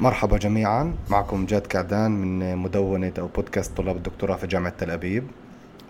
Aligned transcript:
مرحبا 0.00 0.36
جميعا. 0.38 0.94
معكم 1.10 1.46
جاد 1.46 1.66
كعدان 1.66 2.10
من 2.10 2.56
مدونة 2.56 3.12
أو 3.18 3.26
بودكاست 3.26 3.76
طلاب 3.76 3.96
الدكتوراه 3.96 4.36
في 4.36 4.46
جامعة 4.46 4.72
تل 4.78 4.90
أبيب. 4.90 5.24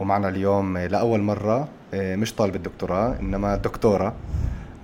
ومعنا 0.00 0.28
اليوم 0.28 0.78
لأول 0.78 1.20
مرة 1.20 1.68
آه، 1.94 2.16
مش 2.16 2.34
طالب 2.34 2.56
الدكتوراه 2.56 3.16
إنما 3.20 3.56
دكتورة. 3.56 4.14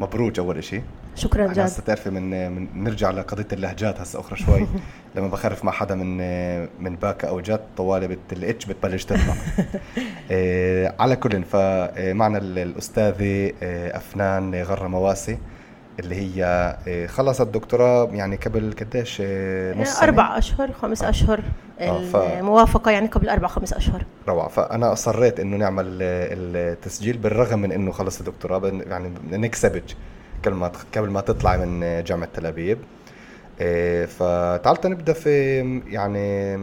مبروك 0.00 0.38
أول 0.38 0.58
إشي. 0.58 0.82
شكرا 1.14 1.46
جاد. 1.46 1.58
هسه 1.58 1.82
تعرفي 1.82 2.10
من, 2.10 2.52
من 2.52 2.84
نرجع 2.84 3.10
لقضية 3.10 3.46
اللهجات 3.52 4.00
هسه 4.00 4.21
أخرى 4.21 4.37
شوي. 4.37 4.67
لما 5.17 5.29
بخرف 5.29 5.65
مع 5.65 5.72
حدا 5.72 5.95
من 5.95 6.17
من 6.85 6.97
باكا 6.97 7.29
أو 7.29 7.41
جد 7.41 7.61
طوالي 7.77 8.19
الاتش 8.33 8.67
بتبلش 8.67 9.04
تطلع. 9.04 9.35
آه، 10.31 10.95
على 10.99 11.17
كل 11.17 11.45
فمعنا 11.45 12.38
الأستاذة 12.38 13.53
آه، 13.63 13.97
أفنان 13.97 14.54
غرة 14.54 14.88
مواسي 14.88 15.38
اللي 15.99 16.15
هي 16.15 16.45
آه، 16.88 17.06
خلصت 17.06 17.47
دكتوراه 17.47 18.09
يعني 18.12 18.37
قبل 18.37 18.74
قديش 18.80 19.23
آه، 19.24 19.74
نص 19.74 20.02
أربع 20.02 20.38
أشهر 20.38 20.73
خمس 20.73 21.02
آه. 21.02 21.10
أشهر. 21.10 21.41
الموافقة 21.80 22.91
يعني 22.91 23.06
قبل 23.06 23.28
أربع 23.28 23.48
خمس 23.48 23.73
أشهر. 23.73 24.04
روعة. 24.28 24.48
فأنا 24.48 24.92
أصريت 24.92 25.41
إنه 25.41 25.56
نعمل 25.56 25.87
التسجيل 26.02 27.16
بالرغم 27.16 27.59
من 27.59 27.73
إنه 27.73 27.92
خلص 27.92 28.18
الدكتوراه 28.18 28.73
يعني 28.87 29.12
نكسبك 29.30 29.84
قبل 30.45 30.54
ما 30.54 30.73
قبل 30.96 31.10
ما 31.10 31.20
تطلع 31.20 31.56
من 31.56 32.02
جامعة 32.04 32.29
تل 32.34 32.46
أبيب. 32.46 32.79
فتعالت 34.09 34.87
نبدأ 34.87 35.12
في 35.12 35.59
يعني 35.88 36.54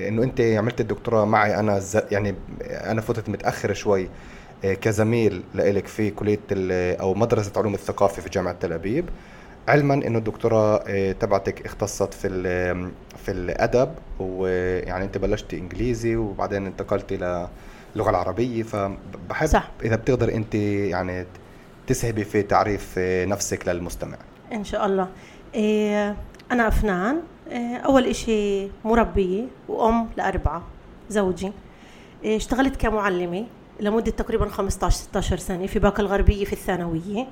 إنه 0.00 0.22
أنت 0.22 0.40
عملت 0.40 0.80
الدكتوراه 0.80 1.24
معي. 1.24 1.58
أنا 1.58 1.80
يعني 2.10 2.34
أنا 2.62 3.00
فتت 3.00 3.28
متاخر 3.28 3.72
شوي. 3.74 4.08
كزميل 4.62 5.42
لإلك 5.54 5.86
في 5.86 6.10
كلية 6.10 6.40
أو 7.00 7.14
مدرسة 7.14 7.52
علوم 7.56 7.74
الثقافة 7.74 8.22
في 8.22 8.28
جامعة 8.28 8.56
تل 8.60 8.72
أبيب. 8.72 9.04
علما 9.68 9.94
إنه 9.94 10.18
الدكتوراه 10.18 10.84
آه، 10.86 11.12
تبعتك 11.12 11.66
اختصت 11.66 12.14
في 12.14 12.28
في 13.16 13.30
الأدب 13.30 13.94
ويعني 14.20 15.04
أنت 15.04 15.18
بلشتي 15.18 15.58
إنجليزي 15.58 16.16
وبعدين 16.16 16.66
انتقلتي 16.66 17.16
للغه 17.16 18.10
العربية. 18.10 18.62
فبحب 18.62 19.46
صح. 19.46 19.70
إذا 19.84 19.96
بتقدر 19.96 20.34
أنت 20.34 20.54
يعني 20.54 21.26
تسهبي 21.86 22.24
في 22.24 22.42
تعريف 22.42 22.94
آه، 22.98 23.24
نفسك 23.24 23.68
للمستمع. 23.68 24.16
إن 24.52 24.64
شاء 24.64 24.86
الله. 24.86 25.08
أنا 26.52 26.68
أفنان. 26.68 27.20
أول 27.84 28.06
إشي 28.06 28.68
مربية 28.84 29.44
وأم 29.68 30.08
لأربعة 30.16 30.62
زوجي. 31.10 31.52
اشتغلت 32.24 32.76
كمعلمة. 32.76 33.46
لمدة 33.80 34.10
تقريبا 34.10 34.48
15 34.48 34.96
16 34.96 35.36
سنة 35.36 35.66
في 35.66 35.78
باقة 35.78 36.00
الغربية 36.00 36.44
في 36.44 36.52
الثانوية. 36.52 37.26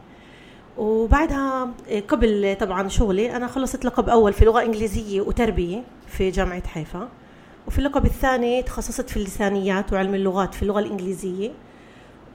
وبعدها 0.78 1.70
آه، 1.90 2.00
قبل 2.00 2.56
طبعا 2.60 2.88
شغلي 2.88 3.36
أنا 3.36 3.46
خلصت 3.46 3.84
لقب 3.84 4.08
أول 4.08 4.32
في 4.32 4.44
لغة 4.44 4.62
إنجليزية 4.62 5.20
وتربية 5.20 5.82
في 6.06 6.30
جامعة 6.30 6.66
حيفا. 6.66 7.08
وفي 7.66 7.78
اللقب 7.78 8.04
الثاني 8.06 8.62
تخصصت 8.62 9.10
في 9.10 9.16
اللسانيات 9.16 9.92
وعلم 9.92 10.14
اللغات 10.14 10.54
في 10.54 10.62
اللغة 10.62 10.80
الإنجليزية. 10.80 11.50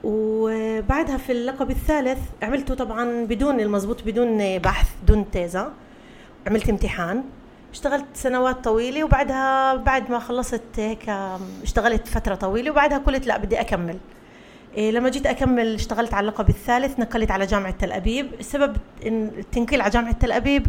وبعدها 0.04 1.16
في 1.16 1.32
اللقب 1.32 1.70
الثالث 1.70 2.18
عملته 2.42 2.74
طبعا 2.74 3.24
بدون 3.24 3.60
المضبوط 3.60 4.02
بدون 4.02 4.58
بحث 4.58 4.88
دون 5.06 5.30
تيزا. 5.30 5.72
عملت 6.46 6.68
امتحان. 6.68 7.24
اشتغلت 7.72 8.06
سنوات 8.14 8.64
طويلة 8.64 9.04
وبعدها 9.04 9.74
بعد 9.74 10.10
ما 10.10 10.18
خلصت 10.18 10.62
هيك 10.76 11.08
اشتغلت 11.62 12.08
فترة 12.08 12.34
طويلة 12.34 12.70
وبعدها 12.70 12.98
قلت 12.98 13.26
لا 13.26 13.38
بدي 13.38 13.60
أكمل. 13.60 13.98
إيه 14.76 14.90
لما 14.90 15.08
جيت 15.08 15.26
أكمل 15.26 15.74
اشتغلت 15.74 16.14
على 16.14 16.24
اللقب 16.24 16.48
الثالث 16.48 17.00
نقلت 17.00 17.30
على 17.30 17.46
جامعة 17.46 17.70
تل 17.70 17.92
أبيب. 17.92 18.26
السبب 18.40 18.76
التنقيل 19.06 19.80
على 19.80 19.90
جامعة 19.90 20.12
تل 20.12 20.32
أبيب 20.32 20.66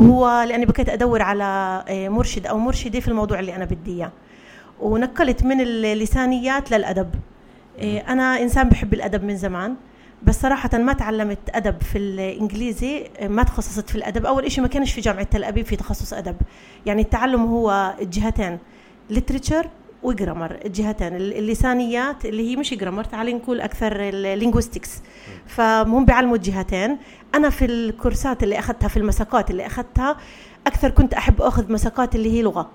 هو 0.00 0.44
لأني 0.48 0.66
بكيت 0.66 0.88
أدور 0.88 1.22
على 1.22 1.84
إيه، 1.88 2.08
مرشد 2.08 2.46
أو 2.46 2.58
مرشدة 2.58 3.00
في 3.00 3.08
الموضوع 3.08 3.38
اللي 3.38 3.56
أنا 3.56 3.64
بدي 3.64 3.96
إياه. 3.96 4.12
ونقلت 4.80 5.44
من 5.44 5.60
اللسانيات 5.60 6.70
للأدب. 6.70 7.10
إيه 7.78 8.12
أنا 8.12 8.42
إنسان 8.42 8.68
بحب 8.68 8.94
الأدب 8.94 9.24
من 9.24 9.36
زمان. 9.36 9.76
بس 10.24 10.40
صراحة 10.40 10.78
ما 10.78 10.92
تعلمت 10.92 11.38
أدب 11.50 11.82
في 11.82 11.98
الإنجليزي 11.98 13.06
ما 13.22 13.42
تخصصت 13.42 13.90
في 13.90 13.96
الأدب. 13.96 14.26
أول 14.26 14.44
إشي 14.44 14.60
ما 14.60 14.68
كانش 14.68 14.92
في 14.92 15.00
جامعة 15.00 15.22
تل 15.22 15.44
أبيب 15.44 15.66
في 15.66 15.76
تخصص 15.76 16.12
أدب. 16.12 16.36
يعني 16.86 17.02
التعلم 17.02 17.40
هو 17.40 17.94
الجهتين 18.00 18.58
literature 19.10 19.68
و 20.02 20.09
grammar 20.09 20.58
الجهتين 20.64 21.16
اللسانيات 21.16 22.24
اللي 22.24 22.50
هي 22.50 22.56
مش 22.56 22.74
grammar 22.74 23.04
تعالي 23.04 23.32
نقول 23.32 23.60
أكثر 23.60 23.96
ال 24.00 24.08
linguistics 24.08 25.02
فهم 25.46 26.04
بيعلموا 26.04 26.36
الجهتين. 26.36 26.98
أنا 27.34 27.50
في 27.50 27.64
الكورسات 27.64 28.42
اللي 28.42 28.58
أخذتها 28.58 28.88
في 28.88 28.96
المساقات 28.96 29.50
اللي 29.50 29.66
أخذتها 29.66 30.16
أكثر 30.66 30.90
كنت 30.90 31.14
أحب 31.14 31.42
أخذ 31.42 31.72
مساقات 31.72 32.14
اللي 32.14 32.30
هي 32.30 32.42
لغة 32.42 32.70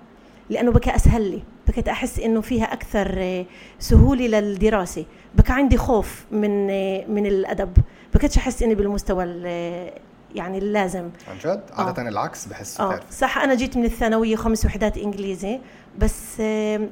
لأنه 0.50 0.70
بكى 0.72 0.96
أسهل 0.96 1.30
لي. 1.30 1.42
بكيت 1.70 1.88
أحس 1.88 2.18
إنه 2.18 2.40
فيها 2.40 2.72
أكثر 2.72 3.14
آه، 3.18 3.44
سهولة 3.78 4.26
للدراسة. 4.26 5.04
بكى 5.34 5.52
عندي 5.52 5.76
خوف 5.76 6.24
من 6.30 6.70
آه، 6.70 7.04
من 7.08 7.26
الأدب. 7.26 7.76
بكيتش 8.14 8.38
أحس 8.38 8.62
إني 8.62 8.74
بالمستوى 8.74 9.24
آه، 9.46 9.92
يعني 10.34 10.58
اللازم. 10.58 11.10
عن 11.28 11.38
جد؟ 11.44 11.62
عادة 11.72 12.02
آه. 12.02 12.08
العكس 12.08 12.46
بحس 12.46 12.80
آه. 12.80 13.00
صح 13.10 13.38
أنا 13.38 13.54
جيت 13.54 13.76
من 13.76 13.84
الثانوية 13.84 14.36
خمس 14.36 14.66
وحدات 14.66 14.98
إنجليزي 14.98 15.60
بس 15.98 16.40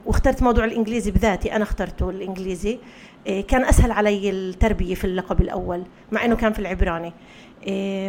واخترت 0.06 0.42
موضوع 0.42 0.64
الإنجليزي 0.64 1.10
بذاتي. 1.10 1.56
أنا 1.56 1.62
اخترته 1.62 2.10
الإنجليزي 2.10 2.78
كان 3.48 3.64
أسهل 3.64 3.90
علي 3.92 4.30
التربية 4.30 4.94
في 4.94 5.04
اللقب 5.04 5.40
الأول 5.40 5.82
مع 6.12 6.24
إنه 6.24 6.36
كان 6.36 6.52
في 6.52 6.58
العبراني. 6.58 7.12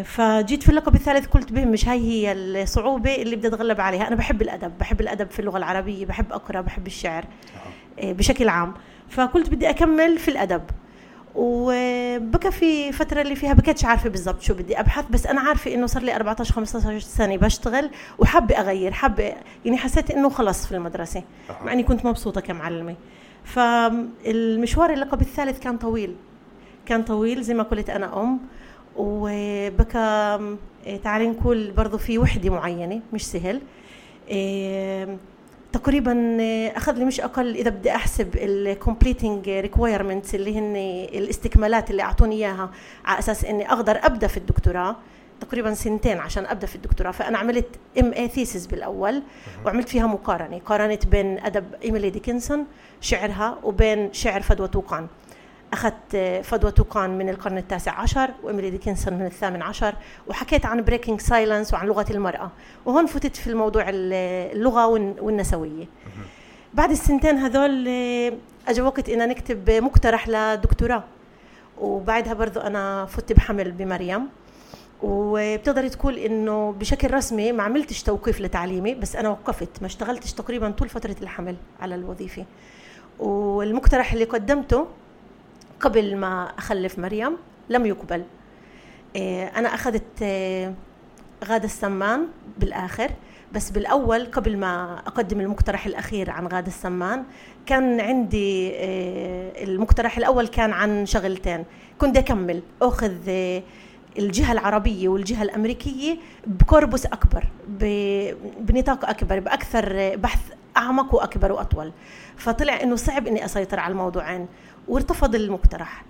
فجيت 0.04 0.64
في 0.64 0.70
اللقب 0.70 0.96
الثالث 0.96 1.28
قلت 1.28 1.52
به 1.52 1.66
مش 1.66 1.88
هاي 1.88 2.00
هي 2.00 2.32
الصعوبة 2.32 3.16
اللي 3.16 3.36
بدي 3.36 3.48
أتغلب 3.48 3.82
عليها. 3.82 4.08
أنا 4.08 4.16
بحب 4.16 4.42
الأدب 4.42 4.78
بحب 4.80 5.02
الأدب 5.02 5.32
في 5.32 5.40
اللغة 5.40 5.58
العربية 5.58 6.06
بحب 6.06 6.34
أقرأ 6.34 6.62
بحب 6.62 6.88
الشعر 6.88 7.26
إيه، 8.00 8.14
بشكل 8.14 8.50
عام. 8.50 8.74
فقلت 9.10 9.50
بدي 9.50 9.70
أكمل 9.70 10.18
في 10.18 10.28
الأدب. 10.28 10.62
وبكى 11.36 12.52
في 12.52 12.92
فترة 12.92 13.22
اللي 13.22 13.36
فيها 13.36 13.54
بكيتش 13.54 13.86
عارفة 13.86 14.10
بالضبط 14.10 14.42
شو 14.42 14.54
بدي 14.54 14.80
أبحث 14.80 15.06
بس 15.10 15.26
أنا 15.28 15.42
عارفة 15.42 15.74
إنه 15.74 15.86
صار 15.88 16.04
لي 16.04 16.16
14 16.16 16.54
15 16.54 17.00
سنة 17.00 17.38
بشتغل 17.38 17.90
وحابة 18.20 18.56
أغير 18.60 18.92
حابة 18.92 19.24
يعني 19.66 19.78
حسيت 19.78 20.12
إنه 20.12 20.30
خلص 20.30 20.66
في 20.66 20.76
المدرسة 20.76 21.24
مع 21.66 21.74
إني 21.74 21.84
كنت 21.84 22.06
مبسوطة 22.06 22.42
كمعلمة. 22.42 22.96
فالمشوار 23.44 24.94
اللقب 24.94 25.22
الثالث 25.22 25.60
كان 25.60 25.78
طويل 25.78 26.16
كان 26.86 27.04
طويل 27.04 27.42
زي 27.44 27.54
ما 27.54 27.64
قلت 27.64 27.90
أنا 27.90 28.22
أم. 28.22 28.40
وبكى 29.00 30.40
إيه، 30.86 30.98
تعالي 30.98 31.28
نقول 31.28 31.72
برضه 31.72 31.98
في 31.98 32.18
وحدة 32.18 32.50
معينة 32.50 33.02
مش 33.14 33.28
سهل. 33.28 33.62
إيه، 34.30 35.18
تقريبا 35.72 36.40
إيه، 36.40 36.78
أخذ 36.78 36.94
لي 36.94 37.06
مش 37.06 37.22
أقل 37.22 37.56
إذا 37.56 37.70
بدي 37.70 37.92
أحسب 37.96 38.36
ال 38.36 38.46
completing 38.46 39.50
requirements 39.50 40.36
اللي 40.36 40.60
هن 40.60 40.76
الاستكمالات 41.20 41.92
اللي 41.92 42.02
أعطوني 42.02 42.36
إياها 42.36 42.70
على 43.06 43.20
أساس 43.20 43.46
إني 43.46 43.72
أقدر 43.72 44.00
أبدأ 44.04 44.28
في 44.28 44.38
الدكتوراه. 44.38 44.96
تقريبا 45.42 45.74
سنتين 45.74 46.18
عشان 46.18 46.46
أبدأ 46.46 46.68
في 46.68 46.76
الدكتوراه. 46.76 47.12
فأنا 47.12 47.38
عملت 47.38 47.68
MA 48.00 48.14
thesis 48.14 48.66
بالأول 48.66 49.24
وعملت 49.66 49.90
فيها 49.90 50.08
مقارنة. 50.08 50.60
قارنت 50.66 51.08
بين 51.08 51.40
أدب 51.40 51.66
إيميلي 51.84 52.10
ديكنسون 52.10 52.66
شعرها 53.02 53.58
وبين 53.64 54.14
شعر 54.14 54.42
فدوى 54.42 54.68
طوقان. 54.68 55.08
أخذت 55.74 56.42
فدوى 56.44 56.72
طوقان 56.72 57.18
من 57.18 57.30
القرن 57.30 57.58
التاسع 57.58 57.92
عشر 57.92 58.30
وإيميلي 58.44 58.70
ديكنسون 58.70 59.14
من 59.14 59.26
الثامن 59.26 59.62
عشر 59.62 59.96
وحكيت 60.28 60.66
عن 60.66 60.84
breaking 60.84 61.22
silence 61.22 61.74
وعن 61.74 61.88
لغة 61.88 62.06
المرأة 62.10 62.52
وهون 62.86 63.06
فتت 63.06 63.36
في 63.36 63.48
الموضوع 63.48 63.86
اللغة 63.90 64.88
والنسوية. 65.22 65.86
بعد 66.74 66.92
السنتين 66.92 67.38
هذول 67.38 67.88
أجا 68.68 68.84
وقت 68.84 69.10
إن 69.10 69.30
نكتب 69.30 69.70
مقترح 69.70 70.30
لدكتوراه 70.30 71.04
وبعدها 71.82 72.34
برضو 72.34 72.60
أنا 72.60 73.06
فت 73.06 73.34
بحمل 73.34 73.72
بمريم 73.72 74.30
وبتقدر 75.04 75.88
تقول 75.88 76.18
إنه 76.18 76.72
بشكل 76.72 77.14
رسمي 77.14 77.52
ما 77.52 77.64
عملتش 77.64 78.04
توقيف 78.04 78.42
لتعليمي 78.42 78.96
بس 78.96 79.16
أنا 79.16 79.30
وقفت 79.30 79.82
ما 79.82 79.88
اشتغلتش 79.88 80.34
تقريبا 80.34 80.72
طول 80.72 80.90
فترة 80.90 81.16
الحمل 81.22 81.56
على 81.82 81.96
الوظيفة. 81.96 82.46
والمقترح 83.20 84.14
اللي 84.14 84.26
قدمته 84.26 84.88
قبل 85.80 86.18
ما 86.18 86.52
أخلف 86.58 87.00
مريم 87.00 87.38
لم 87.70 87.86
يقبل. 87.86 88.24
إيه، 89.16 89.44
أنا 89.46 89.74
أخذت 89.74 90.22
إيه، 90.22 90.74
غادة 91.46 91.66
السمان 91.66 92.28
بالآخر 92.58 93.12
بس 93.54 93.70
بالأول 93.70 94.26
قبل 94.26 94.58
ما 94.58 95.02
أقدم 95.08 95.42
المقترح 95.42 95.86
الأخير 95.86 96.30
عن 96.30 96.48
غادة 96.48 96.68
السمان 96.68 97.24
كان 97.66 98.00
عندي 98.00 98.70
إيه، 98.70 99.64
المقترح 99.64 100.18
الأول 100.18 100.48
كان 100.48 100.72
عن 100.72 101.06
شغلتين. 101.06 101.66
كنت 101.98 102.18
أكمل 102.18 102.62
أخذ 102.82 103.30
الجهة 104.20 104.52
العربية 104.52 105.10
والجهة 105.10 105.44
الأمريكية 105.44 106.18
بكوربوس 106.48 107.06
أكبر 107.06 107.46
بنطاق 108.60 109.10
أكبر 109.10 109.40
بأكثر 109.40 110.16
بحث 110.16 110.40
أعمق 110.78 111.16
وأكبر 111.16 111.52
وأطول. 111.52 111.92
فطلع 112.38 112.82
إنه 112.84 112.96
صعب 112.96 113.28
إني 113.28 113.46
أسيطر 113.46 113.80
على 113.80 113.92
الموضوعين. 113.92 114.48
وارتفض 114.90 115.36
المقترح. 115.36 116.06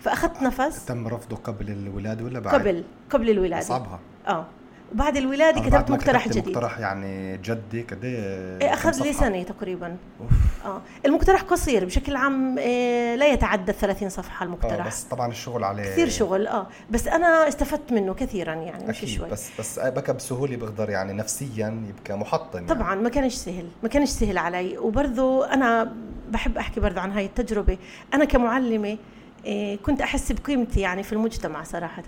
فأخذت 0.00 0.42
نفس. 0.42 0.84
تم 0.84 1.08
رفضه 1.08 1.36
قبل 1.36 1.70
الولادة 1.70 2.24
ولا 2.24 2.40
بعد؟ 2.40 2.54
قبل 2.54 2.84
قبل 3.10 3.30
الولادة. 3.30 3.64
اصعبها 3.64 4.00
آه. 4.28 4.46
بعد 4.92 5.16
الولادة 5.16 5.60
آه، 5.60 5.62
كتبت 5.68 5.90
مقترح 5.90 6.28
جديد. 6.28 6.48
مقترح 6.48 6.78
يعني 6.78 7.36
جدي 7.36 7.82
قد 7.82 8.04
إيه 8.04 8.74
أخذ 8.74 9.02
لي؟ 9.02 9.12
سنة 9.12 9.42
تقريبا. 9.42 9.96
أوف. 10.20 10.30
آه. 10.64 10.80
المقترح 11.06 11.42
قصير 11.42 11.84
بشكل 11.84 12.16
عام 12.16 12.58
إيه، 12.58 13.16
لا 13.16 13.26
يتعدى 13.26 13.72
30 13.72 14.08
صفحة 14.08 14.44
المقترح. 14.44 14.86
بس 14.86 15.02
طبعا 15.02 15.28
الشغل 15.28 15.64
عليه 15.64 15.82
كثير 15.82 16.08
شغل 16.08 16.46
آه. 16.46 16.66
بس 16.90 17.08
أنا 17.08 17.48
استفدت 17.48 17.92
منه 17.92 18.14
كثيرا 18.14 18.54
يعني 18.54 18.86
مش 18.88 19.16
شوي. 19.16 19.28
بس 19.30 19.50
بس 19.58 19.78
بكى 19.78 20.12
بسهولة 20.12 20.56
بقدر 20.56 20.90
يعني 20.90 21.12
نفسيا 21.12 21.84
يبقى 21.88 22.18
محطم 22.18 22.58
يعني. 22.58 22.68
طبعا 22.68 22.94
ما 22.94 23.08
كانش 23.08 23.34
سهل 23.34 23.66
ما 23.82 23.88
كانش 23.88 24.08
سهل 24.08 24.38
علي. 24.38 24.78
وبرضه 24.78 25.52
أنا 25.52 25.92
بحب 26.30 26.58
أحكي 26.58 26.80
برضه 26.80 27.00
عن 27.00 27.12
هاي 27.12 27.26
التجربة. 27.26 27.78
أنا 28.14 28.24
كمعلمة 28.24 28.98
إيه، 29.44 29.76
كنت 29.78 30.00
أحس 30.00 30.32
بقيمتي 30.32 30.80
يعني 30.80 31.02
في 31.02 31.12
المجتمع 31.12 31.62
صراحة. 31.62 32.02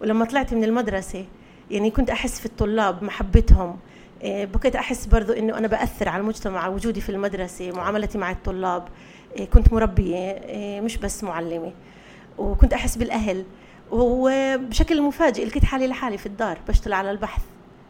ولما 0.00 0.24
طلعت 0.24 0.54
من 0.54 0.64
المدرسة 0.64 1.24
يعني 1.70 1.90
كنت 1.90 2.10
أحس 2.10 2.40
في 2.40 2.46
الطلاب 2.46 3.04
محبتهم. 3.04 3.78
إيه، 4.22 4.44
بقيت 4.44 4.76
أحس 4.76 5.06
برضه 5.06 5.38
إنه 5.38 5.58
أنا 5.58 5.68
بأثر 5.68 6.08
على 6.08 6.20
المجتمع 6.20 6.68
وجودي 6.68 7.00
في 7.00 7.08
المدرسة 7.08 7.70
معاملتي 7.70 8.18
مع 8.18 8.30
الطلاب. 8.30 8.88
إيه، 9.36 9.50
كنت 9.50 9.72
مربيه 9.72 10.16
إيه، 10.16 10.80
مش 10.80 10.96
بس 10.96 11.24
معلمة. 11.24 11.72
وكنت 12.38 12.72
أحس 12.72 12.96
بالأهل. 12.96 13.44
وبشكل 13.90 15.02
مفاجئ 15.02 15.44
لقيت 15.44 15.64
حالي 15.64 15.86
لحالي 15.86 16.18
في 16.18 16.26
الدار 16.26 16.58
بشتغل 16.68 16.92
على 16.92 17.10
البحث. 17.10 17.42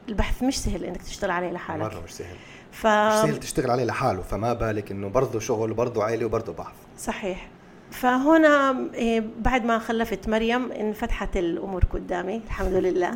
البحث 0.09 0.43
مش 0.43 0.59
سهل 0.59 0.85
إنك 0.85 1.03
تشتغل 1.03 1.31
عليه 1.31 1.51
لحالك. 1.51 1.83
مرة 1.83 2.03
مش 2.05 2.15
سهل. 2.15 2.37
ف 2.73 2.87
مش 2.87 3.13
سهل 3.13 3.41
تشتغل 3.41 3.71
عليه 3.71 3.85
لحاله 3.85 4.23
فما 4.23 4.53
بالك 4.53 4.91
إنه 4.91 5.09
برضه 5.09 5.41
شغل 5.41 5.71
وبرضه 5.71 6.05
عائلة 6.05 6.27
وبرضه 6.27 6.53
بحث. 6.53 6.75
صحيح. 6.99 7.49
فهنا 7.91 8.77
إيه، 8.95 9.25
بعد 9.41 9.65
ما 9.65 9.79
خلفت 9.79 10.29
مريم 10.29 10.73
انفتحت 10.73 11.37
الأمور 11.37 11.85
قدامي 11.85 12.41
الحمد 12.47 12.73
لله. 12.75 13.11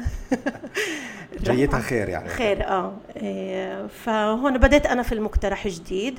جيتها 1.43 1.81
خير 1.81 2.09
يعني. 2.09 2.29
خير 2.29 2.69
آه. 2.69 2.93
إيه، 3.17 3.87
فهون 3.87 4.59
بدأت 4.59 4.87
أنا 4.87 5.03
في 5.03 5.13
المقترح 5.13 5.69
جديد 5.69 6.19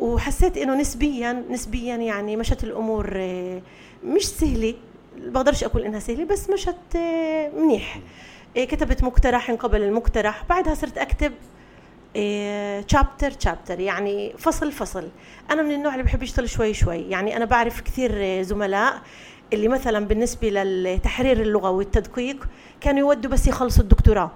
وحسيت 0.00 0.56
إنه 0.56 0.74
نسبيا 0.76 1.44
نسبيا 1.50 1.96
يعني 1.96 2.36
مشت 2.36 2.64
الأمور 2.64 3.16
إيه، 3.16 3.62
مش 4.04 4.26
سهلة. 4.28 4.74
بقدرش 5.18 5.64
أقول 5.64 5.82
إنها 5.82 6.00
سهلة 6.00 6.24
بس 6.24 6.50
مشت 6.50 6.96
منيح. 7.56 8.00
كتبت 8.56 9.02
مقترح 9.04 9.50
انقبل 9.50 9.82
المقترح 9.82 10.44
بعدها 10.48 10.74
صرت 10.74 10.98
أكتب 10.98 11.32
تشابتر 12.88 13.30
تشابتر 13.30 13.80
يعني 13.80 14.32
فصل 14.38 14.72
فصل. 14.72 15.08
أنا 15.50 15.62
من 15.62 15.70
النوع 15.74 15.92
اللي 15.92 16.04
بحب 16.04 16.22
يشتغل 16.22 16.48
شوي 16.48 16.74
شوي. 16.74 16.98
يعني 17.10 17.36
أنا 17.36 17.44
بعرف 17.44 17.80
كثير 17.80 18.42
زملاء 18.42 19.02
اللي 19.52 19.68
مثلا 19.68 20.06
بالنسبة 20.06 20.48
للتحرير 20.48 21.40
اللغة 21.42 21.70
والتدقيق 21.70 22.48
كانوا 22.80 23.00
يودوا 23.00 23.30
بس 23.30 23.46
يخلصوا 23.46 23.82
الدكتوراه. 23.82 24.30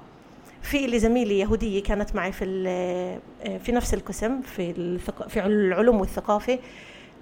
في 0.63 0.85
اللي 0.85 0.99
زميلي 0.99 1.39
يهودية 1.39 1.83
كانت 1.83 2.15
معي 2.15 2.33
في 2.33 2.65
آه، 2.67 3.59
في 3.59 3.73
نفس 3.73 3.95
القسم 3.95 4.43
في 4.43 4.99
في 5.29 5.47
العلوم 5.47 6.01
والثقافة. 6.01 6.59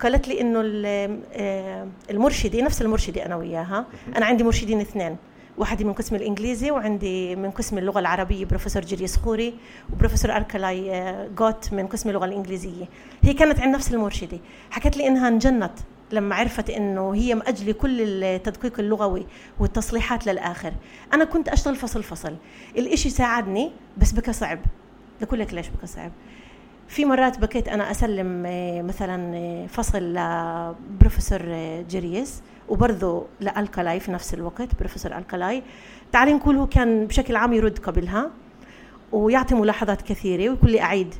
قالت 0.00 0.28
لي 0.28 0.40
إنه 0.40 0.62
آه، 1.32 1.88
المرشدي 2.10 2.62
نفس 2.62 2.82
المرشدي 2.82 3.26
أنا 3.26 3.36
وياها. 3.36 3.86
أنا 4.16 4.26
عندي 4.26 4.44
مرشدين 4.44 4.80
اثنين. 4.80 5.16
واحدة 5.58 5.84
من 5.84 5.92
قسم 5.92 6.16
الإنجليزي 6.16 6.70
وعندي 6.70 7.36
من 7.36 7.50
قسم 7.50 7.78
اللغة 7.78 7.98
العربية 7.98 8.44
بروفيسور 8.44 8.82
جيريس 8.82 9.16
خوري 9.16 9.54
وبروفيسور 9.92 10.36
أركلاي 10.36 10.94
آه، 10.94 11.28
جوت 11.28 11.72
من 11.72 11.86
قسم 11.86 12.08
اللغة 12.08 12.24
الإنجليزية. 12.24 12.84
هي 13.22 13.34
كانت 13.34 13.60
عند 13.60 13.74
نفس 13.74 13.92
المرشدة. 13.94 14.38
حكت 14.70 14.96
لي 14.96 15.06
إنها 15.06 15.28
انجنت 15.28 15.72
لما 16.12 16.34
عرفت 16.34 16.70
إنه 16.70 17.14
هي 17.14 17.34
مأجلة 17.34 17.72
كل 17.72 18.00
التدقيق 18.00 18.80
اللغوي 18.80 19.26
والتصليحات 19.60 20.26
للآخر. 20.26 20.72
أنا 21.12 21.24
كنت 21.24 21.48
أشتغل 21.48 21.76
فصل 21.76 22.02
فصل. 22.02 22.36
الإشي 22.76 23.10
ساعدني 23.10 23.70
بس 23.98 24.12
بكى 24.12 24.32
صعب. 24.32 24.58
بقول 25.22 25.40
لك 25.40 25.54
ليش 25.54 25.68
بكى 25.68 25.86
صعب؟ 25.86 26.12
في 26.88 27.04
مرات 27.04 27.38
بكيت 27.38 27.68
أنا 27.68 27.90
أسلم 27.90 28.44
آه، 28.46 28.82
مثلا 28.82 29.36
آه، 29.36 29.66
فصل 29.66 30.02
لبروفيسور 30.02 31.42
جيريس 31.88 32.42
وبرضه 32.68 33.26
لالكالاي 33.40 34.00
في 34.00 34.12
نفس 34.12 34.34
الوقت 34.34 34.68
بروفيسور 34.78 35.18
الكالاي 35.18 35.62
تعالي 36.12 36.32
نقول 36.32 36.56
هو 36.56 36.66
كان 36.66 37.06
بشكل 37.06 37.36
عام 37.36 37.52
يرد 37.52 37.78
قبلها 37.78 38.30
ويعطي 39.12 39.54
ملاحظات 39.54 40.02
كثيرة 40.02 40.50
ويقول 40.50 40.70
لي 40.70 40.80
أعيد. 40.80 41.14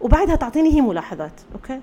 وبعدها 0.00 0.36
تعطيني 0.36 0.74
هي 0.74 0.80
ملاحظات 0.80 1.40
أوكي؟ 1.54 1.80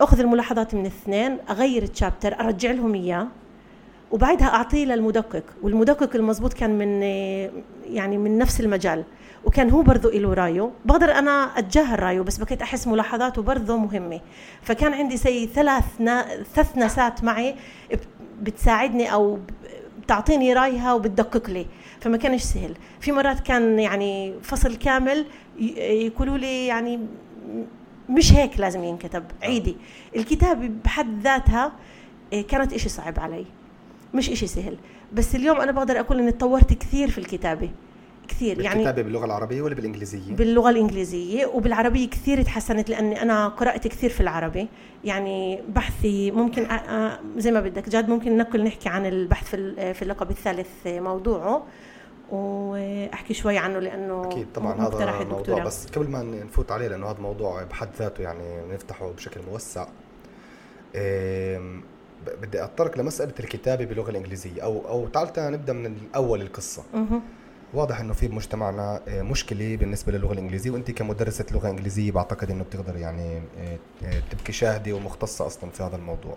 أخذ 0.00 0.20
الملاحظات 0.20 0.74
من 0.74 0.80
الاثنين 0.80 1.38
أغير 1.50 1.82
ال 1.82 1.89
chapter 1.89 2.40
أرجع 2.40 2.70
لهم 2.70 2.94
إياه. 2.94 3.28
وبعدها 4.10 4.46
أعطيه 4.46 4.84
للمدقق 4.84 5.42
والمدقق 5.62 6.16
المضبوط 6.16 6.52
كان 6.52 6.78
من 6.78 7.02
يعني 7.94 8.18
من 8.18 8.38
نفس 8.38 8.60
المجال. 8.60 9.04
وكان 9.44 9.70
هو 9.70 9.82
برضه 9.82 10.10
له 10.10 10.34
رايه 10.34 10.70
بقدر 10.84 11.12
أنا 11.12 11.30
أتجاهل 11.58 12.00
رايه 12.02 12.20
بس 12.20 12.38
بكيت 12.38 12.62
أحس 12.62 12.86
ملاحظاته 12.86 13.42
برضه 13.42 13.76
مهمة. 13.76 14.20
فكان 14.62 14.92
عندي 14.92 15.16
زي 15.16 15.46
ثلاث 15.46 15.84
نا... 15.98 16.26
ثلاث 16.54 16.76
ناسات 16.76 17.24
معي 17.24 17.54
بتساعدني 18.42 19.12
أو 19.12 19.38
بتعطيني 20.02 20.52
رأيها 20.52 20.94
وبتدقق 20.94 21.50
لي. 21.50 21.66
فما 22.00 22.16
كانش 22.16 22.42
سهل. 22.42 22.74
في 23.00 23.12
مرات 23.12 23.40
كان 23.40 23.78
يعني 23.78 24.34
فصل 24.42 24.76
كامل 24.76 25.26
يقولوا 25.58 26.38
لي 26.38 26.66
يعني 26.66 27.00
مش 28.08 28.32
هيك 28.32 28.60
لازم 28.60 28.84
ينكتب 28.84 29.24
عيدي. 29.42 29.76
الكتابة 30.16 30.70
بحد 30.84 31.22
ذاتها 31.22 31.72
إيه، 32.32 32.46
كانت 32.46 32.72
إشي 32.72 32.88
صعب 32.88 33.20
علي. 33.20 33.44
مش 34.14 34.30
إشي 34.30 34.46
سهل. 34.46 34.76
بس 35.12 35.34
اليوم 35.34 35.60
أنا 35.60 35.72
بقدر 35.72 36.00
أقول 36.00 36.18
إني 36.18 36.32
تطورت 36.32 36.72
كثير 36.72 37.10
في 37.10 37.18
الكتابة. 37.18 37.70
كثير 38.32 38.60
يعني 38.60 38.74
بالكتابة 38.74 39.02
باللغة 39.02 39.24
العربية 39.24 39.62
ولا 39.62 39.74
بالإنجليزية؟ 39.74 40.34
باللغة 40.34 40.70
الإنجليزية 40.70 41.46
وبالعربية 41.46 42.08
كثير 42.08 42.42
تحسنت 42.42 42.90
لأني 42.90 43.22
أنا 43.22 43.48
قرأت 43.48 43.88
كثير 43.88 44.10
في 44.10 44.20
العربي 44.20 44.68
يعني 45.04 45.62
بحثي 45.68 46.30
ممكن 46.30 46.66
زي 47.36 47.50
ما 47.50 47.60
بدك 47.60 47.88
جاد 47.88 48.08
ممكن 48.08 48.36
نقل 48.36 48.64
نحكي 48.64 48.88
عن 48.88 49.06
البحث 49.06 49.50
في 49.50 49.94
في 49.94 50.02
اللقب 50.02 50.30
الثالث 50.30 50.68
موضوعه 50.86 51.62
وأحكي 52.30 53.34
شوي 53.34 53.58
عنه 53.58 53.78
لأنه 53.78 54.26
أكيد 54.26 54.46
طبعا 54.54 54.74
هذا 54.74 54.88
موضوع 54.88 55.20
الدكتوراه. 55.20 55.64
بس 55.64 55.86
قبل 55.86 56.08
ما 56.08 56.22
نفوت 56.22 56.72
عليه 56.72 56.88
لأنه 56.88 57.06
هذا 57.06 57.20
موضوع 57.20 57.62
بحد 57.62 57.88
ذاته 57.98 58.22
يعني 58.22 58.74
نفتحه 58.74 59.10
بشكل 59.10 59.40
موسع 59.50 59.86
بدي 62.42 62.64
اتطرق 62.64 62.98
لمسألة 62.98 63.32
الكتابة 63.40 63.84
باللغة 63.84 64.10
الإنجليزية 64.10 64.62
أو 64.62 64.88
أو 64.88 65.08
تعال 65.08 65.52
نبدأ 65.52 65.72
من 65.72 65.86
الأول 65.86 66.40
القصة. 66.42 66.82
واضح 67.74 68.00
إنه 68.00 68.12
في 68.12 68.28
بمجتمعنا 68.28 69.00
آه، 69.08 69.22
مشكلة 69.22 69.76
بالنسبة 69.76 70.12
للغة 70.12 70.32
الإنجليزية 70.32 70.70
وأنت 70.70 70.90
كمدرسة 70.90 71.44
لغة 71.52 71.70
إنجليزية 71.70 72.12
بعتقد 72.12 72.50
إنه 72.50 72.64
بتقدر 72.64 72.96
يعني 72.96 73.36
آه، 73.58 73.78
آه، 74.04 74.22
تبقي 74.30 74.52
شاهدة 74.52 74.92
ومختصة 74.92 75.46
أصلا 75.46 75.70
في 75.70 75.82
هذا 75.82 75.96
الموضوع. 75.96 76.36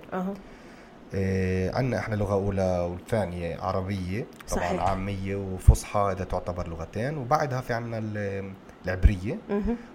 آه، 1.13 1.75
عندنا 1.77 2.00
إحنا 2.00 2.15
لغة 2.15 2.34
أولى 2.34 2.80
والثانية 2.92 3.58
عربية 3.62 4.25
طبعا 4.50 4.60
صحيح. 4.63 4.82
عامية 4.84 5.36
وفصحى 5.36 6.00
إذا 6.18 6.24
تعتبر 6.24 6.68
لغتين 6.68 7.18
وبعدها 7.18 7.62
في 7.62 7.74
عندنا 7.74 7.98
ال- 7.98 8.51
العبرية. 8.86 9.38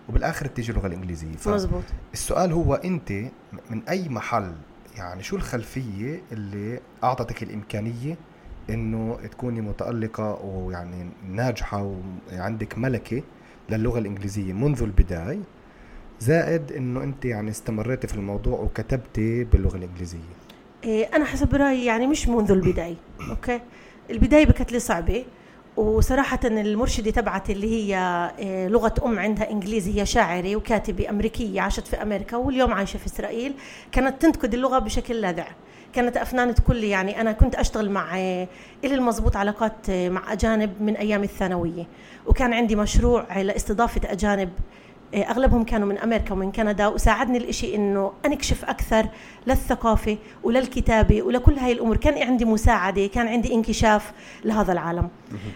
وبالآخر 0.08 0.46
بتيجي 0.46 0.72
اللغة 0.72 0.86
الإنجليزية. 0.86 1.34
مزبوط. 1.46 1.82
فالسؤال 2.10 2.52
هو 2.52 2.74
أنت 2.74 3.12
من 3.70 3.82
أي 3.88 4.08
محل 4.08 4.52
يعني 4.96 5.22
شو 5.22 5.36
الخلفية 5.36 6.22
اللي 6.32 6.80
أعطتك 7.04 7.42
الإمكانية 7.42 8.16
إنه 8.70 9.18
تكوني 9.30 9.60
متألقة 9.60 10.44
ويعني 10.44 11.08
ناجحة 11.28 11.94
وعندك 12.32 12.78
ملكة 12.78 13.22
للغة 13.70 13.98
الإنجليزية 13.98 14.52
منذ 14.52 14.82
البداية 14.82 15.40
زائد 16.20 16.72
إنه 16.72 17.02
أنت 17.02 17.24
يعني 17.24 17.50
استمريتي 17.50 18.06
في 18.06 18.14
الموضوع 18.14 18.60
وكتبتي 18.60 19.44
باللغة 19.44 19.76
الإنجليزية. 19.76 20.18
إيه، 20.84 21.08
أنا 21.16 21.24
حسب 21.24 21.54
رأيي 21.54 21.84
يعني 21.84 22.06
مش 22.06 22.28
منذ 22.28 22.50
البداية 22.50 22.96
أوكي؟ 23.30 23.60
البداية 24.10 24.46
بكت 24.46 24.72
لي 24.72 24.78
صعبة 24.78 25.24
وصراحة 25.76 26.40
المرشدة 26.44 27.10
تبعتي 27.10 27.52
اللي 27.52 27.70
هي 27.70 27.96
إيه، 28.38 28.68
لغة 28.68 28.94
أم 29.04 29.18
عندها 29.18 29.50
إنجليزي 29.50 30.00
هي 30.00 30.06
شاعرة 30.06 30.56
وكاتبة 30.56 31.10
أمريكية 31.10 31.60
عاشت 31.60 31.86
في 31.86 32.02
أمريكا 32.02 32.36
واليوم 32.36 32.72
عايشة 32.72 32.96
في 32.96 33.06
إسرائيل 33.06 33.54
كانت 33.92 34.22
تنتقد 34.22 34.54
اللغة 34.54 34.78
بشكل 34.78 35.14
لاذع. 35.14 35.46
كانت 35.92 36.16
أفنان 36.16 36.54
تقول 36.54 36.76
لي 36.76 36.90
يعني 36.90 37.20
أنا 37.20 37.32
كنت 37.32 37.54
أشتغل 37.54 37.90
مع 37.90 38.18
إلي 38.18 38.48
المضبوط 38.94 39.36
علاقات 39.36 39.90
مع 39.90 40.32
أجانب 40.32 40.82
من 40.82 40.96
أيام 40.96 41.22
الثانوية. 41.22 41.86
وكان 42.26 42.52
عندي 42.52 42.76
مشروع 42.76 43.38
لإستضافة 43.38 44.00
أجانب 44.12 44.50
أغلبهم 45.14 45.64
كانوا 45.64 45.88
من 45.88 45.98
أمريكا 45.98 46.32
ومن 46.32 46.52
كندا 46.52 46.86
وساعدني 46.86 47.38
الإشي 47.38 47.76
إنه 47.76 48.12
انكشف 48.26 48.64
أكثر 48.64 49.06
للثقافة 49.46 50.18
وللكتابة 50.42 51.22
ولكل 51.22 51.58
هاي 51.58 51.72
الأمور. 51.72 51.96
كان 51.96 52.22
عندي 52.22 52.44
مساعدة 52.44 53.06
كان 53.06 53.28
عندي 53.28 53.54
انكشاف 53.54 54.12
لهذا 54.44 54.72
العالم. 54.72 55.08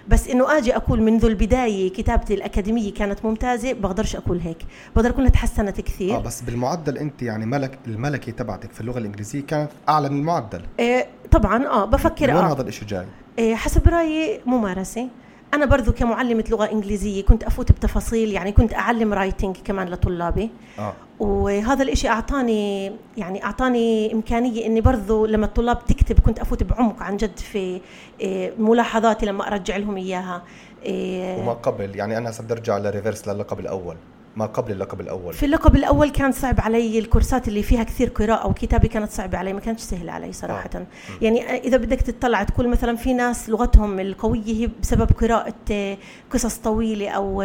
بس 0.08 0.28
إنه 0.28 0.58
آجي 0.58 0.76
أقول 0.76 1.02
منذ 1.02 1.25
البداية 1.25 1.92
كتابتي 1.92 2.34
الأكاديمية 2.34 2.94
كانت 2.94 3.25
ممتازة 3.25 3.73
بقدرش 3.73 4.16
أقول 4.16 4.38
هيك. 4.38 4.58
بقدر 4.96 5.11
أقول 5.11 5.30
تحسنت 5.30 5.80
كثير. 5.80 6.16
آه 6.16 6.18
بس 6.18 6.40
بالمعدل 6.40 6.99
أنت 6.99 7.23
يعني 7.23 7.46
ملك 7.46 7.78
الملكة 7.87 8.32
تبعتك 8.32 8.73
في 8.73 8.80
اللغة 8.80 8.99
الإنجليزية 8.99 9.40
كانت 9.40 9.70
أعلى 9.88 10.08
من 10.08 10.18
المعدل. 10.18 10.62
إيه 10.78 11.06
طبعا 11.30 11.66
آه 11.66 11.84
بفكر 11.84 12.32
آه. 12.32 12.52
هذا 12.52 12.62
الإشي 12.62 12.84
جاي؟ 12.84 13.06
إيه 13.38 13.54
حسب 13.54 13.88
رأيي 13.88 14.40
ممارسة. 14.46 15.08
أنا 15.54 15.66
برضو 15.66 15.92
كمعلمة 15.92 16.44
لغة 16.50 16.73
إنجليزية 16.73 17.25
كنت 17.25 17.44
أفوت 17.44 17.73
بتفاصيل 17.73 18.32
يعني 18.32 18.52
كنت 18.52 18.75
أعلم 18.75 19.14
writing 19.14 19.56
كمان 19.64 19.88
لطلابي. 19.88 20.50
آه. 20.78 20.92
وهذا 21.20 21.82
الإشي 21.82 22.08
أعطاني 22.08 22.92
يعني 23.16 23.44
أعطاني 23.44 24.12
إمكانية 24.12 24.66
إني 24.66 24.80
برضو 24.80 25.26
لما 25.26 25.46
الطلاب 25.46 25.84
تكتب 25.84 26.20
كنت 26.20 26.38
أفوت 26.38 26.62
بعمق 26.62 27.02
عن 27.02 27.16
جد 27.16 27.38
في 27.38 27.80
إيه، 28.20 28.52
ملاحظاتي 28.58 29.26
لما 29.26 29.46
أرجع 29.46 29.76
لهم 29.76 29.96
إياها. 29.96 30.42
إيه، 30.82 31.38
وما 31.38 31.52
قبل 31.52 31.96
يعني 31.96 32.18
أنا 32.18 32.30
هسه 32.30 32.44
بدي 32.44 32.52
أرجع 32.52 32.78
ل 32.78 32.85
reverse 32.85 33.28
للقب 33.28 33.61
الأول. 33.61 33.96
ما 34.36 34.46
قبل 34.46 34.72
اللقب 34.72 35.00
الأول. 35.00 35.34
في 35.34 35.46
اللقب 35.46 35.76
الأول 35.76 36.10
كان 36.10 36.32
صعب 36.32 36.60
علي 36.60 36.98
الكورسات 36.98 37.48
اللي 37.48 37.62
فيها 37.62 37.82
كثير 37.82 38.08
قراءة 38.08 38.46
وكتابه 38.48 38.88
كانت 38.88 39.10
صعبة 39.10 39.38
علي 39.38 39.52
ما 39.52 39.60
كانتش 39.60 39.82
سهلة 39.82 40.12
علي 40.12 40.32
صراحة. 40.32 40.70
آه. 40.74 40.86
يعني 41.22 41.42
إذا 41.56 41.76
بدك 41.76 42.00
تطلع 42.00 42.42
تقول 42.42 42.68
مثلا 42.68 42.96
في 42.96 43.14
ناس 43.14 43.48
لغتهم 43.48 44.00
القوية 44.00 44.42
هي 44.46 44.70
بسبب 44.82 45.10
قراءة 45.12 45.54
آه، 45.70 45.96
قصص 46.30 46.56
طويلة 46.56 47.08
أو 47.10 47.42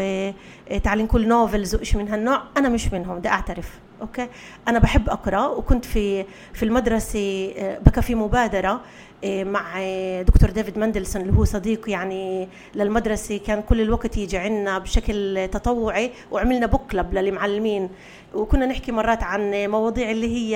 تعال 0.83 0.99
نقول 1.03 1.27
novels 1.27 1.75
وشيء 1.75 2.01
من 2.01 2.07
هالنوع 2.09 2.41
أنا 2.57 2.69
مش 2.69 2.93
منهم 2.93 3.19
بدي 3.19 3.29
أعترف. 3.29 3.79
أوكي؟ 4.01 4.27
أنا 4.67 4.79
بحب 4.79 5.09
أقرأ 5.09 5.47
وكنت 5.47 5.85
في 5.85 6.25
في 6.53 6.63
المدرسة 6.63 7.53
آه، 7.57 7.79
بكى 7.79 8.01
في 8.01 8.15
مبادرة 8.15 8.81
آه، 9.23 9.43
مع 9.43 9.65
آه، 9.77 10.21
دكتور 10.21 10.49
ديفيد 10.49 10.77
ماندلسون 10.79 11.21
اللي 11.21 11.33
هو 11.37 11.43
صديق 11.45 11.89
يعني 11.89 12.47
للمدرسة. 12.75 13.37
كان 13.37 13.61
كل 13.61 13.81
الوقت 13.81 14.17
يجي 14.17 14.37
عنا 14.37 14.79
بشكل 14.79 15.47
تطوعي 15.51 16.11
وعملنا 16.31 16.65
book 16.65 16.81
club 16.91 17.13
للمعلمين. 17.13 17.89
وكنا 18.35 18.65
نحكي 18.65 18.91
مرات 18.91 19.23
عن 19.23 19.51
مواضيع 19.69 20.11
اللي 20.11 20.35
هي 20.37 20.55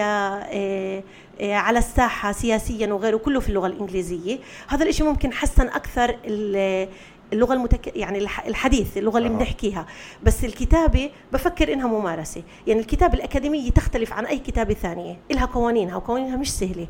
على 1.41 1.79
الساحة 1.79 2.31
سياسيا 2.31 2.93
وغيره 2.93 3.17
كله 3.17 3.39
في 3.39 3.49
اللغة 3.49 3.67
الإنجليزية. 3.67 4.39
هذا 4.67 4.85
الشيء 4.85 5.05
ممكن 5.05 5.33
حسن 5.33 5.67
أكثر 5.67 6.15
ال- 6.25 6.87
اللغة 7.33 7.53
المتك... 7.53 7.97
يعني 7.97 8.17
الح- 8.19 8.45
الحديث 8.45 8.97
اللغة 8.97 9.17
اللي. 9.17 9.29
بنحكيها. 9.29 9.85
بس 10.23 10.43
الكتابة 10.45 11.09
بفكر 11.33 11.73
إنها 11.73 11.87
ممارسة. 11.87 12.43
يعني 12.67 12.79
الكتابة 12.79 13.13
الأكاديمية 13.13 13.71
تختلف 13.71 14.13
عن 14.13 14.25
أي 14.25 14.39
كتابة 14.39 14.73
ثانية. 14.73 15.17
لها 15.31 15.45
قوانينها 15.45 15.95
وقوانينها 15.95 16.37
مش 16.37 16.53
سهلة. 16.53 16.87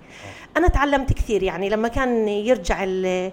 أنا 0.58 0.68
تعلمت 0.68 1.14
كثير 1.14 1.44
يعني 1.44 1.70
لما 1.70 1.88
كان 1.88 2.28
يرجع 2.28 2.84
ال- 2.84 3.32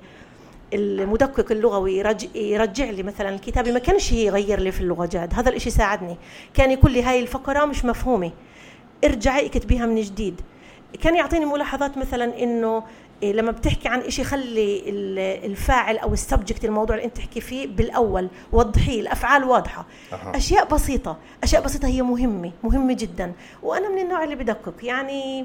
المدقق 0.74 1.52
اللغوي 1.52 1.96
يرجع, 1.98 2.28
يرجع 2.34 2.90
لي 2.90 3.02
مثلا 3.02 3.28
الكتابة 3.28 3.72
ما 3.72 3.78
كانش 3.78 4.12
يغير 4.12 4.60
لي 4.60 4.72
في 4.72 4.80
اللغة 4.80 5.06
جاد. 5.06 5.34
هذا 5.34 5.48
الإشي 5.50 5.70
ساعدني. 5.70 6.16
كان 6.54 6.70
يقول 6.70 6.92
لي 6.92 7.02
هاي 7.02 7.20
الفقرة 7.20 7.64
مش 7.64 7.84
مفهومة. 7.84 8.30
ارجعي 9.04 9.46
اكتبيها 9.46 9.86
من 9.86 10.00
جديد. 10.00 10.40
كان 11.02 11.16
يعطيني 11.16 11.44
ملاحظات 11.44 11.98
مثلا 11.98 12.42
إنه 12.42 12.82
لما 13.22 13.50
بتحكي 13.50 13.88
عن 13.88 14.00
إشي 14.00 14.24
خلي 14.24 14.82
ال- 14.86 15.50
الفاعل 15.50 15.98
أو 15.98 16.12
ال 16.12 16.19
subject 16.19 16.64
الموضوع 16.64 16.96
اللي 16.96 17.06
أنت 17.06 17.16
تحكي 17.16 17.40
فيه 17.40 17.66
بالأول 17.66 18.28
وضحيه 18.52 19.00
الأفعال 19.00 19.44
واضحة. 19.44 19.86
أها. 20.12 20.36
أشياء 20.36 20.68
بسيطة 20.74 21.16
أشياء 21.42 21.62
بسيطة 21.62 21.88
هي 21.88 22.02
مهمة 22.02 22.52
مهمة 22.64 22.92
جدا. 22.92 23.32
وأنا 23.62 23.88
من 23.88 23.98
النوع 23.98 24.24
اللي 24.24 24.34
بدقق 24.36 24.74
يعني 24.82 25.44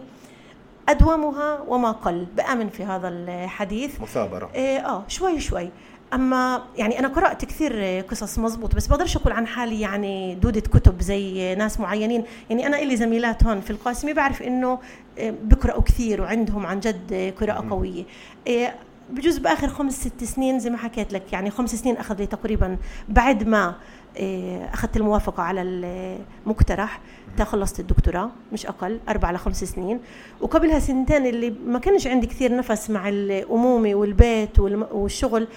أدومها 0.89 1.59
وما 1.67 1.91
قل 1.91 2.25
بأمن 2.35 2.69
في 2.69 2.83
هذا 2.83 3.07
الحديث. 3.07 4.01
مثابرة. 4.01 4.49
إيه 4.55 4.79
آه 4.89 5.03
شوي 5.07 5.39
شوي. 5.39 5.69
أما 6.13 6.63
يعني 6.77 6.99
أنا 6.99 7.07
قرأت 7.07 7.45
كثير 7.45 7.99
قصص 8.09 8.39
مزبوط 8.39 8.75
بس 8.75 8.87
بقدرش 8.87 9.17
أقول 9.17 9.33
عن 9.33 9.47
حالي 9.47 9.81
يعني 9.81 10.35
دودة 10.35 10.61
كتب 10.61 11.01
زي 11.01 11.55
ناس 11.55 11.79
معينين. 11.79 12.23
يعني 12.49 12.67
أنا 12.67 12.79
إلي 12.79 12.95
زميلات 12.95 13.43
هون 13.43 13.61
في 13.61 13.71
القاسمي 13.71 14.13
بعرف 14.13 14.41
إنه 14.41 14.79
إيه، 15.17 15.35
بقرأوا 15.43 15.81
كثير 15.81 16.21
وعندهم 16.21 16.65
عن 16.65 16.79
جد 16.79 17.33
قراءة 17.39 17.69
قوية. 17.69 18.03
إيه، 18.47 18.75
بجوز 19.09 19.37
بآخر 19.37 19.67
خمس 19.67 19.93
ست 20.07 20.23
سنين 20.23 20.59
زي 20.59 20.69
ما 20.69 20.77
حكيت 20.77 21.13
لك 21.13 21.33
يعني 21.33 21.49
خمس 21.49 21.75
سنين 21.75 21.97
اخذ 21.97 22.17
لي 22.17 22.25
تقريبا 22.25 22.77
بعد 23.09 23.47
ما 23.47 23.75
إيه، 24.15 24.65
أخذت 24.73 24.97
الموافقة 24.97 25.43
على 25.43 25.61
المقترح 25.61 26.99
تا 27.37 27.43
خلصت 27.43 27.79
الدكتوراه 27.79 28.29
مش 28.53 28.65
أقل 28.65 28.99
أربع 29.09 29.31
لخمس 29.31 29.63
سنين. 29.63 29.99
وقبلها 30.41 30.79
سنتين 30.79 31.25
اللي 31.25 31.49
ما 31.65 31.79
كانش 31.79 32.07
عندي 32.07 32.27
كثير 32.27 32.55
نفس 32.55 32.89
مع 32.89 33.09
الأمومة 33.09 33.95
والبيت 33.95 34.59
والشغل 34.59 35.47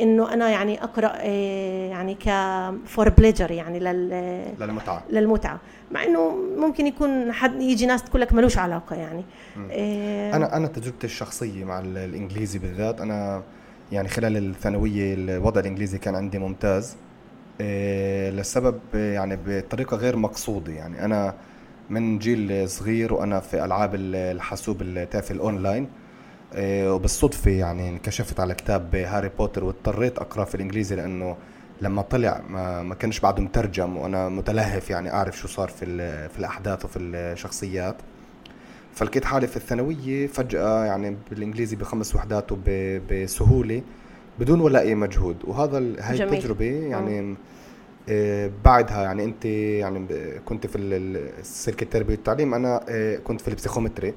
إنه 0.00 0.32
أنا 0.32 0.48
يعني 0.48 0.84
أقرأ 0.84 1.16
يعني 1.90 2.14
ك 2.14 2.28
for 2.86 3.08
pleasure 3.08 3.50
يعني 3.50 3.78
لل 3.78 4.08
للمتعة. 4.60 5.02
للمتعة. 5.10 5.60
مع 5.92 6.04
إنه 6.04 6.36
ممكن 6.58 6.86
يكون 6.86 7.32
حد 7.32 7.62
يجي 7.62 7.86
ناس 7.86 8.04
تقول 8.04 8.20
لك 8.20 8.32
ملوش 8.32 8.58
علاقة 8.58 8.96
يعني. 8.96 9.24
إيه. 9.70 10.36
أنا 10.36 10.56
أنا 10.56 10.66
تجربتي 10.66 11.06
الشخصية 11.06 11.64
مع 11.64 11.78
ال- 11.80 11.98
الإنجليزي 11.98 12.58
بالذات 12.58 13.00
أنا 13.00 13.42
يعني 13.92 14.08
خلال 14.08 14.36
الثانوية 14.36 15.14
الوضع 15.14 15.60
الإنجليزي 15.60 15.98
كان 15.98 16.14
عندي 16.14 16.38
ممتاز. 16.38 16.96
إيه، 17.60 18.30
لسبب 18.30 18.78
يعني 18.94 19.38
بطريقة 19.46 19.96
غير 19.96 20.16
مقصودة 20.16 20.72
يعني. 20.72 21.04
أنا 21.04 21.34
من 21.90 22.18
جيل 22.18 22.68
صغير 22.68 23.14
وأنا 23.14 23.40
في 23.40 23.64
ألعاب 23.64 23.94
ال- 23.94 24.14
الحاسوب 24.16 24.82
التافه 24.82 25.34
الأونلاين. 25.34 25.88
إيه، 26.54 26.94
وبالصدفة 26.94 27.50
يعني 27.50 27.88
انكشفت 27.88 28.40
على 28.40 28.54
كتاب 28.54 28.94
هاري 28.96 29.30
بوتر 29.38 29.64
واضطريت 29.64 30.18
أقرأ 30.18 30.44
في 30.44 30.54
الإنجليزي 30.54 30.96
لأنه 30.96 31.36
لما 31.80 32.02
طلع 32.02 32.42
ما, 32.48 32.82
ما 32.82 32.94
كانش 32.94 33.20
بعده 33.20 33.42
مترجم 33.42 33.96
وأنا 33.96 34.28
متلهف 34.28 34.90
يعني 34.90 35.12
أعرف 35.12 35.38
شو 35.38 35.48
صار 35.48 35.68
في 35.68 35.86
في 36.28 36.38
الأحداث 36.38 36.84
وفي 36.84 36.98
الشخصيات. 36.98 37.96
فلقيت 38.94 39.24
حالي 39.24 39.46
في 39.46 39.56
الثانوية 39.56 40.26
فجأة 40.26 40.84
يعني 40.84 41.16
بالإنجليزي 41.30 41.76
بخمس 41.76 42.14
وحدات 42.14 42.52
وبسهولة 42.52 43.82
بدون 44.38 44.60
ولا 44.60 44.80
أي 44.80 44.94
مجهود. 44.94 45.36
وهذا 45.44 45.78
هاي 45.78 46.16
جميل. 46.16 46.34
التجربة 46.34 46.64
يعني 46.64 47.36
آه، 48.08 48.50
بعدها 48.64 49.02
يعني 49.02 49.24
أنت 49.24 49.44
يعني 49.44 50.06
كنت 50.44 50.66
في 50.66 51.30
سلك 51.42 51.82
التربية 51.82 52.14
والتعليم. 52.14 52.54
أنا 52.54 52.80
آه، 52.88 53.16
كنت 53.16 53.40
في 53.40 53.48
البسيخومتري. 53.48 54.14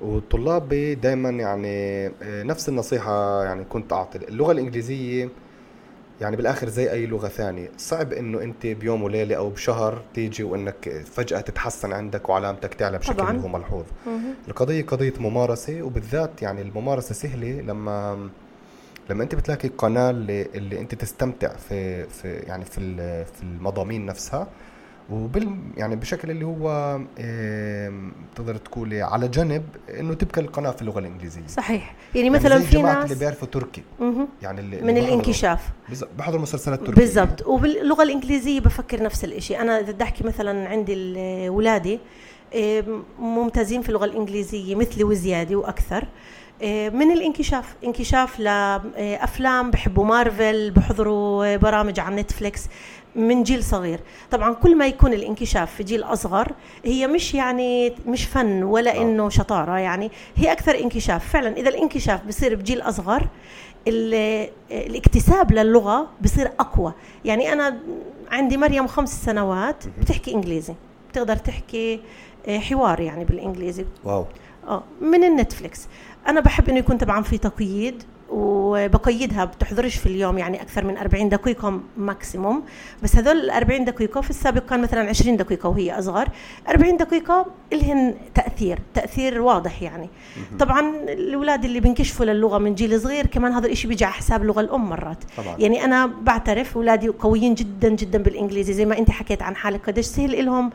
وطلابي 0.00 0.94
دائما 0.94 1.30
يعني 1.30 2.06
آه، 2.06 2.42
نفس 2.42 2.68
النصيحة 2.68 3.44
يعني 3.44 3.64
كنت 3.64 3.92
أعطي. 3.92 4.18
اللغة 4.18 4.52
الإنجليزية 4.52 5.28
يعني 6.20 6.36
بالآخر 6.36 6.68
زي 6.68 6.92
أي 6.92 7.06
لغة 7.06 7.28
ثانية 7.28 7.70
صعب 7.78 8.12
إنه 8.12 8.42
أنت 8.42 8.66
بيوم 8.66 9.02
وليلة 9.02 9.36
أو 9.36 9.50
بشهر 9.50 10.02
تيجي 10.14 10.42
وإنك 10.42 11.04
فجأة 11.12 11.40
تتحسن 11.40 11.92
عندك 11.92 12.28
وعلامتك 12.28 12.74
تعلى 12.74 12.98
بشكل 12.98 13.14
طبعاً. 13.16 13.40
هو 13.40 13.48
ملحوظ. 13.48 13.84
القضية 14.48 14.82
قضية 14.86 15.12
ممارسة 15.18 15.82
وبالذات 15.82 16.42
يعني 16.42 16.62
الممارسة 16.62 17.14
سهلة 17.14 17.60
لما 17.60 18.28
لما 19.10 19.22
أنت 19.24 19.34
بتلاقي 19.34 19.68
قناة 19.68 20.10
اللي, 20.10 20.42
اللي 20.54 20.80
أنت 20.80 20.94
تستمتع 20.94 21.56
في 21.56 22.04
في 22.04 22.28
يعني 22.34 22.64
في 22.64 22.80
في 23.24 23.42
المضامين 23.42 24.06
نفسها 24.06 24.46
وبال 25.10 25.56
يعني 25.76 25.96
بشكل 25.96 26.30
اللي 26.30 26.44
هو 26.44 26.98
آم، 27.20 28.12
تقدر 28.36 28.56
تقولي 28.56 29.02
على 29.02 29.28
جنب 29.28 29.62
إنه 30.00 30.14
تبقى 30.14 30.40
القناة 30.40 30.70
في 30.70 30.82
اللغة 30.82 30.98
الإنجليزية. 30.98 31.46
صحيح. 31.46 31.94
يعني 32.14 32.30
مثلا 32.30 32.58
زي 32.58 32.64
في 32.64 32.82
ناس 32.82 33.04
اللي 33.04 33.14
بيعرفوا 33.14 33.48
تركي. 33.48 33.82
يعني 34.42 34.60
اللي 34.60 34.80
من 34.82 34.96
اللي 34.96 35.08
الانكشاف. 35.08 35.60
بحضر 36.18 36.38
مسلسلات 36.38 36.78
تركية. 36.80 36.94
بالضبط. 36.94 37.46
وباللغة 37.46 38.02
الإنجليزية 38.02 38.60
بفكر 38.60 39.02
نفس 39.02 39.24
الشيء 39.24 39.60
أنا 39.60 39.80
اذا 39.80 39.92
بدي 39.92 40.04
أحكي 40.04 40.24
مثلا 40.24 40.68
عندي 40.68 41.14
اولادي 41.48 42.00
ممتازين 43.18 43.82
في 43.82 43.88
اللغة 43.88 44.04
الإنجليزية 44.04 44.74
مثلي 44.74 45.04
وزيادة 45.04 45.56
وأكثر. 45.56 46.08
من 46.92 47.12
الانكشاف. 47.12 47.74
انكشاف 47.84 48.40
لافلام 48.40 49.70
بحبوا 49.70 50.04
مارفل 50.04 50.70
بحضروا 50.70 51.56
برامج 51.56 52.00
على 52.00 52.16
نتفليكس. 52.16 52.66
من 53.16 53.42
جيل 53.42 53.64
صغير. 53.64 54.00
طبعا 54.30 54.54
كل 54.54 54.76
ما 54.76 54.86
يكون 54.86 55.12
الانكشاف 55.12 55.74
في 55.74 55.82
جيل 55.82 56.02
أصغر 56.02 56.52
هي 56.84 57.06
مش 57.06 57.34
يعني 57.34 57.94
مش 58.06 58.24
فن 58.24 58.62
ولا 58.62 58.96
آه. 58.98 59.02
إنه 59.02 59.28
شطارة 59.28 59.78
يعني 59.78 60.10
هي 60.36 60.52
أكثر 60.52 60.78
انكشاف. 60.80 61.28
فعلا 61.32 61.56
إذا 61.56 61.68
الانكشاف 61.68 62.26
بصير 62.26 62.54
بجيل 62.54 62.80
أصغر 62.80 63.28
ال- 63.88 64.48
الاكتساب 64.70 65.52
للغة 65.52 66.08
بصير 66.22 66.50
أقوى. 66.60 66.92
يعني 67.24 67.52
أنا 67.52 67.78
عندي 68.30 68.56
مريم 68.56 68.86
خمس 68.86 69.24
سنوات 69.24 69.84
بتحكي 70.00 70.34
إنجليزي. 70.34 70.74
بتقدر 71.10 71.36
تحكي 71.36 72.00
آه، 72.48 72.58
حوار 72.58 73.00
يعني 73.00 73.24
بالإنجليزي. 73.24 73.84
wow. 74.04 74.26
آه 74.68 74.82
من 75.00 75.24
النتفليكس. 75.24 75.86
أنا 76.28 76.40
بحب 76.40 76.68
إنه 76.68 76.78
يكون 76.78 76.98
طبعا 76.98 77.22
في 77.22 77.38
تقييد. 77.38 78.02
وبقيدها 78.34 79.44
بتحضرش 79.44 79.96
في 79.96 80.06
اليوم 80.06 80.38
يعني 80.38 80.62
أكثر 80.62 80.84
من 80.84 80.96
40 80.96 81.28
دقيقة 81.28 81.80
maximum 81.96 82.62
بس 83.02 83.16
هذول 83.16 83.36
ال 83.36 83.50
40 83.50 83.84
دقيقة 83.84 84.20
في 84.20 84.30
السابق 84.30 84.66
كان 84.66 84.82
مثلا 84.82 85.08
20 85.08 85.36
دقيقة 85.36 85.68
وهي 85.68 85.98
أصغر. 85.98 86.28
40 86.68 86.96
دقيقة 86.96 87.46
لهن 87.72 88.14
تأثير 88.34 88.78
تأثير 88.94 89.40
واضح 89.40 89.82
يعني. 89.82 90.08
طبعا 90.58 90.80
الأولاد 91.08 91.64
اللي 91.64 91.80
بينكشفوا 91.80 92.26
للغة 92.26 92.58
من 92.58 92.74
جيل 92.74 93.00
صغير 93.00 93.26
كمان 93.26 93.52
هذا 93.52 93.66
الشيء 93.66 93.88
بيجي 93.88 94.04
على 94.04 94.14
حساب 94.14 94.42
اللغة 94.42 94.60
الأم 94.60 94.88
مرات. 94.88 95.24
طبعا. 95.36 95.56
يعني 95.58 95.84
أنا 95.84 96.06
بعترف 96.06 96.76
أولادي 96.76 97.08
قويين 97.08 97.54
جدا 97.54 97.88
جدا 97.88 98.18
بالإنجليزي 98.18 98.72
زي 98.72 98.84
ما 98.84 98.98
أنت 98.98 99.10
حكيت 99.10 99.42
عن 99.42 99.56
حالك 99.56 99.86
قديش 99.86 100.06
سهل 100.06 100.44
لهم 100.44 100.70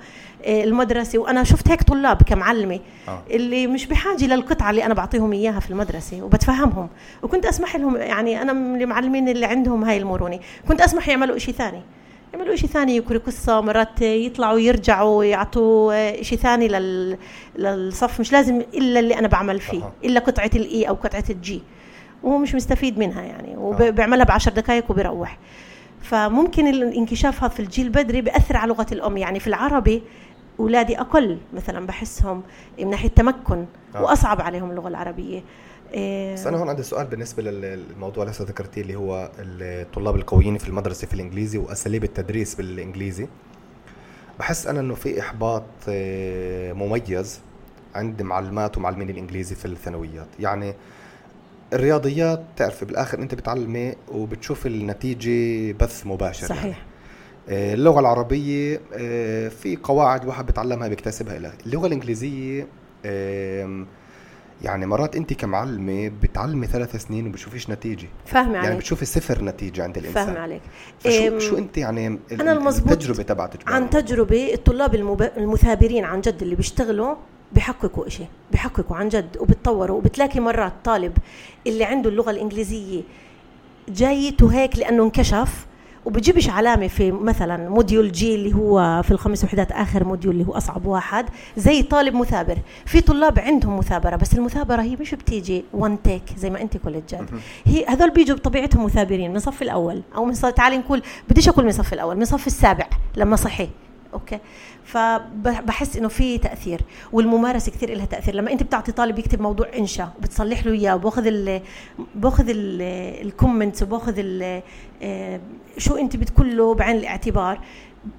آه، 0.45 0.63
المدرسة. 0.63 1.19
وأنا 1.19 1.43
شفت 1.43 1.69
هيك 1.69 1.83
طلاب 1.83 2.23
كمعلمة 2.23 2.79
آه. 3.07 3.21
اللي 3.29 3.67
مش 3.67 3.85
بحاجة 3.85 4.25
للقطعة 4.25 4.69
اللي 4.69 4.85
أنا 4.85 4.93
بعطيهم 4.93 5.33
إياها 5.33 5.59
في 5.59 5.69
المدرسة 5.69 6.21
وبتفهمهم. 6.21 6.89
وكنت 7.23 7.39
كنت 7.39 7.48
أسمح 7.49 7.75
لهم 7.75 7.95
يعني 7.95 8.41
أنا 8.41 8.53
من 8.53 8.81
المعلمين 8.81 9.29
اللي 9.29 9.45
عندهم 9.45 9.83
هاي 9.83 9.97
المرونة. 9.97 10.39
كنت 10.67 10.81
أسمح 10.81 11.09
يعملوا 11.09 11.37
شيء 11.37 11.53
ثاني. 11.53 11.81
يعملوا 12.33 12.55
شيء 12.55 12.69
ثاني 12.69 12.95
يكروا 12.95 13.21
قصة 13.21 13.61
مرات 13.61 14.01
يطلعوا 14.01 14.59
يرجعوا 14.59 15.23
يعطوا 15.23 16.21
شيء 16.21 16.37
ثاني 16.37 16.67
لل... 16.67 17.17
للصف. 17.55 18.19
مش 18.19 18.31
لازم 18.31 18.61
إلا 18.73 18.99
اللي 18.99 19.19
أنا 19.19 19.27
بعمل 19.27 19.59
فيه 19.59 19.83
أه. 19.83 19.91
إلا 20.03 20.19
قطعة 20.19 20.51
الإي 20.55 20.89
أو 20.89 20.93
قطعة 20.93 21.23
الجي 21.29 21.61
وهو 22.23 22.37
مش 22.37 22.55
مستفيد 22.55 22.99
منها 22.99 23.21
يعني 23.21 23.57
وبيعملها 23.57 24.25
بعشر 24.25 24.51
دقائق 24.51 24.91
وبيروح. 24.91 25.37
فممكن 26.01 26.67
الانكشاف 26.67 27.43
هذا 27.43 27.53
في 27.53 27.59
الجيل 27.59 27.85
البدري 27.85 28.21
بأثر 28.21 28.57
على 28.57 28.69
لغة 28.69 28.87
الأم. 28.91 29.17
يعني 29.17 29.39
في 29.39 29.47
العربي 29.47 30.03
أولادي 30.59 30.99
أقل 30.99 31.37
مثلا 31.53 31.87
بحسهم 31.87 32.43
من 32.79 32.89
ناحية 32.89 33.09
تمكن 33.09 33.65
آه. 33.95 34.03
وأصعب 34.03 34.41
عليهم 34.41 34.71
اللغة 34.71 34.87
العربية. 34.87 35.43
إيه. 35.93 36.33
بس 36.33 36.47
أنا 36.47 36.57
هون 36.57 36.69
عندي 36.69 36.83
سؤال 36.83 37.07
بالنسبة 37.07 37.43
للموضوع 37.43 38.23
اللي 38.23 38.35
ذكرتيه 38.41 38.81
اللي 38.81 38.95
هو 38.95 39.31
الطلاب 39.39 40.15
القويين 40.15 40.57
في 40.57 40.67
المدرسة 40.67 41.07
في 41.07 41.13
الإنجليزي 41.13 41.57
وأساليب 41.57 42.03
التدريس 42.03 42.55
بالإنجليزي. 42.55 43.27
بحس 44.39 44.67
أنا 44.67 44.79
إنه 44.79 44.95
في 44.95 45.19
إحباط 45.19 45.63
آه، 45.89 46.73
مميز 46.73 47.39
عند 47.95 48.21
معلمات 48.21 48.77
ومعلمين 48.77 49.09
الإنجليزي 49.09 49.55
في 49.55 49.65
الثانويات. 49.65 50.27
يعني 50.39 50.73
الرياضيات 51.73 52.43
تعرفي 52.57 52.85
بالآخر 52.85 53.19
أنت 53.19 53.35
بتعلمي 53.35 53.93
وبتشوف 54.11 54.65
النتيجة 54.65 55.71
بث 55.71 56.07
مباشر 56.07 56.47
صحيح. 56.47 56.63
يعني. 56.63 56.88
اللغة 57.49 57.99
العربية 57.99 58.81
آه، 58.93 59.47
في 59.47 59.75
قواعد 59.83 60.25
واحد 60.25 60.45
بتعلمها 60.45 60.87
بيكتسبها 60.87 61.37
إلى 61.37 61.51
اللغة 61.65 61.87
الإنجليزية 61.87 62.67
يعني 64.63 64.85
مرات 64.85 65.15
أنت 65.15 65.33
كمعلمة 65.33 66.11
بتعلمي 66.21 66.67
ثلاث 66.67 66.95
سنين 66.95 67.27
وبتشوفيش 67.27 67.69
نتيجة. 67.69 68.07
فاهمة 68.25 68.45
يعني 68.45 68.57
عليك. 68.57 68.65
يعني 68.65 68.77
بتشوفي 68.79 69.05
صفر 69.05 69.43
نتيجة 69.43 69.83
عند 69.83 69.97
الإنسان. 69.97 70.25
فاهمة 70.25 70.39
عليك. 70.39 70.61
شو 71.03 71.39
شو 71.39 71.57
أنت 71.57 71.77
يعني 71.77 72.19
المزبوط 72.31 72.91
التجربة 72.91 73.23
تبعتك 73.23 73.67
عن 73.67 73.89
تجربة 73.89 74.53
الطلاب 74.53 74.95
المب... 74.95 75.21
المثابرين 75.21 76.03
عن 76.03 76.21
جد 76.21 76.41
اللي 76.41 76.55
بيشتغلوا 76.55 77.15
بيحققوا 77.51 78.09
شيء 78.09 78.27
بيحققوا 78.51 78.97
عن 78.97 79.09
جد 79.09 79.37
وبتطوروا. 79.39 79.97
وبتلاقي 79.97 80.39
مرات 80.39 80.73
طالب 80.83 81.17
اللي 81.67 81.83
عنده 81.83 82.09
اللغة 82.09 82.31
الإنجليزية 82.31 83.01
جايته 83.89 84.53
هيك 84.53 84.77
لأنه 84.77 85.03
انكشف 85.03 85.65
وبجيبش 86.05 86.49
علامة 86.49 86.87
في 86.87 87.11
مثلا 87.11 87.69
module 87.69 88.11
G 88.11 88.35
اللي 88.35 88.55
هو 88.55 89.01
في 89.03 89.11
الخمس 89.11 89.43
وحدات 89.43 89.71
آخر 89.71 90.03
module 90.03 90.33
اللي 90.33 90.47
هو 90.47 90.53
أصعب 90.57 90.85
واحد 90.85 91.25
زي 91.57 91.83
طالب 91.83 92.13
مثابر. 92.15 92.57
في 92.85 93.01
طلاب 93.01 93.39
عندهم 93.39 93.77
مثابرة 93.77 94.15
بس 94.15 94.33
المثابرة 94.33 94.81
هي 94.81 94.95
مش 94.95 95.15
بتيجي 95.15 95.63
one 95.73 96.01
take 96.01 96.23
زي 96.37 96.49
ما 96.49 96.61
أنت 96.61 96.77
كولجات 96.77 97.29
هي 97.65 97.85
هذول 97.85 98.09
بيجوا 98.09 98.35
بطبيعتهم 98.35 98.85
مثابرين 98.85 99.29
من 99.29 99.35
الصف 99.35 99.61
الأول. 99.61 100.01
أو 100.15 100.25
من 100.25 100.33
صف 100.33 100.49
تعالي 100.49 100.77
نقول 100.77 101.01
بديش 101.29 101.49
أقول 101.49 101.63
من 101.63 101.69
الصف 101.69 101.93
الأول 101.93 102.15
من 102.15 102.21
الصف 102.21 102.47
السابع 102.47 102.87
لما 103.17 103.35
صحي. 103.35 103.69
أوكي؟ 104.13 104.39
فبحس 104.85 105.97
إنه 105.97 106.07
في 106.07 106.37
تأثير 106.37 106.81
والممارسة 107.11 107.71
كثير 107.71 107.95
لها 107.95 108.05
تأثير. 108.05 108.35
لما 108.35 108.51
أنت 108.51 108.63
بتعطي 108.63 108.91
طالب 108.91 109.19
يكتب 109.19 109.41
موضوع 109.41 109.67
إنشاء 109.77 110.13
وبتصلح 110.17 110.65
له 110.65 110.71
إياه 110.71 110.95
وباخذ 110.95 111.23
ال 111.27 111.61
باخذ 112.15 112.45
ال 112.49 112.64
comments 112.64 113.83
وباخذ 113.83 114.13
شو 115.77 115.95
أنت 115.95 116.15
بتقول 116.15 116.57
له 116.57 116.73
بعين 116.73 116.97
الاعتبار؟ 116.97 117.59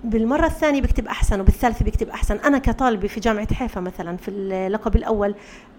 بالمرة 0.04 0.46
الثانية 0.46 0.80
بكتب 0.80 1.06
أحسن 1.06 1.40
وبالثالثة 1.40 1.84
بكتب 1.84 2.08
أحسن. 2.08 2.36
أنا 2.36 2.58
كطالبة 2.58 3.08
في 3.08 3.20
جامعة 3.20 3.54
حيفا 3.54 3.80
مثلا 3.80 4.16
في 4.16 4.30
اللقب 4.30 4.96
الأول 4.96 5.34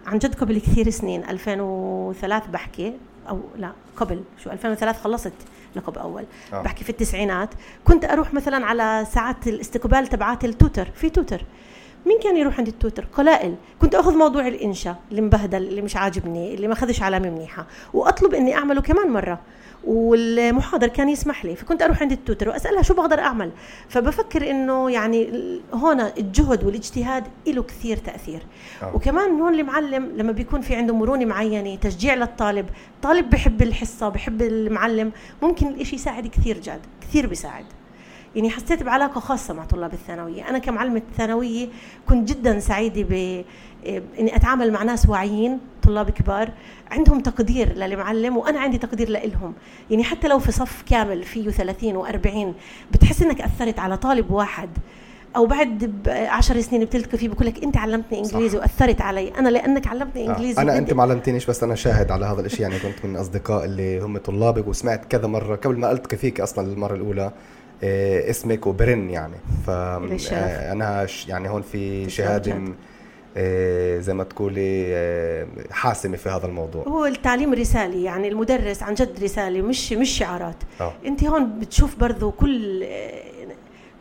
عن 0.07 0.17
جد 0.17 0.35
قبل 0.35 0.59
كثير 0.59 0.89
سنين 0.89 1.23
2003 1.29 2.51
بحكي 2.51 2.93
أو 3.29 3.39
لا 3.57 3.71
قبل 3.97 4.23
شو 4.43 4.49
2003 4.51 4.99
خلصت 4.99 5.33
لقب 5.75 5.97
أول. 5.97 6.25
آه. 6.53 6.61
بحكي 6.61 6.83
في 6.83 6.89
التسعينات. 6.89 7.49
كنت 7.85 8.05
أروح 8.05 8.33
مثلا 8.33 8.65
على 8.65 9.07
ساعات 9.11 9.47
الاستقبال 9.47 10.07
تبعات 10.07 10.45
التوتر 10.45 10.91
في 10.95 11.09
توتر 11.09 11.45
مين 12.05 12.19
كان 12.23 12.37
يروح 12.37 12.57
عند 12.57 12.67
التوتر 12.67 13.05
قلائل. 13.13 13.55
كنت 13.81 13.95
أخذ 13.95 14.17
موضوع 14.17 14.47
الإنشاء 14.47 14.99
اللي 15.11 15.21
مبهدل 15.21 15.63
اللي 15.63 15.81
مش 15.81 15.95
عاجبني 15.95 16.53
اللي 16.53 16.67
ما 16.67 16.73
أخذش 16.73 17.01
علامة 17.01 17.29
منيحة. 17.29 17.67
وأطلب 17.93 18.33
إني 18.33 18.55
أعمله 18.55 18.81
كمان 18.81 19.09
مرة. 19.09 19.39
والمحاضر 19.83 20.87
كان 20.87 21.09
يسمح 21.09 21.45
لي 21.45 21.55
فكنت 21.55 21.81
أروح 21.81 22.01
عند 22.01 22.11
التوتر 22.11 22.49
وأسألها 22.49 22.81
شو 22.81 22.93
بقدر 22.93 23.19
أعمل. 23.19 23.51
فبفكر 23.89 24.49
إنه 24.51 24.91
يعني 24.91 25.29
هون 25.73 26.01
الجهد 26.01 26.63
والاجتهاد 26.63 27.23
له 27.47 27.63
كثير 27.63 27.97
تأثير. 27.97 28.41
أوه. 28.83 28.95
وكمان 28.95 29.41
هون 29.41 29.59
المعلم 29.59 30.11
لما 30.15 30.31
بيكون 30.31 30.61
في 30.61 30.75
عنده 30.75 30.93
مرونة 30.95 31.25
معينة 31.25 31.75
تشجيع 31.75 32.13
للطالب 32.13 32.69
طالب 33.01 33.29
بحب 33.29 33.61
الحصة 33.61 34.09
بحب 34.09 34.41
المعلم 34.41 35.11
ممكن 35.41 35.67
الإشي 35.67 35.95
يساعد 35.95 36.27
كثير 36.27 36.59
جاد 36.59 36.81
كثير 37.01 37.27
بيساعد. 37.27 37.65
يعني 38.35 38.49
حسيت 38.49 38.83
بعلاقة 38.83 39.19
خاصة 39.19 39.53
مع 39.53 39.65
طلاب 39.65 39.93
الثانوية. 39.93 40.49
أنا 40.49 40.57
كمعلمة 40.57 41.01
ثانوية 41.17 41.67
كنت 42.09 42.29
جدا 42.29 42.59
سعيدة 42.59 43.05
ب 43.09 43.43
إني 44.19 44.35
أتعامل 44.35 44.71
مع 44.71 44.83
ناس 44.83 45.09
واعيين 45.09 45.59
طلاب 45.83 46.09
كبار 46.09 46.49
عندهم 46.91 47.19
تقدير 47.19 47.73
للمعلم 47.73 48.37
وأنا 48.37 48.59
عندي 48.59 48.77
تقدير 48.77 49.09
لهم 49.09 49.53
يعني 49.89 50.03
حتى 50.03 50.27
لو 50.27 50.39
في 50.39 50.51
صف 50.51 50.83
كامل 50.89 51.23
فيه 51.23 51.49
30 51.49 52.03
و40 52.03 52.53
بتحس 52.93 53.21
إنك 53.21 53.41
أثرت 53.41 53.79
على 53.79 53.97
طالب 53.97 54.31
واحد 54.31 54.69
أو 55.35 55.45
بعد 55.45 55.93
عشر 56.07 56.61
سنين 56.61 56.85
بتلتقي 56.85 57.17
فيه 57.17 57.29
بقول 57.29 57.47
لك 57.47 57.63
أنت 57.63 57.77
علمتني 57.77 58.19
إنجليزي 58.19 58.57
صح. 58.57 58.63
وأثرت 58.63 59.01
علي 59.01 59.33
أنا 59.39 59.49
لأنك 59.49 59.87
علمتني 59.87 60.29
آه. 60.29 60.31
إنجليزي 60.31 60.59
آه. 60.59 60.63
أنا 60.63 60.77
أنت 60.77 60.93
ما 60.93 61.03
علمتنيش 61.03 61.45
بس 61.45 61.63
أنا 61.63 61.75
شاهد 61.75 62.11
على 62.11 62.25
هذا 62.25 62.41
الشيء 62.41 62.61
يعني 62.61 62.79
كنت 62.79 63.05
من 63.05 63.15
أصدقاء 63.15 63.65
اللي 63.65 63.99
هم 63.99 64.17
طلابك 64.17 64.67
وسمعت 64.67 65.05
كذا 65.05 65.27
مرة 65.27 65.55
قبل 65.55 65.77
ما 65.77 65.91
ألتقي 65.91 66.17
فيك 66.17 66.41
أصلا 66.41 66.73
المرة 66.73 66.95
الأولى 66.95 67.31
آه 67.83 68.29
اسمك 68.29 68.67
وبرن 68.67 69.09
يعني 69.09 69.35
ف 69.65 69.69
آه 69.69 70.71
أنا 70.71 71.07
يعني 71.27 71.49
هون 71.49 71.61
في 71.61 72.09
شهادة 72.09 72.61
زي 73.99 74.13
ما 74.13 74.23
تقولي 74.23 74.85
آه، 74.95 75.47
حاسمة 75.71 76.17
في 76.17 76.29
هذا 76.29 76.45
الموضوع. 76.45 76.83
هو 76.87 77.05
التعليم 77.05 77.53
رسالي 77.53 78.03
يعني 78.03 78.27
المدرس 78.27 78.83
عن 78.83 78.93
جد 78.93 79.23
رساله 79.23 79.61
مش 79.61 79.93
مش 79.93 80.09
شعارات. 80.09 80.55
أوه. 80.81 80.93
انت 81.05 81.23
هون 81.23 81.59
بتشوف 81.59 81.95
برضو 81.95 82.31
كل 82.31 82.85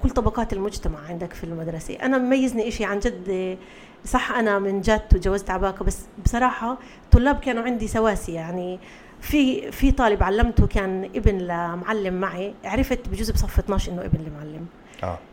كل 0.02 0.10
طبقات 0.10 0.52
المجتمع 0.52 0.98
عندك 1.08 1.32
في 1.32 1.44
المدرسة. 1.44 1.94
أنا 1.94 2.18
مميزني 2.18 2.68
إشي 2.68 2.84
عن 2.84 2.98
جد 2.98 3.58
صح 4.04 4.32
أنا 4.32 4.58
من 4.58 4.80
جد 4.80 5.02
وجوزت 5.14 5.50
عباكه 5.50 5.84
بس 5.84 5.98
بصراحة 6.24 6.78
طلاب 7.10 7.40
كانوا 7.40 7.62
عندي 7.62 7.88
سواسي 7.88 8.32
يعني 8.32 8.78
في 9.20 9.72
في 9.72 9.92
طالب 9.92 10.22
علمته 10.22 10.66
كان 10.66 11.04
ابن 11.04 11.38
لمعلم 11.38 12.14
معي 12.14 12.54
عرفت 12.64 13.08
بجوز 13.08 13.30
بصف 13.30 13.58
12 13.58 13.92
إنه 13.92 14.02
ابن 14.04 14.18
لمعلم. 14.18 14.66
آه. 15.02 15.06
إيه، 15.06 15.29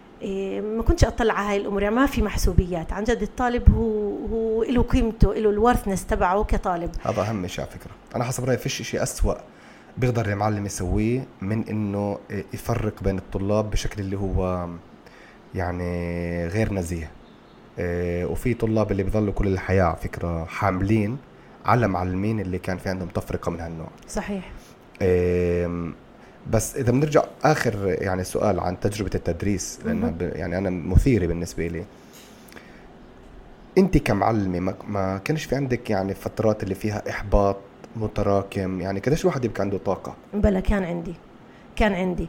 ما 0.62 0.84
كنتش 0.84 1.06
أطلع 1.06 1.34
على 1.34 1.49
هاي 1.49 1.58
الأمور 1.58 1.82
يعني 1.82 1.95
ما 1.95 2.06
في 2.06 2.21
محسوبيات. 2.21 2.93
عن 2.93 3.03
جد 3.03 3.21
الطالب 3.21 3.69
هو 3.69 4.17
هو 4.27 4.63
له 4.63 4.82
قيمته 4.82 5.34
له 5.34 5.49
الورثنس 5.49 6.06
تبعه 6.06 6.43
كطالب. 6.43 6.89
هذا 7.03 7.21
أهم 7.21 7.47
شيء 7.47 7.65
على 7.65 7.73
فكرة. 7.73 7.91
أنا 8.15 8.23
حسب 8.23 8.45
رأيي 8.45 8.58
فيش 8.58 8.82
شيء 8.82 9.03
اسوء 9.03 9.38
بيقدر 9.97 10.25
المعلم 10.25 10.65
يسويه 10.65 11.25
من 11.41 11.67
إنه 11.67 12.17
يفرق 12.53 13.03
بين 13.03 13.17
الطلاب 13.17 13.69
بشكل 13.69 14.01
اللي 14.01 14.17
هو 14.17 14.67
يعني 15.56 16.47
غير 16.47 16.73
نزيه. 16.73 17.12
إيه، 17.80 18.25
وفي 18.25 18.53
طلاب 18.53 18.91
اللي 18.91 19.03
بيضلوا 19.03 19.34
كل 19.34 19.47
الحياة 19.47 19.84
على 19.84 19.95
فكرة 19.95 20.45
حاملين 20.45 21.17
على 21.65 21.88
معلمين 21.88 22.39
اللي 22.39 22.60
كان 22.60 22.77
في 22.77 22.89
عندهم 22.89 23.08
تفرقه 23.08 23.51
من 23.51 23.60
هالنوع. 23.60 23.89
صحيح. 24.10 24.51
إيه، 25.01 25.91
بس 26.52 26.76
إذا 26.76 26.92
بنرجع 26.92 27.24
آخر 27.44 27.96
يعني 28.02 28.24
سؤال 28.24 28.60
عن 28.60 28.80
تجربة 28.80 29.12
التدريس 29.16 29.80
لانها 29.86 30.14
يعني 30.20 30.58
أنا 30.58 30.70
مثيره 30.70 31.28
بالنسبة 31.28 31.68
لي. 31.68 31.86
انت 33.78 33.98
كمعلمة 33.98 34.60
ما, 34.60 34.76
ما 34.88 35.18
كانش 35.18 35.44
في 35.44 35.56
عندك 35.56 35.90
يعني 35.90 36.14
فترات 36.14 36.64
اللي 36.64 36.76
فيها 36.76 37.10
إحباط 37.10 37.58
متراكم؟ 37.96 38.82
يعني 38.82 39.00
قديش 39.00 39.22
الواحد 39.22 39.46
يبقى 39.46 39.62
عنده 39.62 39.78
طاقة؟ 39.78 40.16
بلا 40.34 40.60
كان 40.60 40.84
عندي. 40.84 41.14
كان 41.76 41.94
عندي. 41.94 42.28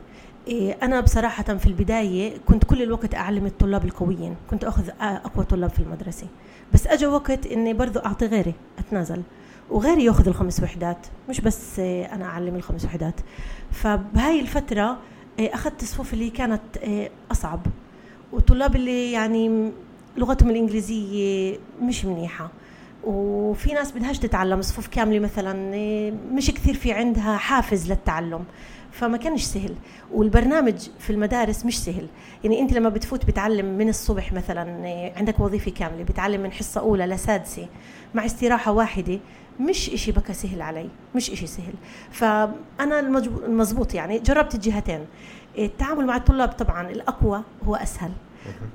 إيه 0.49 0.77
أنا 0.83 1.01
بصراحة 1.01 1.57
في 1.57 1.67
البداية 1.67 2.39
كنت 2.47 2.65
كل 2.65 2.83
الوقت 2.83 3.15
أعلم 3.15 3.47
الطلاب 3.47 3.85
القويين. 3.85 4.37
كنت 4.51 4.65
أخذ 4.65 4.91
أقوى 5.01 5.45
طلاب 5.45 5.71
في 5.71 5.79
المدرسة. 5.79 6.27
بس 6.75 6.87
أجى 6.87 7.07
وقت 7.07 7.47
إني 7.47 7.75
برضو 7.75 7.99
أعطي 7.99 8.27
غيري 8.27 8.55
أتنازل. 8.79 9.23
وغيري 9.71 10.05
ياخذ 10.05 10.29
الخمس 10.29 10.63
وحدات. 10.63 11.07
مش 11.29 11.41
بس 11.41 11.79
أنا 11.79 12.25
أعلم 12.25 12.55
الخمس 12.57 12.85
وحدات. 12.85 13.15
فبهاي 13.73 14.41
الفترة 14.41 14.99
آه، 15.41 15.55
أخذت 15.55 15.83
الصفوف 15.83 16.15
اللي 16.15 16.31
كانت 16.31 16.61
آه، 16.85 17.11
أصعب. 17.33 17.61
وطلاب 18.33 18.77
اللي 18.77 19.13
يعني 19.13 19.73
لغتهم 20.17 20.51
الإنجليزية 20.51 21.59
مش 21.83 22.05
منيحة. 22.05 22.51
وفي 23.05 23.73
ناس 23.73 23.93
بدهاش 23.93 24.19
تتعلم 24.19 24.63
صفوف 24.63 24.87
كاملة 24.87 25.19
مثلا 25.19 25.75
آه، 25.75 26.13
مش 26.33 26.51
كثير 26.51 26.75
في 26.75 26.93
عندها 26.93 27.37
حافز 27.37 27.91
للتعلم. 27.91 28.45
فما 28.93 29.17
كانش 29.17 29.43
سهل. 29.43 29.75
والبرنامج 30.13 30.89
في 30.99 31.11
المدارس 31.11 31.67
مش 31.67 31.79
سهل. 31.85 32.07
يعني 32.45 32.61
أنت 32.61 32.73
لما 32.73 32.89
بتفوت 32.89 33.25
بتعلم 33.27 33.79
من 33.79 33.89
الصبح 33.89 34.33
مثلا 34.33 34.63
عندك 35.17 35.41
وظيفة 35.41 35.71
كاملة 35.71 36.03
بتعلم 36.05 36.41
من 36.41 36.53
حصة 36.53 36.81
أولى 36.81 37.07
لسادسة 37.07 37.67
مع 38.15 38.25
استراحة 38.27 38.73
واحدة 38.73 39.19
مش 39.61 39.91
إشي 39.91 40.13
بكى 40.13 40.33
سهل 40.33 40.63
علي 40.63 40.89
مش 41.15 41.31
إشي 41.31 41.47
سهل 41.47 41.75
فأنا 42.11 43.01
المزبوط 43.47 43.95
يعني 43.95 44.19
جربت 44.19 44.55
الجهتين 44.55 45.07
التعامل 45.59 46.07
مع 46.07 46.17
الطلاب 46.17 46.49
طبعا 46.49 46.91
الأقوى 46.91 47.43
هو 47.65 47.75
أسهل 47.77 48.11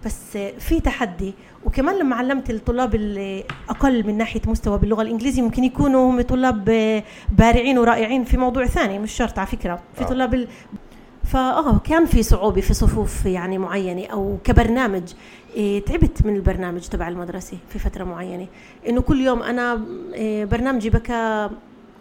بس 0.06 0.38
في 0.38 0.80
تحدي 0.80 1.34
وكمان 1.66 2.00
لما 2.00 2.16
علمت 2.16 2.50
الطلاب 2.50 2.96
اللي 2.96 3.44
أقل 3.70 4.08
من 4.08 4.18
ناحية 4.18 4.42
مستوى 4.48 4.78
باللغة 4.78 5.02
الإنجليزية 5.02 5.42
ممكن 5.42 5.64
يكونوا 5.64 6.12
هم 6.12 6.22
طلاب 6.22 6.66
بارعين 7.32 7.78
ورائعين 7.78 8.24
في 8.24 8.38
موضوع 8.38 8.66
ثاني 8.66 9.00
مش 9.00 9.12
شرط 9.12 9.40
على 9.40 9.48
فكرة 9.48 9.80
في 9.96 10.02
آه. 10.02 10.08
طلاب. 10.08 10.48
فاه 11.24 11.78
كان 11.78 12.06
في 12.06 12.24
صعوبة 12.24 12.62
في 12.62 12.74
صفوف 12.74 13.26
يعني 13.26 13.58
معينة 13.58 14.06
أو 14.06 14.38
كبرنامج. 14.44 15.04
إيه 15.56 15.86
تعبت 15.86 16.26
من 16.26 16.36
البرنامج 16.36 16.88
تبع 16.88 17.08
المدرسة 17.08 17.58
في 17.70 17.80
فترة 17.80 18.04
معينة. 18.04 18.48
إنه 18.90 19.02
كل 19.02 19.22
يوم 19.22 19.44
أنا 19.44 19.82
إيه 20.14 20.46
برنامجي 20.46 20.90
بكى 20.90 21.50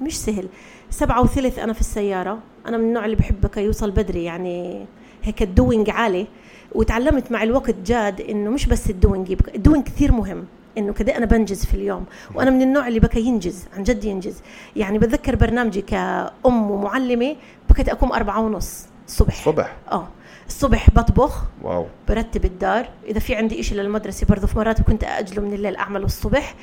مش 0.00 0.18
سهل. 0.20 0.48
سبعة 0.90 1.22
وثلث 1.22 1.58
أنا 1.58 1.72
في 1.72 1.80
السيارة. 1.80 2.38
أنا 2.66 2.76
من 2.76 2.84
النوع 2.84 3.04
اللي 3.04 3.16
بحب 3.16 3.40
بكى 3.40 3.64
يوصل 3.64 3.90
بدري 3.90 4.24
يعني 4.24 4.86
هيك 5.22 5.42
ال 5.42 5.50
doing 5.50 5.90
عالي. 5.90 6.26
وتعلمت 6.72 7.32
مع 7.32 7.42
الوقت 7.42 7.74
جاد 7.86 8.20
إنه 8.20 8.50
مش 8.50 8.66
بس 8.66 8.90
ال 8.90 8.97
doing 8.97 9.30
يبقى 9.30 9.54
ال 9.54 9.59
doing 9.59 9.84
كثير 9.84 10.12
مهم. 10.12 10.44
إنه 10.78 10.92
كده 10.92 11.16
أنا 11.16 11.26
بنجز 11.26 11.64
في 11.64 11.74
اليوم. 11.74 12.04
وأنا 12.34 12.50
من 12.50 12.62
النوع 12.62 12.88
اللي 12.88 13.00
بكى 13.00 13.20
ينجز 13.20 13.64
عن 13.76 13.82
جد 13.82 14.04
ينجز. 14.04 14.42
يعني 14.76 14.98
بتذكر 14.98 15.36
برنامجي 15.36 15.82
كأم 15.82 16.70
ومعلمة 16.70 17.36
بكيت 17.70 17.88
أقوم 17.88 18.12
أربعة 18.12 18.40
ونص. 18.40 18.86
الصبح. 19.12 19.38
الصبح. 19.38 19.76
آه. 19.92 20.08
الصبح 20.46 20.90
بطبخ. 20.90 21.44
واو. 21.62 21.86
برتب 22.08 22.44
الدار. 22.44 22.88
إذا 23.06 23.20
في 23.20 23.34
عندي 23.34 23.60
إشي 23.60 23.74
للمدرسة 23.74 24.26
برضه 24.26 24.46
في 24.46 24.58
مرات 24.58 24.80
كنت 24.80 25.04
اجله 25.04 25.42
من 25.42 25.52
الليل 25.52 25.76
أعمله 25.76 26.04
الصبح. 26.04 26.54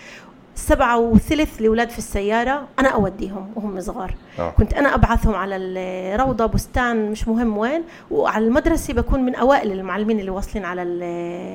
سبعة 0.56 0.98
وثلث 0.98 1.62
الأولاد 1.62 1.90
في 1.90 1.98
السيارة 1.98 2.68
أنا 2.80 2.90
أوديهم 2.90 3.52
وهم 3.56 3.82
صغار. 3.82 4.16
آه. 4.40 4.50
كنت 4.50 4.74
أنا 4.74 4.96
أبعثهم 4.96 5.36
على 5.36 5.56
الروضة 5.58 6.46
بستان 6.46 7.12
مش 7.12 7.28
مهم 7.28 7.58
وين. 7.58 7.84
وعلى 8.12 8.46
المدرسة 8.46 8.94
بكون 8.94 9.24
من 9.24 9.36
أوائل 9.36 9.72
المعلمين 9.72 10.20
اللي 10.20 10.32
واصلين 10.32 10.66
على 10.66 10.82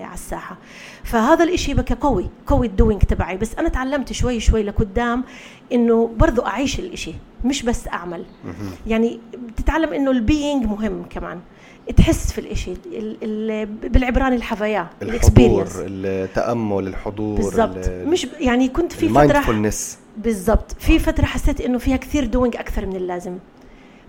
على 0.05 0.15
الساحة. 0.15 0.57
فهذا 1.05 1.45
الإشي 1.45 1.75
بقى 1.75 1.95
قوي 1.95 2.31
قوي 2.47 2.67
ال 2.67 2.73
doing 2.73 3.03
تبعي. 3.03 3.37
بس 3.37 3.55
أنا 3.55 3.69
تعلمت 3.69 4.13
شوي 4.13 4.41
شوي 4.41 4.63
لقدام 4.63 5.25
إنه 5.73 6.11
برضو 6.17 6.43
أعيش 6.43 6.79
الإشي. 6.79 7.15
مش 7.45 7.63
بس 7.63 7.89
أعمل. 7.89 8.25
يعني 8.87 9.21
بتتعلم 9.49 9.93
إنه 9.93 10.11
ال 10.11 10.20
being 10.20 10.65
مهم 10.67 11.05
كمان. 11.11 11.41
تحس 11.97 12.33
في 12.33 12.39
الإشي 12.41 12.73
ال- 12.73 13.17
ال- 13.23 13.67
بالعبراني 13.67 14.37
ال 14.37 14.45
חוויה 14.45 14.87
الحضور. 15.03 15.67
التأمل 15.79 16.87
الحضور 16.87 17.37
بالضبط. 17.37 17.89
مش 17.89 18.27
يعني 18.41 18.69
كنت 18.69 18.93
في 18.93 19.09
فترة 19.09 19.23
ال 19.23 19.29
mindfulness 19.29 19.99
بالضبط. 20.17 20.73
في 20.81 20.99
فترة 20.99 21.25
حسيت 21.25 21.61
إنه 21.61 21.79
فيها 21.79 21.97
كثير 21.97 22.25
doing 22.27 22.57
أكثر 22.57 22.87
من 22.87 22.97
اللازم. 22.97 23.39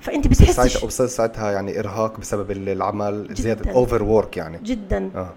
فأنت 0.05 0.27
بتحسش 0.27 0.49
ساعتها 0.51 0.87
بصير 0.87 1.07
ساعتها 1.07 1.51
يعني 1.51 1.79
إرهاق 1.79 2.19
بسبب 2.19 2.51
العمل 2.51 3.27
زيادة. 3.31 3.71
overwork 3.71 4.37
يعني. 4.37 4.59
جدا. 4.63 5.09
آه. 5.15 5.33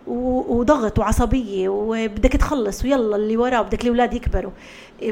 وضغط 0.51 0.99
وعصبية 0.99 1.69
وبدك 1.69 2.33
تخلص 2.33 2.85
ويلا 2.85 3.17
اللي 3.17 3.37
وراه 3.37 3.63
بدك 3.63 3.83
الأولاد 3.83 4.15
يكبروا. 4.15 4.51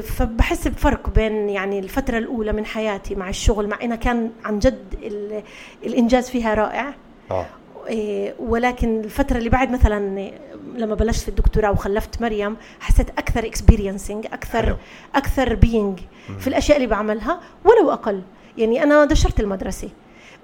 فبحس 0.03 0.67
بفرق 0.67 1.09
بين 1.09 1.49
يعني 1.49 1.79
الفترة 1.79 2.17
الأولى 2.17 2.53
من 2.53 2.65
حياتي 2.65 3.15
مع 3.15 3.29
الشغل 3.29 3.67
مع 3.67 3.77
انها 3.83 3.95
كان 3.95 4.29
عن 4.45 4.59
جد 4.59 4.83
ال- 5.03 5.43
الإنجاز 5.85 6.29
فيها 6.29 6.53
رائع. 6.53 6.93
آه. 7.31 7.45
إيه، 7.87 8.33
ولكن 8.39 8.99
الفترة 8.99 9.37
اللي 9.37 9.49
بعد 9.49 9.71
مثلا 9.71 10.29
لما 10.75 10.95
بلشت 10.95 11.21
في 11.21 11.27
الدكتوراه 11.29 11.71
وخلفت 11.71 12.21
مريم 12.21 12.57
حسيت 12.79 13.09
أكثر 13.09 13.45
experiencing 13.45 14.25
أكثر 14.25 14.61
حلو. 14.65 14.75
أكثر 15.15 15.55
being 15.55 15.99
في 16.39 16.47
الأشياء 16.47 16.77
اللي 16.77 16.87
بعملها 16.87 17.39
ولو 17.65 17.91
أقل. 17.91 18.21
يعني 18.57 18.83
أنا 18.83 19.05
دشرت 19.05 19.39
المدرسة 19.39 19.89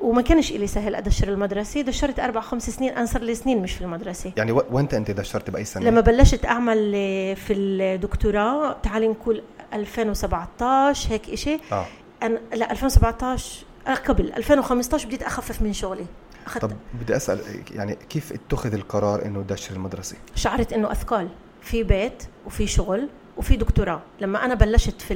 وما 0.02 0.22
كانش 0.22 0.52
إلي 0.52 0.68
سهل 0.68 0.96
أدشر 0.96 1.28
المدرسة 1.28 1.82
دشرت 1.82 2.20
أربع 2.20 2.42
خمس 2.42 2.70
سنين 2.70 2.94
أنا 2.94 3.06
صار 3.06 3.22
لي 3.22 3.36
سنين 3.36 3.62
مش 3.62 3.74
في 3.74 3.82
المدرسة. 3.82 4.32
يعني 4.38 4.52
وانت 4.52 4.94
أنت 4.94 5.12
دشرت 5.12 5.50
بأي 5.50 5.66
سنة؟ 5.66 5.86
لما 5.86 6.02
بلشت 6.02 6.46
أعمل 6.46 6.94
إيه، 6.94 7.36
في 7.36 7.54
الدكتوراه 7.54 8.78
تعالي 8.84 9.08
نقول 9.08 9.44
2017 9.74 11.12
هيك 11.12 11.30
إشي. 11.30 11.60
آه. 11.72 11.86
أنا 12.24 12.40
لا 12.54 12.72
2017 12.72 13.66
آه، 13.88 13.94
قبل 13.94 14.34
2015 14.38 15.08
بديت 15.08 15.24
أخفف 15.24 15.62
من 15.62 15.74
شغلي. 15.74 16.06
أخذت 16.46 16.66
طب 16.66 16.72
بدي 17.02 17.16
أسأل 17.16 17.40
يعني 17.72 17.98
كيف 18.10 18.34
اتخذ 18.34 18.74
القرار 18.74 19.26
إنه 19.26 19.42
دشر 19.42 19.76
المدرسة؟ 19.76 20.16
شعرت 20.36 20.74
إنه 20.74 20.92
أثقال 20.92 21.28
في 21.62 21.84
بيت 21.84 22.24
وفي 22.46 22.68
شغل 22.68 23.10
وفي 23.38 23.56
دكتوراه. 23.56 24.02
لما 24.22 24.46
أنا 24.46 24.54
بلشت 24.54 25.02
في 25.02 25.14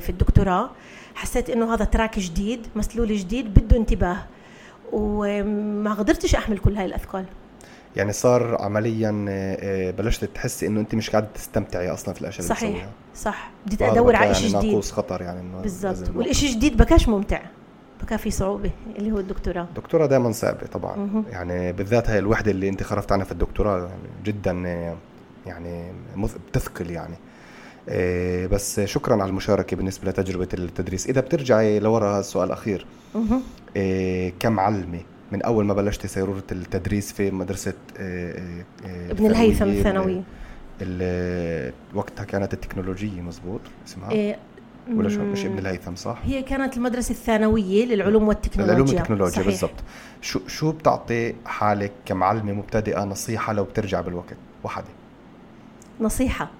في 0.00 0.10
الدكتوراه 0.10 0.70
حسيت 1.14 1.50
إنه 1.50 1.74
هذا 1.74 1.84
تراك 1.84 2.18
جديد 2.18 2.66
مسلول 2.76 3.16
جديد 3.16 3.54
بده 3.54 3.76
انتباه. 3.76 4.16
وما 4.92 5.94
قدرتش 5.94 6.34
أحمل 6.34 6.58
كل 6.58 6.76
هاي 6.76 6.84
الأثقال. 6.86 7.24
يعني 7.96 8.12
صار 8.12 8.62
عمليا 8.62 9.26
آه، 9.28 9.88
آه، 9.88 9.90
بلشت 9.90 10.24
تحسي 10.24 10.66
إنه 10.66 10.80
أنت 10.80 10.94
مش 10.94 11.10
قاعدة 11.10 11.28
تستمتعي 11.34 11.90
أصلا 11.90 12.14
في 12.14 12.20
الأشياء 12.20 12.46
صحيح 12.46 12.88
صح. 13.14 13.50
بديت 13.66 13.82
أدور 13.82 14.16
على 14.16 14.34
شيء 14.34 14.46
يعني 14.46 14.58
جديد. 14.58 14.70
ناقوس 14.70 14.92
خطر 14.92 15.22
يعني 15.22 15.40
إنه 15.40 15.60
بالضبط. 15.60 16.16
والشيء 16.16 16.48
الجديد 16.48 16.76
بكاش 16.76 17.08
ممتع. 17.08 17.40
بكا 18.02 18.16
في 18.16 18.30
صعوبة 18.30 18.70
اللي 18.98 19.12
هو 19.12 19.18
الدكتوراه. 19.18 19.62
الدكتوراه 19.62 20.06
دائما 20.06 20.32
صعبة 20.32 20.66
طبعا. 20.66 20.96
مهم. 20.96 21.24
يعني 21.30 21.72
بالذات 21.72 22.10
هاي 22.10 22.18
الوحدة 22.18 22.50
اللي 22.50 22.68
أنت 22.68 22.82
خرجت 22.82 23.12
عنها 23.12 23.24
في 23.24 23.32
الدكتوراه 23.32 23.78
يعني 23.78 24.08
جدا 24.24 24.66
آه، 24.66 24.96
يعني 25.46 25.92
بتثقل 26.48 26.90
يعني. 26.90 27.14
بس 28.52 28.80
شكرا 28.80 29.14
على 29.14 29.24
المشاركة 29.30 29.76
بالنسبة 29.76 30.10
لتجربة 30.10 30.48
التدريس. 30.54 31.06
إذا 31.06 31.20
بترجعي 31.20 31.80
لورا 31.80 32.20
السؤال 32.20 32.46
الاخير. 32.46 32.86
آه، 33.76 34.32
كمعلمه 34.40 35.00
من 35.32 35.42
أول 35.42 35.64
ما 35.64 35.74
بلشتي 35.74 36.08
سيروره 36.08 36.42
التدريس 36.52 37.12
في 37.12 37.30
مدرسة 37.30 37.72
آه، 37.98 38.38
آه، 38.38 38.64
آه، 38.86 39.10
ابن 39.10 39.26
الهيثم 39.26 39.64
الثانوية، 39.64 39.78
الثانوي. 39.78 40.22
ال- 40.82 41.72
وقتها 41.94 42.24
كانت 42.24 42.54
التكنولوجية 42.54 43.20
مزبوط؟ 43.20 43.60
اسمها؟ 43.86 44.10
إيه، 44.10 44.38
ولا 44.94 45.08
شو؟ 45.08 45.22
مش 45.22 45.44
ابن 45.44 45.58
الهيثم 45.58 45.94
صح؟ 45.94 46.18
هي 46.24 46.42
كانت 46.42 46.76
المدرسة 46.76 47.10
الثانوية 47.12 47.84
للعلوم 47.84 48.28
والتكنولوجيا. 48.28 48.74
العلوم 48.74 48.96
والتكنولوجيا. 48.96 49.42
بالضبط. 49.42 49.74
شو 50.20 50.40
شو 50.46 50.72
بتعطي 50.72 51.34
حالك 51.46 51.92
كمعلمة 52.06 52.52
مبتدئة 52.52 53.04
نصيحة 53.04 53.52
لو 53.52 53.64
بترجع 53.64 54.00
بالوقت؟ 54.00 54.36
واحدة 54.64 54.86
نصيحة. 56.00 56.50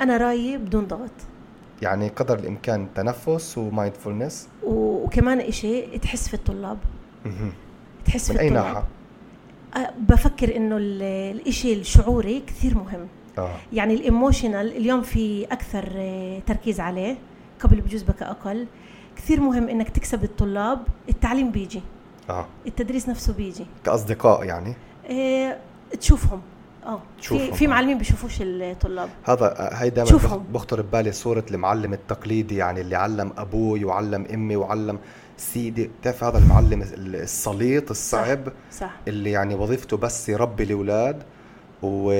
أنا 0.00 0.16
رأيي 0.16 0.56
بدون 0.58 0.86
ضغط. 0.86 1.10
يعني 1.82 2.08
قدر 2.08 2.38
الإمكان 2.38 2.86
تنفس 2.94 3.58
و 3.58 3.65
mindfulness. 3.65 4.48
وكمان 4.64 5.40
إشي 5.40 5.98
تحس 5.98 6.28
في 6.28 6.34
الطلاب. 6.34 6.78
تحس 8.04 8.30
من 8.30 8.36
في 8.36 8.42
أي 8.42 8.48
الطلاب. 8.48 8.64
ناحية؟ 8.66 8.84
أه، 9.76 9.92
بفكر 10.08 10.56
إنه 10.56 10.76
ال- 10.76 11.02
الإشي 11.36 11.72
الشعوري 11.72 12.40
كثير 12.46 12.74
مهم. 12.74 13.06
آه. 13.38 13.50
يعني 13.72 13.94
ال 13.94 14.02
emotional 14.02 14.76
اليوم 14.76 15.02
في 15.02 15.44
أكثر 15.44 15.88
آه، 15.96 16.38
تركيز 16.46 16.80
عليه 16.80 17.16
قبل 17.60 17.80
بجوز 17.80 18.02
بك 18.02 18.22
أقل. 18.22 18.66
كثير 19.16 19.40
مهم 19.40 19.68
إنك 19.68 19.88
تكسب 19.88 20.24
الطلاب 20.24 20.78
التعليم 21.08 21.50
بيجي. 21.50 21.80
آه. 22.30 22.46
التدريس 22.66 23.08
نفسه 23.08 23.32
بيجي. 23.32 23.66
كأصدقاء 23.84 24.44
يعني؟ 24.44 24.74
إيه 25.10 25.58
تشوفهم. 26.00 26.40
آه 26.86 27.00
في 27.20 27.52
في 27.52 27.64
آه. 27.64 27.68
معلمين 27.68 27.98
بيشوفوش 27.98 28.34
الطلاب 28.40 29.08
هذا 29.24 29.70
هي 29.72 29.90
دائما. 29.90 30.42
بخطر 30.52 30.82
ببالي 30.82 31.12
صورة 31.12 31.44
المعلم 31.50 31.92
التقليدي 31.92 32.56
يعني 32.56 32.80
اللي 32.80 32.96
علم 32.96 33.32
أبوي 33.38 33.84
وعلم 33.84 34.26
أمي 34.34 34.56
وعلم 34.56 34.98
سيدي 35.36 35.90
بتعرف 36.00 36.24
هذا 36.24 36.38
المعلم 36.38 36.82
السليط 36.96 37.90
الصعب 37.90 38.40
صح 38.72 38.90
اللي 39.08 39.30
يعني 39.30 39.54
وظيفته 39.54 39.96
بس 39.96 40.28
يربي 40.28 40.62
الأولاد 40.62 41.22
و... 41.82 42.12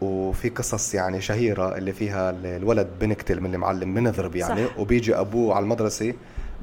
وفي 0.00 0.48
قصص 0.48 0.94
يعني 0.94 1.20
شهيرة 1.20 1.76
اللي 1.76 1.92
فيها 1.92 2.30
الولد 2.30 2.88
بنقتل 3.00 3.40
من 3.40 3.54
المعلم 3.54 3.94
بنضرب 3.94 4.36
يعني 4.36 4.66
صح. 4.66 4.78
وبيجي 4.78 5.14
أبوه 5.14 5.54
على 5.54 5.62
المدرسة 5.62 6.14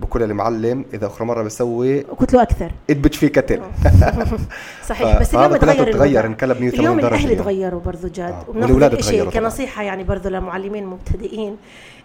بقول 0.02 0.24
المعلم 0.24 0.86
إذا 0.94 1.08
أخرى 1.08 1.28
مرة 1.28 1.44
بسوي 1.44 2.02
قلت 2.02 2.34
له 2.34 2.42
أكثر 2.42 2.72
إدبج 2.90 3.14
فيه 3.14 3.28
قتل 3.28 3.62
صحيح 4.90 5.20
بس 5.20 5.36
اليوم 5.36 5.56
تغير 5.56 5.94
تغير. 5.94 6.26
انقلب 6.26 6.62
180 6.62 6.80
اليوم 6.80 7.00
درجة 7.00 7.08
الأهل 7.16 7.24
يعني. 7.32 7.36
تغيروا 7.44 7.82
برضه 7.82 8.08
جاد 8.08 8.34
آه. 8.34 8.46
وبناخذ 8.50 8.98
تغيروا. 8.98 9.32
كنصيحة 9.32 9.84
يعني 9.84 10.04
برضه 10.04 10.30
لمعلمين 10.30 10.86
مبتدئين 10.86 11.58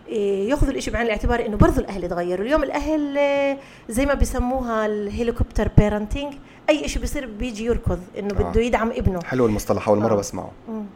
إيه، 0.08 0.48
يأخذوا 0.50 0.72
الإشي 0.72 0.90
بعين 0.90 1.06
الاعتبار 1.06 1.46
إنه 1.46 1.56
برضه 1.56 1.78
الأهل 1.80 2.08
تغيروا 2.08 2.46
اليوم 2.46 2.62
الأهل 2.62 3.18
آه، 3.18 3.56
زي 3.88 4.06
ما 4.06 4.14
بيسموها 4.14 4.86
ال 4.86 4.94
helicopter 4.94 5.68
parenting 5.78 6.34
أي 6.68 6.88
شيء 6.88 7.00
بيصير 7.00 7.26
بيجي 7.38 7.64
يركض 7.64 7.98
إنه 8.18 8.40
آه. 8.40 8.50
بده 8.50 8.60
يدعم 8.60 8.90
ابنه 8.90 9.20
حلو 9.24 9.46
المصطلح 9.46 9.88
أول 9.88 9.98
مرة 9.98 10.14
آه. 10.14 10.18
بسمعه. 10.18 10.50
يعني- 10.68 10.86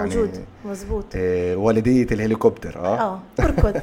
موجود 0.00 0.44
مزبوط 0.64 1.04
إيه 1.14 1.56
والدية 1.56 2.06
الهليكوبتر 2.12 2.78
آه, 2.78 3.00
آه 3.00 3.18
اركض 3.40 3.80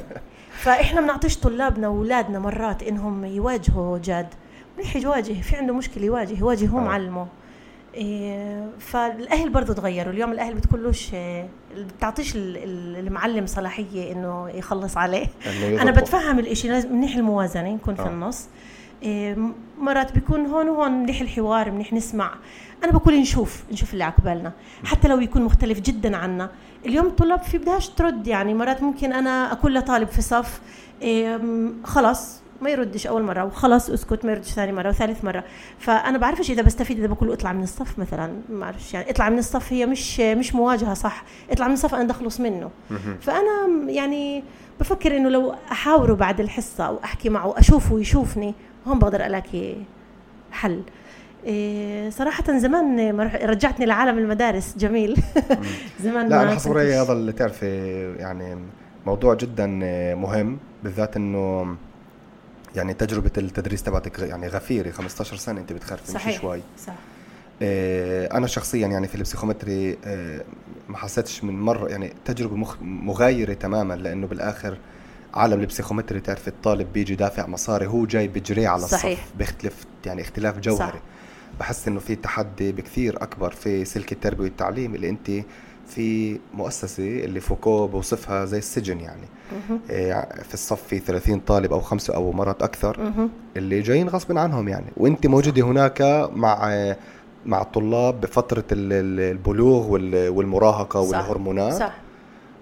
فإحنا 0.60 1.00
بنعطيش 1.00 1.36
طلابنا 1.38 1.88
واولادنا 1.88 2.38
مرات 2.38 2.82
إنهم 2.82 3.24
يواجهوا 3.24 3.98
جاد. 3.98 4.26
منيح 4.78 4.96
يواجه 4.96 5.32
في 5.40 5.56
عنده 5.56 5.74
مشكلة 5.74 6.04
يواجه 6.04 6.38
يواجه 6.38 6.66
هو 6.68 6.78
آه. 6.78 6.82
معلمه 6.82 7.26
إيه 7.94 8.66
فالأهل 8.78 9.50
برضه 9.50 9.74
تغيروا. 9.74 10.12
اليوم 10.12 10.32
الأهل 10.32 10.54
بتقولوش 10.54 11.08
بتعطيش 11.76 12.36
ال- 12.36 12.56
ال- 12.56 13.06
المعلم 13.06 13.46
صلاحية 13.46 14.12
إنه 14.12 14.48
يخلص 14.48 14.96
عليه. 14.96 15.26
أنا. 15.82 15.90
بتفهم 15.90 16.38
الإشي 16.38 16.68
لازم 16.68 16.92
منيح 16.96 17.16
الموازنة 17.16 17.74
يكون 17.74 17.94
في 17.94 18.02
آه. 18.02 18.08
النص. 18.08 18.48
إيه 19.02 19.36
مرات 19.78 20.12
بيكون 20.12 20.46
هون 20.46 20.68
وهون 20.68 20.92
منيح 20.92 21.20
الحوار 21.20 21.70
منيح 21.70 21.92
نسمع. 21.92 22.30
أنا 22.84 22.92
بقول 22.92 23.20
نشوف 23.20 23.62
نشوف 23.72 23.92
اللي 23.92 24.04
عقبالنا 24.04 24.52
حتى 24.84 25.08
لو 25.08 25.20
يكون 25.20 25.42
مختلف 25.42 25.80
جدا 25.80 26.16
عنا. 26.16 26.50
اليوم 26.86 27.06
الطلاب 27.06 27.42
في 27.42 27.58
بدهاش 27.58 27.88
ترد 27.88 28.26
يعني 28.26 28.54
مرات 28.54 28.82
ممكن 28.82 29.12
أنا 29.12 29.52
أقول 29.52 29.74
لطالب 29.74 30.08
في 30.08 30.22
صف 30.22 30.60
خلاص 31.84 32.40
ما 32.62 32.70
يردش 32.70 33.06
أول 33.06 33.22
مرة 33.22 33.44
وخلاص 33.44 33.90
أسكت 33.90 34.24
ما 34.24 34.32
يردش 34.32 34.48
ثاني 34.48 34.72
مرة 34.72 34.88
وثالث 34.88 35.24
مرة. 35.24 35.44
فأنا 35.78 36.18
بعرفش 36.18 36.50
إذا 36.50 36.62
بستفيد 36.62 36.98
إذا 36.98 37.06
بقول 37.06 37.28
له 37.28 37.34
اطلع 37.34 37.52
من 37.52 37.62
الصف 37.62 37.98
مثلا 37.98 38.32
ما 38.48 38.60
بعرفش 38.60 38.94
يعني 38.94 39.10
اطلع 39.10 39.28
من 39.28 39.38
الصف 39.38 39.72
هي 39.72 39.86
مش 39.86 40.20
مش 40.20 40.54
مواجهة 40.54 40.94
صح 40.94 41.24
اطلع 41.50 41.66
من 41.66 41.72
الصف 41.72 41.94
أنا 41.94 42.04
دخلص 42.04 42.40
منه. 42.40 42.70
فأنا 43.20 43.68
يعني 43.88 44.44
بفكر 44.80 45.16
إنه 45.16 45.28
لو 45.28 45.54
أحاوره 45.72 46.14
بعد 46.14 46.40
الحصة 46.40 46.84
أو 46.84 46.98
أحكي 47.04 47.28
معه 47.28 47.58
أشوفه 47.58 48.00
يشوفني 48.00 48.54
هون 48.86 48.98
بقدر 48.98 49.26
ألاقي 49.26 49.74
حل. 50.52 50.82
إيه 51.44 52.10
صراحة 52.10 52.58
زمان 52.58 53.12
ما 53.12 53.24
رجعتني 53.24 53.86
لعالم 53.86 54.18
المدارس. 54.18 54.74
جميل. 54.78 55.22
زمان 56.04 56.28
لا 56.28 56.58
رأيي 56.66 56.94
هذا 56.94 57.12
اللي 57.12 57.32
تعرفي 57.32 57.66
يعني 58.18 58.56
موضوع 59.06 59.34
جدا 59.34 59.66
مهم 60.14 60.58
بالذات 60.84 61.16
إنه 61.16 61.76
يعني 62.76 62.94
تجربة 62.94 63.30
التدريس 63.38 63.82
تبعتك 63.82 64.18
يعني 64.18 64.48
غفيرة. 64.48 64.90
15 64.90 65.36
سنة 65.36 65.60
أنت 65.60 65.72
بتخرفي 65.72 66.02
مش 66.02 66.20
صحيح. 66.20 66.40
شوي. 66.40 66.60
صح. 66.86 66.94
آه، 67.62 68.36
أنا 68.36 68.46
شخصيا 68.46 68.86
يعني 68.86 69.08
في 69.08 69.14
البسيكومتري 69.14 69.98
آه، 70.04 70.40
ما 70.88 70.96
حسيتش 70.96 71.44
من 71.44 71.60
مرة 71.60 71.88
يعني 71.88 72.12
تجربة 72.24 72.56
مخ 72.56 72.76
مغايرة 72.82 73.52
تماما 73.52 73.94
لأنه 73.94 74.26
بالآخر 74.26 74.78
عالم 75.34 75.60
البسيكومتري 75.60 76.20
تعرف 76.20 76.48
الطالب 76.48 76.92
بيجي 76.92 77.14
دافع 77.14 77.46
مصاري 77.46 77.86
هو 77.86 78.06
جاي 78.06 78.28
بجري 78.28 78.66
على 78.66 78.82
صحيح. 78.82 79.18
الصف 79.20 79.36
بيختلف 79.38 79.84
يعني 80.06 80.22
اختلاف 80.22 80.58
جوهري. 80.58 80.92
صح. 80.92 81.00
بحس 81.60 81.88
إنه 81.88 82.00
في 82.00 82.14
تحدي 82.16 82.72
بكثير 82.72 83.22
أكبر 83.22 83.50
في 83.50 83.84
سلك 83.84 84.12
التربية 84.12 84.44
والتعليم 84.44 84.94
اللي 84.94 85.08
أنت 85.08 85.30
في 85.88 86.38
مؤسسة 86.54 87.24
اللي 87.24 87.40
فوكو 87.40 87.86
بوصفها 87.86 88.44
زي 88.44 88.58
السجن 88.58 89.00
يعني. 89.00 89.26
آه، 89.90 90.42
في 90.42 90.54
الصف 90.54 90.82
في 90.82 90.98
30 90.98 91.40
طالب 91.40 91.72
أو 91.72 91.80
خمسة 91.80 92.14
أو 92.14 92.32
مرات 92.32 92.62
أكثر 92.62 93.00
مهم. 93.00 93.30
اللي 93.56 93.80
جايين 93.80 94.08
غصب 94.08 94.38
عنهم 94.38 94.68
يعني 94.68 94.86
وأنت 94.96 95.26
موجودة 95.26 95.62
هناك 95.62 96.02
مع 96.34 96.70
مع 97.46 97.62
الطلاب 97.62 98.20
ال- 98.92 99.20
البلوغ 99.32 99.86
وال- 99.92 100.28
والمراهقة 100.28 101.02
صح. 101.02 101.08
والهرمونات 101.18 101.72
صح 101.72 101.96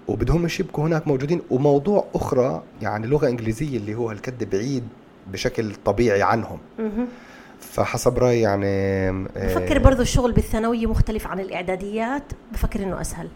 وبدهم 0.07 0.45
يبقوا 0.59 0.85
هناك 0.87 1.07
موجودين 1.07 1.41
وموضوع 1.49 2.05
أخرى 2.15 2.61
يعني 2.81 3.07
لغة 3.07 3.27
إنجليزية 3.27 3.77
اللي 3.77 3.95
هو 3.95 4.09
هالكد 4.09 4.49
بعيد 4.49 4.83
بشكل 5.31 5.75
طبيعي 5.85 6.21
عنهم. 6.21 6.57
فحسب 7.61 8.17
رأيي 8.19 8.41
يعني 8.41 8.67
آه، 8.67 9.25
بفكر 9.35 9.79
برضو 9.79 10.01
الشغل 10.01 10.31
بالثانوية 10.31 10.85
مختلف 10.87 11.27
عن 11.27 11.39
الإعداديات 11.39 12.23
بفكر 12.51 12.83
إنه 12.83 13.01
أسهل. 13.01 13.29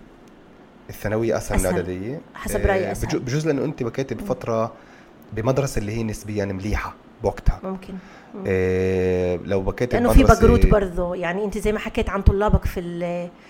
الثانوية 0.89 1.37
أسهل 1.37 1.59
من. 1.59 1.65
الإعدادية؟ 1.65 2.21
حسب 2.33 2.65
رأيي 2.65 2.91
آه،. 2.91 2.93
بجو- 2.93 3.19
بجوز 3.19 3.47
لأنه 3.47 3.65
أنت 3.65 3.83
بكيتي 3.83 4.15
بفترة 4.15 4.71
بمدرسة 5.33 5.79
اللي 5.79 5.91
هي 5.91 6.03
نسبيا 6.03 6.45
مليحة 6.45 6.93
بوقتها. 7.23 7.59
ممكن. 7.63 7.93
مم. 8.35 8.43
آه، 8.47 9.35
لو 9.45 9.61
بكيتي 9.61 9.97
لأنه 9.97 10.13
في 10.13 10.23
بقروت 10.23 10.65
برضو. 10.65 11.13
يعني 11.13 11.45
أنت 11.45 11.57
زي 11.57 11.71
ما 11.71 11.79
حكيت 11.79 12.09
عن 12.09 12.21
طلابك 12.21 12.65
في 12.65 12.79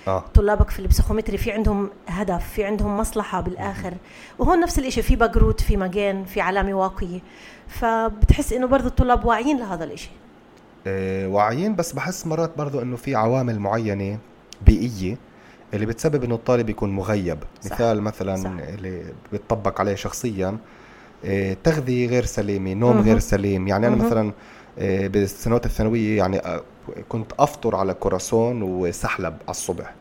آه. 0.07 0.23
طلابك 0.33 0.69
في 0.69 0.79
البسيكومتري 0.79 1.37
في 1.37 1.51
عندهم 1.51 1.89
هدف 2.07 2.49
في 2.49 2.63
عندهم 2.63 2.97
مصلحة 2.97 3.41
بالآخر. 3.41 3.93
وهون 4.39 4.59
نفس 4.59 4.79
الإشي 4.79 5.01
في 5.01 5.15
بقروت 5.15 5.61
في 5.61 5.77
مجان 5.77 6.25
في 6.25 6.41
علامة 6.41 6.73
واقية 6.73 7.19
فبتحس 7.67 8.53
إنه 8.53 8.67
برضو 8.67 8.87
الطلاب 8.87 9.25
واعيين 9.25 9.59
لهذا 9.59 9.83
الإشي. 9.83 10.09
آه، 10.09 10.22
واعيين 10.87 11.75
بس 11.75 11.91
بحس 11.93 12.27
مرات 12.27 12.51
برضو 12.57 12.81
إنه 12.81 12.95
في 12.95 13.15
عوامل 13.15 13.59
معينة 13.59 14.17
بيئية 14.65 15.17
اللي 15.73 15.85
بتسبب 15.85 16.23
إنه 16.23 16.35
الطالب 16.35 16.69
يكون 16.69 16.89
مغيب 16.91 17.37
صح. 17.61 17.71
مثال 17.71 18.01
مثلا 18.01 18.35
صح. 18.35 18.49
اللي 18.49 19.01
بتطبق 19.33 19.79
عليه 19.79 19.95
شخصيا 19.95 20.57
آه، 21.25 21.57
تغذية 21.63 22.07
غير 22.07 22.25
سليمة 22.25 22.73
نوم. 22.73 23.01
غير 23.01 23.19
سليم 23.19 23.67
يعني 23.67 23.87
أنا 23.87 23.95
مهم. 23.95 24.05
مثلا 24.07 24.31
آه، 24.79 25.07
بالسنوات 25.07 25.65
الثانوية 25.65 26.17
يعني 26.17 26.39
آه، 26.39 26.61
كنت 27.09 27.31
أفطر 27.39 27.75
على 27.75 27.93
كراسون 27.93 28.61
وسحلب 28.61 29.33
على 29.41 29.49
الصبح 29.49 29.93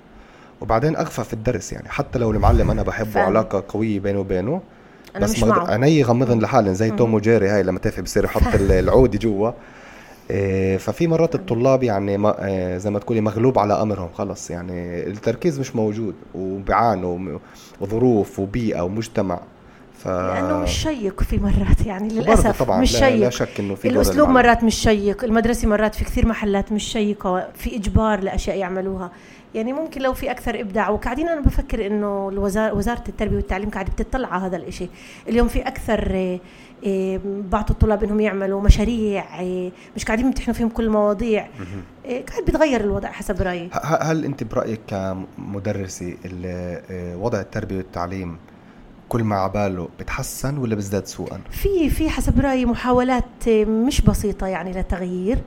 وبعدين 0.61 0.97
أغفى 0.97 1.25
في 1.25 1.33
الدرس 1.33 1.73
يعني 1.73 1.89
حتى 1.89 2.19
لو 2.19 2.31
المعلم 2.31 2.71
أنا 2.71 2.83
بحبه. 2.83 3.21
علاقة 3.21 3.65
قوية 3.69 4.01
بيني 4.01 4.19
وبينه 4.19 4.63
أنا 5.17 5.25
بس 5.25 5.31
مش 5.31 5.43
معه 5.43 5.71
عيني 5.71 6.03
غمضن 6.03 6.39
لحالن 6.39 6.75
زي. 6.75 6.91
توم 6.91 7.15
وجيري 7.15 7.49
هاي 7.49 7.63
لما 7.63 7.79
تعرفي 7.79 8.03
بصير 8.03 8.25
يحط 8.25 8.55
ال- 8.55 8.73
العود 8.73 9.17
جوا 9.17 9.51
ففي 10.79 11.07
مرات 11.07 11.35
الطلاب 11.35 11.83
يعني 11.83 12.19
ما 12.19 12.47
إيه، 12.47 12.77
زي 12.77 12.91
ما 12.91 12.99
تقولي 12.99 13.21
مغلوب 13.21 13.59
على 13.59 13.83
أمرهم 13.83 14.09
خلص. 14.15 14.51
يعني 14.51 15.07
التركيز 15.07 15.61
مش 15.61 15.77
موجود 15.77 16.15
وبيعانوا 16.35 17.39
وظروف 17.81 18.39
وبيئة 18.39 18.81
ومجتمع. 18.81 19.41
ف 19.99 20.09
لأنه 20.09 20.59
مش 20.59 20.71
شيق 20.71 21.23
في 21.23 21.39
مرات 21.39 21.87
يعني 21.87 22.09
للأسف 22.09 22.63
طبعا 22.63 22.81
مش 22.81 22.93
لا, 22.93 23.09
شيق. 23.09 23.21
لا 23.21 23.31
شك 23.31 23.61
إنه 23.61 23.75
في 23.75 23.89
الأسلوب. 23.89 24.29
مرات 24.29 24.65
مش 24.65 24.75
شيق 24.75 25.25
المدرسة 25.25 25.69
مرات 25.69 25.95
في 25.95 26.05
كثير 26.05 26.27
محلات 26.27 26.73
مش 26.73 26.85
شيقة 26.85 27.49
في 27.55 27.77
إجبار 27.77 28.21
لأشياء 28.21 28.57
يعملوها. 28.57 29.11
يعني 29.55 29.73
ممكن 29.73 30.03
لو 30.03 30.13
في 30.13 30.31
أكثر 30.31 30.61
إبداع 30.61 30.89
وقاعدين 30.89 31.29
أنا 31.29 31.41
بفكر 31.41 31.87
إنه 31.87 32.29
الوزاره 32.29 32.75
وزارة 32.75 33.05
التربية 33.09 33.37
والتعليم 33.37 33.71
قاعدة 33.71 33.93
بتطلع 33.93 34.29
على 34.29 34.45
هذا 34.47 34.57
الإشي. 34.57 34.89
اليوم 35.29 35.49
في 35.49 35.61
أكثر 35.61 36.11
إيه، 36.11 36.41
بعض 37.51 37.71
الطلاب 37.71 38.05
إنهم 38.05 38.21
يعملوا 38.21 38.61
مشاريع 38.61 39.41
إيه، 39.41 39.71
مش 39.97 40.05
قاعدين 40.05 40.27
يمتحنوا 40.27 40.55
فيهم 40.55 40.69
كل 40.69 40.85
المواضيع 40.85 41.47
مهم. 41.59 41.83
إيه، 42.05 42.27
قاعد 42.27 42.45
بيتغير 42.45 42.81
الوضع 42.81 43.09
حسب 43.09 43.43
رأيي 43.43 43.71
هل 43.83 44.25
أنت 44.25 44.45
برأيك 44.45 44.81
كمدرسة 44.87 46.15
إيه، 46.25 47.17
وضع 47.17 47.41
التربية 47.41 47.77
والتعليم 47.77 48.37
كل 49.13 49.25
ما 49.25 49.37
عباله 49.37 49.89
بتحسن 50.01 50.59
ولا 50.59 50.75
بيزداد 50.75 51.07
سوءا؟ 51.07 51.41
في 51.51 51.91
في 51.91 52.11
حسب 52.11 52.41
رأيي 52.41 52.65
محاولات 52.67 53.25
إيه، 53.47 53.65
مش 53.65 54.01
بسيطة 54.01 54.47
يعني 54.47 54.73
للتغيير. 54.73 55.39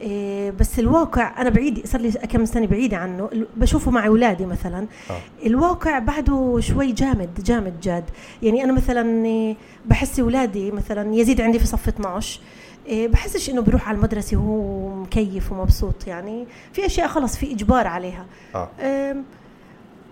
إيه، 0.00 0.50
بس 0.50 0.78
الواقع 0.78 1.40
أنا 1.42 1.50
بعيد 1.50 1.86
صار 1.86 2.00
لي 2.00 2.10
كم 2.12 2.44
سنة 2.44 2.66
بعيدة 2.66 2.96
عنه. 2.96 3.30
بشوفه 3.56 3.90
مع 3.90 4.06
أولادي 4.06 4.46
مثلا. 4.46 4.86
آه. 5.10 5.46
الواقع 5.46 5.98
بعده 5.98 6.56
شوي 6.60 6.92
جامد 6.92 7.30
جامد 7.44 7.80
جاد. 7.80 8.04
يعني 8.42 8.64
أنا 8.64 8.72
مثلا 8.72 9.24
إيه، 9.26 9.56
بحس 9.86 10.20
أولادي 10.20 10.70
مثلا 10.70 11.14
يزيد 11.14 11.40
عندي 11.40 11.58
في 11.58 11.66
صف 11.66 11.88
12 11.88 12.40
إيه، 12.86 13.08
بحسش 13.08 13.50
إنه 13.50 13.60
بيروح 13.62 13.88
على 13.88 13.96
المدرسة 13.96 14.36
وهو 14.36 14.88
مكيف 14.94 15.52
ومبسوط 15.52 16.06
يعني. 16.06 16.46
في 16.72 16.86
أشياء 16.86 17.08
خلص 17.08 17.36
في 17.36 17.52
إجبار 17.52 17.86
عليها. 17.86 18.26
آه. 18.54 18.68
أم، 18.80 19.24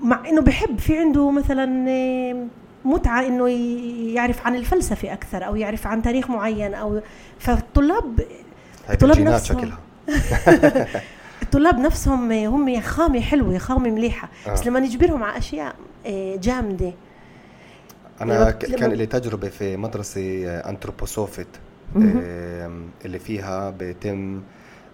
مع 0.03 0.29
إنه 0.29 0.41
بحب 0.41 0.79
في 0.79 0.99
عنده 0.99 1.31
مثلا 1.31 1.65
أم، 2.89 2.95
متعة 2.95 3.27
إنه 3.27 3.49
يعرف 4.15 4.47
عن 4.47 4.57
الفلسفة 4.57 5.13
أكثر 5.13 5.47
أو 5.47 5.57
يعرف 5.57 5.87
عن 5.87 6.03
تاريخ 6.03 6.31
معين 6.31 6.75
أو 6.75 7.01
فالطلاب 7.39 8.21
الطلاب 8.91 9.21
نفسهم. 9.21 9.59
شكلها 9.59 9.79
الطلاب 11.43 11.79
نفسهم 11.79 12.33
هم 12.33 12.81
خامة 12.81 13.21
حلوة 13.21 13.59
خامة 13.59 13.91
مليحة 13.91 14.29
آه. 14.47 14.53
بس 14.53 14.67
لما 14.67 14.81
نجبرهم 14.81 15.23
على 15.23 15.39
أشياء 15.39 15.75
آه، 16.07 16.37
جامدة 16.37 16.93
أنا 18.21 18.51
كان 18.51 18.91
لي 18.93 19.07
تجربة 19.07 19.49
في 19.49 19.77
مدرسة 19.77 20.47
انثروبوسوفيت. 20.61 21.47
آم، 21.97 22.89
اللي 23.05 23.19
فيها 23.19 23.71
بيتم 23.71 24.43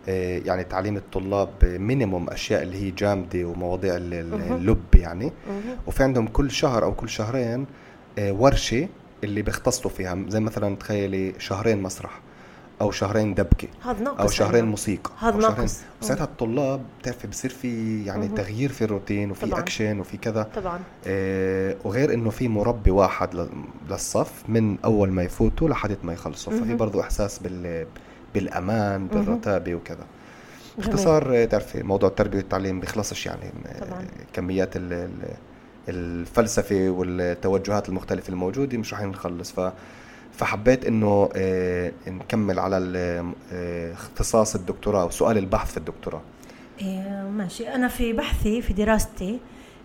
آه، 0.08 0.38
يعني 0.44 0.64
تعليم 0.64 0.96
الطلاب 0.96 1.48
مينيموم 1.64 2.30
أشياء 2.30 2.62
اللي 2.62 2.76
هي 2.82 2.90
جامدة 2.90 3.44
ومواضيع. 3.44 3.96
اللب 3.96 4.84
يعني. 4.94 5.32
وفي 5.86 6.02
عندهم 6.02 6.26
كل 6.26 6.50
شهر 6.50 6.84
أو 6.84 6.92
كل 6.94 7.08
شهرين 7.08 7.60
آه، 7.60 7.66
ورشة 8.18 8.88
اللي 9.24 9.42
بيختصوا 9.42 9.90
فيها 9.90 10.18
زي 10.28 10.40
مثلا 10.40 10.76
تخيلي 10.76 11.34
شهرين 11.38 11.82
مسرح 11.82 12.20
أو 12.80 12.90
شهرين 12.90 13.34
دبكة 13.34 13.68
هذا 13.84 14.02
ناقص 14.02 14.20
أو 14.20 14.28
شهرين. 14.28 14.64
موسيقى 14.64 15.10
هذا 15.18 15.36
ناقص. 15.36 15.80
وساعتها 16.02 16.24
الطلاب 16.24 16.82
بتعرفي 17.00 17.26
بصير 17.26 17.50
في 17.50 18.04
يعني 18.04 18.26
مهم. 18.26 18.34
تغيير 18.34 18.72
في 18.72 18.84
الروتين 18.84 19.30
وفي 19.30 19.46
طبعاً. 19.46 19.60
اكشن 19.60 20.00
وفي 20.00 20.16
كذا 20.16 20.48
طبعا 20.56 20.80
آه، 21.06 21.76
وغير 21.84 22.14
إنه 22.14 22.30
في 22.30 22.48
مربي 22.48 22.90
واحد 22.90 23.48
للصف 23.90 24.32
من 24.48 24.76
أول 24.84 25.10
ما 25.10 25.22
يفوتوا 25.22 25.68
لحد 25.68 25.96
ما 26.02 26.12
يخلصوا 26.12 26.52
ففي 26.52 26.62
مهم. 26.64 26.76
برضو 26.76 27.00
إحساس 27.00 27.38
بال 27.38 27.86
بالأمان. 28.34 29.06
بالرتابه 29.06 29.74
وكذا. 29.74 30.04
باختصار 30.78 31.36
آه، 31.42 31.44
تعرفي 31.44 31.82
موضوع 31.82 32.08
التربية 32.08 32.38
والتعليم 32.38 32.80
بيخلصش 32.80 33.26
يعني 33.26 33.52
آه، 33.66 33.84
طبعاً. 33.84 34.06
كميات 34.32 34.76
ال- 34.76 35.10
الفلسفة 35.88 36.90
والتوجهات 36.90 37.88
المختلفة 37.88 38.28
الموجودة 38.28 38.78
مش 38.78 38.94
رح 38.94 39.02
نخلص. 39.02 39.52
ف 39.52 39.72
فحبيت 40.32 40.84
إنه 40.84 41.28
آه، 41.36 41.92
نكمل 42.06 42.58
على 42.58 42.76
آه، 43.52 43.92
اختصاص 43.92 44.54
الدكتوراه 44.54 45.04
وسؤال 45.06 45.38
البحث 45.38 45.70
في 45.70 45.76
الدكتوراه. 45.76 46.20
إيه 46.80 47.30
ماشي. 47.36 47.74
أنا 47.74 47.88
في 47.88 48.12
بحثي 48.12 48.62
في 48.62 48.72
دراستي 48.72 49.40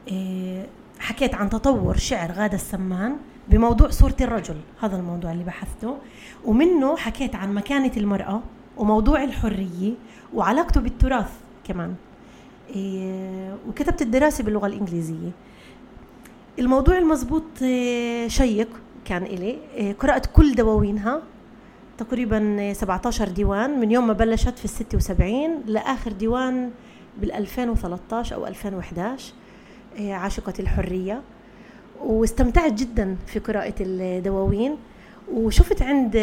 إيه 0.07 0.65
حكيت 0.99 1.35
عن 1.35 1.49
تطور 1.49 1.97
شعر 1.97 2.31
غادة 2.31 2.55
السمان 2.55 3.15
بموضوع 3.47 3.89
صورة 3.89 4.15
الرجل 4.21 4.55
هذا 4.81 4.95
الموضوع 4.97 5.31
اللي 5.31 5.43
بحثته. 5.43 5.97
ومنه 6.45 6.97
حكيت 6.97 7.35
عن 7.35 7.53
مكانة 7.53 7.91
المرأة 7.97 8.41
وموضوع 8.77 9.23
الحرية 9.23 9.93
وعلاقته 10.33 10.81
بالتراث 10.81 11.31
كمان. 11.63 11.95
إيه 12.75 13.57
وكتبت 13.67 14.01
الدراسة 14.01 14.43
باللغة 14.43 14.67
الإنجليزية. 14.67 15.31
الموضوع 16.59 16.97
المضبوط 16.97 17.43
إيه 17.61 18.27
شيق 18.27 18.67
كان 19.05 19.23
إلي. 19.23 19.57
إيه 19.75 19.93
قرأت 19.93 20.25
كل 20.25 20.55
دواوينها 20.55 21.21
تقريبا 21.97 22.73
17 22.73 23.27
ديوان. 23.27 23.79
من 23.79 23.91
يوم 23.91 24.07
ما 24.07 24.13
بلشت 24.13 24.59
في 24.59 24.65
ال 24.65 24.69
76 24.69 25.63
لآخر 25.65 26.11
ديوان 26.11 26.71
بال 27.21 27.31
2013 27.31 28.35
أو 28.35 28.47
2011 28.47 29.33
إيه، 29.95 30.13
عاشقة 30.13 30.53
الحرية. 30.59 31.21
واستمتعت 32.03 32.73
جدا 32.73 33.15
في 33.27 33.39
قراءة 33.39 33.73
الدواوين. 33.79 34.75
وشفت 35.33 35.81
عند 35.81 36.15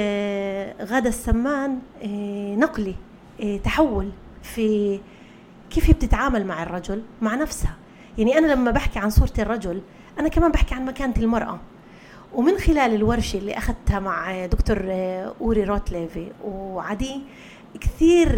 غادة 0.82 1.08
السمان 1.08 1.78
إيه، 2.02 3.58
تحول 3.64 4.10
في 4.42 5.00
كيف 5.70 5.86
هي 5.88 5.92
بتتعامل 5.92 6.46
مع 6.46 6.62
الرجل 6.62 7.02
مع 7.22 7.34
نفسها. 7.34 7.76
يعني 8.18 8.38
أنا 8.38 8.46
لما 8.46 8.70
بحكي 8.70 8.98
عن 8.98 9.10
صورة 9.10 9.32
الرجل 9.38 9.80
أنا 10.18 10.28
كمان 10.28 10.52
بحكي 10.52 10.74
عن 10.74 10.84
مكانة 10.84 11.14
المرأة. 11.18 11.58
ومن 12.34 12.58
خلال 12.58 12.94
الورشة 12.94 13.36
اللي 13.36 13.58
أخذتها 13.58 13.98
مع 13.98 14.46
دكتور 14.46 14.78
أوري 15.40 15.64
روتليفي 15.64 16.26
وعدي 16.44 17.20
كثير 17.80 18.28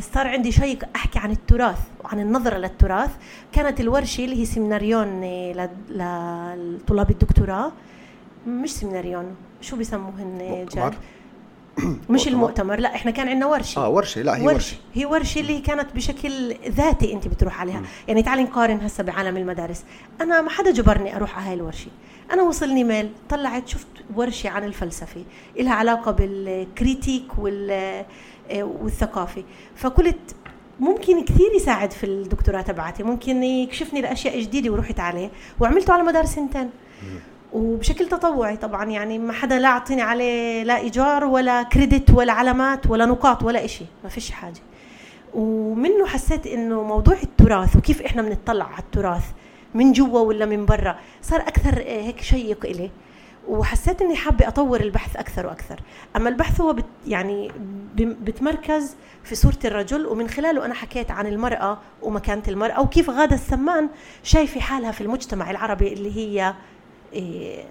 صار 0.00 0.28
عندي 0.28 0.52
شيء 0.52 0.78
أحكي 0.96 1.18
عن 1.18 1.30
التراث 1.30 1.78
وعن 2.04 2.20
النظرة 2.20 2.56
للتراث. 2.56 3.10
كانت 3.52 3.80
الورشة 3.80 4.24
اللي 4.24 4.40
هي 4.40 4.44
סמינריון 4.44 5.20
لطلاب 5.90 7.10
الدكتوراه. 7.10 7.72
مش 8.46 8.70
סמינריון 8.74 9.36
شو 9.60 9.76
بيسموهن 9.76 10.66
جاد 10.74 10.94
مش 12.10 12.28
المؤتمر 12.28 12.80
لا 12.80 12.94
إحنا 12.94 13.10
كان 13.10 13.28
عندنا 13.28 13.46
ورشه 13.46 13.78
آه 13.78 13.88
ورشه 13.88 14.22
لا 14.22 14.36
هي 14.36 14.42
ورشه, 14.42 14.54
ورشة. 14.54 14.76
هي 14.94 15.06
ورشه 15.06 15.40
اللي 15.40 15.60
كانت 15.60 15.86
بشكل 15.94 16.54
ذاتي 16.68 17.12
أنت 17.12 17.28
بتروح 17.28 17.60
عليها. 17.60 17.80
م. 17.80 17.84
يعني 18.08 18.22
تعالي 18.22 18.42
نقارن 18.42 18.80
هسه 18.80 19.04
بعالم 19.04 19.36
المدارس. 19.36 19.84
أنا 20.20 20.40
ما 20.40 20.50
حدا 20.50 20.70
جبرني 20.70 21.16
أروح 21.16 21.38
على 21.38 21.48
هاي 21.48 21.54
الورشه 21.54 21.88
أنا 22.32 22.42
وصلني 22.42 22.84
mail 22.84 23.10
طلعت 23.28 23.68
شفت 23.68 23.86
ورشه 24.16 24.48
عن 24.50 24.64
الفلسفة. 24.64 25.24
لها 25.56 25.74
علاقة 25.74 26.10
بال 26.10 26.36
critique 26.36 27.38
وال 27.38 27.70
آه، 28.50 28.62
والثقافة. 28.62 29.44
فقلت 29.76 30.34
ممكن 30.80 31.24
كثير 31.24 31.52
يساعد 31.56 31.90
في 31.92 32.04
الدكتوراه 32.06 32.62
تبعتي. 32.62 33.02
ممكن 33.02 33.42
يكشفني 33.42 34.00
لأشياء 34.00 34.40
جديدة 34.40 34.70
ورحت 34.70 35.00
عليه. 35.00 35.30
وعملته 35.60 35.92
على 35.92 36.02
مدار 36.02 36.24
سنتين 36.24 36.70
وبشكل 37.52 38.08
تطوعي 38.08 38.56
طبعا 38.56 38.84
يعني 38.84 39.18
ما 39.18 39.32
حدا 39.32 39.58
لا 39.58 39.68
أعطيني 39.68 40.02
عليه 40.02 40.62
لا 40.62 40.78
إيجار 40.78 41.24
ولا 41.24 41.62
كريدت 41.62 42.10
ولا 42.10 42.32
علامات 42.32 42.86
ولا 42.86 43.06
نقاط 43.06 43.42
ولا 43.42 43.64
إشي 43.64 43.84
ما 44.04 44.08
فيش 44.08 44.30
حاجة. 44.30 44.60
ومنه 45.34 46.06
حسيت 46.06 46.46
إنه 46.46 46.82
موضوع 46.82 47.16
التراث 47.22 47.76
وكيف 47.76 48.02
إحنا 48.02 48.22
بنطلع 48.22 48.64
على 48.64 48.78
التراث 48.78 49.24
من 49.74 49.92
جوا 49.92 50.20
ولا 50.20 50.46
من 50.46 50.66
برا 50.66 50.98
صار 51.22 51.40
أكثر 51.40 51.78
هيك 51.78 52.20
شيق 52.20 52.66
إلي. 52.66 52.90
وحسيت 53.48 54.02
إني 54.02 54.16
حابة 54.16 54.48
أطور 54.48 54.80
البحث 54.80 55.16
أكثر 55.16 55.46
وأكثر. 55.46 55.80
أما 56.16 56.28
البحث 56.28 56.60
هو 56.60 56.72
بت 56.72 56.84
يعني 57.06 57.52
بتمركز 57.96 58.96
في 59.24 59.34
صورة 59.34 59.58
الرجل 59.64 60.06
ومن 60.06 60.28
خلاله 60.28 60.64
أنا 60.64 60.74
حكيت 60.74 61.10
عن 61.10 61.26
المرأة 61.26 61.78
ومكانة 62.02 62.42
المرأة 62.48 62.80
وكيف 62.80 63.10
غادة 63.10 63.34
السمان 63.34 63.88
شايفة 64.22 64.60
حالها 64.60 64.90
في 64.90 65.00
المجتمع 65.00 65.50
العربي 65.50 65.92
اللي 65.92 66.16
هي 66.16 66.54
إيه، 67.12 67.64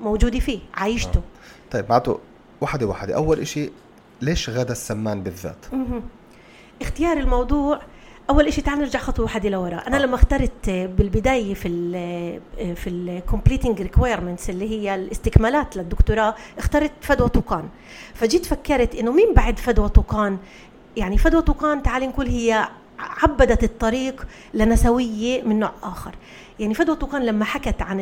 موجودة 0.00 0.38
فيه 0.38 0.58
عايشته. 0.74 1.18
آه. 1.18 1.70
طيب 1.70 1.84
معناته 1.88 2.18
وحدة 2.60 2.86
وحدة. 2.86 3.14
أول 3.16 3.40
إشي 3.40 3.70
ليش 4.20 4.50
غاده 4.50 4.72
السمان 4.72 5.22
بالذات؟ 5.22 5.66
اختيار 6.82 7.16
الموضوع 7.16 7.80
أول 8.30 8.52
شيء 8.52 8.64
تعال 8.64 8.78
نرجع 8.78 8.98
خطوة 8.98 9.24
واحدة 9.24 9.48
لورا. 9.48 9.76
أنا 9.86 9.96
آه. 9.96 10.00
لما 10.00 10.14
اخترت 10.14 10.70
بالبداية 10.70 11.54
في 11.54 11.68
ال 11.68 12.76
في 12.76 12.90
ال 12.90 12.98
completing 12.98 13.82
requirements 13.82 14.50
اللي 14.50 14.70
هي 14.70 14.94
الاستكمالات 14.94 15.76
للدكتوراه 15.76 16.34
اخترت 16.58 16.92
فدوى 17.00 17.28
طوقان 17.28 17.68
فجيت 18.14 18.46
فكرت 18.46 18.94
إنه 18.94 19.12
مين 19.12 19.34
بعد 19.34 19.58
فدوى 19.58 19.88
طوقان 19.88 20.38
يعني 20.96 21.18
فدوى 21.18 21.42
طوقان 21.42 21.82
تعال 21.82 22.02
نقول 22.02 22.26
هي 22.26 22.68
عبدت 22.98 23.64
الطريق 23.64 24.26
لنسوية 24.54 25.42
من 25.42 25.58
نوع 25.58 25.72
آخر. 25.82 26.14
يعني 26.62 26.74
فدوى 26.74 26.96
طوقان 26.96 27.22
لما 27.26 27.44
حكت 27.44 27.82
عن 27.82 28.00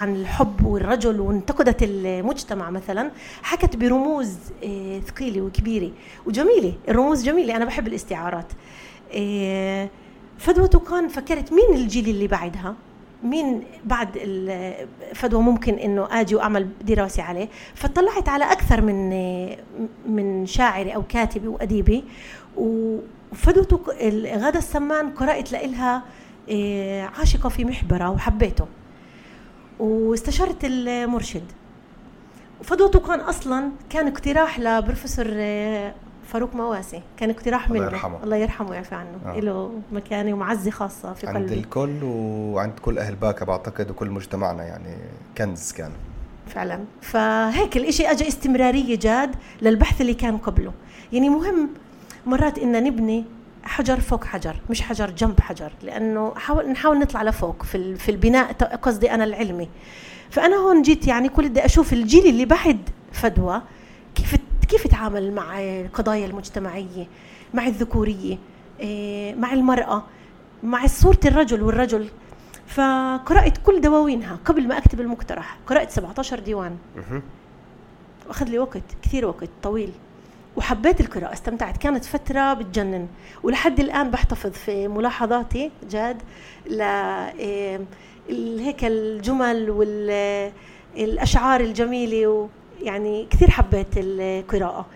عن 0.00 0.16
الحب 0.16 0.66
والرجل 0.66 1.20
وانتقدت 1.20 1.82
المجتمع 1.82 2.70
مثلا 2.70 3.10
حكت 3.42 3.76
برموز 3.76 4.36
آه، 4.64 5.00
ثقيلة 5.00 5.40
وكبيرة 5.42 5.90
وجميلة. 6.26 6.74
الرموز 6.88 7.24
جميلة 7.24 7.56
أنا 7.56 7.64
بحب 7.64 7.86
الاستعارات. 7.86 8.52
إيه، 9.10 9.90
فدوى 10.38 10.68
توقان 10.68 11.08
فكرت 11.08 11.52
مين 11.52 11.74
الجيل 11.74 12.08
اللي 12.08 12.26
بعدها؟ 12.26 12.74
مين 13.24 13.62
بعد 13.84 14.08
فدوى 15.14 15.42
ممكن 15.42 15.74
إنه 15.74 16.08
آجي 16.10 16.34
وأعمل 16.34 16.68
دراسة 16.82 17.22
عليه؟ 17.22 17.48
فطلعت 17.74 18.28
على 18.28 18.44
أكثر 18.44 18.80
من 18.80 19.10
من 20.08 20.46
شاعري 20.46 20.94
أو 20.94 21.02
كاتبة 21.02 21.48
وأديبة. 21.48 22.02
وفدوى 22.56 23.66
غادة 24.36 24.58
السمان 24.58 25.10
قرأت 25.10 25.52
لإلها 25.52 26.02
إيه، 26.48 27.02
عاشقة 27.18 27.48
في 27.48 27.64
محبرة 27.64 28.10
وحبيته. 28.10 28.66
واستشرت 29.78 30.64
المرشد. 30.64 31.44
وفدوى 32.60 32.88
توقان 32.88 33.20
أصلا 33.20 33.70
كان 33.90 34.08
اقتراح 34.08 34.60
لبروفيسور 34.60 35.26
فاروق 36.26 36.54
مواسي. 36.54 37.02
كان 37.16 37.30
اقتراح 37.30 37.70
منه. 37.70 37.80
الله 37.80 37.92
يرحمه. 37.92 38.24
الله 38.24 38.36
يرحمه 38.36 38.70
ويعفى 38.70 38.94
عنه. 38.94 39.18
آه. 39.26 39.40
له 39.40 39.80
مكانة 39.92 40.34
ومعزة 40.34 40.70
خاصة 40.70 41.12
في 41.12 41.26
قلبي. 41.26 41.38
عند 41.38 41.52
الكل 41.52 42.04
وعند 42.04 42.72
كل 42.82 42.98
أهل 42.98 43.14
باكا 43.14 43.44
بعتقد 43.44 43.90
وكل 43.90 44.10
مجتمعنا 44.10 44.64
يعني 44.64 44.96
كنز 45.38 45.72
كان. 45.72 45.92
فعلا. 46.46 46.84
فهيك 47.02 47.76
الإشي 47.76 48.10
اجى 48.10 48.28
استمرارية 48.28 48.98
جاد 48.98 49.36
للبحث 49.62 50.00
اللي 50.00 50.14
كان 50.14 50.36
قبله. 50.38 50.72
يعني 51.12 51.28
مهم 51.28 51.68
مرات 52.26 52.58
إن 52.58 52.84
نبني 52.84 53.24
حجر 53.66 54.00
فوق 54.00 54.24
حجر 54.24 54.56
مش 54.70 54.82
حجر 54.82 55.10
جنب 55.10 55.40
حجر 55.40 55.72
لأنه 55.82 56.34
حاول 56.34 56.70
نحاول 56.70 56.98
نطلع 56.98 57.22
لفوق 57.22 57.62
في 57.62 57.96
في 57.96 58.10
البناء 58.10 58.52
قصدي 58.52 59.10
أنا 59.10 59.24
العلمي. 59.24 59.68
فأنا 60.30 60.56
هون 60.56 60.82
جيت 60.82 61.06
يعني 61.06 61.28
كل 61.28 61.48
بدي 61.48 61.64
أشوف 61.64 61.92
الجيل 61.92 62.26
اللي 62.26 62.44
بعد 62.44 62.78
فدوى 63.12 63.62
كيف 64.14 64.36
كيف 64.68 64.84
يتعامل 64.84 65.32
مع 65.32 65.60
القضايا 65.60 66.26
المجتمعية 66.26 67.06
مع 67.54 67.66
الذكورية 67.66 68.38
إيه، 68.80 69.34
مع 69.34 69.52
المرأة 69.52 70.02
مع 70.62 70.86
صورة 70.86 71.20
الرجل 71.24 71.62
والرجل. 71.62 72.08
فقرأت 72.66 73.58
كل 73.58 73.80
دواوينها 73.80 74.38
قبل 74.44 74.68
ما 74.68 74.78
أكتب 74.78 75.00
المقترح. 75.00 75.58
قرأت 75.66 75.90
17 75.90 76.38
ديوان. 76.38 76.76
واخذ 78.28 78.46
لي 78.46 78.58
وقت 78.58 78.82
كثير 79.02 79.26
وقت 79.26 79.48
طويل. 79.62 79.92
وحبيت 80.56 81.00
القراءة 81.00 81.32
استمتعت. 81.32 81.76
كانت 81.76 82.04
فترة 82.04 82.54
بتجنن. 82.54 83.08
ولحد 83.42 83.80
الآن 83.80 84.10
بحتفظ 84.10 84.50
في 84.50 84.88
ملاحظاتي 84.88 85.70
جاد 85.90 86.22
ل 86.66 86.80
إيه، 86.82 87.80
هيك 88.58 88.84
الجمل 88.84 89.70
والأشعار 89.70 91.60
الجميلة 91.60 92.48
يعني 92.82 93.26
كثير 93.30 93.50
حبيت 93.50 93.86
القراءة. 93.96 94.78
آه. 94.78 94.86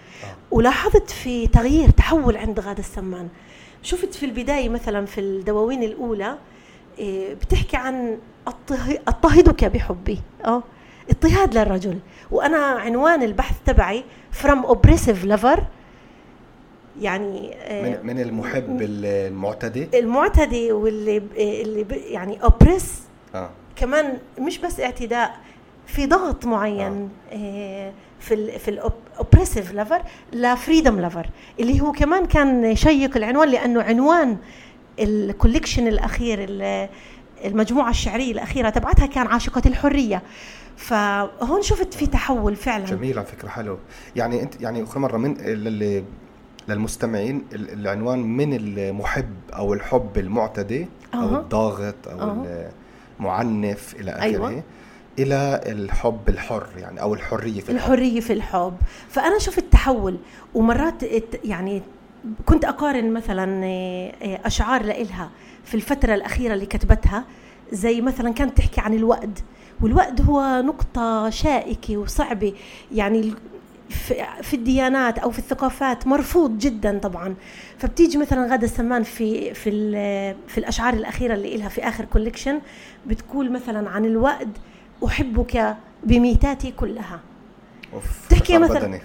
ولاحظت 0.51 1.11
في 1.11 1.47
تغيير 1.47 1.91
تحول 1.91 2.37
عند 2.37 2.61
غادة 2.61 2.79
السمان. 2.79 3.29
شفت 3.83 4.15
في 4.15 4.27
البداية 4.27 4.69
مثلا 4.69 5.07
في 5.07 5.21
الدواوين 5.21 5.83
الأولى 5.83 6.39
إيه، 6.99 7.35
بتحكي 7.35 7.77
عن 7.77 8.19
اضطهدك 9.09 9.65
بحبي. 9.65 10.19
آه. 10.45 10.63
اضطهاد 11.11 11.59
للرجل. 11.59 11.99
وأنا 12.31 12.57
عنوان 12.57 13.23
البحث 13.23 13.57
تبعي 13.67 14.05
from 14.33 14.65
oppressive 14.67 15.25
lover. 15.25 15.61
يعني 17.01 17.55
من, 17.71 17.99
من 18.03 18.21
المحب 18.21 18.79
المعتدي. 18.81 19.89
المعتدي 19.99 20.73
واللي 20.73 21.23
اللي 21.63 21.87
يعني 22.11 22.39
oppress. 22.43 22.85
آه. 23.35 23.51
كمان 23.77 24.19
مش 24.39 24.59
بس 24.59 24.81
اعتداء 24.81 25.37
في 25.87 26.07
ضغط 26.07 26.47
معين 26.47 27.09
آه. 27.33 27.37
آه، 27.37 27.93
في 28.21 28.35
ال 28.35 28.59
في 28.59 28.69
ال 28.69 28.78
oppressive 28.78 29.73
lover 29.73 30.03
ل 30.33 30.41
freedom 30.41 31.01
lover 31.01 31.27
اللي 31.61 31.81
هو 31.81 31.93
كمان 31.93 32.27
كان 32.27 32.77
شيق 32.77 33.17
العنوان 33.17 33.49
لأنه 33.49 33.83
عنوان 33.83 34.37
ال 34.99 35.07
collection 35.07 35.89
الأخير 35.89 36.47
المجموعة 37.45 37.91
الشعرية 37.91 38.33
الأخيرة 38.33 38.71
تبعتها 38.71 39.07
كان 39.07 39.27
عاشقة 39.27 39.63
الحرية. 39.67 40.23
فهون 40.81 41.63
شفت 41.63 41.95
في 41.95 42.07
تحول 42.07 42.57
فعلا 42.57 42.85
جميل 42.85 43.19
على 43.19 43.27
فكرة 43.27 43.49
حلو 43.49 43.79
يعني 44.17 44.43
أنت 44.43 44.61
يعني 44.61 44.83
اخر 44.83 44.99
مرة 45.01 45.17
من 45.17 45.35
للي 45.35 46.05
للمستمعين 46.69 47.43
ال- 47.53 47.71
العنوان 47.73 48.19
من 48.19 48.55
المحب 48.55 49.35
أو 49.55 49.75
الحب 49.75 50.19
المعتدي 50.19 50.89
أو. 51.15 51.37
الضاغط 51.37 52.09
أو 52.09 52.21
أها. 52.21 52.71
المعنف 53.21 53.95
إلى 54.01 54.11
آخره 54.11 54.23
أيوة. 54.23 54.63
إلى 55.19 55.61
الحب 55.67 56.29
الحر 56.29 56.67
يعني 56.79 57.01
أو 57.01 57.15
الحرية 57.15 57.61
في 57.61 57.73
الحب 57.73 57.93
الحرية 57.93 58.21
في 58.21 58.33
الحب 58.33 58.77
فأنا 59.09 59.39
شفت 59.39 59.65
تحول 59.73 60.19
ومرات 60.55 61.05
ات- 61.05 61.45
يعني 61.45 61.83
كنت 62.47 62.65
أقارن 62.65 63.13
مثلا 63.13 63.65
آه، 63.65 64.13
أشعار 64.45 64.83
لإلها 64.83 65.31
في 65.65 65.75
الفترة 65.75 66.15
الأخيرة 66.15 66.55
اللي 66.55 66.67
كتبتها 66.67 67.25
زي 67.73 68.01
مثلا 68.01 68.33
كانت 68.33 68.57
تحكي 68.59 68.81
عن 68.81 68.95
الوأد 68.95 69.39
والوأد 69.83 70.21
هو 70.31 70.63
نقطة 70.67 71.31
شائكة 71.31 71.97
وصعبة. 71.97 72.53
يعني 72.93 73.35
في- 73.89 74.25
الديانات 74.55 75.19
أو 75.19 75.31
في 75.31 75.39
الثقافات 75.39 76.07
مرفوض 76.07 76.59
جدا 76.59 76.99
طبعا. 76.99 77.35
فبتيجي 77.79 78.19
مثلا 78.19 78.51
غادة 78.51 78.65
السمان 78.65 79.03
في 79.03 79.55
في 79.55 79.71
في 80.49 80.59
الأشعار 80.59 80.95
الأخيرة 80.95 81.35
اللي 81.35 81.57
لها 81.57 81.69
في 81.69 81.89
آخر 81.89 82.05
collection 82.05 82.61
بتقول 83.07 83.53
مثلا 83.53 83.91
عن 83.91 84.05
الوأد 84.05 84.59
أحبك 85.07 85.77
بميتاتي 86.05 86.71
كلها. 86.71 87.21
أوف، 87.95 88.29
تحكي 88.29 88.59
مثلاً- 88.59 88.71
بدني. 88.71 89.01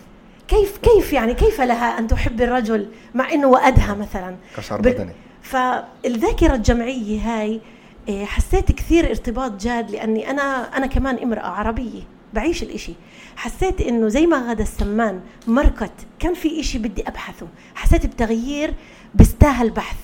كيف 0.48 0.78
كيف 0.78 1.14
يعني 1.14 1.34
كيف 1.34 1.62
لها 1.62 2.00
أن 2.00 2.08
تحب 2.08 2.42
الرجل 2.42 2.88
مع 3.16 3.32
إنه 3.34 3.48
وأدها 3.48 3.94
مثلا؟ 3.94 4.36
بال- 4.82 4.94
بدني. 4.94 5.12
فالذاكرة 5.42 6.56
الجمعية 6.56 7.20
هاي 7.20 7.62
حسيت 8.10 8.72
كثير 8.72 9.10
ارتباط 9.10 9.62
جاد 9.62 9.92
لأني 9.92 10.30
أنا 10.30 10.78
أنا 10.78 10.88
كمان 10.88 11.18
امرأة 11.18 11.48
عربية 11.48 12.02
بعيش 12.34 12.64
الإشي. 12.64 12.94
حسيت 13.36 13.82
إنه 13.82 14.08
زي 14.08 14.28
ما 14.28 14.38
غدا 14.38 14.64
السمان 14.64 15.22
مركت 15.48 15.92
كان 16.20 16.34
في 16.34 16.60
إشي 16.60 16.78
بدي 16.78 17.08
أبحثه. 17.08 17.48
حسيت 17.76 18.06
بتغيير 18.06 18.74
بيستاهل 19.16 19.70
بحث. 19.70 19.98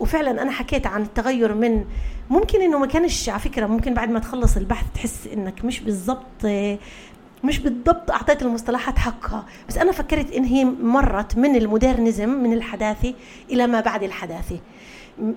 وفعلا 0.00 0.42
أنا 0.42 0.50
حكيت 0.50 0.86
عن 0.86 1.02
التغير 1.02 1.54
من 1.54 1.84
ممكن 2.30 2.60
إنه 2.62 2.78
ما 2.78 2.86
كانش 2.86 3.28
على 3.28 3.40
فكرة 3.40 3.66
ممكن 3.66 3.94
بعد 3.94 4.10
ما 4.10 4.18
تخلص 4.18 4.56
البحث 4.56 4.86
تحس 4.94 5.26
إنك 5.26 5.64
مش 5.64 5.80
بالضبط 5.80 6.46
مش 7.44 7.58
بالضبط 7.58 8.10
أعطيت 8.10 8.42
المصطلحات 8.42 8.98
حقها. 8.98 9.46
بس 9.68 9.78
أنا 9.78 9.92
فكرت 9.92 10.32
إن 10.32 10.44
هي 10.44 10.64
مرت 10.64 11.36
من 11.38 11.56
ال 11.56 11.63
modernism 11.63 12.28
من 12.28 12.52
الحداثة 12.52 13.14
إلى 13.50 13.66
ما 13.66 13.80
بعد 13.80 14.02
الحداثة. 14.02 14.58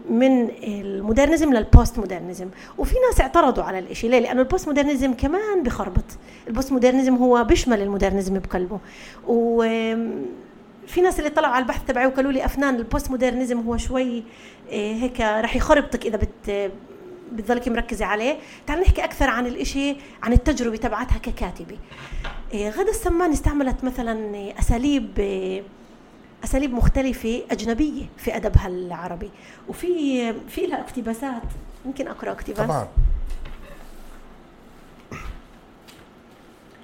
من 0.10 0.50
ال 0.64 0.73
modernism 0.73 1.54
لل 1.54 1.69
post 1.69 2.00
modernism 2.00 2.48
وفي 2.78 2.96
ناس 3.10 3.22
اعترضوا 3.22 3.64
على 3.64 3.80
الإشي. 3.80 4.08
ليه؟ 4.08 4.20
لأنه 4.20 4.42
ال 4.42 4.47
post 4.47 4.68
modernism 4.68 5.14
كمان 5.14 5.64
بخربط. 5.64 6.06
ال 6.48 6.53
post 6.53 6.72
modernism 6.72 7.16
هو 7.16 7.44
بيشمل 7.44 7.82
ال 7.82 7.88
modernism 7.88 8.40
بقلبه. 8.40 8.80
و 9.28 9.62
في 10.88 11.02
ناس 11.02 11.20
اللي 11.20 11.30
طلعوا 11.30 11.54
على 11.54 11.64
البحث 11.64 11.82
تبعي 11.88 12.08
وقالوا 12.08 12.32
لي 12.32 12.46
أفنان 12.46 12.76
ال 12.76 12.83
post 12.83 13.12
modernism 13.12 13.60
هو 13.60 13.78
شوي 13.78 14.24
آه، 14.72 14.94
هيك 14.94 15.22
رح 15.22 15.56
يخربطك 15.56 16.06
إذا 16.06 16.18
بت 16.18 16.72
بتضلك 17.32 17.68
مركزة 17.68 18.06
عليه. 18.06 18.38
تعال 18.68 18.80
نحكي 18.80 19.04
أكثر 19.04 19.30
عن 19.30 19.48
الإشي 19.48 19.96
عن 20.24 20.34
التجربة 20.34 20.78
تبعتها 20.78 21.18
ككاتبة. 21.18 21.78
إيه، 22.54 22.70
غدا 22.70 22.90
السمان 22.90 23.32
استعملت 23.32 23.84
مثلا 23.84 24.36
أساليب 24.60 25.08
أساليب 26.44 26.74
مختلفة 26.74 27.44
أجنبية 27.52 28.06
في 28.18 28.36
أدبها 28.36 28.68
العربي. 28.68 29.30
وفي 29.70 30.34
في 30.50 30.68
لها 30.68 30.82
اقتباسات. 30.82 31.42
ممكن 31.86 32.08
أقرأ 32.08 32.32
اقتباس؟ 32.32 32.66
طبعا. 32.68 32.88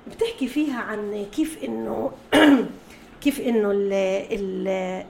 بتحكي 0.08 0.48
فيها 0.48 0.82
عن 0.82 1.26
كيف 1.36 1.64
انه 1.64 2.12
كيف 3.22 3.40
إنه 3.40 3.72
ال 3.72 3.94
ال 4.32 5.06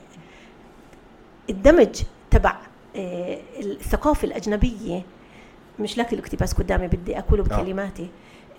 الدمج 1.49 2.01
تبع 2.31 2.57
آه، 2.95 3.37
الثقافة 3.59 4.25
الأجنبية 4.25 5.01
مش 5.79 5.97
لاقي 5.97 6.13
الاقتباس 6.13 6.53
قدامي 6.53 6.87
بدي 6.87 7.19
أقوله 7.19 7.43
بكلماتي. 7.43 8.09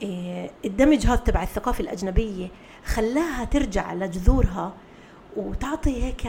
آه، 0.05 0.51
الدمج 0.65 1.07
هذا 1.07 1.17
تبع 1.17 1.43
الثقافة 1.43 1.81
الأجنبية 1.81 2.49
خلاها 2.85 3.45
ترجع 3.45 3.95
لجذورها 3.95 4.73
وتعطي 5.39 6.03
هيك 6.05 6.23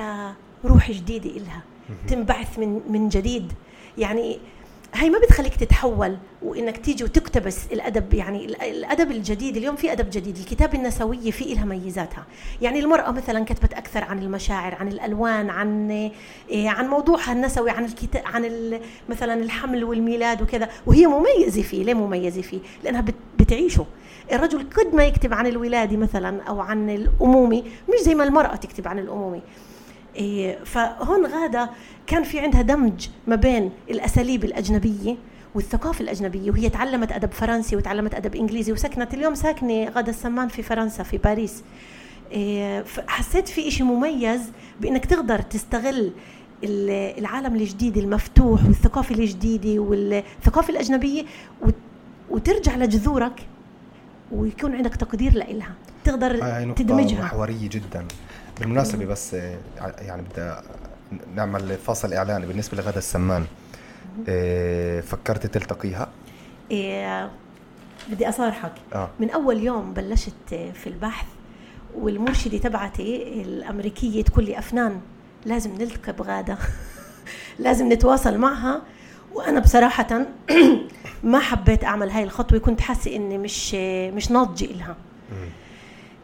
روح 0.65 0.91
جديدة 0.91 1.29
إلها. 1.29 1.61
تنبعث 2.07 2.59
من 2.59 2.81
من 2.89 3.09
جديد. 3.09 3.51
يعني 3.97 4.39
هي 4.93 5.09
ما 5.09 5.19
بتخليك 5.19 5.55
تتحول 5.55 6.17
وإنك 6.41 6.77
تيجي 6.77 7.03
وتقتبس 7.03 7.65
الأدب 7.71 8.13
يعني 8.13 8.45
ال- 8.45 8.61
الأدب 8.61 9.11
الجديد 9.11 9.57
اليوم 9.57 9.75
في 9.75 9.91
أدب 9.91 10.09
جديد. 10.09 10.37
الكتابة 10.37 10.77
النسوية 10.77 11.31
في 11.31 11.53
لها 11.53 11.65
ميزاتها. 11.65 12.25
يعني 12.61 12.79
المرأة 12.79 13.11
مثلا 13.11 13.45
كتبت 13.45 13.73
أكثر 13.73 14.03
عن 14.03 14.19
المشاعر 14.19 14.75
عن 14.75 14.87
الألوان 14.87 15.49
عن 15.49 15.91
إيه، 16.49 16.69
عن 16.69 16.87
موضوعها 16.87 17.31
النسوي 17.31 17.69
عن 17.69 17.85
الكتاب 17.85 18.23
عن 18.25 18.79
مثلا 19.09 19.33
الحمل 19.33 19.83
والميلاد 19.83 20.41
وكذا. 20.41 20.69
وهي 20.85 21.07
مميزة 21.07 21.61
فيه. 21.61 21.83
ليه 21.83 21.93
مميزة 21.93 22.41
فيه؟ 22.41 22.59
لأنها 22.83 23.01
بت- 23.01 23.15
بتعيشه. 23.39 23.85
الرجل 24.31 24.59
قد 24.69 24.95
ما 24.95 25.03
يكتب 25.03 25.33
عن 25.33 25.47
الولادة 25.47 25.97
مثلا 25.97 26.43
أو 26.43 26.59
عن 26.59 26.89
الامومه 26.89 27.63
مش 27.63 27.99
زي 28.03 28.15
ما 28.15 28.23
المرأة 28.23 28.55
تكتب 28.55 28.87
عن 28.87 28.99
الامومه 28.99 29.41
إيه، 30.15 30.63
فهون 30.63 31.25
غادة 31.25 31.69
كان 32.07 32.23
في 32.23 32.39
عندها 32.39 32.61
دمج 32.61 33.07
ما 33.27 33.35
بين 33.35 33.71
الأساليب 33.89 34.43
الأجنبية 34.45 35.15
والثقافة 35.55 36.01
الأجنبية 36.03 36.51
وهي 36.51 36.69
تعلمت 36.69 37.11
أدب 37.11 37.31
فرنسي 37.31 37.75
وتعلمت 37.75 38.13
أدب 38.15 38.35
إنجليزي 38.35 38.71
وسكنت. 38.71 39.13
اليوم 39.13 39.35
ساكنة 39.35 39.89
غادة 39.89 40.09
السمان 40.09 40.47
في 40.47 40.63
فرنسا 40.63 41.03
في 41.03 41.17
باريس. 41.17 41.63
إيه، 42.31 42.85
حسيت 43.07 43.47
في 43.47 43.67
إشي 43.67 43.83
مميز 43.83 44.41
بأنك 44.81 45.05
تقدر 45.05 45.41
تستغل 45.41 46.11
ال- 46.63 47.19
العالم 47.19 47.55
الجديد 47.55 47.97
المفتوح 47.97 48.65
والثقافة 48.65 49.15
الجديدة 49.15 49.79
والثقافة 49.81 50.69
الأجنبية 50.69 51.23
وت- 51.61 51.73
وترجع 52.29 52.75
لجذورك 52.75 53.47
ويكون 54.31 54.75
عندك 54.75 54.95
تقدير 54.95 55.33
لإلها. 55.33 55.73
تقدر 56.03 56.43
هاي 56.43 56.73
تدمجها. 56.73 57.21
محورية 57.21 57.69
جدا. 57.69 58.05
بالمناسبة 58.59 59.05
بس 59.05 59.33
آه، 59.33 59.57
يعني 59.99 60.21
بدي 60.21 60.53
نعمل 61.35 61.77
فاصل 61.77 62.13
إعلاني 62.13 62.45
بالنسبة 62.45 62.77
لغدا 62.77 62.97
السمان. 62.97 63.45
آه، 64.29 65.01
فكرت 65.01 65.47
تلتقيها؟ 65.47 66.09
إيه 66.71 67.31
بدي 68.09 68.29
أصارحك. 68.29 68.71
آه. 68.95 69.09
من 69.19 69.29
أول 69.29 69.63
يوم 69.63 69.93
بلشت 69.93 70.33
في 70.49 70.87
البحث 70.87 71.25
والمرشدة 71.95 72.57
تبعتي 72.57 73.41
الأمريكية 73.41 74.23
تقول 74.23 74.45
لي 74.45 74.59
أفنان 74.59 75.01
لازم 75.45 75.73
نلتقي 75.75 76.13
بغادة. 76.13 76.57
لازم 77.59 77.93
نتواصل 77.93 78.37
معها. 78.37 78.81
وأنا 79.33 79.59
بصراحة 79.59 80.25
ما 81.23 81.39
حبيت 81.39 81.83
أعمل 81.83 82.09
هاي 82.09 82.23
الخطوة 82.23 82.59
كنت 82.59 82.81
حاسة 82.81 83.15
إني 83.15 83.37
مش 83.37 83.75
مش 84.13 84.31
ناضجة 84.31 84.65
إلها. 84.65 84.95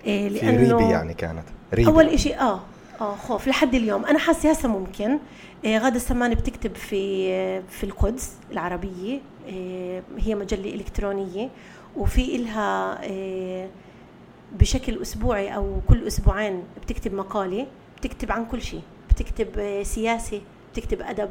إيه 0.05 0.29
في 0.29 0.49
ريبة 0.49 0.91
يعني 0.91 1.13
كانت. 1.13 1.43
ريبة. 1.73 1.91
أول 1.91 2.05
إشي 2.05 2.35
آه 2.35 2.59
آه 3.01 3.15
خوف 3.15 3.47
لحد 3.47 3.75
اليوم. 3.75 4.05
أنا 4.05 4.19
حاسة 4.19 4.51
هسه 4.51 4.69
ممكن. 4.69 5.19
إيه 5.63 5.77
غادة 5.77 5.95
السمان 5.95 6.33
بتكتب 6.33 6.75
في 6.75 7.61
في 7.61 7.83
القدس 7.83 8.33
العربية. 8.51 9.19
إيه 9.47 10.03
هي 10.17 10.35
مجلة 10.35 10.73
إلكترونية. 10.75 11.49
وفي 11.97 12.35
إلها 12.35 13.03
إيه 13.03 13.69
بشكل 14.59 15.01
أسبوعي 15.01 15.55
أو 15.55 15.79
كل 15.89 16.07
أسبوعين 16.07 16.63
بتكتب 16.81 17.13
مقالة 17.13 17.67
بتكتب 17.97 18.31
عن 18.31 18.45
كل 18.45 18.61
شيء. 18.61 18.81
بتكتب 19.09 19.83
سياسة 19.83 20.41
بتكتب 20.73 21.01
أدب. 21.01 21.29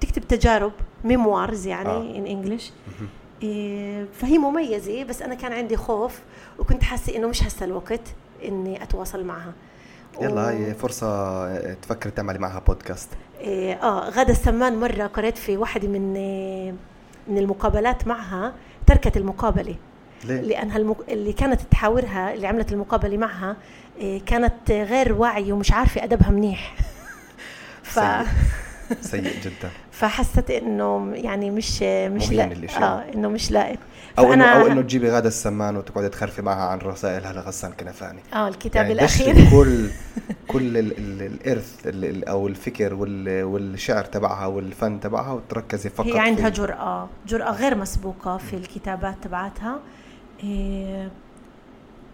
بتكتب 0.00 0.28
تجارب 0.28 0.72
ميموارز 1.04 1.66
يعني 1.66 1.88
آه. 1.88 2.16
ان 2.18 2.26
انجلش 2.26 2.72
إيه 3.42 4.06
فهي 4.20 4.38
مميزة 4.38 5.04
بس 5.04 5.22
أنا 5.22 5.34
كان 5.34 5.52
عندي 5.52 5.76
خوف 5.76 6.18
وكنت 6.58 6.82
حاسة 6.82 7.16
إنه 7.16 7.28
مش 7.28 7.42
هسه 7.42 7.64
الوقت 7.64 8.00
إني 8.44 8.82
أتواصل 8.82 9.24
معها. 9.24 9.52
يلا 10.20 10.34
و- 10.34 10.38
هاي 10.46 10.74
فرصة 10.74 11.06
آه، 11.46 11.74
تفكري 11.82 12.10
تعملي 12.12 12.38
معها 12.38 12.58
بودكاست 12.60 13.08
إيه، 13.40 13.74
آه 13.74 14.08
غادة 14.10 14.32
السمان 14.32 14.80
مرة 14.80 15.06
قرأت 15.06 15.38
في 15.38 15.56
واحدة 15.56 15.88
من 15.88 16.16
إيه، 16.16 16.74
من 17.28 17.38
المقابلات 17.38 18.06
معها 18.06 18.52
تركت 18.86 19.16
المقابلة. 19.16 19.74
ليه؟ 20.24 20.40
لأنها 20.40 20.76
المق... 20.76 21.04
اللي 21.08 21.32
كانت 21.32 21.60
تحاورها 21.70 22.34
اللي 22.34 22.46
عملت 22.46 22.72
المقابلة 22.72 23.16
معها 23.16 23.56
إيه، 23.98 24.24
كانت 24.24 24.70
غير 24.70 25.12
واعية 25.12 25.52
ومش 25.52 25.72
عارفة 25.72 26.04
أدبها 26.04 26.30
منيح. 26.30 26.74
ف... 27.82 28.00
سيء. 29.10 29.22
جدا. 29.22 29.70
فحست 29.92 30.50
إنه 30.50 31.12
يعني 31.14 31.50
مش 31.50 31.82
مش 31.82 32.32
لا. 32.32 32.52
آه 32.82 33.04
إنه 33.14 33.28
مش 33.28 33.50
لائق. 33.50 33.78
أو 34.18 34.32
انه 34.32 34.44
أو 34.44 34.66
إنه 34.66 34.82
تجيبي 34.82 35.10
غاده 35.10 35.28
السمان 35.28 35.76
وتقعدي 35.76 36.08
تخرفي 36.08 36.42
معها 36.42 36.68
عن 36.68 36.78
رسائلها 36.78 37.32
لغسان 37.32 37.72
كنفاني 37.72 38.20
آه 38.34 38.48
الكتاب 38.48 38.82
يعني 38.82 38.92
الأخير. 38.92 39.50
كل 39.50 39.88
كل 40.52 40.76
ال 40.76 40.98
ال 40.98 41.22
الإرث 41.22 41.74
ال 41.86 42.28
أو 42.28 42.48
الفكر 42.48 42.94
وال 42.94 43.44
والشعر 43.44 44.04
تبعها 44.04 44.46
والفن 44.46 45.00
تبعها 45.00 45.32
وتركزي 45.32 45.90
فقط 45.90 46.06
هي 46.06 46.18
عندها 46.18 46.48
جرأة 46.48 47.08
جرأة 47.26 47.50
غير 47.52 47.74
مسبوقة 47.74 48.36
في 48.36 48.56
الكتابات 48.56 49.14
تبعتها. 49.22 49.78
إيه 50.44 51.10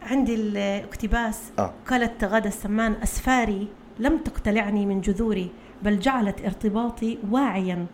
عندي 0.02 0.34
الاقتباس 0.34 1.38
آه. 1.58 1.72
قالت 1.90 2.24
غادة 2.24 2.48
السمان 2.48 2.96
أسفاري 3.02 3.68
لم 3.98 4.18
تقتلعني 4.18 4.86
من 4.86 5.00
جذوري. 5.00 5.50
بل 5.84 5.98
جعلت 5.98 6.44
ارتباطي 6.44 7.18
واعيا 7.30 7.86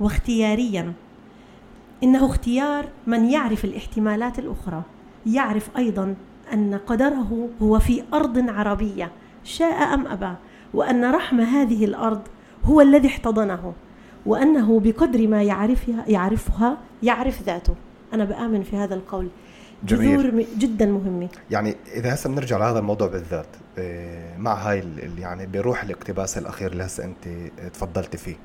واختياريا. 0.00 0.92
إنه 2.02 2.26
اختيار 2.26 2.84
من 3.06 3.30
يعرف 3.30 3.64
الاحتمالات 3.64 4.38
الأخرى 4.38 4.82
يعرف 5.26 5.76
أيضا 5.76 6.14
أن 6.52 6.80
قدره 6.86 7.48
هو 7.62 7.78
في 7.78 8.02
أرض 8.14 8.50
عربية 8.50 9.10
شاء 9.44 9.94
أم 9.94 10.06
أبى 10.06 10.34
وأن 10.74 11.10
رحم 11.10 11.40
هذه 11.40 11.84
الأرض 11.84 12.22
هو 12.64 12.80
الذي 12.80 13.08
احتضنه 13.08 13.72
وأنه 14.26 14.80
بقدر 14.80 15.28
ما 15.28 15.42
يعرفها 15.42 16.04
يعرفها 16.08 16.78
يعرف 17.02 17.42
ذاته. 17.42 17.74
أنا 18.12 18.24
بآمن 18.24 18.62
في 18.62 18.76
هذا 18.76 18.94
القول. 18.94 19.28
جذور 19.84 20.30
جميل. 20.30 20.46
جدا 20.58 20.86
مهمه 20.86 21.28
يعني 21.50 21.76
إذا 21.94 22.14
هسه 22.14 22.30
بنرجع 22.30 22.56
لهذا 22.56 22.78
الموضوع 22.78 23.08
بالذات 23.08 23.46
آه، 23.78 24.36
مع 24.38 24.54
هاي 24.54 24.84
يعني 25.18 25.46
بروح 25.46 25.82
الاقتباس 25.82 26.38
الأخير 26.38 26.72
اللي 26.72 26.84
هسه 26.84 27.04
أنت 27.04 27.50
تفضلتي 27.74 28.18
فيه 28.18 28.36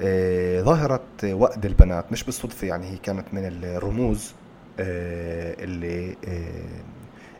آه، 0.00 0.62
ظاهرة 0.62 1.02
وأد 1.24 1.66
البنات 1.66 2.12
مش 2.12 2.24
بالصدفة 2.24 2.66
يعني 2.66 2.86
هي 2.86 2.96
كانت 2.96 3.24
من 3.32 3.42
الرموز 3.64 4.32
آه، 4.80 5.56
اللي 5.64 6.16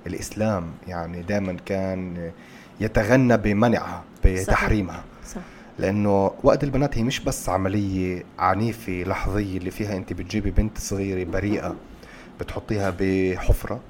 الإسلام 0.06 0.64
يعني 0.88 1.22
دائما 1.22 1.56
كان 1.66 2.30
يتغنى 2.80 3.36
بمنعها 3.36 4.04
بتحريمها 4.24 5.04
صح. 5.26 5.34
صح. 5.34 5.40
لأنه 5.78 6.30
وقت 6.42 6.64
البنات 6.64 6.98
هي 6.98 7.02
مش 7.02 7.20
بس 7.20 7.48
عملية 7.48 8.22
عنيفة 8.38 9.04
لحظية 9.06 9.58
اللي 9.58 9.70
فيها 9.70 9.96
أنت 9.96 10.12
بتجيبي 10.12 10.50
بنت 10.50 10.78
صغيرة 10.78 11.24
بريئة 11.30 11.76
بتحطيها 12.40 12.94
بحفرة. 13.00 13.80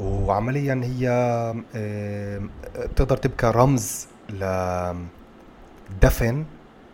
وعمليا 0.00 0.80
هي 0.84 1.06
بتقدر 2.76 3.16
تبقى 3.16 3.52
رمز 3.52 4.06
لدفن 5.90 6.44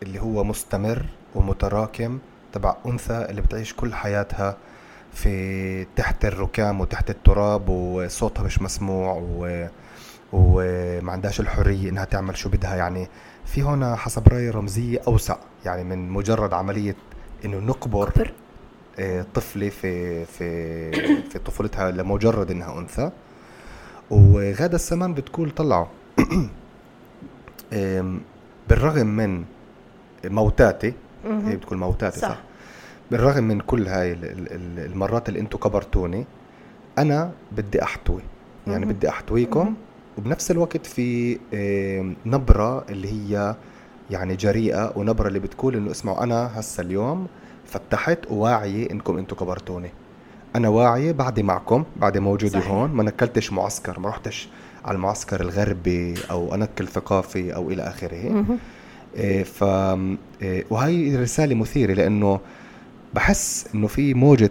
اللي 0.03 0.21
هو 0.21 0.45
مستمر 0.45 1.05
ومتراكم 1.35 2.19
تبع 2.53 2.77
أنثى 2.87 3.27
اللي 3.31 3.41
بتعيش 3.43 3.75
كل 3.75 3.95
حياتها 3.95 4.57
في 5.13 5.87
تحت 5.97 6.25
الركام 6.25 6.81
وتحت 6.81 7.11
التراب 7.11 7.69
وصوتها 7.69 8.43
مش 8.43 8.63
مسموع 8.63 9.23
و 9.23 9.67
وما 10.33 11.13
عندهاش 11.13 11.41
الحرية 11.41 11.91
إنها 11.91 12.05
تعمل 12.05 12.37
شو 12.37 12.49
بدها. 12.49 12.77
يعني 12.77 13.09
في 13.47 13.63
هنا 13.63 13.97
حسب 13.97 14.29
رأيي 14.29 14.51
رمزية 14.51 15.01
أوسع 15.07 15.37
يعني 15.65 15.85
من 15.85 16.09
مجرد 16.11 16.53
عملية 16.53 16.97
إنه 17.45 17.59
نقبر. 17.59 18.33
طفلة 19.35 19.69
في 19.69 20.25
في 20.25 20.93
في 21.31 21.39
طفولتها 21.39 21.91
لمجرد 21.91 22.51
إنها 22.51 22.79
أنثى. 22.79 23.11
وغادة 24.11 24.75
السمان 24.75 25.15
بتقول 25.15 25.51
طلعوا. 25.51 25.87
بالرغم 28.69 29.07
من 29.07 29.45
موتاتي 30.25 30.93
هي 31.25 31.57
بتقول 31.57 31.79
موتاتي 31.79 32.21
صح, 32.21 32.29
صح. 32.29 32.41
بالرغم 33.11 33.45
من 33.45 33.61
كل 33.61 33.87
هاي 33.89 34.13
المرات 34.79 35.29
اللي 35.29 35.41
أنتم 35.41 35.59
كبرتوني 35.59 36.25
أنا 36.99 37.31
بدي 37.53 37.83
أحتوي. 37.83 38.23
يعني 38.67 38.87
بدي 38.87 39.09
أحتويكم. 39.09 39.75
وبنفس 40.19 40.51
الوقت 40.51 40.87
في 40.87 41.39
نبرة 42.27 42.85
اللي 42.89 43.09
هي 43.13 43.55
يعني 44.11 44.37
جريئة 44.37 44.93
ونبرة 44.97 45.29
اللي 45.29 45.39
بتقول 45.39 45.77
إنه 45.77 45.91
اسمعوا 45.91 46.23
أنا 46.23 46.61
هسا 46.61 46.83
اليوم 46.83 47.27
فتحت 47.69 48.19
وواعية 48.31 48.91
انكم 48.91 49.19
أنتم 49.19 49.37
كبرتوني. 49.37 49.91
أنا 50.57 50.69
واعية 50.69 51.13
بعدي 51.13 51.43
معكم 51.43 51.85
بعدي 51.97 52.21
موجودة 52.21 52.61
صحيح. 52.61 52.71
هون 52.71 52.91
ما 52.91 53.03
نكلتش 53.03 53.53
معسكر 53.53 54.01
ما 54.01 54.09
رحتش 54.09 54.49
على 54.85 54.95
المعسكر 54.95 55.41
الغربي 55.41 56.15
أو 56.31 56.55
أنكل 56.55 56.89
ثقافي 56.89 57.55
أو 57.55 57.71
إلى 57.71 57.83
آخره. 57.83 58.45
إيه 59.17 59.43
ف 59.43 59.65
إيه 60.43 60.65
وهي 60.71 61.17
رسالة 61.17 61.55
مثيرة 61.55 61.93
لأنه 61.95 62.41
بحس 63.15 63.69
إنه 63.75 63.87
في 63.87 64.15
موجة 64.15 64.51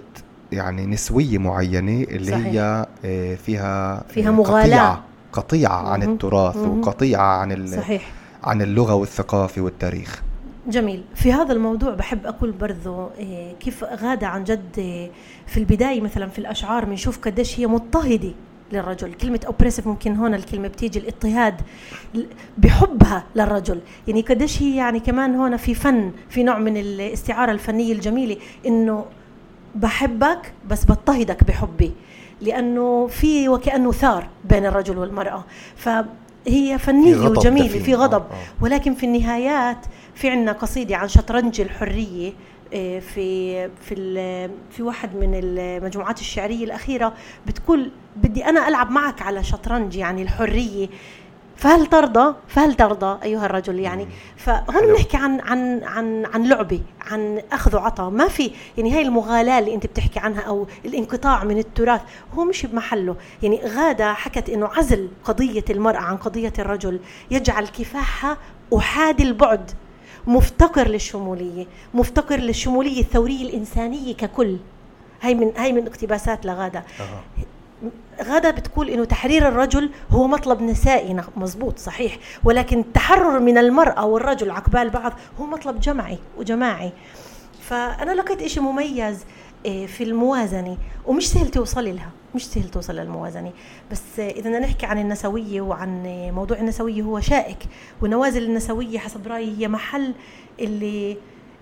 يعني 0.51 0.85
نسوية 0.85 1.37
معينة 1.37 2.03
اللي 2.03 2.31
صحيح. 2.31 2.45
هي 2.45 2.85
إيه 3.03 3.35
فيها 3.35 4.03
فيها 4.09 4.31
مغالاة 4.31 4.99
قطيعة 5.33 5.89
عن 5.89 6.03
التراث 6.03 6.57
وقطيعة 6.57 7.37
عن 7.37 7.67
صحيح. 7.67 8.11
عن 8.43 8.61
اللغة 8.61 8.93
والثقافة 8.93 9.61
والتاريخ. 9.61 10.23
جميل. 10.67 11.03
في 11.15 11.33
هذا 11.33 11.53
الموضوع 11.53 11.93
بحب 11.93 12.25
أقول 12.25 12.51
برضو 12.51 13.07
إيه، 13.17 13.53
كيف 13.53 13.83
غادة 13.83 14.27
عن 14.27 14.43
جد 14.43 14.69
إيه، 14.77 15.11
في 15.47 15.57
البداية 15.57 16.01
مثلا 16.01 16.27
في 16.27 16.39
الأشعار 16.39 16.85
بنشوف 16.85 17.19
قديش 17.19 17.59
هي 17.59 17.67
مضطهدة 17.67 18.31
للرجل. 18.71 19.13
كلمة 19.13 19.39
أوبريسيف 19.47 19.87
ممكن 19.87 20.15
هون 20.15 20.33
الكلمة 20.33 20.67
بتيجي 20.67 20.99
الاضطهاد 20.99 21.61
بحبها 22.57 23.23
للرجل. 23.35 23.79
يعني 24.07 24.21
قديش 24.21 24.61
هي 24.61 24.75
يعني 24.75 24.99
كمان 24.99 25.35
هون 25.35 25.57
في 25.57 25.73
فن 25.75 26.11
في 26.29 26.43
نوع 26.43 26.57
من 26.57 26.77
الاستعارة 26.77 27.51
الفنية 27.51 27.93
الجميلة 27.93 28.37
إنه 28.65 29.05
بحبك 29.75 30.53
بس 30.69 30.85
بضطهدك 30.85 31.43
بحبي. 31.43 31.91
لأنه 32.41 33.07
في 33.07 33.49
وكأنه 33.49 33.91
ثار 33.91 34.29
بين 34.49 34.65
الرجل 34.65 34.97
والمرأة. 34.97 35.43
فهي 35.75 36.77
فنية 36.77 37.15
وجميلة 37.29 37.79
في 37.79 37.95
غضب. 37.95 38.21
آه، 38.21 38.33
آه. 38.33 38.63
ولكن 38.63 38.93
في 38.93 39.05
النهايات 39.05 39.85
في 40.17 40.29
عندنا 40.29 40.51
قصيدة 40.51 40.95
عن 40.95 41.07
شطرنج 41.07 41.61
الحرية 41.61 42.33
آه، 42.73 42.99
في 42.99 43.69
في 43.69 43.95
في 44.71 44.83
واحد 44.83 45.15
من 45.15 45.31
المجموعات 45.43 46.19
الشعرية 46.19 46.65
الأخيرة 46.65 47.13
بتقول 47.47 47.91
بدي 48.15 48.45
أنا 48.45 48.67
ألعب 48.67 48.91
معك 48.91 49.21
على 49.21 49.43
شطرنج 49.43 49.95
يعني 49.95 50.21
الحرية. 50.21 50.87
فهل 51.55 51.85
ترضى؟ 51.85 52.35
فهل 52.47 52.73
ترضى 52.73 53.23
أيها 53.23 53.45
الرجل 53.45 53.79
يعني؟ 53.79 54.07
فهون 54.37 54.87
بنحكي 54.87 55.17
عن 55.17 55.39
عن 55.39 55.83
عن 55.83 56.25
عن 56.25 56.49
لعبة 56.49 56.81
عن 57.01 57.41
أخذ 57.51 57.75
وعطاء. 57.75 58.09
ما 58.09 58.27
في 58.27 58.51
يعني 58.77 58.95
هاي 58.95 59.01
المغالاة 59.01 59.59
اللي 59.59 59.73
أنت 59.73 59.85
بتحكي 59.85 60.19
عنها 60.19 60.41
أو 60.41 60.67
الانقطاع 60.85 61.43
من 61.43 61.57
التراث 61.57 62.01
هو 62.33 62.45
مش 62.45 62.65
بمحله. 62.65 63.15
يعني 63.43 63.61
غادة 63.65 64.13
حكت 64.13 64.49
إنه 64.49 64.67
عزل 64.67 65.09
قضية 65.23 65.65
المرأة 65.69 65.99
عن 65.99 66.17
قضية 66.17 66.53
الرجل. 66.59 66.99
يجعل 67.31 67.67
كفاحها 67.67 68.37
أحادي 68.77 69.23
البعد. 69.23 69.71
مفتقر 70.27 70.87
للشمولية 70.87 71.65
مفتقر 71.93 72.39
للشمولية 72.39 73.01
الثورية 73.01 73.43
الإنسانية 73.49 74.15
ككل. 74.15 74.57
هاي 75.21 75.35
من 75.35 75.51
هاي 75.57 75.73
من 75.73 75.87
اقتباسات 75.87 76.45
لغادة. 76.45 76.83
أه. 76.99 77.21
غدا 78.23 78.51
بتقول 78.51 78.89
إنه 78.89 79.05
تحرير 79.05 79.47
الرجل 79.47 79.89
هو 80.11 80.27
مطلب 80.27 80.61
نسائي 80.61 81.21
مزبوط 81.37 81.79
صحيح. 81.79 82.17
ولكن 82.43 82.79
التحرر 82.79 83.39
من 83.39 83.57
المرأة 83.57 84.05
والرجل 84.05 84.51
عقبال 84.51 84.89
بعض 84.89 85.13
هو 85.39 85.45
مطلب 85.45 85.79
جمعي 85.79 86.17
وجماعي. 86.37 86.91
فأنا 87.61 88.11
لقيت 88.11 88.41
إشي 88.41 88.59
مميز 88.59 89.25
آه، 89.65 89.85
في 89.85 90.03
الموازنة 90.03 90.77
ومش 91.05 91.29
سهل 91.29 91.47
توصلي 91.47 91.91
لها. 91.91 92.09
مش 92.35 92.47
سهل 92.47 92.69
توصل 92.69 92.95
للموازنة. 92.95 93.51
بس 93.91 94.19
إذا 94.19 94.39
بدنا 94.39 94.59
نحكي 94.59 94.85
عن 94.85 94.99
النسوية 94.99 95.61
وعن 95.61 96.03
موضوع 96.35 96.59
النسوية 96.59 97.01
هو 97.01 97.19
شائك. 97.19 97.57
والنوازل 98.01 98.43
النسوية 98.43 98.99
حسب 98.99 99.27
رأيي 99.27 99.57
هي 99.57 99.67
محل 99.67 100.13
اللي 100.59 101.17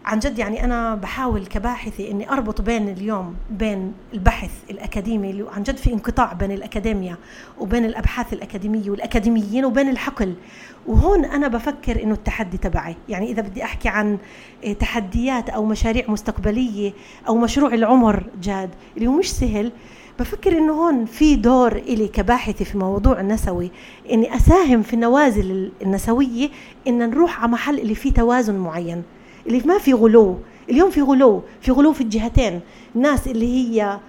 عن 0.06 0.20
جد 0.20 0.40
يعني 0.40 0.64
أنا 0.64 0.96
بحاول 0.96 1.46
كباحثة 1.46 2.12
إني 2.12 2.30
أربط 2.30 2.62
بين 2.62 2.90
اليوم 2.90 3.36
بين 3.50 3.94
البحث 4.14 4.52
الأكاديمي 4.70 5.30
اللي 5.30 5.46
عن 5.52 5.64
جد 5.64 5.78
في 5.78 5.94
انقطاع 5.94 6.34
بين 6.34 6.52
الاكاديميا 6.52 7.18
وبين 7.60 7.86
الأبحاث 7.86 8.34
الأكاديمية 8.34 8.90
والأكاديميين 8.90 9.66
وبين 9.66 9.90
الحقل. 9.90 10.36
وهون 10.88 11.26
أنا 11.26 11.48
بفكر 11.48 12.04
إنه 12.04 12.14
التحدي 12.14 12.58
تبعي. 12.58 12.96
يعني 13.10 13.32
إذا 13.32 13.42
بدي 13.42 13.64
أحكي 13.64 13.90
عن 13.90 14.18
تحديات 14.80 15.50
أو 15.50 15.66
مشاريع 15.66 16.06
مستقبلية 16.08 16.94
أو 17.28 17.38
مشروع 17.38 17.74
العمر 17.74 18.24
جاد 18.42 18.70
اللي 18.98 19.08
هو 19.08 19.18
مش 19.18 19.34
سهل. 19.34 19.72
بفكر 20.20 20.58
إنه 20.58 20.74
هون 20.74 21.06
في 21.06 21.36
دور 21.36 21.72
إلي 21.76 22.08
كباحثة 22.08 22.66
في 22.66 22.78
موضوع 22.78 23.20
النسوي 23.20 23.72
إني 24.12 24.36
أساهم 24.36 24.82
في 24.82 24.94
النوازل 24.94 25.72
النسوية 25.82 26.50
إن 26.88 27.10
نروح 27.10 27.44
على 27.44 27.52
محل 27.52 27.80
اللي 27.80 27.96
فيه 27.96 28.14
توازن 28.14 28.56
معين 28.56 29.04
اللي 29.48 29.62
ما 29.66 29.78
في 29.78 29.94
غلو 29.94 30.38
اليوم 30.70 30.92
في 30.92 31.02
غلو 31.02 31.42
في 31.62 31.72
غلو 31.72 31.94
في 31.94 32.02
الجهتين 32.02 32.60
الناس 32.96 33.28
اللي 33.28 33.48
هي 33.48 34.00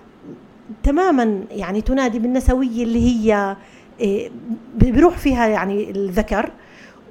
تماما 0.82 1.40
يعني 1.50 1.80
تنادي 1.80 2.18
بالنسوية 2.18 2.82
اللي 2.84 3.06
هي 3.06 3.56
إيه، 4.00 4.30
بيروح 4.74 5.18
فيها 5.18 5.46
يعني 5.46 5.90
الذكر 5.90 6.50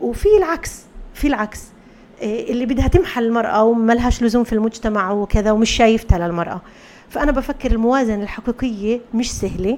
وفي 0.01 0.27
العكس 0.37 0.81
في 1.13 1.27
العكس 1.27 1.63
إيه، 2.21 2.51
اللي 2.51 2.65
بدها 2.65 2.87
تمحى 2.87 3.21
المرأة 3.21 3.63
وما 3.63 3.93
لهاش 3.93 4.23
لزوم 4.23 4.43
في 4.43 4.53
المجتمع 4.53 5.11
وكذا 5.11 5.51
ومش 5.51 5.69
شايفتها 5.69 6.27
للمرأة. 6.27 6.61
فأنا 7.09 7.31
بفكر 7.31 7.71
الموازنة 7.71 8.23
الحقيقية 8.23 8.99
مش 9.13 9.31
سهلة 9.31 9.77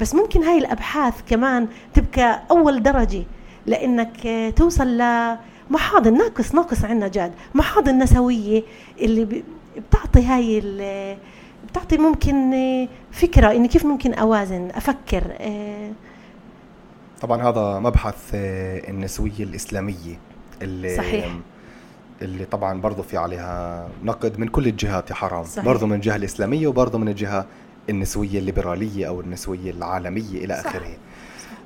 بس 0.00 0.14
ممكن 0.14 0.42
هاي 0.42 0.58
الأبحاث 0.58 1.14
كمان 1.28 1.68
تبقى 1.94 2.42
أول 2.50 2.82
درجة 2.82 3.22
لأنك 3.66 4.52
توصل 4.56 4.86
ل 4.98 5.36
محاضن 5.70 6.18
ناقص 6.18 6.54
ناقص 6.54 6.84
عندنا 6.84 7.08
جاد 7.08 7.32
محاضن 7.54 7.98
نسوية 7.98 8.62
اللي 9.00 9.42
بتعطي 9.76 10.24
هاي 10.24 10.60
بتعطي 11.70 11.98
ممكن 11.98 12.52
فكرة 13.12 13.52
إني 13.52 13.68
كيف 13.68 13.86
ممكن 13.86 14.14
أوازن 14.14 14.68
أفكر 14.74 15.22
آه، 15.40 15.92
طبعا 17.20 17.42
هذا 17.42 17.78
مبحث 17.78 18.30
آه، 18.34 18.90
النسوية 18.90 19.40
الإسلامية 19.40 20.18
اللي 20.62 20.96
صحيح. 20.96 21.28
اللي 22.22 22.44
طبعا 22.44 22.80
برضه 22.80 23.02
في 23.02 23.16
عليها 23.16 23.88
نقد 24.04 24.38
من 24.38 24.48
كل 24.48 24.66
الجهات 24.66 25.10
يا 25.10 25.14
حرام 25.14 25.44
صحيح. 25.44 25.64
برضه 25.64 25.86
من 25.86 25.92
الجهة 25.96 26.16
الإسلامية 26.16 26.66
وبرضه 26.66 26.98
من 26.98 27.08
الجهة 27.08 27.46
النسوية 27.90 28.38
الليبرالية 28.38 29.08
أو 29.08 29.20
النسوية 29.20 29.70
العالمية 29.70 30.44
إلى. 30.44 30.54
آخره 30.54 30.96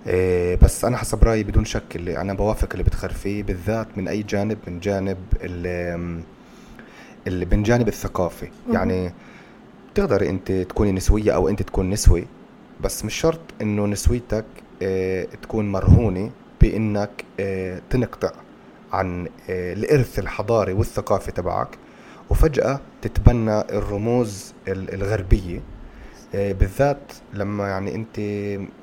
إيه 0.06 0.56
بس 0.56 0.84
أنا 0.84 0.96
حسب 0.96 1.24
رأيي 1.24 1.42
بدون 1.44 1.64
شك 1.64 1.96
اللي 1.96 2.18
أنا 2.20 2.34
بوافق 2.34 2.68
اللي 2.72 2.82
بتخر 2.84 3.12
فيه 3.12 3.42
بالذات 3.42 3.88
من 3.96 4.08
أي 4.08 4.22
جانب 4.22 4.58
من 4.66 4.80
جانب 4.80 5.18
اللي, 5.40 6.22
اللي 7.26 7.46
من 7.52 7.62
جانب 7.62 7.88
الثقافي 7.88 8.48
مهم. 8.66 8.74
يعني 8.76 9.12
بتقدري 9.92 10.28
أنت 10.28 10.52
تكوني 10.52 10.92
نسوية 10.92 11.34
أو 11.34 11.48
أنت 11.48 11.62
تكون 11.62 11.90
نسوي 11.90 12.26
بس 12.80 13.04
مش 13.04 13.14
شرط 13.14 13.40
إنه 13.62 13.86
نسويتك 13.86 14.44
آه 14.82 15.24
تكون 15.42 15.72
مرهونة 15.72 16.30
بإنك 16.60 17.24
آه 17.40 17.80
تنقطع 17.90 18.30
عن 18.92 19.26
آه 19.50 19.72
الإرث 19.72 20.18
الحضاري 20.18 20.72
والثقافي 20.72 21.32
تبعك 21.32 21.68
وفجأة 22.30 22.80
تتبنى 23.02 23.60
الرموز 23.60 24.54
ال- 24.68 24.94
الغربية. 24.94 25.60
آه، 26.34 26.52
بالذات 26.52 27.12
لما 27.34 27.68
يعني 27.68 27.94
أنت 27.94 28.18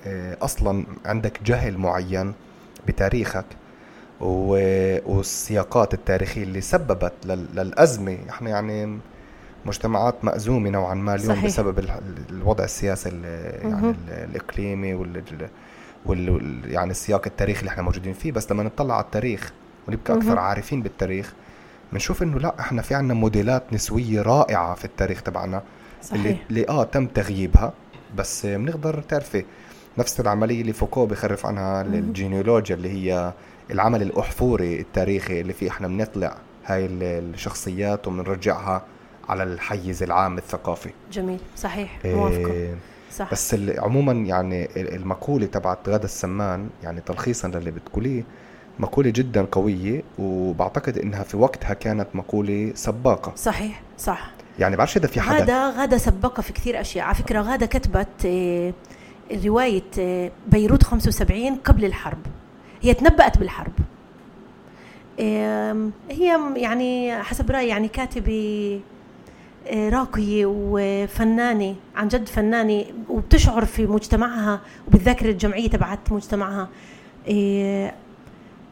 آه، 0.07 0.37
أصلا 0.41 0.85
عندك 1.05 1.43
جهل 1.43 1.77
معين 1.77 2.33
بتاريخك 2.87 3.45
والسياقات 5.05 5.93
التاريخية 5.93 6.43
اللي 6.43 6.61
سببت 6.61 7.13
لل- 7.25 7.47
للأزمة. 7.55 8.17
إحنا 8.29 8.49
يعني 8.49 8.99
مجتمعات 9.65 10.15
مأزومة 10.25 10.69
نوعا 10.69 10.93
ما 10.93 11.15
اليوم 11.15 11.29
صحيح. 11.35 11.45
بسبب 11.45 11.79
ال- 11.79 11.91
الوضع 12.29 12.63
السياسي 12.63 13.09
ال- 13.09 13.65
يعني 13.71 13.95
الإقليمي 14.09 14.93
وال- 16.05 16.61
يعني 16.65 16.91
السياق 16.91 17.21
التاريخي 17.25 17.59
اللي 17.59 17.69
إحنا 17.69 17.83
موجودين 17.83 18.13
فيه. 18.13 18.31
بس 18.31 18.51
لما 18.51 18.63
نطلع 18.63 18.95
على 18.95 19.03
التاريخ 19.05 19.53
ونبقى 19.87 20.15
مهم. 20.17 20.39
عارفين 20.39 20.81
بالتاريخ. 20.81 21.33
بنشوف 21.93 22.23
إنه 22.23 22.39
لا 22.39 22.59
إحنا 22.59 22.81
في 22.81 22.95
عنا 22.95 23.13
موديلات 23.13 23.63
نسوية 23.73 24.21
رائعة 24.21 24.75
في 24.75 24.85
التاريخ 24.85 25.21
تبعنا 25.21 25.61
اللي, 26.13 26.23
صحيح. 26.23 26.39
اللي 26.49 26.69
آه 26.69 26.83
تم 26.83 27.05
تغييبها 27.07 27.73
بس 28.17 28.45
بنقدر 28.45 29.01
تعرفي 29.01 29.45
نفس 29.97 30.19
العملية 30.19 30.61
اللي 30.61 30.73
فوكو 30.73 31.05
بخرف 31.05 31.45
عنها. 31.45 31.81
الجينيولوجيا 31.81 32.75
اللي 32.75 32.89
هي 32.89 33.33
العمل 33.71 34.01
الأحفوري 34.01 34.79
التاريخي 34.79 35.41
اللي 35.41 35.53
فيه 35.53 35.69
إحنا 35.69 35.87
بنطلع 35.87 36.35
هاي 36.65 36.85
ال- 36.85 37.03
الشخصيات 37.33 38.07
وبنرجعها 38.07 38.81
على 39.29 39.43
الحيز 39.43 40.03
العام 40.03 40.37
الثقافي. 40.37 40.89
جميل 41.11 41.39
صحيح 41.57 41.99
موافقة. 42.05 42.51
إيه 42.51 42.75
صح. 43.13 43.31
بس 43.31 43.55
عموما 43.77 44.11
يعني 44.13 44.65
ال- 44.65 44.95
المقولة 44.95 45.45
تبعت 45.45 45.89
غدا 45.89 46.03
السمان 46.05 46.69
يعني 46.83 47.01
تلخيصا 47.01 47.47
للي 47.47 47.71
بتقوليه 47.71 48.23
مقولة 48.79 49.09
جدا 49.09 49.47
قوية 49.51 50.03
وبعتقد 50.19 50.97
إنها 50.97 51.23
في 51.23 51.37
وقتها 51.37 51.73
كانت 51.73 52.07
مقولة 52.13 52.71
سباقة. 52.75 53.31
صحيح 53.35 53.81
صح. 53.97 54.31
يعني 54.59 54.75
بعرفش 54.75 54.97
إذا 54.97 55.07
في 55.07 55.21
حدا. 55.21 55.39
غادة 55.39 55.69
غادة 55.69 55.97
سبقة 55.97 56.41
في 56.41 56.53
كثير 56.53 56.81
أشياء. 56.81 57.05
على 57.05 57.15
فكرة 57.15 57.41
غادة 57.41 57.65
كتبت 57.65 58.25
آه، 58.25 58.73
رواية 59.45 59.83
آه، 59.99 60.31
بيروت 60.47 60.83
75 60.83 61.55
قبل 61.55 61.85
الحرب. 61.85 62.17
هي 62.81 62.93
تنبأت 62.93 63.37
بالحرب. 63.37 63.71
هي 66.09 66.39
يعني 66.55 67.23
حسب 67.23 67.51
رأيي 67.51 67.67
يعني 67.67 67.87
كاتبة 67.87 68.79
آه، 69.67 69.89
راقية 69.89 70.45
وفنانة 70.45 71.75
عن 71.95 72.07
جد 72.07 72.27
فنانة 72.27 72.85
وبتشعر 73.09 73.65
في 73.65 73.85
مجتمعها 73.87 74.61
وبالذاكرة 74.87 75.29
الجمعية 75.31 75.69
تبعت 75.69 76.11
مجتمعها. 76.11 76.69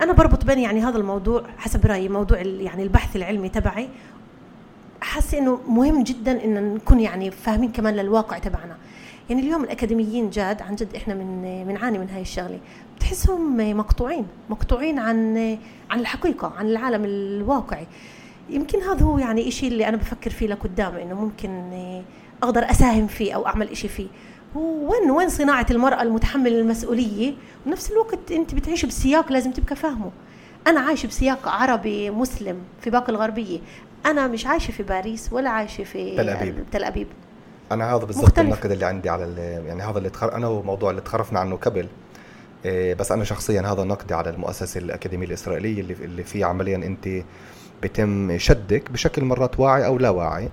أنا 0.03 0.13
بربط 0.13 0.45
بين 0.45 0.59
يعني 0.59 0.81
هذا 0.81 0.97
الموضوع 0.97 1.43
حسب 1.57 1.85
رأيي 1.85 2.09
موضوع 2.09 2.37
يعني 2.41 2.83
البحث 2.83 3.15
العلمي 3.15 3.49
تبعي. 3.49 3.89
حاسه 5.01 5.37
إنه 5.37 5.59
مهم 5.67 6.03
جدا 6.03 6.45
إن 6.45 6.73
نكون 6.73 6.99
يعني 6.99 7.31
فاهمين 7.31 7.71
كمان 7.71 7.95
للواقع 7.95 8.37
تبعنا. 8.37 8.77
يعني 9.29 9.41
اليوم 9.41 9.63
الأكاديميين 9.63 10.29
جاد 10.29 10.61
عن 10.61 10.75
جد 10.75 10.95
إحنا 10.95 11.13
من 11.13 11.63
بنعاني 11.67 11.97
من 11.97 12.09
هاي 12.09 12.21
الشغلة. 12.21 12.59
بتحسهم 12.97 13.77
مقطوعين 13.77 14.25
مقطوعين 14.49 14.99
عن 14.99 15.37
عن 15.89 15.99
الحقيقة 15.99 16.53
عن 16.57 16.67
العالم 16.67 17.05
الواقعي. 17.05 17.87
يمكن 18.49 18.81
هذا 18.81 19.05
هو 19.05 19.17
يعني 19.17 19.47
إشي 19.47 19.67
اللي 19.67 19.87
أنا 19.87 19.97
بفكر 19.97 20.29
فيه 20.29 20.47
لقدام 20.47 20.95
إنه 20.95 21.21
ممكن 21.21 21.71
أقدر 22.43 22.71
أساهم 22.71 23.07
فيه 23.07 23.33
أو 23.33 23.47
أعمل 23.47 23.69
إشي 23.69 23.87
فيه. 23.87 24.07
هو 24.57 24.91
وين 24.91 25.11
وين 25.11 25.29
صناعة 25.29 25.65
المرأة 25.71 26.01
المتحمله 26.01 26.59
المسؤولية؟ 26.59 27.33
وبنفس 27.65 27.91
الوقت 27.91 28.31
أنت 28.31 28.55
بتعيش 28.55 28.85
بسياق 28.85 29.31
لازم 29.31 29.51
تبقى 29.51 29.75
فاهمه. 29.75 30.11
أنا 30.67 30.79
عايشة 30.79 31.07
بسياق 31.07 31.47
عربي 31.47 32.09
مسلم 32.09 32.57
في 32.81 32.89
باقي 32.89 33.09
الغربية. 33.09 33.59
أنا 34.05 34.27
مش 34.27 34.45
عايشة 34.45 34.71
في 34.71 34.83
باريس 34.83 35.33
ولا 35.33 35.49
عايشة 35.49 35.83
في 35.83 36.17
تل 36.17 36.29
أبيب. 36.29 36.65
تل 36.71 36.83
أبيب. 36.83 37.07
أنا 37.71 37.95
هذا 37.95 38.05
بالضبط. 38.05 38.39
النقد 38.39 38.71
اللي 38.71 38.85
عندي 38.85 39.09
على 39.09 39.23
يعني 39.67 39.83
هذا 39.83 39.97
اللي 39.97 40.09
تخر... 40.09 40.35
أنا 40.35 40.47
وموضوع 40.47 40.89
اللي 40.89 41.01
تخرفنا 41.01 41.39
عنه 41.39 41.55
قبل. 41.55 41.87
إيه، 42.65 42.93
بس 42.93 43.11
أنا 43.11 43.23
شخصيا 43.23 43.61
هذا 43.61 43.83
نقدي 43.83 44.13
على 44.13 44.29
المؤسسة 44.29 44.79
الأكاديمية 44.79 45.27
الإسرائيلية 45.27 45.81
اللي 45.81 45.93
اللي 45.93 46.23
فيه 46.23 46.45
عمليا 46.45 46.75
أنت 46.75 47.23
بتم 47.83 48.37
شدك 48.37 48.91
بشكل 48.91 49.23
مرات 49.25 49.59
واعي 49.59 49.85
أو 49.85 49.97
لا 49.97 50.09
واعي. 50.09 50.49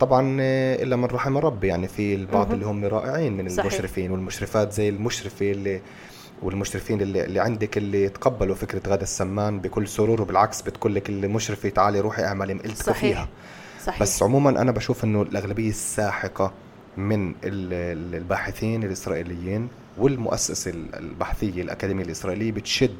طبعا 0.00 0.40
إيه، 0.40 0.82
إلا 0.82 0.96
من 0.96 1.04
رحم 1.04 1.38
ربي 1.38 1.66
يعني 1.66 1.88
في 1.88 2.14
البعض. 2.14 2.52
اللي 2.52 2.66
هم 2.66 2.84
رائعين 2.84 3.36
من 3.36 3.48
صحيح. 3.48 3.64
المشرفين 3.64 4.10
والمشرفات 4.10 4.72
زي 4.72 4.88
المشرفه 4.88 5.50
اللي 5.50 5.80
والمشرفين 6.42 7.00
اللي, 7.00 7.24
اللي 7.24 7.40
عندك 7.40 7.78
اللي 7.78 8.08
تقبلوا 8.08 8.54
فكرة 8.54 8.82
غدا 8.92 9.02
السمان 9.02 9.60
بكل 9.60 9.88
سرور 9.88 10.22
وبالعكس 10.22 10.62
بتقول 10.62 10.94
لك 10.94 11.08
المشرفه 11.08 11.68
تعالي 11.68 12.00
روحي 12.00 12.24
اعملي 12.24 12.54
مقلتك 12.54 12.82
صحيح. 12.82 13.00
فيها 13.00 13.28
صحيح 13.84 14.02
بس 14.02 14.22
عموما 14.22 14.50
أنا 14.62 14.72
بشوف 14.72 15.04
إنه 15.04 15.22
الأغلبية 15.22 15.68
الساحقة 15.68 16.52
من 16.96 17.28
ال- 17.28 17.34
ال- 17.44 18.14
الباحثين 18.14 18.84
الإسرائيليين 18.84 19.68
والمؤسسه 19.98 20.70
ال- 20.70 20.94
البحثيه 20.94 21.62
الاكاديميه 21.62 22.04
الاسرائيليه 22.04 22.52
بتشد 22.52 22.96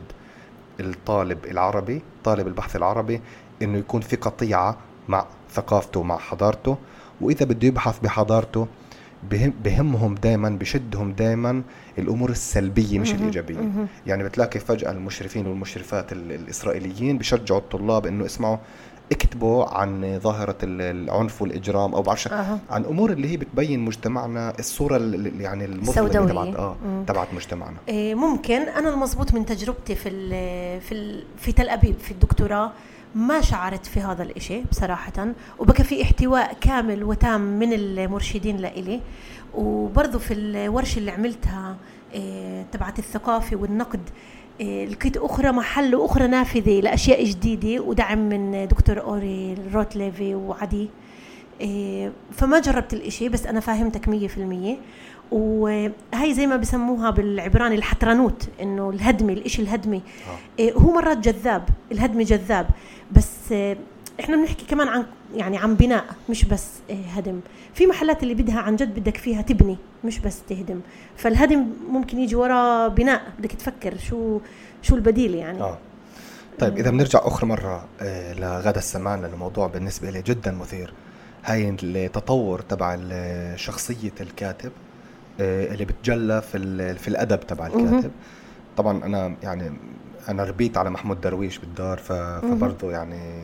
الطالب 0.81 1.39
العربي 1.47 2.01
طالب 2.25 2.47
البحث 2.47 2.77
العربي 2.77 3.21
إنه 3.63 3.79
يكون 3.79 4.01
في 4.01 4.17
قطيعة 4.17 4.77
مع 5.09 5.27
ثقافته 5.53 6.03
مع 6.03 6.19
حضارته 6.19 6.77
وإذا 7.21 7.45
بده 7.47 7.69
يبحث 7.69 7.99
بحضارته 7.99 8.67
بهم 9.31 9.53
بهمهم 9.65 10.15
دائما 10.15 10.49
بشدهم 10.49 11.13
دائما 11.13 11.63
الأمور 11.99 12.31
السلبية 12.31 12.99
مش. 12.99 13.13
الإيجابية. 13.13 13.57
يعني 14.07 14.25
بتلاقي 14.25 14.61
فجأة 14.61 14.91
المشرفين 14.91 15.47
والمشرفات 15.47 16.13
ال- 16.13 16.33
الإسرائيليين 16.33 17.19
بشجعوا 17.19 17.61
الطلاب 17.61 18.07
إنه 18.07 18.25
اسمعوا 18.27 18.57
اكتبوا 19.13 19.65
عن 19.65 20.19
ظاهرة 20.23 20.57
ال- 20.63 20.81
العنف 21.05 21.43
والإجرام 21.43 21.95
أو 21.95 22.03
بعرفش 22.03 22.29
أها. 22.29 22.59
عن 22.71 22.85
أمور 22.85 23.11
اللي 23.13 23.29
هي 23.33 23.37
بتبين 23.37 23.81
مجتمعنا 23.81 24.53
الصورة 24.59 24.97
ال- 24.97 25.15
ال- 25.15 25.41
يعني 25.41 25.65
المظلمة. 25.65 26.09
تبعت 26.09 26.57
آه. 26.57 26.77
تبعت 27.07 27.35
مجتمعنا 27.35 27.77
إيه، 27.89 28.15
ممكن 28.15 28.61
أنا 28.63 28.89
المضبوط 28.89 29.35
من 29.35 29.47
تجربتي 29.47 29.95
في 29.95 30.09
ال 30.09 30.31
في 30.81 30.93
ال 30.93 31.25
في 31.37 31.53
تل 31.53 31.69
أبيب 31.69 31.95
في 31.99 32.11
الدكتوراه 32.11 32.73
ما 33.15 33.41
شعرت 33.41 33.87
في 33.87 34.01
هذا 34.01 34.23
الإشي 34.23 34.63
بصراحة 34.71 35.35
وبقى 35.59 35.85
في 35.85 36.03
احتواء 36.03 36.57
كامل 36.61 37.05
وتام 37.05 37.41
من 37.41 37.73
المرشدين 37.73 38.57
لإلي. 38.57 39.01
وبرضه 39.55 40.19
في 40.19 40.35
الورشة 40.35 40.99
اللي 40.99 41.11
عملتها 41.11 41.77
إيه، 42.15 42.67
تبعت 42.73 42.99
الثقافة 42.99 43.57
والنقد 43.57 44.01
إيه، 44.61 44.87
لقيت 44.87 45.17
أخرى 45.17 45.53
محل 45.53 45.95
وأخرى 45.95 46.27
نافذة 46.27 46.81
لأشياء 46.81 47.25
جديدة 47.25 47.83
ودعم 47.83 48.19
من 48.29 48.69
دكتور 48.69 49.01
أوري 49.01 49.57
روتليفي 49.75 50.35
وعدي. 50.35 50.89
إيه، 51.61 52.13
فما 52.33 52.61
جربت 52.61 52.95
الإشي 52.95 53.29
بس 53.29 53.47
أنا 53.47 53.61
فاهمتك 53.61 54.09
مية 54.09 54.29
في 54.29 54.39
المية. 54.39 54.77
وهي 55.31 55.93
زي 56.31 56.47
ما 56.47 56.57
بسموها 56.57 57.11
بالعبراني 57.11 57.75
الحترانوت 57.75 58.49
إنه 58.63 58.91
الهدمي 58.91 59.33
الإشي 59.33 59.63
الهدمي. 59.63 59.97
آه. 59.97 60.39
إيه، 60.59 60.73
هو 60.73 60.93
مرات 60.93 61.19
جذاب 61.19 61.69
الهدم 61.93 62.23
جذاب. 62.23 62.67
بس 63.13 63.53
آه، 63.53 63.77
إحنا 64.21 64.37
بنحكي 64.37 64.67
كمان 64.67 64.89
عن 64.89 65.05
يعني 65.35 65.59
عن 65.59 65.75
بناء 65.75 66.05
مش 66.31 66.45
بس 66.45 66.69
آه، 66.91 66.95
هدم. 67.17 67.41
في 67.75 67.87
محلات 67.87 68.23
اللي 68.23 68.35
بدها 68.35 68.61
عن 68.61 68.77
جد 68.77 69.01
بدك 69.01 69.17
فيها 69.17 69.43
تبني 69.43 69.77
مش 70.05 70.19
بس 70.19 70.43
تهدم. 70.49 70.81
فالهدم 71.17 71.67
ممكن 71.91 72.19
يجي 72.19 72.35
ورا 72.35 72.89
بناء 72.89 73.23
بدك 73.39 73.53
تفكر 73.53 73.99
شو 73.99 74.41
شو 74.83 74.95
البديل 74.95 75.35
يعني. 75.35 75.61
آه. 75.61 75.79
طيب 76.59 76.79
إذا 76.79 76.91
بنرجع 76.91 77.21
أخرى 77.23 77.49
مرة 77.49 77.85
آه، 78.01 78.35
لغدا 78.35 78.79
السمان 78.79 79.23
لأنه 79.23 79.35
الموضوع 79.35 79.67
بالنسبة 79.67 80.11
لي 80.11 80.23
جدا 80.23 80.53
مثير. 80.53 80.93
هاي 81.45 81.77
التطور 81.83 82.61
تبع 82.61 82.99
شخصية 83.57 84.13
الكاتب. 84.21 84.73
اللي 85.41 85.85
بتجلى 85.85 86.43
في 86.43 86.95
في 86.95 87.09
الأدب 87.09 87.41
تبع. 87.41 87.67
الكاتب. 87.67 88.11
طبعا 88.77 89.05
أنا 89.05 89.35
يعني 89.43 89.73
أنا 90.29 90.45
ربيت 90.45 90.77
على 90.79 90.91
محمود 90.91 91.21
درويش 91.21 91.59
بالدار 91.59 91.99
فبرضه 91.99 92.91
يعني 92.93 93.43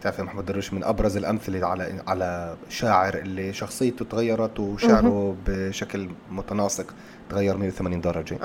بتعرفي 0.00 0.22
محمود 0.22 0.44
درويش 0.46 0.72
من 0.72 0.84
أبرز 0.84 1.16
الأمثلة 1.16 1.66
على 1.66 1.94
على 2.06 2.56
شاعر 2.68 3.14
اللي 3.14 3.52
شخصيته 3.52 4.04
تغيرت 4.04 4.60
وشعره 4.60 5.36
بشكل 5.46 6.08
متناسق 6.30 6.94
تغير 7.30 7.56
180 7.56 8.00
درجة. 8.00 8.38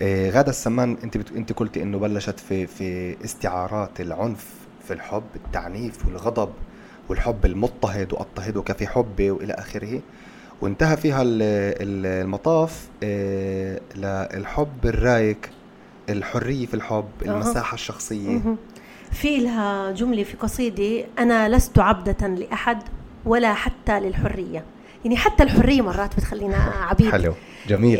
إيه 0.00 0.30
غادة 0.30 0.50
السمان 0.50 0.96
أنت 1.04 1.16
بت... 1.16 1.32
أنت 1.32 1.52
قلتي 1.52 1.82
إنه 1.82 1.98
بلشت 1.98 2.40
في 2.40 2.66
في 2.66 3.16
استعارات 3.24 4.00
العنف 4.00 4.46
في 4.84 4.92
الحب 4.92 5.22
التعنيف 5.36 6.06
والغضب 6.06 6.52
والحب 7.08 7.46
المضطهد 7.46 8.12
واضطهدك 8.12 8.72
في 8.76 8.86
حبي 8.86 9.30
وإلى 9.30 9.52
آخره. 9.52 10.00
وانتهى 10.62 10.96
فيها 10.96 11.22
المطاف 11.24 12.88
إيه 13.02 13.80
للحب 13.96 14.68
الرايق 14.84 15.38
الحرية 16.10 16.66
في 16.66 16.74
الحب 16.74 17.08
المساحة 17.22 17.74
الشخصية. 17.74 18.40
في 19.12 19.38
لها 19.38 19.90
جملة 19.90 20.22
في 20.22 20.36
قصيدة 20.36 21.04
أنا 21.18 21.48
لست 21.48 21.78
عبدة 21.78 22.28
لأحد 22.28 22.82
ولا 23.24 23.54
حتى 23.54 24.00
للحرية. 24.00 24.64
يعني 25.04 25.16
حتى 25.16 25.42
الحرية 25.42 25.82
مرات 25.82 26.16
بتخلينا 26.16 26.56
عبيد 26.56 27.10
حلو. 27.10 27.34
جميل. 27.68 27.98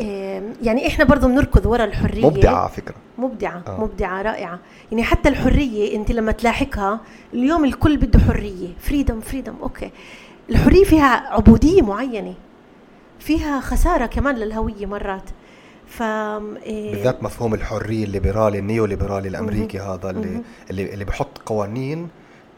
يعني 0.63 0.87
إحنا 0.87 1.05
برضه 1.05 1.29
بنركض 1.29 1.67
ورا 1.67 1.85
الحرية. 1.85 2.27
مبدعة 2.27 2.55
على 2.55 2.69
فكرة. 2.71 2.95
مبدعة. 3.19 3.63
آه. 3.67 3.81
مبدعة 3.81 4.23
رائعة. 4.23 4.59
يعني 4.91 5.03
حتى 5.05 5.29
الحرية 5.29 5.97
أنت 5.97 6.13
لما 6.13 6.33
تلاحقها 6.33 7.01
اليوم 7.35 7.65
الكل 7.65 7.97
بده 7.97 8.19
حرية. 8.19 8.69
freedom 8.81 9.21
freedom 9.21 9.55
okay. 9.63 9.91
الحرية 10.51 10.85
فيها 10.85 11.33
عبودية 11.35 11.83
معينة. 11.83 12.35
فيها 13.23 13.61
خسارة 13.61 14.07
كمان 14.07 14.35
للهوية 14.35 14.87
مرات. 14.87 15.31
ف 15.87 16.03
إيه 16.03 16.93
بالذات 16.93 17.23
مفهوم 17.23 17.55
الحرية 17.55 18.05
الليبرالي 18.05 18.59
النيو 18.59 18.85
ليبرالي 18.85 19.29
الامريكي 19.29 19.79
هذا 19.81 20.11
اللي 20.11 20.43
اللي 20.71 20.95
اللي 20.95 21.05
بحط 21.05 21.39
قوانين 21.39 22.09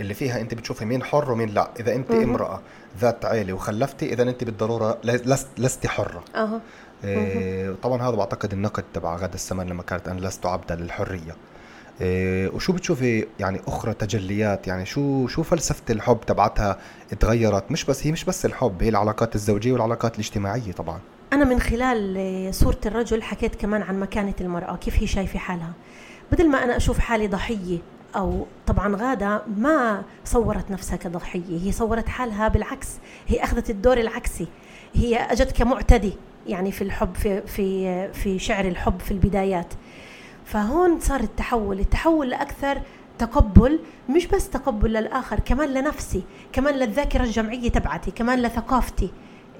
اللي 0.01 0.15
فيها 0.15 0.41
أنت 0.41 0.55
بتشوفي 0.55 0.85
مين 0.85 1.03
حر 1.03 1.33
ومين 1.33 1.49
لا. 1.49 1.71
إذا 1.81 1.95
أنت 1.95 2.11
امرأة 2.11 2.61
ذات 3.01 3.25
عيلة 3.25 3.53
وخلفتي 3.53 4.12
إذا 4.12 4.23
أنت 4.23 4.45
بالضرورة 4.45 4.99
لست 5.05 5.49
لست 5.59 5.87
حرة. 5.87 6.25
أها. 6.35 6.61
إيه 7.05 7.75
طبعا 7.83 8.03
هذا 8.03 8.17
بعتقد 8.17 8.53
النقد 8.53 8.85
تبع 8.95 9.17
غادة 9.16 9.35
السمان 9.35 9.66
لما 9.67 9.83
قالت 9.83 10.09
أنا 10.09 10.21
لست 10.21 10.47
عبدا 10.47 10.75
للحرية. 10.75 11.37
وشو 12.03 12.72
بتشوفي 12.72 13.26
يعني 13.38 13.61
أخرى 13.66 13.95
تجليات؟ 13.95 14.66
يعني 14.66 14.86
شو 14.86 15.26
شو 15.26 15.42
فلسفة 15.42 15.82
الحب 15.90 16.20
تبعتها 16.26 16.78
تغيرت 17.20 17.70
مش 17.70 17.84
بس 17.84 18.07
هي 18.07 18.12
مش 18.12 18.24
بس 18.24 18.47
الحب 18.47 18.82
هي 18.82 18.88
العلاقات 18.88 19.34
الزوجية 19.34 19.72
والعلاقات 19.72 20.14
الاجتماعية 20.14 20.72
طبعا. 20.72 21.01
أنا 21.32 21.45
من 21.45 21.61
خلال 21.61 22.55
صورة 22.55 22.78
الرجل 22.86 23.22
حكيت 23.22 23.55
كمان 23.55 23.82
عن 23.82 24.01
مكانة 24.01 24.34
المرأة 24.40 24.76
كيف 24.76 24.99
هي 24.99 25.07
شايفة 25.07 25.38
حالها. 25.38 25.72
بدل 26.32 26.51
ما 26.51 26.64
أنا 26.64 26.76
أشوف 26.76 26.99
حالي 26.99 27.28
ضحية 27.28 27.78
أو 28.16 28.47
طبعا 28.66 28.97
غادة 28.97 29.42
ما 29.57 30.03
صورت 30.24 30.70
نفسها 30.70 30.97
كضحية 30.97 31.66
هي 31.66 31.72
صورت 31.72 32.09
حالها 32.09 32.49
بالعكس. 32.49 32.88
هي 33.26 33.45
أخذت 33.45 33.70
الدور 33.70 33.99
العكسي. 33.99 34.47
هي 34.95 35.16
أجت 35.16 35.53
كمعتدي 35.53 36.12
يعني 36.47 36.72
في 36.72 36.82
الحب 36.82 37.14
في 37.14 37.42
في 37.47 38.12
في 38.12 38.38
شعر 38.38 38.64
الحب 38.64 39.01
في 39.01 39.11
البدايات. 39.11 39.74
فهون 40.45 41.01
صار 41.01 41.20
التحول 41.20 41.80
التحول 41.80 42.30
لأكثر 42.30 42.80
تقبل 43.18 43.78
مش 44.09 44.26
بس 44.26 44.51
تقبل 44.51 44.90
للآخر 44.92 45.40
كمان 45.40 45.68
لنفسي 45.68 46.22
كمان 46.53 46.74
للذاكرة 46.74 47.24
الجمعية 47.24 47.68
تبعتي 47.68 48.11
كمان 48.11 48.42
لثقافتي. 48.42 49.11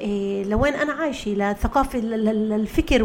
إيه 0.01 0.45
لوين 0.45 0.75
أنا 0.75 0.93
عايشة؟ 0.93 1.31
لثقافة 1.31 1.99
الفكر 1.99 3.03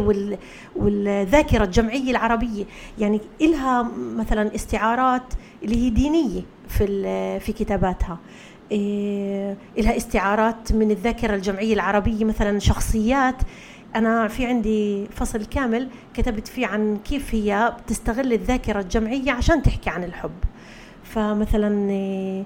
والذاكرة 0.76 1.64
الجمعية 1.64 2.10
العربية. 2.10 2.64
يعني 2.98 3.20
إلها 3.40 3.90
مثلا 3.96 4.54
استعارات 4.54 5.34
اللي 5.62 5.76
هي 5.76 5.90
دينية 5.90 6.42
في 6.68 6.86
في 7.40 7.52
كتاباتها. 7.52 8.18
إيه 8.72 9.56
إلها 9.78 9.96
استعارات 9.96 10.72
من 10.72 10.90
الذاكرة 10.90 11.34
الجمعية 11.34 11.74
العربية 11.74 12.24
مثلا 12.24 12.58
شخصيات. 12.58 13.36
أنا 13.96 14.28
في 14.28 14.46
عندي 14.46 15.06
فصل 15.06 15.44
كامل 15.44 15.88
كتبت 16.14 16.48
فيه 16.48 16.66
عن 16.66 16.96
كيف 17.04 17.34
هي 17.34 17.74
بتستغل 17.84 18.32
الذاكرة 18.32 18.80
الجمعية 18.80 19.32
عشان 19.32 19.62
تحكي 19.62 19.90
عن 19.90 20.04
الحب. 20.04 20.30
فمثلا 21.04 21.90
إيه 21.90 22.44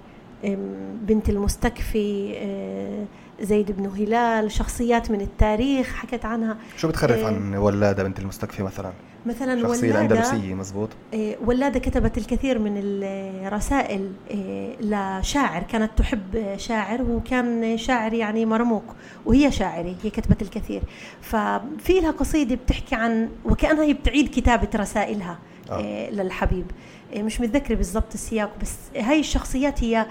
بنت 1.02 1.28
المستكفي 1.28 1.98
إيه 1.98 3.04
زيد 3.40 3.72
بن 3.72 3.86
هلال 3.86 4.52
شخصيات 4.52 5.10
من 5.10 5.20
التاريخ 5.20 5.94
حكت 5.94 6.24
عنها. 6.24 6.56
شو 6.76 6.88
بتخرف 6.88 7.16
إيه 7.16 7.26
عن 7.26 7.54
ولادة 7.54 8.02
بنت 8.02 8.18
المستكفي 8.18 8.62
مثلا؟ 8.62 8.92
مثلا 9.26 9.62
شخصية 9.62 9.90
ولادة 9.92 10.14
الأندلسية 10.14 10.54
مزبوط؟ 10.54 10.88
إيه 11.12 11.36
ولادة 11.46 11.78
كتبت 11.80 12.18
الكثير 12.18 12.58
من 12.58 12.72
الرسائل 12.76 14.12
إيه 14.30 14.76
لشاعر 14.80 15.62
كانت 15.62 15.90
تحب 15.96 16.56
شاعر 16.56 17.02
وكان 17.02 17.78
شاعر 17.78 18.12
يعني 18.12 18.46
مرموق 18.46 18.84
وهي 19.26 19.52
شاعرة 19.52 19.94
هي 20.02 20.10
كتبت 20.10 20.42
الكثير. 20.42 20.82
ففي 21.20 22.00
لها 22.00 22.10
قصيدة 22.10 22.54
بتحكي 22.54 22.94
عن 22.94 23.28
وكأنها 23.44 23.84
هي 23.84 23.92
بتعيد 23.92 24.28
كتابة 24.28 24.68
رسائلها 24.76 25.38
آه. 25.70 25.78
إيه 25.78 26.10
للحبيب. 26.10 26.66
إيه 27.12 27.22
مش 27.22 27.40
متذكرة 27.40 27.74
بالضبط 27.74 28.14
السياق 28.14 28.50
بس 28.62 28.76
هاي 28.96 29.20
الشخصيات 29.20 29.84
هي 29.84 30.06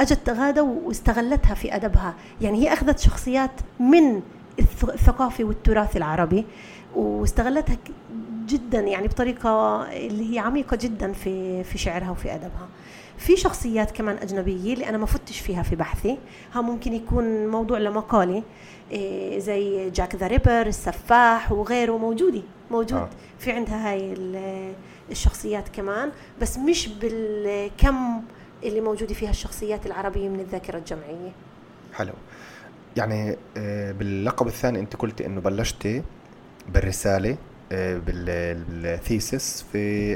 أجت 0.00 0.30
غاده 0.30 0.62
واستغلتها 0.62 1.54
في 1.54 1.76
أدبها. 1.76 2.14
يعني 2.40 2.62
هي 2.62 2.72
أخذت 2.72 2.98
شخصيات 2.98 3.50
من 3.80 4.22
الثقافه 4.58 5.44
والتراث 5.44 5.96
العربي 5.96 6.44
واستغلتها 6.94 7.76
جدا 8.46 8.80
يعني 8.80 9.08
بطريقة 9.08 9.82
اللي 9.92 10.34
هي 10.34 10.38
عميقة 10.38 10.76
جدا 10.76 11.12
في 11.12 11.64
في 11.64 11.78
شعرها 11.78 12.10
وفي 12.10 12.34
أدبها. 12.34 12.68
في 13.18 13.36
شخصيات 13.36 13.90
كمان 13.90 14.16
أجنبية 14.16 14.74
اللي 14.74 14.88
أنا 14.88 14.98
ما 14.98 15.06
فتش 15.06 15.40
فيها 15.40 15.62
في 15.62 15.76
بحثي. 15.76 16.18
ها 16.54 16.60
ممكن 16.60 16.92
يكون 16.92 17.46
موضوع 17.46 17.78
لمقالي 17.78 18.42
إيه 18.90 19.38
زي 19.38 19.90
Jack 19.90 20.14
the 20.16 20.26
Ripper 20.26 20.66
السفاح 20.66 21.52
وغيره 21.52 21.98
موجودة 21.98 22.42
موجود 22.70 22.92
آه. 22.98 23.08
في 23.38 23.52
عندها 23.52 23.90
هاي 23.90 24.14
الشخصيات 25.10 25.68
كمان. 25.68 26.12
بس 26.40 26.58
مش 26.58 26.88
بالكم 26.88 28.22
اللي 28.64 28.80
موجودة 28.80 29.14
فيها 29.14 29.30
الشخصيات 29.30 29.86
العربية 29.86 30.28
من 30.28 30.40
الذاكرة 30.40 30.78
الجمعية. 30.78 31.32
حلو. 31.94 32.12
يعني 32.96 33.36
آه، 33.56 33.92
باللقب 33.92 34.46
الثاني 34.46 34.78
انت 34.80 34.96
قلتي 34.96 35.26
انه 35.26 35.40
بلشتي 35.40 36.02
بالرسالة 36.68 37.36
آه، 37.72 37.98
بال 38.06 38.45
thesis 38.45 39.64
في 39.72 40.12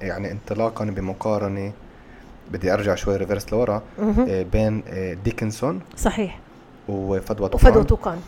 يعني 0.00 0.32
انطلاقا 0.32 0.84
بمقارنة 0.84 1.72
بدي 2.52 2.74
أرجع 2.74 2.94
شوي 2.94 3.16
ريفرس 3.16 3.52
لورا 3.52 3.82
آه، 4.00 4.42
بين 4.42 4.82
ديكنسون 5.24 5.80
صحيح. 5.96 6.38
وفدوى 6.88 7.48
طوقان 7.48 7.68
وفدوى 7.68 7.84
طوقان 7.84 8.20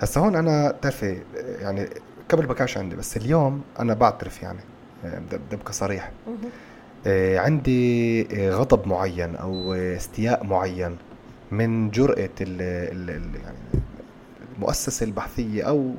هسا 0.00 0.20
هون 0.20 0.36
أنا 0.36 0.70
بتعرفي 0.70 1.22
يعني 1.60 1.88
قبل 2.28 2.46
ما 2.46 2.54
كانش 2.54 2.78
عندي 2.78 2.96
بس 2.96 3.16
اليوم 3.16 3.62
أنا 3.78 3.94
بعترف 3.94 4.42
يعني 4.42 4.60
بدي 5.04 5.38
أبقى 5.52 5.72
صريح. 5.72 6.10
آه، 6.26 6.30
عندي 7.38 8.22
آه، 8.22 8.50
غضب 8.50 8.88
معين 8.88 9.36
أو 9.36 9.74
استياء 9.74 10.44
معين 10.44 10.96
من 11.50 11.90
جرأة 11.90 12.30
ال 12.40 12.62
ال 13.10 13.34
يعني 13.34 13.82
المؤسسة 14.56 15.04
البحثية 15.04 15.62
أو 15.62 15.94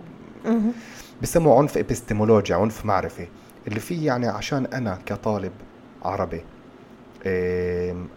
بسموه 1.21 1.57
عنف 1.59 1.77
ابستمولوجيا 1.77 2.55
عنف 2.55 2.85
معرفي 2.85 3.27
اللي 3.67 3.79
فيه 3.79 4.05
يعني 4.07 4.27
عشان 4.27 4.65
أنا 4.65 4.99
كطالب 5.05 5.51
عربي 6.03 6.41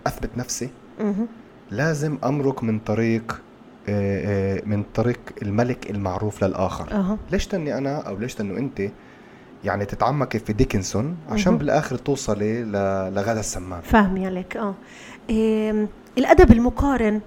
أثبت 0.06 0.30
نفسي. 0.36 0.68
لازم 1.70 2.18
امرق 2.24 2.62
من 2.62 2.78
طريق 2.78 3.40
آه، 3.88 4.62
من 4.66 4.84
طريق 4.94 5.20
الملك 5.42 5.90
المعروف 5.90 6.44
للآخر. 6.44 6.92
ليش 7.32 7.46
تني 7.46 7.78
أنا 7.78 7.96
أو 8.00 8.16
ليش 8.16 8.34
تنو 8.34 8.56
أنت 8.56 8.82
يعني 9.64 9.84
تتعمقي 9.84 10.38
في 10.38 10.52
ديكنسون 10.52 11.16
عشان 11.28 11.58
بالآخر 11.58 11.96
توصلي 11.96 12.62
لغدا 13.14 13.40
السمان 13.40 13.80
فاهمه 13.80 14.26
عليك 14.26 14.56
آه. 14.56 14.74
إيه 15.30 15.86
الأدب 16.18 16.52
المقارن 16.52 17.20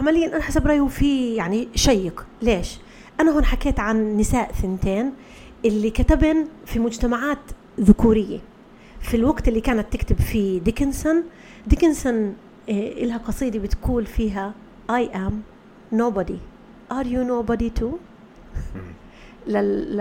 عمليا 0.00 0.26
أنا 0.36 0.42
حسب 0.42 0.66
رايي 0.66 0.88
في 0.88 1.34
يعني 1.34 1.68
شيق. 1.74 2.26
ليش؟ 2.42 2.78
أنا 3.20 3.30
هون 3.32 3.44
حكيت 3.44 3.80
عن 3.80 4.16
نساء 4.16 4.52
ثنتين 4.52 5.12
اللي 5.64 5.90
كتبن 5.90 6.46
في 6.66 6.78
مجتمعات 6.78 7.38
ذكورية. 7.80 8.38
في 9.00 9.16
الوقت 9.16 9.48
اللي 9.48 9.60
كانت 9.60 9.92
تكتب 9.92 10.16
فيه 10.20 10.60
ديكنسون 10.60 11.22
ديكنسون 11.66 12.34
إيه 12.68 13.04
لها 13.04 13.18
قصيدة 13.18 13.58
بتقول 13.58 14.06
فيها 14.06 14.54
I 14.92 15.04
am 15.14 15.32
nobody. 15.98 16.38
Are 16.92 17.04
you 17.06 17.24
nobody 17.24 17.80
too? 17.80 17.94
لل... 19.46 19.96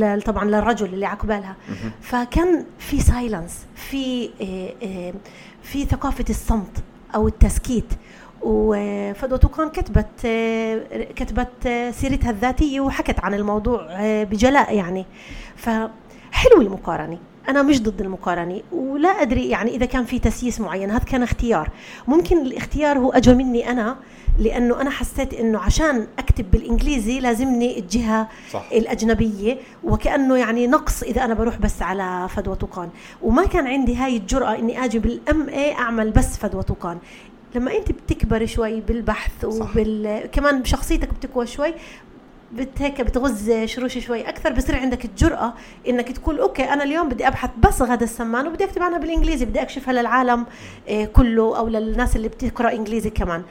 لل... 0.00 0.22
طبعا 0.22 0.44
للرجل 0.44 0.86
اللي 0.86 1.06
عقبالها 1.06 1.56
فكان 2.00 2.64
في 2.78 3.00
silence 3.00 3.66
في 3.74 4.30
آه، 4.40 4.86
آه، 4.86 5.14
في 5.62 5.84
ثقافة 5.84 6.24
الصمت 6.30 6.84
أو 7.14 7.28
التسكيت. 7.28 7.92
وفدوى 8.42 9.38
توقان 9.38 9.68
كتبت 9.68 10.24
آه، 10.24 11.04
كتبت 11.16 11.68
سيرتها 11.90 12.30
الذاتية 12.30 12.80
وحكت 12.80 13.20
عن 13.20 13.34
الموضوع 13.34 13.88
بجلاء 14.22 14.76
يعني. 14.76 15.06
فحلو 15.56 16.60
المقارنة. 16.60 17.18
أنا 17.48 17.62
مش 17.62 17.82
ضد 17.82 18.00
المقارنة 18.00 18.62
ولا 18.72 19.08
أدري 19.08 19.48
يعني 19.48 19.76
إذا 19.76 19.86
كان 19.86 20.04
في 20.04 20.18
تسييس 20.18 20.60
معين 20.60 20.90
هذا 20.90 21.04
كان 21.04 21.22
اختيار. 21.22 21.70
ممكن 22.08 22.38
الاختيار 22.38 22.98
هو 22.98 23.10
اجى 23.12 23.34
مني 23.34 23.70
أنا 23.70 23.96
لأنه 24.38 24.80
أنا 24.80 24.90
حسيت 24.90 25.34
إنه 25.34 25.58
عشان 25.58 26.06
أكتب 26.18 26.50
بالإنجليزي 26.50 27.20
لازمني 27.20 27.78
الجهة 27.78 28.28
صح. 28.52 28.68
الأجنبية 28.72 29.58
وكأنه 29.84 30.36
يعني 30.36 30.66
نقص 30.66 31.02
إذا 31.02 31.24
أنا 31.24 31.34
بروح 31.34 31.56
بس 31.58 31.82
على 31.82 32.28
فدوى 32.28 32.54
طوقان 32.54 32.88
وما 33.22 33.46
كان 33.46 33.66
عندي 33.66 33.96
هاي 33.96 34.16
الجرأة 34.16 34.58
إني 34.58 34.84
آجي 34.84 34.98
بالام 34.98 35.48
اي 35.48 35.72
أعمل 35.72 36.10
بس 36.10 36.36
فدوى 36.38 36.62
طوقان 36.62 36.98
لما 37.54 37.76
أنت 37.76 37.92
بتكبر 37.92 38.46
شوي 38.46 38.80
بالبحث 38.80 39.44
وبال 39.44 40.28
كمان 40.32 40.64
شخصيتك 40.64 41.08
بتقوى 41.14 41.46
شوي 41.46 41.74
بت 42.52 42.82
هيك 42.82 43.00
بتغز 43.00 43.50
شروشي 43.64 44.00
شوي 44.00 44.28
أكثر 44.28 44.52
بصير 44.52 44.76
عندك 44.76 45.04
الجرأة 45.04 45.54
إنك 45.88 46.12
تقول 46.12 46.38
أوكي 46.40 46.64
أنا 46.64 46.84
اليوم 46.84 47.08
بدي 47.08 47.28
أبحث 47.28 47.50
بس 47.58 47.82
غدا 47.82 48.04
السمان 48.04 48.46
وبدي 48.46 48.64
أكتب 48.64 48.82
عنها 48.82 48.98
بالإنجليزي 48.98 49.44
بدي 49.44 49.62
أكشفها 49.62 49.94
للعالم 49.94 50.46
آه، 50.88 51.04
كله 51.04 51.58
أو 51.58 51.68
للناس 51.68 52.16
اللي 52.16 52.28
بتقرأ 52.28 52.72
إنجليزي 52.72 53.10
كمان. 53.10 53.42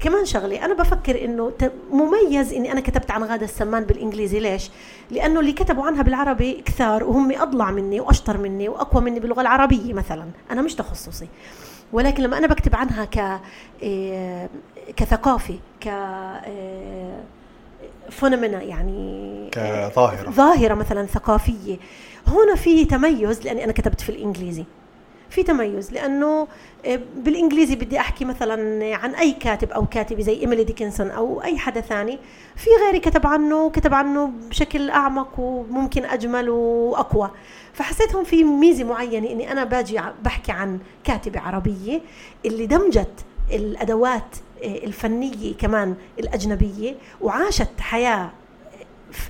كمان 0.00 0.24
شغلة 0.24 0.64
أنا 0.64 0.74
بفكر 0.74 1.24
إنه 1.24 1.52
مميز 1.90 2.52
إني 2.52 2.72
أنا 2.72 2.80
كتبت 2.80 3.10
عن 3.10 3.24
غادة 3.24 3.44
السمان 3.44 3.84
بالإنجليزي. 3.84 4.40
ليش؟ 4.40 4.70
لأنه 5.10 5.40
اللي 5.40 5.52
كتبوا 5.52 5.86
عنها 5.86 6.02
بالعربي 6.02 6.62
كثار 6.64 7.04
وهم 7.04 7.32
أضلع 7.32 7.70
مني 7.70 8.00
وأشطر 8.00 8.38
مني 8.38 8.68
وأقوى 8.68 9.02
مني 9.02 9.20
باللغة 9.20 9.40
العربية 9.40 9.92
مثلا. 9.92 10.24
أنا 10.50 10.62
مش 10.62 10.74
تخصصي. 10.74 11.28
ولكن 11.92 12.22
لما 12.22 12.38
أنا 12.38 12.46
بكتب 12.46 12.76
عنها 12.76 13.04
ك 13.04 13.40
آه، 13.84 14.48
كثقافه 14.96 15.58
ك 15.80 15.88
فونمنا 18.10 18.62
يعني 18.62 19.48
كظاهره 19.52 20.30
ظاهرة. 20.30 20.74
مثلا 20.74 21.06
ثقافية. 21.06 21.76
هنا 22.26 22.54
في 22.54 22.84
تميز 22.84 23.42
لأني 23.42 23.64
أنا 23.64 23.72
كتبت 23.72 24.00
في 24.00 24.08
الإنجليزي. 24.08 24.64
في 25.30 25.42
تميز 25.42 25.92
لأنه 25.92 26.48
آه، 26.86 27.00
بالإنجليزي 27.16 27.76
بدي 27.76 27.98
أحكي 28.00 28.24
مثلا 28.24 28.96
عن 28.96 29.14
أي 29.14 29.32
كاتب 29.32 29.70
أو 29.70 29.86
كاتبة 29.86 30.22
زي 30.22 30.40
إيميلي 30.40 30.64
ديكنسون 30.64 31.10
أو 31.10 31.42
أي 31.42 31.58
حدا 31.58 31.80
ثاني. 31.80 32.18
في 32.56 32.70
غيري 32.84 33.00
كتب 33.00 33.26
عنه 33.26 33.70
كتب 33.70 33.94
عنه 33.94 34.32
بشكل 34.50 34.90
أعمق 34.90 35.40
وممكن 35.40 36.04
أجمل 36.04 36.48
وأقوى. 36.50 37.30
فحسيت 37.72 38.14
هون 38.14 38.24
في 38.24 38.44
ميزة 38.44 38.84
معينة 38.84 39.30
إني 39.30 39.52
أنا 39.52 39.64
باجي 39.64 40.00
بحكي 40.22 40.52
عن 40.52 40.78
كاتبة 41.04 41.40
عربية 41.40 42.00
اللي 42.46 42.66
دمجت 42.66 43.24
الأدوات 43.52 44.36
الفنية 44.64 45.54
كمان 45.54 45.94
الأجنبية 46.18 46.94
وعاشت 47.20 47.80
حياة 47.80 48.30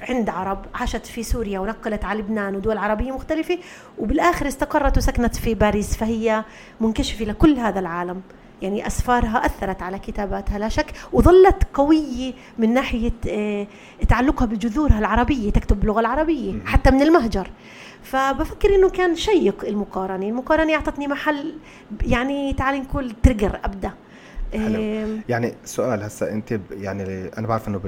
عند 0.09 0.29
عرب 0.29 0.67
عاشت 0.75 1.07
في 1.07 1.23
سوريا 1.23 1.61
ونقلت 1.61 2.05
على 2.05 2.19
لبنان 2.19 2.57
ودول 2.57 2.79
عربية 2.79 3.13
مختلفة 3.13 3.59
وبالآخر 3.99 4.49
استقرت 4.49 4.99
وسكنت 4.99 5.37
في 5.37 5.55
باريس 5.55 5.97
فهي 5.97 6.45
منكشفة 6.81 7.25
لكل 7.25 7.59
هذا 7.59 7.81
العالم. 7.81 8.23
يعني 8.63 8.87
أسفارها 8.87 9.47
أثرت 9.47 9.83
على 9.83 9.99
كتاباتها 9.99 10.59
لا 10.59 10.69
شك 10.69 10.93
وظلت 11.13 11.63
قوية 11.75 12.33
من 12.59 12.75
ناحية 12.75 13.13
آه، 13.29 13.67
تعلقها 14.09 14.47
بجذورها 14.47 14.99
العربية 14.99 15.51
تكتب 15.51 15.81
باللغة 15.81 16.01
العربية 16.01 16.55
حتى 16.67 16.91
من 16.91 17.03
المهجر. 17.03 17.51
فبفكر 18.03 18.75
إنه 18.75 18.91
كان 18.91 19.17
شيق 19.17 19.65
المقارنة 19.65 20.27
المقارنة 20.27 20.75
أعطتني 20.75 21.07
محل 21.09 21.55
يعني 22.03 22.53
تعالي 22.53 22.81
نقول 22.81 23.13
تريجر 23.23 23.61
ابدا 23.65 23.91
حلو. 24.53 25.19
يعني 25.29 25.55
سؤال 25.65 26.03
هسا 26.03 26.33
انت 26.33 26.61
يعني 26.71 27.31
أنا 27.39 27.47
بعرف 27.47 27.69
انه 27.69 27.81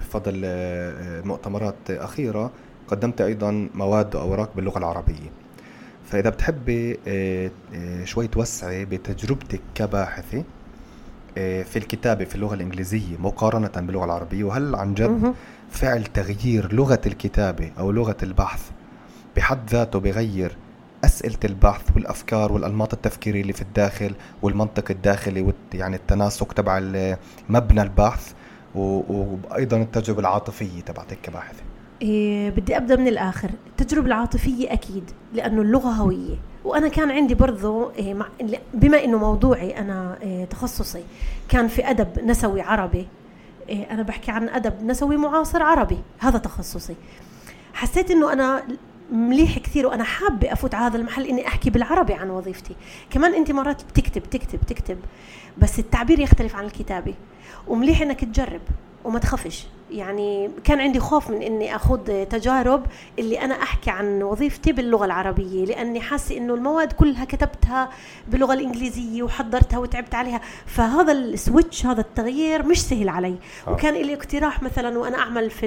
بفضل 0.00 0.42
آه، 0.44 1.20
مؤتمرات 1.22 1.90
اخيرة 1.90 2.50
قدمت 2.88 3.20
أيضا 3.20 3.68
مواد 3.74 4.16
وأوراق 4.16 4.50
باللغة 4.56 4.78
العربية. 4.78 5.30
فإذا 6.04 6.30
بتحبي 6.30 6.98
آه، 7.08 7.50
آه، 7.74 8.04
شوي 8.04 8.26
توسعي 8.28 8.84
بتجربتك 8.84 9.60
كباحثة 9.74 10.44
في 11.34 11.76
الكتابة 11.76 12.24
في 12.24 12.34
اللغة 12.34 12.54
الإنجليزية 12.54 13.16
مقارنة 13.18 13.70
باللغة 13.76 14.04
العربية 14.04 14.44
وهل 14.44 14.74
عن 14.74 14.94
جد 14.94 15.34
فعل 15.70 16.04
تغيير 16.04 16.72
لغة 16.72 17.00
الكتابة 17.06 17.70
أو 17.78 17.90
لغة 17.92 18.16
البحث 18.22 18.70
بحد 19.36 19.70
ذاته 19.70 20.00
بغير 20.00 20.56
أسئلة 21.04 21.38
البحث 21.44 21.96
والأفكار 21.96 22.52
والأنماط 22.52 22.92
التفكيرية 22.92 23.42
اللي 23.42 23.52
في 23.52 23.62
الداخل 23.62 24.14
والمنطق 24.42 24.90
الداخلي 24.90 25.52
يعني 25.74 25.96
التناسق 25.96 26.52
تبع 26.52 26.78
مبنى 27.48 27.82
البحث 27.82 28.32
وأيضا 28.74 29.76
التجربة 29.76 30.20
العاطفية 30.20 30.80
تبعتك 30.80 31.18
كباحثة. 31.22 31.62
إيه 32.02 32.50
بدي 32.50 32.76
أبدأ 32.76 32.96
من 32.96 33.08
الآخر. 33.08 33.50
التجربة 33.66 34.06
العاطفية 34.06 34.72
أكيد 34.72 35.10
لأنه 35.32 35.62
اللغة 35.62 35.88
هوية. 35.88 36.36
وأنا 36.64 36.88
كان 36.88 37.10
عندي 37.10 37.34
برضه 37.34 37.92
إيه 37.92 38.16
بما 38.74 39.04
إنه 39.04 39.18
موضوعي 39.18 39.78
أنا 39.78 40.18
إيه 40.22 40.44
تخصصي 40.44 41.04
كان 41.48 41.68
في 41.68 41.90
أدب 41.90 42.24
نسوي 42.24 42.60
عربي. 42.62 43.08
إيه 43.68 43.90
أنا 43.90 44.02
بحكي 44.02 44.30
عن 44.30 44.48
أدب 44.48 44.84
نسوي 44.84 45.16
معاصر 45.16 45.62
عربي. 45.62 45.98
هذا 46.18 46.38
تخصصي. 46.38 46.94
حسيت 47.74 48.10
إنه 48.10 48.32
أنا 48.32 48.62
مليح 49.12 49.58
كثير 49.58 49.86
وأنا 49.86 50.04
حابة 50.04 50.52
أفوت 50.52 50.74
على 50.74 50.86
هذا 50.86 50.96
المحل 50.96 51.26
إني 51.26 51.46
أحكي 51.46 51.70
بالعربي 51.70 52.14
عن 52.14 52.30
وظيفتي. 52.30 52.74
كمان 53.10 53.34
أنت 53.34 53.50
مرات 53.50 53.82
بتكتب 53.84 54.22
تكتب 54.22 54.60
تكتب 54.60 54.98
بس 55.58 55.78
التعبير 55.78 56.20
يختلف 56.20 56.56
عن 56.56 56.64
الكتابة. 56.64 57.14
ومليح 57.68 58.02
إنك 58.02 58.24
تجرب 58.24 58.60
وما 59.04 59.18
تخافش. 59.18 59.66
يعني 59.90 60.50
كان 60.64 60.80
عندي 60.80 61.00
خوف 61.00 61.30
من 61.30 61.42
إني 61.42 61.76
اخذ 61.76 62.24
تجارب 62.24 62.86
اللي 63.18 63.40
أنا 63.40 63.54
أحكي 63.62 63.90
عن 63.90 64.22
وظيفتي 64.22 64.72
باللغة 64.72 65.04
العربية 65.04 65.64
لأني 65.64 66.00
حاسة 66.00 66.36
إنه 66.36 66.54
المواد 66.54 66.92
كلها 66.92 67.24
كتبتها 67.24 67.90
باللغة 68.28 68.54
الإنجليزية 68.54 69.22
وحضرتها 69.22 69.78
وتعبت 69.78 70.14
عليها. 70.14 70.40
فهذا 70.66 71.12
ال 71.12 71.23
switch 71.23 71.86
هذا 71.86 72.00
التغيير 72.00 72.62
مش 72.62 72.82
سهل 72.82 73.08
علي. 73.08 73.36
آه. 73.66 73.72
وكان 73.72 73.94
لي 73.94 74.14
اقتراح 74.14 74.62
مثلا 74.62 74.98
وأنا 74.98 75.18
أعمل 75.18 75.50
في 75.50 75.66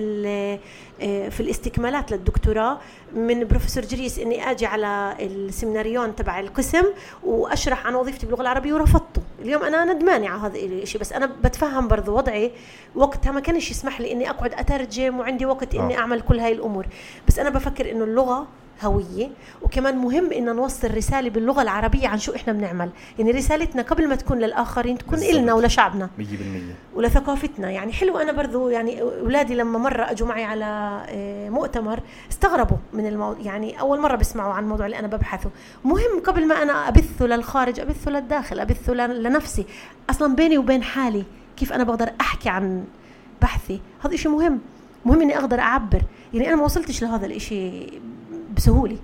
آه، 1.01 1.29
في 1.29 1.39
الاستكمالات 1.39 2.11
للدكتوراه 2.11 2.79
من 3.15 3.43
بروفيسور 3.43 3.85
جريس 3.85 4.19
إني 4.19 4.51
آجي 4.51 4.65
على 4.65 5.15
ال 5.19 5.30
סמינריון 5.30 6.15
تبع 6.15 6.39
القسم 6.39 6.83
وأشرح 7.23 7.87
عن 7.87 7.95
وظيفتي 7.95 8.25
باللغة 8.25 8.41
العربية 8.41 8.73
ورفضته. 8.73 9.21
اليوم 9.41 9.63
أنا 9.63 9.93
ندمانة 9.93 10.29
على 10.29 10.41
هذا 10.41 10.57
الشيء 10.59 11.01
بس 11.01 11.13
أنا 11.13 11.25
بتفهم 11.43 11.87
برضه 11.87 12.13
وضعي. 12.13 12.51
وقتها 12.95 13.31
ما 13.31 13.39
كانش 13.39 13.71
يسمح 13.71 14.01
لي 14.01 14.12
إني 14.13 14.29
أقعد 14.29 14.53
أترجم 14.53 15.19
وعندي 15.19 15.45
وقت 15.45 15.75
إني 15.75 15.97
آه. 15.97 15.99
أعمل 15.99 16.21
كل 16.21 16.39
هاي 16.39 16.51
الأمور. 16.53 16.85
بس 17.27 17.39
أنا 17.39 17.49
بفكر 17.49 17.91
إنه 17.91 18.03
اللغة 18.03 18.47
هوية 18.83 19.29
وكمان 19.61 19.97
مهم 19.97 20.31
إن 20.31 20.55
نوصل 20.55 20.95
رسالة 20.97 21.29
باللغة 21.29 21.61
العربية 21.61 22.07
عن 22.07 22.17
شو 22.19 22.35
إحنا 22.35 22.53
بنعمل. 22.53 22.89
يعني 23.19 23.31
رسالتنا 23.31 23.81
قبل 23.81 24.07
ما 24.09 24.15
تكون 24.15 24.39
للآخرين 24.39 24.97
تكون 24.97 25.19
إلنا 25.19 25.53
ولشعبنا. 25.53 26.09
100% 26.19 26.21
ولثقافتنا. 26.95 27.71
يعني 27.71 27.93
حلو 27.93 28.17
أنا 28.17 28.31
برضو 28.31 28.69
يعني 28.69 29.01
أولادي 29.01 29.55
لما 29.55 29.79
مرة 29.79 30.11
أجوا 30.11 30.27
معي 30.27 30.43
على 30.43 30.65
آه، 31.09 31.49
مؤتمر 31.49 31.99
استغربوا 32.31 32.77
من 32.93 33.07
الموضوع 33.07 33.41
يعني 33.45 33.79
أول 33.79 33.99
مرة 33.99 34.15
بيسمعوا 34.15 34.53
عن 34.53 34.63
الموضوع 34.63 34.85
اللي 34.85 34.99
أنا 34.99 35.07
ببحثه. 35.07 35.49
مهم 35.85 36.19
قبل 36.25 36.47
ما 36.47 36.61
أنا 36.61 36.87
أبثه 36.87 37.25
للخارج 37.25 37.79
أبثه 37.79 38.11
للداخل 38.11 38.59
أبثه 38.59 38.93
لنفسي. 38.93 39.65
أصلا 40.09 40.35
بيني 40.35 40.57
وبين 40.57 40.83
حالي 40.83 41.23
كيف 41.57 41.73
أنا 41.73 41.83
بقدر 41.83 42.09
أحكي 42.21 42.49
عن 42.49 42.83
بحثي. 43.43 43.81
هذا 44.05 44.15
إشي 44.15 44.29
مهم. 44.29 44.59
مهم 45.05 45.21
إني 45.21 45.37
أقدر 45.37 45.59
أعبر. 45.59 46.01
يعني 46.33 46.47
أنا 46.47 46.55
ما 46.55 46.63
وصلتش 46.63 47.03
لهذا 47.03 47.25
الإشي 47.25 47.87
بسهولة. 48.57 48.97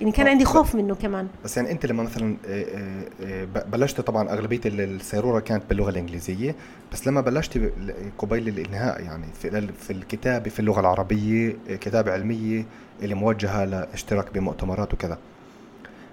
يعني 0.00 0.12
كان 0.12 0.26
عندي 0.26 0.44
خوف 0.44 0.74
منه 0.74 0.94
كمان. 0.94 1.28
بس 1.44 1.56
يعني 1.56 1.70
أنت 1.70 1.86
لما 1.86 2.02
مثلا 2.02 2.36
آه، 2.46 2.64
آه، 2.64 3.04
آه، 3.22 3.44
بلشت 3.44 4.00
طبعا 4.00 4.28
أغلبية 4.28 4.60
السيروره 4.64 5.40
كانت 5.40 5.62
باللغة 5.68 5.90
الإنجليزية 5.90 6.54
بس 6.92 7.08
لما 7.08 7.20
بلشت 7.20 7.72
قبيل 8.18 8.48
الإنهاء 8.48 9.02
يعني 9.02 9.26
في 9.40 9.68
في 9.72 9.92
الكتابة 9.92 10.50
في 10.50 10.60
اللغة 10.60 10.80
العربية 10.80 11.56
كتابة 11.68 12.12
علمية 12.12 12.64
اللي 13.02 13.14
موجهة 13.14 13.64
لاشتراك 13.64 14.34
بمؤتمرات 14.34 14.94
وكذا. 14.94 15.18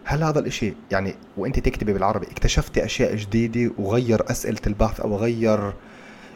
هل 0.04 0.24
هذا 0.24 0.40
الإشي 0.40 0.74
يعني 0.92 1.16
وأنت 1.38 1.60
تكتبي 1.60 1.94
بالعربي 1.94 2.28
اكتشفتي 2.28 2.86
أشياء 2.86 3.16
جديدة 3.16 3.72
وغير 3.78 4.32
أسئلة 4.32 4.62
البحث 4.68 5.00
أو 5.00 5.16
غير 5.16 5.74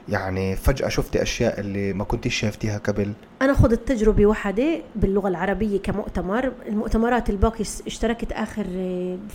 يعني 0.09 0.55
فجأة 0.55 0.89
شفتي 0.89 1.21
أشياء 1.21 1.59
اللي 1.59 1.93
ما 1.93 2.03
كنتيش 2.03 2.35
شافتيها 2.35 2.77
قبل؟ 2.77 3.13
أنا 3.41 3.53
خذت 3.53 3.87
تجربة 3.87 4.25
واحدة 4.25 4.81
باللغة 4.95 5.27
العربية 5.27 5.79
كمؤتمر. 5.79 6.51
المؤتمرات 6.67 7.29
الباقي 7.29 7.61
اشتركت 7.61 8.31
آخر 8.31 8.63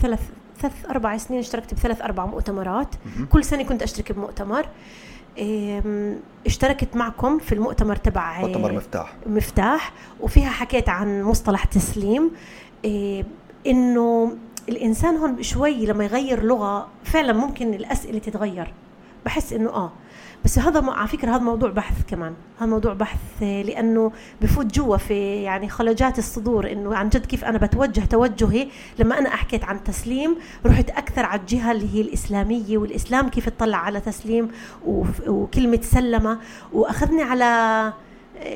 ثلاث 0.03 0.21
ثلاث 0.61 0.73
أربع 0.91 1.17
سنين 1.17 1.41
اشتركت 1.41 1.75
بثلاث 1.75 2.03
أربع 2.03 2.27
مؤتمرات. 2.27 2.89
كل 3.33 3.45
سنة 3.45 3.63
كنت 3.63 3.83
أشترك 3.83 4.13
بمؤتمر. 4.13 4.67
اشتركت 6.47 6.97
معكم 6.97 7.39
في 7.39 7.53
المؤتمر 7.55 7.97
تبع 7.97 8.41
مؤتمر 8.41 8.73
مفتاح. 8.73 9.13
مفتاح. 9.27 9.93
وفيها 10.21 10.51
حكيت 10.51 10.89
عن 10.89 11.23
مصطلح 11.23 11.65
تسليم. 11.65 12.31
إنه 13.67 14.37
الإنسان 14.69 15.17
هون 15.17 15.43
شوي 15.43 15.87
لما 15.87 16.05
يغير 16.05 16.43
لغة 16.43 16.89
فعلا 17.05 17.33
ممكن 17.33 17.75
الأسئلة 17.75 18.19
تتغير. 18.19 18.75
بحس 19.25 19.53
إنه 19.53 19.71
آه 19.71 19.93
بس 20.45 20.59
هذا 20.59 20.91
على 20.91 21.09
فكرة 21.09 21.31
هذا 21.31 21.43
موضوع 21.43 21.71
بحث 21.71 22.03
كمان. 22.09 22.35
هذا 22.59 22.71
موضوع 22.71 22.93
بحث 22.93 23.43
لأنه 23.43 24.13
بفوت 24.43 24.67
جوا 24.67 24.97
في 24.97 25.43
يعني 25.43 25.69
خلجات 25.69 26.19
الصدور 26.19 26.73
إنه 26.73 26.97
عن 26.97 27.09
جد 27.09 27.27
كيف 27.27 27.45
أنا 27.45 27.59
بتوجه 27.59 28.01
توجهي. 28.01 28.69
لما 28.99 29.19
أنا 29.19 29.31
حكيت 29.31 29.65
عن 29.65 29.85
تسليم 29.85 30.37
رحت 30.67 30.91
أكثر 30.91 31.25
على 31.25 31.41
الجهة 31.41 31.73
اللي 31.73 31.95
هي 31.95 32.01
الإسلامية 32.01 32.79
والإسلام 32.79 33.29
كيف 33.29 33.47
اطلع 33.47 33.79
على 33.79 34.01
تسليم 34.01 34.51
وكلمة 35.27 35.81
سلمة. 35.83 36.39
وأخذني 36.73 37.23
على 37.23 37.93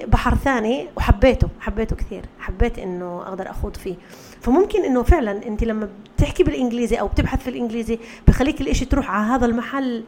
بحر 0.06 0.34
ثاني 0.34 0.88
وحبيته 0.96 1.48
حبيته 1.60 1.96
كثير. 1.96 2.24
حبيت 2.38 2.78
إنه 2.78 3.22
أقدر 3.22 3.50
أخوض 3.50 3.76
فيه. 3.76 3.94
فممكن 4.40 4.84
إنه 4.84 5.02
فعلا 5.02 5.46
أنت 5.46 5.64
لما 5.64 5.88
بتحكي 6.16 6.42
بالإنجليزي 6.42 6.96
أو 6.96 7.08
بتبحث 7.08 7.42
في 7.42 7.50
الإنجليزي 7.50 7.98
بخليك 8.28 8.60
الإشي 8.60 8.84
تروح 8.84 9.10
على 9.10 9.26
هذا 9.26 9.46
المحل 9.46 10.04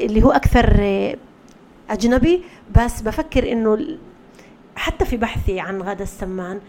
اللي 0.00 0.22
هو 0.22 0.30
أكثر 0.30 0.82
أجنبي 1.90 2.42
بس 2.76 3.00
بفكر 3.00 3.52
إنه 3.52 3.98
حتى 4.76 5.04
في 5.04 5.16
بحثي 5.16 5.60
عن 5.60 5.82
غادة 5.82 6.04
السمان 6.04 6.60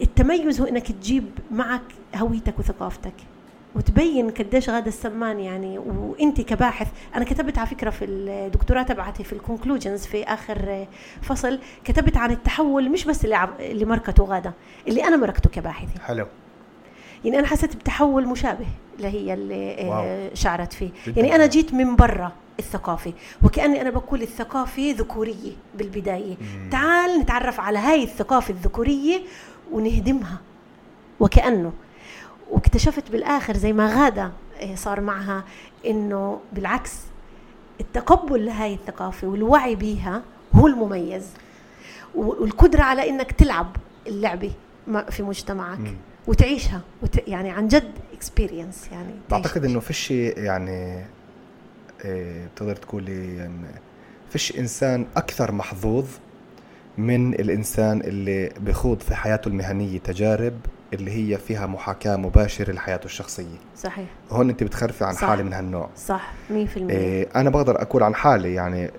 التميز 0.00 0.60
هو 0.60 0.66
إنك 0.66 0.92
تجيب 0.92 1.24
معك 1.50 1.82
هويتك 2.16 2.58
وثقافتك 2.58 3.14
وتبين 3.74 4.30
قديش 4.30 4.70
غادة 4.70 4.86
السمان 4.86 5.40
يعني 5.40 5.78
وإنت 5.78 6.40
كباحث 6.40 6.88
أنا 7.14 7.24
كتبت 7.24 7.58
على 7.58 7.66
فكرة 7.66 7.90
في 7.90 8.04
الدكتوراه 8.04 8.82
تبعتي 8.82 9.24
في 9.24 9.32
ال 9.32 9.38
conclusions 9.38 10.06
في 10.06 10.24
آخر 10.24 10.86
فصل 11.22 11.58
كتبت 11.84 12.16
عن 12.16 12.30
التحول 12.30 12.90
مش 12.90 13.04
بس 13.04 13.24
اللي. 13.24 13.48
اللي 13.60 13.84
مركته 13.84 14.24
غادة 14.24 14.52
اللي 14.88 15.04
أنا 15.04 15.16
مركته 15.16 15.50
كباحثه 15.50 16.00
حلو 16.00 16.26
يعني 17.24 17.38
أنا 17.38 17.46
حسيت 17.46 17.76
بتحول 17.76 18.26
مشابه 18.28 18.66
لهي 18.98 19.34
اللي 19.34 19.76
wow. 19.90 20.30
شعرت 20.34 20.72
فيه 20.72 20.90
يعني 21.16 21.34
أنا 21.34 21.46
جيت 21.46 21.74
من 21.74 21.96
برا 21.96 22.32
الثقافة 22.58 23.12
وكأني 23.42 23.80
أنا 23.80 23.90
بقول 23.90 24.22
الثقافة 24.22 24.94
ذكورية 24.98 25.52
بالبداية 25.74 26.36
مم. 26.40 26.70
تعال 26.70 27.18
نتعرف 27.20 27.60
على 27.60 27.78
هاي 27.78 28.02
الثقافة 28.04 28.50
الذكورية 28.54 29.20
ونهدمها 29.72 30.38
وكأنه 31.20 31.72
واكتشفت 32.50 33.10
بالآخر 33.10 33.56
زي 33.56 33.72
ما 33.72 33.86
غادة 34.04 34.32
إيه، 34.60 34.74
صار 34.74 35.00
معها 35.00 35.44
إنه 35.86 36.40
بالعكس 36.52 36.92
التقبل 37.80 38.46
لهاي 38.46 38.74
الثقافة 38.74 39.28
والوعي 39.28 39.74
بيها 39.74 40.22
هو 40.54 40.66
المميز 40.66 41.26
والقدرة 42.14 42.82
على 42.82 43.10
إنك 43.10 43.32
تلعب 43.32 43.76
اللعبة 44.06 44.50
في 45.10 45.22
مجتمعك 45.22 45.78
مم. 45.78 45.96
وتعيشها 46.28 46.80
وت... 47.02 47.28
يعني 47.28 47.50
عن 47.50 47.68
جد 47.68 47.90
اكسبيرينس 48.12 48.88
يعني 48.92 49.12
بعتقد 49.30 49.64
إنه 49.64 49.80
فيش 49.80 50.10
يعني 50.10 51.04
إيه 52.04 52.46
بتقدر 52.46 52.76
تقولي 52.76 53.36
يعني 53.36 53.66
فيش 54.30 54.58
إنسان 54.58 55.06
أكثر 55.16 55.52
محظوظ 55.52 56.06
من 56.98 57.34
الإنسان 57.34 58.00
اللي 58.00 58.52
بخوض 58.60 59.00
في 59.00 59.14
حياته 59.14 59.48
المهنية 59.48 59.98
تجارب 59.98 60.54
اللي 60.92 61.10
هي 61.10 61.38
فيها 61.38 61.66
محاكاة 61.66 62.16
مباشرة 62.16 62.72
لحياته 62.72 63.04
الشخصية. 63.04 63.58
صحيح. 63.76 64.06
هون 64.30 64.50
أنت 64.50 64.62
بتخرفي 64.62 65.04
عن 65.04 65.12
صح. 65.12 65.24
حالي 65.24 65.42
من 65.42 65.52
هالنوع. 65.52 65.88
صح 65.96 66.32
100% 66.50 66.52
إيه 66.76 67.28
أنا 67.36 67.50
بقدر 67.50 67.82
أقول 67.82 68.02
عن 68.02 68.14
حالي 68.14 68.54
يعني 68.54 68.90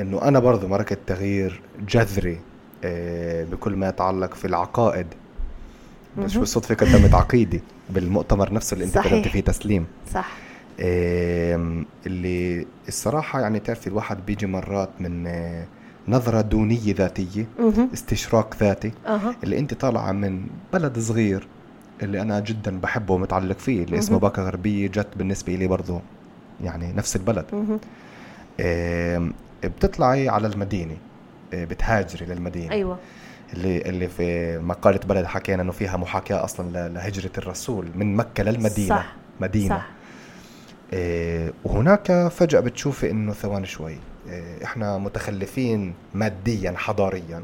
إنه 0.00 0.22
أنا 0.22 0.38
برضه 0.38 0.68
مركت 0.68 0.98
تغيير 1.06 1.62
جذري 1.88 2.40
إيه 2.84 3.44
بكل 3.44 3.76
ما 3.76 3.88
يتعلق 3.88 4.34
في 4.34 4.44
العقائد 4.44 5.06
مش 6.18 6.36
بالصدفة 6.36 6.74
قدمت 6.74 7.14
عقيدة 7.14 7.60
بالمؤتمر 7.90 8.52
نفسه 8.52 8.74
اللي 8.74 8.84
انت 8.84 8.98
قدمت 8.98 9.28
فيه 9.28 9.40
تسليم. 9.40 9.86
صح. 10.14 10.28
اللي 12.06 12.66
الصراحة 12.88 13.40
يعني 13.40 13.60
تعرفي 13.60 13.86
الواحد 13.86 14.26
بيجي 14.26 14.46
مرات 14.46 14.90
من 15.00 15.26
إيه 15.26 15.66
نظرة 16.08 16.40
دونية 16.40 16.94
ذاتية 16.94 17.46
استشراق 17.94 18.56
ذاتي 18.60 18.92
اللي 19.44 19.58
انت 19.58 19.74
طالعة 19.74 20.12
من 20.12 20.46
بلد 20.72 20.98
صغير 20.98 21.46
اللي 22.02 22.22
أنا 22.22 22.40
جدا 22.40 22.80
بحبه 22.80 23.14
ومتعلق 23.14 23.58
فيه 23.58 23.84
اللي 23.84 23.98
اسمه 23.98 24.18
باكا 24.18 24.42
غربية 24.42 24.86
جت 24.88 25.08
بالنسبة 25.16 25.54
لي 25.54 25.66
برضه 25.66 26.00
يعني 26.64 26.92
نفس 26.92 27.16
البلد. 27.16 27.44
بتطلعي 29.64 30.28
على 30.28 30.46
المدينة 30.46 30.96
بتهاجري 31.52 32.26
للمدينة. 32.26 32.70
أيوه. 32.70 32.98
اللي 33.52 33.78
اللي 33.78 34.08
في 34.08 34.58
مقالة 34.58 35.00
بلد 35.08 35.26
حكينا 35.26 35.62
إنه 35.62 35.72
فيها 35.72 35.96
محاكاة 35.96 36.44
أصلا 36.44 36.88
لهجرة 36.88 37.30
الرسول 37.38 37.88
من 37.94 38.16
مكة 38.16 38.42
للمدينة. 38.42 38.88
صح 38.96 39.16
مدينة. 39.40 39.76
صح. 39.76 39.88
وهناك 41.64 42.28
فجأة 42.28 42.60
بتشوفي 42.60 43.10
إنه 43.10 43.32
ثواني 43.32 43.66
شوي. 43.66 43.96
آه، 44.30 44.64
إحنا 44.64 44.98
متخلفين 44.98 45.94
ماديا 46.14 46.74
حضاريا. 46.76 47.42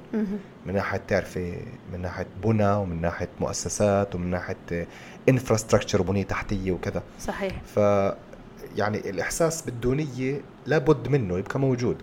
من 0.66 0.74
ناحية 0.74 1.00
تعرفي 1.08 1.54
من 1.92 2.02
ناحية 2.02 2.26
بنى 2.44 2.70
ومن 2.72 3.00
ناحية 3.00 3.28
مؤسسات 3.40 4.14
ومن 4.14 4.30
ناحية 4.30 4.86
انفراستراكشر 5.28 6.00
وبنيه 6.00 6.22
تحتية 6.22 6.72
وكذا. 6.72 7.02
صحيح. 7.20 7.52
ف 7.74 7.76
يعني 8.76 9.10
الإحساس 9.10 9.62
بالدونية 9.62 10.40
لابد 10.66 11.08
منه 11.08 11.38
يبقى 11.38 11.60
موجود. 11.60 11.96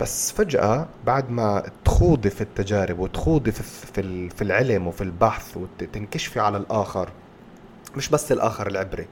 بس 0.00 0.32
فجأة 0.32 0.86
بعد 1.06 1.30
ما 1.30 1.62
تخوضي 1.84 2.30
في 2.30 2.40
التجارب 2.40 2.98
وتخوضي 2.98 3.52
في 3.52 3.62
في 3.62 4.28
في 4.28 4.42
العلم 4.42 4.86
وفي 4.86 5.00
البحث 5.04 5.56
وتنكشفي 5.56 6.40
على 6.40 6.56
الآخر 6.56 7.08
مش 7.96 8.08
بس 8.08 8.32
الآخر 8.32 8.66
العبري 8.66 9.06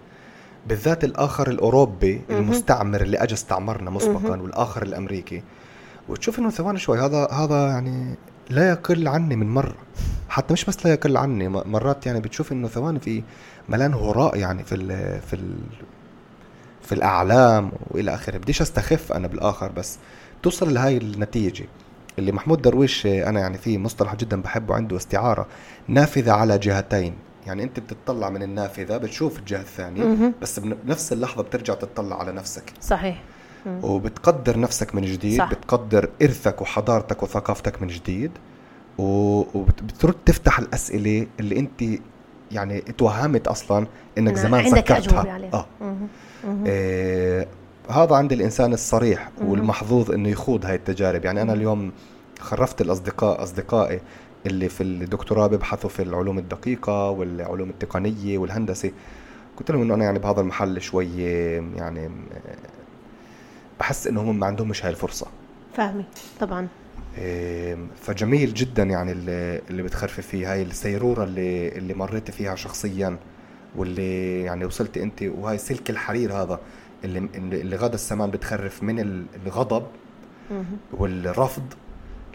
بالذات 0.66 1.04
الآخر 1.04 1.50
الأوروبي 1.50 2.20
المستعمر 2.30 3.00
اللي 3.00 3.18
أجى 3.18 3.34
استعمرنا 3.34 3.90
مسبقا 3.90 4.40
والآخر 4.40 4.82
الأمريكي. 4.82 5.42
وتشوف 6.08 6.38
إنه 6.38 6.50
ثواني 6.50 6.78
شوي 6.78 7.00
هذا 7.00 7.28
هذا 7.32 7.68
يعني 7.68 8.14
لا 8.50 8.70
يقل 8.70 9.08
عني 9.08 9.36
من 9.36 9.54
مرة 9.54 9.74
حتى 10.28 10.52
مش 10.52 10.64
بس 10.64 10.86
لا 10.86 10.92
يقل 10.92 11.16
عني 11.16 11.48
مرات 11.48 12.06
يعني 12.06 12.20
بتشوف 12.20 12.52
إنه 12.52 12.68
ثواني 12.68 13.00
في 13.00 13.22
ملان 13.68 13.94
هراء 13.94 14.36
يعني 14.36 14.64
في 14.64 14.74
ال 14.74 15.20
في 15.20 15.34
ال 15.36 15.56
في 16.82 16.92
الأعلام 16.92 17.72
وإلى 17.90 18.14
آخره. 18.14 18.38
بديش 18.38 18.62
أستخف 18.62 19.12
أنا 19.12 19.28
بالآخر 19.28 19.72
بس 19.72 19.98
توصل 20.44 20.74
لهي 20.74 20.96
النتيجة. 20.96 21.64
اللي 22.18 22.32
محمود 22.32 22.62
درويش 22.62 23.06
أنا 23.06 23.40
يعني 23.40 23.58
في 23.58 23.78
مصطلح 23.78 24.14
جدا 24.14 24.42
بحبه 24.42 24.74
عنده 24.74 24.96
استعارة 24.96 25.46
نافذة 25.88 26.32
على 26.32 26.58
جهتين. 26.58 27.14
يعني 27.46 27.62
أنت 27.62 27.80
بتطلع 27.80 28.30
من 28.30 28.42
النافذة 28.42 28.96
بتشوف 28.96 29.38
الجهة 29.38 29.60
الثانية 29.60 30.32
بس 30.42 30.58
بنفس 30.60 31.12
اللحظة 31.12 31.42
بترجع 31.42 31.74
تطلع 31.74 32.20
على 32.20 32.32
نفسك. 32.32 32.72
صحيح. 32.80 33.22
وبتقدر 33.82 34.58
نفسك 34.60 34.94
من 34.94 35.02
جديد 35.02 35.38
صح. 35.38 35.50
بتقدر 35.50 36.10
إرثك 36.22 36.62
وحضارتك 36.62 37.22
وثقافتك 37.22 37.82
من 37.82 37.88
جديد 37.88 38.30
وبترد 38.98 40.14
تفتح 40.26 40.58
الأسئلة 40.58 41.26
اللي 41.40 41.58
أنت 41.58 42.00
يعني 42.52 42.80
توهمت 42.80 43.48
أصلا 43.48 43.86
إنك 44.18 44.36
زمان 44.36 44.70
سكرتها 44.70 45.40
آه. 45.54 45.66
إيه 46.66 47.48
هذا 47.90 48.14
عند 48.14 48.32
الإنسان 48.32 48.72
الصريح 48.72 49.30
والمحظوظ 49.40 50.10
إنه 50.10 50.28
يخوض 50.28 50.66
هاي 50.66 50.74
التجارب. 50.74 51.24
يعني 51.24 51.42
أنا 51.42 51.52
اليوم 51.52 51.92
خرفت 52.40 52.80
الأصدقاء 52.80 53.42
أصدقائي 53.42 54.00
اللي 54.46 54.68
في 54.68 54.82
الدكتوراه 54.82 55.46
بيبحثوا 55.46 55.90
في 55.90 56.02
العلوم 56.02 56.38
الدقيقة 56.38 57.10
والعلوم 57.10 57.70
التقنية 57.70 58.38
والهندسة. 58.38 58.90
قلت 59.56 59.70
لهم 59.70 59.82
إنه 59.82 59.94
أنا 59.94 60.04
يعني 60.04 60.18
بهذا 60.18 60.40
المحل 60.40 60.80
شوي 60.80 61.22
يعني 61.76 62.10
بحس 63.80 64.06
إنه 64.06 64.20
هم 64.20 64.38
ما 64.38 64.46
عندهم 64.46 64.68
مش 64.68 64.84
هاي 64.84 64.90
الفرصة. 64.90 65.26
فاهمي 65.74 66.04
طبعا. 66.40 66.68
فجميل 68.02 68.54
جدا 68.54 68.82
يعني 68.82 69.12
اللي, 69.12 69.60
اللي 69.70 69.82
بتخرفي 69.82 70.22
فيه. 70.22 70.52
هاي 70.52 70.62
السيرورة 70.62 71.24
اللي 71.24 71.68
اللي 71.68 71.94
مريتي 71.94 72.32
فيها 72.32 72.54
شخصيا 72.54 73.16
واللي 73.76 74.42
يعني 74.42 74.64
وصلتي 74.64 75.02
أنت 75.02 75.22
وهاي 75.22 75.58
سلك 75.58 75.90
الحرير 75.90 76.32
هذا. 76.32 76.60
اللي 77.04 77.28
اللي 77.36 77.76
غدا 77.76 77.94
السمان 77.94 78.30
بتخرف 78.30 78.82
من 78.82 79.26
الغضب 79.46 79.86
والرفض 80.92 81.62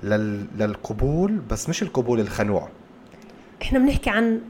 لل... 0.03 0.45
للقبول 0.57 1.31
بس 1.49 1.69
مش 1.69 1.83
القبول 1.83 2.19
الخنوع. 2.19 2.69
إحنا 3.61 3.79
بنحكي 3.79 4.09
عن 4.09 4.41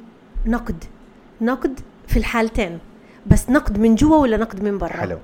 نقد 0.45 0.83
نقد 1.41 1.79
في 2.07 2.17
الحالتين 2.17 2.79
بس 3.27 3.49
نقد 3.49 3.79
من 3.79 3.95
جوا 3.95 4.17
ولا 4.17 4.37
نقد 4.37 4.63
من 4.63 4.77
برا؟ 4.77 4.93
حلو. 4.93 5.17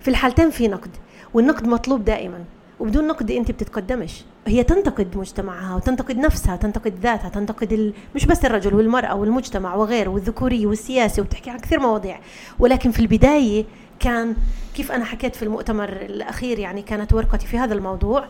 في 0.00 0.08
الحالتين 0.08 0.50
في 0.50 0.68
نقد 0.68 0.90
والنقد 1.34 1.66
مطلوب 1.66 2.04
دائما 2.04 2.44
وبدون 2.80 3.06
نقد 3.06 3.30
أنت 3.30 3.50
بتتقدمش. 3.50 4.24
هي 4.46 4.64
تنتقد 4.64 5.16
مجتمعها 5.16 5.76
وتنتقد 5.76 6.18
نفسها 6.18 6.56
تنتقد 6.56 6.94
ذاتها 7.02 7.28
تنتقد 7.28 7.72
ال... 7.72 7.94
مش 8.14 8.26
بس 8.26 8.44
الرجل 8.44 8.74
والمرأة 8.74 9.14
والمجتمع 9.14 9.74
وغيره 9.74 10.10
والذكورية 10.10 10.66
والسياسة 10.66 11.22
وبتحكي 11.22 11.50
عن 11.50 11.58
كثير 11.58 11.80
مواضيع. 11.80 12.20
ولكن 12.58 12.90
في 12.90 13.00
البداية 13.00 13.64
كان 14.00 14.36
كيف 14.74 14.92
أنا 14.92 15.04
حكيت 15.04 15.36
في 15.36 15.42
المؤتمر 15.42 15.88
الأخير 15.88 16.58
يعني 16.58 16.82
كانت 16.82 17.12
ورقتي 17.12 17.46
في 17.46 17.58
هذا 17.58 17.74
الموضوع 17.74 18.24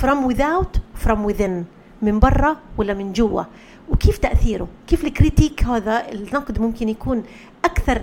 from 0.00 0.32
without 0.32 0.78
from 1.06 1.30
within 1.30 1.64
من 2.02 2.18
برا 2.18 2.56
ولا 2.78 2.94
من 2.94 3.12
جوا؟ 3.12 3.42
وكيف 3.88 4.18
تأثيره؟ 4.18 4.68
كيف 4.86 5.04
ال 5.04 5.11
critique 5.11 5.64
هذا 5.64 6.12
النقد 6.12 6.58
ممكن 6.60 6.88
يكون 6.88 7.22
أكثر 7.64 8.02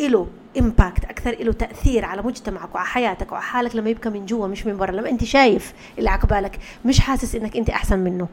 له 0.00 0.26
impact 0.58 1.04
أكثر 1.04 1.30
له 1.30 1.52
تأثير 1.52 2.04
على 2.04 2.22
مجتمعك 2.22 2.74
وعلى 2.74 2.86
حياتك 2.86 3.32
وعلى 3.32 3.44
حالك 3.44 3.76
لما 3.76 3.90
يبقى 3.90 4.10
من 4.10 4.26
جوا 4.26 4.46
مش 4.46 4.66
من 4.66 4.76
برا؟ 4.76 4.90
لما 4.92 5.08
أنت 5.10 5.24
شايف 5.24 5.72
اللي 5.98 6.10
عقبالك 6.10 6.58
مش 6.84 7.00
حاسس 7.00 7.34
إنك 7.34 7.56
أنت 7.56 7.70
أحسن 7.70 7.98
منه. 7.98 8.28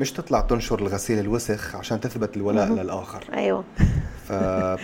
مش 0.00 0.12
تطلع 0.12 0.40
تنشر 0.40 0.78
الغسيل 0.78 1.18
الوسخ 1.18 1.76
عشان 1.76 2.00
تثبت 2.00 2.36
الولاء 2.36 2.68
للآخر. 2.68 3.24
أيوه. 3.34 3.64
ف 4.26 4.30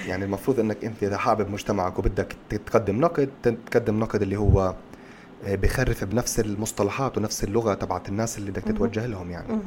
يعني 0.09 0.25
المفروض 0.25 0.61
إنك 0.61 0.85
أنت 0.85 1.03
إذا 1.03 1.17
حابب 1.17 1.51
مجتمعك 1.51 1.99
وبدك 1.99 2.37
تقدم 2.67 3.01
نقد 3.01 3.29
تقدم 3.43 4.01
نقد 4.01 4.23
اللي 4.23 4.37
هو 4.37 4.75
آه، 5.47 5.55
بخرف 5.55 6.05
بنفس 6.05 6.41
المصطلحات 6.41 7.19
ونفس 7.19 7.45
اللغة 7.45 7.75
تبعت 7.75 8.09
الناس 8.09 8.39
اللي 8.39 8.51
بدك 8.51 8.63
تتوجه 8.63 9.07
لهم 9.07 9.31
يعني. 9.31 9.59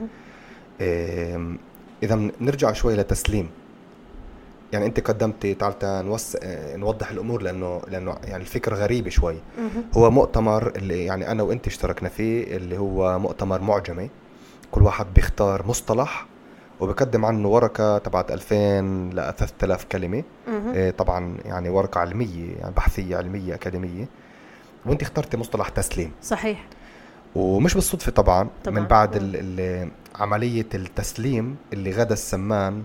إذا 2.03 2.29
نرجع 2.41 2.73
شوي 2.73 2.95
لتسليم. 2.95 3.49
يعني 4.73 4.85
أنت 4.85 4.99
قدمتي 4.99 5.53
تعال 5.53 5.75
نوس... 5.83 6.37
آه، 6.43 6.75
نوضح 6.75 7.11
الأمور 7.11 7.41
لأنه 7.41 7.81
لأنه 7.87 8.17
يعني 8.23 8.43
الفكرة 8.43 8.75
غريبه 8.75 9.09
شوي. 9.09 9.35
هو 9.93 10.11
مؤتمر 10.11 10.71
اللي 10.75 11.05
يعني 11.05 11.31
أنا 11.31 11.43
وأنت 11.43 11.67
اشتركنا 11.67 12.09
فيه 12.09 12.57
اللي 12.57 12.77
هو 12.77 13.19
مؤتمر 13.19 13.61
معجمي 13.61 14.09
كل 14.71 14.83
واحد 14.83 15.05
بيختار 15.15 15.67
مصطلح 15.67 16.25
وبقدم 16.79 17.25
عنه 17.25 17.47
ورقة 17.47 17.97
تبعت 17.97 18.31
2000 18.31 18.55
ل 19.13 19.33
3000 19.37 19.83
كلمة. 19.83 20.23
إيه 20.73 20.91
طبعا 20.91 21.37
يعني 21.45 21.69
ورقة 21.69 21.99
علمية 21.99 22.55
يعني 22.59 22.73
بحثية 22.75 23.17
علمية 23.17 23.53
أكاديمية. 23.53 24.05
وأنت 24.85 25.01
اخترتي 25.01 25.37
مصطلح 25.37 25.69
تسليم. 25.69 26.11
صحيح. 26.23 26.65
ومش 27.35 27.73
بالصدفة 27.73 28.11
طبعا, 28.11 28.49
طبعاً. 28.63 28.79
من 28.79 28.85
بعد 28.85 29.15
ال 29.15 29.31
ال 29.35 29.89
عملية 30.15 30.65
التسليم 30.73 31.55
اللي 31.73 31.91
غدا 31.91 32.13
السمان 32.13 32.83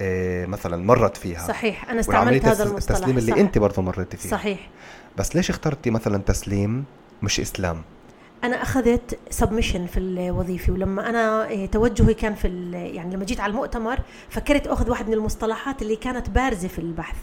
إيه 0.00 0.46
مثلا 0.46 0.84
مرت 0.84 1.16
فيها. 1.16 1.46
صحيح. 1.48 1.90
أنا 1.90 2.00
استعملت 2.00 2.44
هذا 2.44 2.64
المصطلح. 2.64 2.96
التسليم 2.96 3.18
اللي 3.18 3.32
صح. 3.32 3.38
أنت 3.38 3.58
برضه 3.58 3.82
مريتي 3.82 4.16
فيه 4.16 4.28
صحيح. 4.28 4.70
بس 5.18 5.36
ليش 5.36 5.50
اخترتي 5.50 5.90
مثلا 5.90 6.18
تسليم 6.18 6.84
مش 7.22 7.40
إسلام؟ 7.40 7.82
أنا 8.44 8.62
أخذت 8.62 9.18
سبمشن 9.30 9.86
في 9.86 10.00
الوظيفة 10.00 10.72
ولما 10.72 11.08
أنا 11.08 11.48
إيه، 11.48 11.66
توجهي 11.66 12.14
كان 12.14 12.34
في 12.34 12.70
يعني 12.72 13.14
لما 13.14 13.24
جيت 13.24 13.40
على 13.40 13.50
المؤتمر 13.50 13.98
فكرت 14.28 14.66
أخذ 14.66 14.90
واحد 14.90 15.08
من 15.08 15.14
المصطلحات 15.14 15.82
اللي 15.82 15.96
كانت 15.96 16.30
بارزة 16.30 16.68
في 16.68 16.78
البحث. 16.78 17.16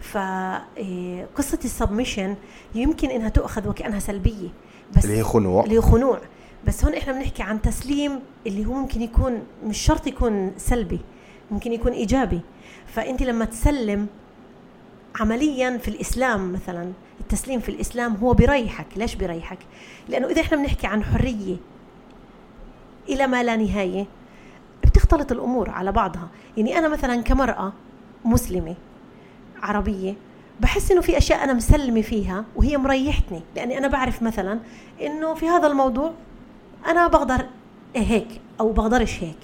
فقصة 0.00 0.58
إيه، 0.76 1.64
السبمشن 1.64 2.36
يمكن 2.74 3.10
إنها 3.10 3.28
تؤخذ 3.28 3.68
وكأنها 3.68 3.98
سلبية 3.98 4.48
بس 4.96 5.04
اللي 5.04 5.16
هي 5.18 5.22
خنوع. 5.22 5.64
اللي 5.64 5.76
هي 5.76 5.80
خنوع. 5.80 6.20
بس 6.66 6.84
هون 6.84 6.94
إحنا 6.94 7.12
بنحكي 7.12 7.42
عن 7.42 7.62
تسليم 7.62 8.20
اللي 8.46 8.66
هو 8.66 8.72
ممكن 8.72 9.02
يكون 9.02 9.42
مش 9.64 9.78
شرط 9.78 10.06
يكون 10.06 10.52
سلبي 10.56 11.00
ممكن 11.50 11.72
يكون 11.72 11.92
إيجابي. 11.92 12.40
فأنت 12.86 13.22
لما 13.22 13.44
تسلم 13.44 14.06
عمليا 15.20 15.78
في 15.78 15.88
الإسلام 15.88 16.52
مثلا 16.52 16.92
التسليم 17.20 17.60
في 17.60 17.68
الإسلام 17.68 18.14
هو 18.14 18.34
بيريحك. 18.34 18.86
ليش 18.96 19.14
بيريحك؟ 19.14 19.58
لأنه 20.08 20.26
إذا 20.26 20.40
إحنا 20.40 20.56
بنحكي 20.56 20.86
عن 20.86 21.04
حرية 21.04 21.56
إلى 23.08 23.26
ما 23.26 23.42
لا 23.42 23.56
نهاية 23.56 24.06
بتختلط 24.84 25.32
الأمور 25.32 25.70
على 25.70 25.92
بعضها. 25.92 26.28
يعني 26.56 26.78
أنا 26.78 26.88
مثلا 26.88 27.22
كمرأة 27.22 27.72
مسلمة 28.24 28.74
عربية 29.62 30.14
بحس 30.60 30.90
إنه 30.90 31.00
في 31.00 31.18
أشياء 31.18 31.44
أنا 31.44 31.52
مسلمة 31.52 32.02
فيها 32.02 32.44
وهي 32.56 32.76
مريحتني. 32.76 33.42
لأني 33.56 33.78
أنا 33.78 33.88
بعرف 33.88 34.22
مثلا 34.22 34.60
إنه 35.00 35.34
في 35.34 35.48
هذا 35.48 35.66
الموضوع 35.66 36.12
أنا 36.86 37.06
بقدر 37.06 37.46
هيك 37.96 38.40
أو 38.60 38.72
بقدرش 38.72 39.22
هيك. 39.22 39.38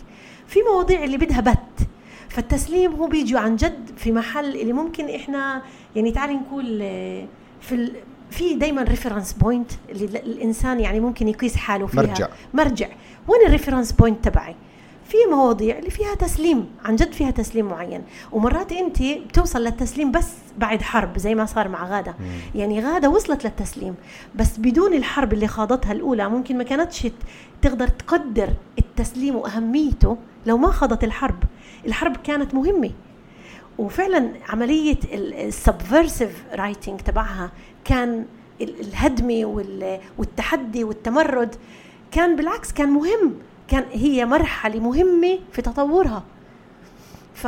في 0.46 0.62
مواضيع 0.62 1.04
اللي 1.04 1.16
بدها 1.16 1.40
بت. 1.40 1.88
فالتسليم 2.31 2.93
هو 2.93 3.07
بيجي 3.07 3.37
عن 3.39 3.57
جد 3.57 3.91
في 3.97 4.12
محل 4.12 4.57
اللي 4.57 4.72
ممكن 4.72 5.09
إحنا 5.09 5.62
يعني 5.97 6.12
تعالي 6.12 6.35
نقول 6.35 6.78
آه، 6.83 7.26
في 7.61 7.74
ال... 7.74 7.93
في 8.31 8.55
دائما 8.55 8.83
reference 8.82 9.32
point 9.32 9.70
اللي 9.89 10.05
الإنسان 10.05 10.81
يعني 10.81 11.01
ممكن 11.01 11.28
يقيس 11.28 11.57
حاله 11.57 11.87
فيها. 11.87 12.03
مرجع. 12.03 12.28
مرجع. 12.55 12.89
وين 13.28 13.41
ال 13.46 13.51
reference 13.51 13.92
point 13.92 14.24
تبعي؟ 14.24 14.55
في 15.05 15.16
مواضيع 15.31 15.78
اللي 15.78 15.91
فيها 15.91 16.14
تسليم 16.14 16.66
عن 16.85 16.97
جد 16.97 17.12
فيها 17.12 17.31
تسليم 17.31 17.66
معين. 17.66 18.03
ومرات 18.33 18.72
أنت 18.72 19.03
بتوصل 19.03 19.64
للتسليم 19.64 20.12
بس 20.12 20.28
بعد 20.59 20.83
حرب 20.83 21.18
زي 21.18 21.35
ما 21.35 21.47
صار 21.47 21.68
مع 21.68 21.85
غادة. 21.87 22.14
مم. 22.20 22.61
يعني 22.61 22.81
غادة 22.81 23.11
وصلت 23.11 23.45
للتسليم 23.45 23.95
بس 24.35 24.59
بدون 24.59 24.95
الحرب 24.95 25.33
اللي 25.33 25.47
خاضتها 25.47 25.93
الأولى 25.93 26.28
ممكن 26.28 26.59
ما 26.59 26.64
كانتش 26.64 27.07
تقدر 27.62 27.89
تقدر 27.89 28.49
التسليم 28.78 29.37
وأهميته 29.37 30.16
لو 30.47 30.59
ما 30.59 30.70
خاضت 30.70 31.05
الحرب 31.05 31.43
الحرب 31.86 32.16
كانت 32.16 32.55
مهمة. 32.55 32.91
وفعلا 33.78 34.32
عملية 34.49 34.99
ال 35.12 35.24
subversive 35.24 36.44
writing 36.53 37.01
تبعها 37.01 37.53
كان 37.84 38.26
الهدمة 38.61 39.64
والتحدي 40.18 40.84
والتمرد 40.84 41.55
كان 42.11 42.36
بالعكس 42.36 42.72
كان 42.72 42.88
مهم. 42.88 43.34
كان 43.68 43.84
هي 43.93 44.26
مرحلة 44.26 44.80
مهمة 44.80 45.38
في 45.53 45.62
تطورها. 45.62 46.22
ف 47.34 47.47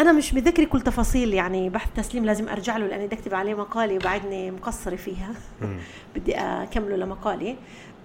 أنا 0.00 0.12
مش 0.12 0.34
متذكره 0.34 0.64
كل 0.64 0.80
تفاصيل 0.80 1.34
يعني 1.34 1.70
بحث 1.70 1.88
تسليم 1.96 2.24
لازم 2.24 2.48
أرجع 2.48 2.76
له 2.76 2.86
لأني 2.86 3.06
بدي 3.06 3.16
أكتب 3.16 3.34
عليه 3.34 3.54
مقالة 3.54 3.94
وبعدني 3.94 4.50
مقصرة 4.50 4.96
فيها. 4.96 5.30
بدي 6.16 6.36
أكمله 6.36 6.96
لمقالي 6.96 7.56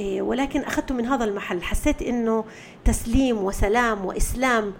ولكن 0.02 0.60
أخذته 0.62 0.96
من 0.96 1.06
هذا 1.06 1.26
المحل. 1.26 1.64
حسيت 1.64 2.02
إنه 2.02 2.46
تسليم 2.86 3.38
وسلام 3.38 4.06
وإسلام 4.06 4.74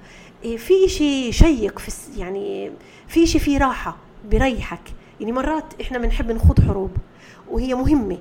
إيه، 0.44 0.58
في 0.58 0.88
شيء 0.88 1.32
شيق 1.32 1.80
في 1.80 1.92
يعني 2.18 2.72
في 3.08 3.28
شيء 3.28 3.42
فيه 3.42 3.58
راحة 3.58 3.98
بريحك 4.32 4.82
يعني 5.20 5.32
مرات 5.32 5.82
إحنا 5.82 5.98
بنحب 5.98 6.32
نخوض 6.32 6.62
حروب 6.62 6.92
وهي 7.50 7.74
مهمة 7.74 8.18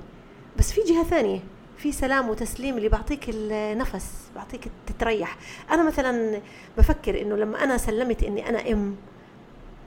بس 0.57 0.71
في 0.71 0.81
جهة 0.81 1.03
ثانية 1.03 1.39
في 1.77 1.91
سلام 1.91 2.29
وتسليم 2.29 2.77
اللي 2.77 2.89
بعطيك 2.89 3.25
النفس 3.29 4.11
بعطيك 4.35 4.67
تتريح. 4.87 5.37
أنا 5.71 5.83
مثلا 5.83 6.41
بفكر 6.77 7.21
إنه 7.21 7.35
لما 7.35 7.63
أنا 7.63 7.77
سلمت 7.77 8.23
إني 8.23 8.49
أنا 8.49 8.71
أم 8.71 8.95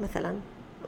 مثلا 0.01 0.35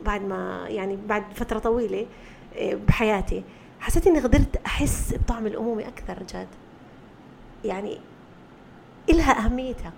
بعد 0.05 0.22
ما 0.22 0.64
يعني 0.68 0.99
بعد 1.09 1.25
فترة 1.35 1.59
طويلة 1.59 2.07
إيه، 2.55 2.75
بحياتي 2.89 3.43
حسيت 3.85 4.07
إني 4.07 4.20
قدرت 4.20 4.57
أحس 4.66 5.14
بطعم 5.14 5.47
الامومه 5.47 5.89
أكثر 5.89 6.22
جد. 6.22 6.49
يعني 7.64 7.99
إلها 9.11 9.45
أهميتها 9.45 9.93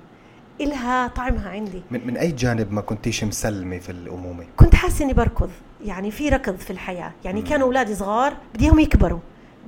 إلها 0.60 1.08
طعمها 1.08 1.50
عندي. 1.50 1.82
من, 1.90 2.06
من 2.06 2.16
أي 2.16 2.32
جانب 2.32 2.72
ما 2.72 2.80
كنتيش 2.80 3.24
مسلمة 3.24 3.78
في 3.78 3.92
الأمومة؟ 3.92 4.46
كنت 4.56 4.74
حاسة 4.74 5.04
إني 5.04 5.12
بركض 5.12 5.50
يعني 5.84 6.10
في 6.10 6.28
ركض 6.28 6.56
في 6.56 6.70
الحياة. 6.70 7.12
يعني. 7.24 7.42
كانوا 7.42 7.66
أولادي 7.66 7.94
صغار 7.94 8.36
بديهم 8.54 8.78
يكبروا. 8.78 9.20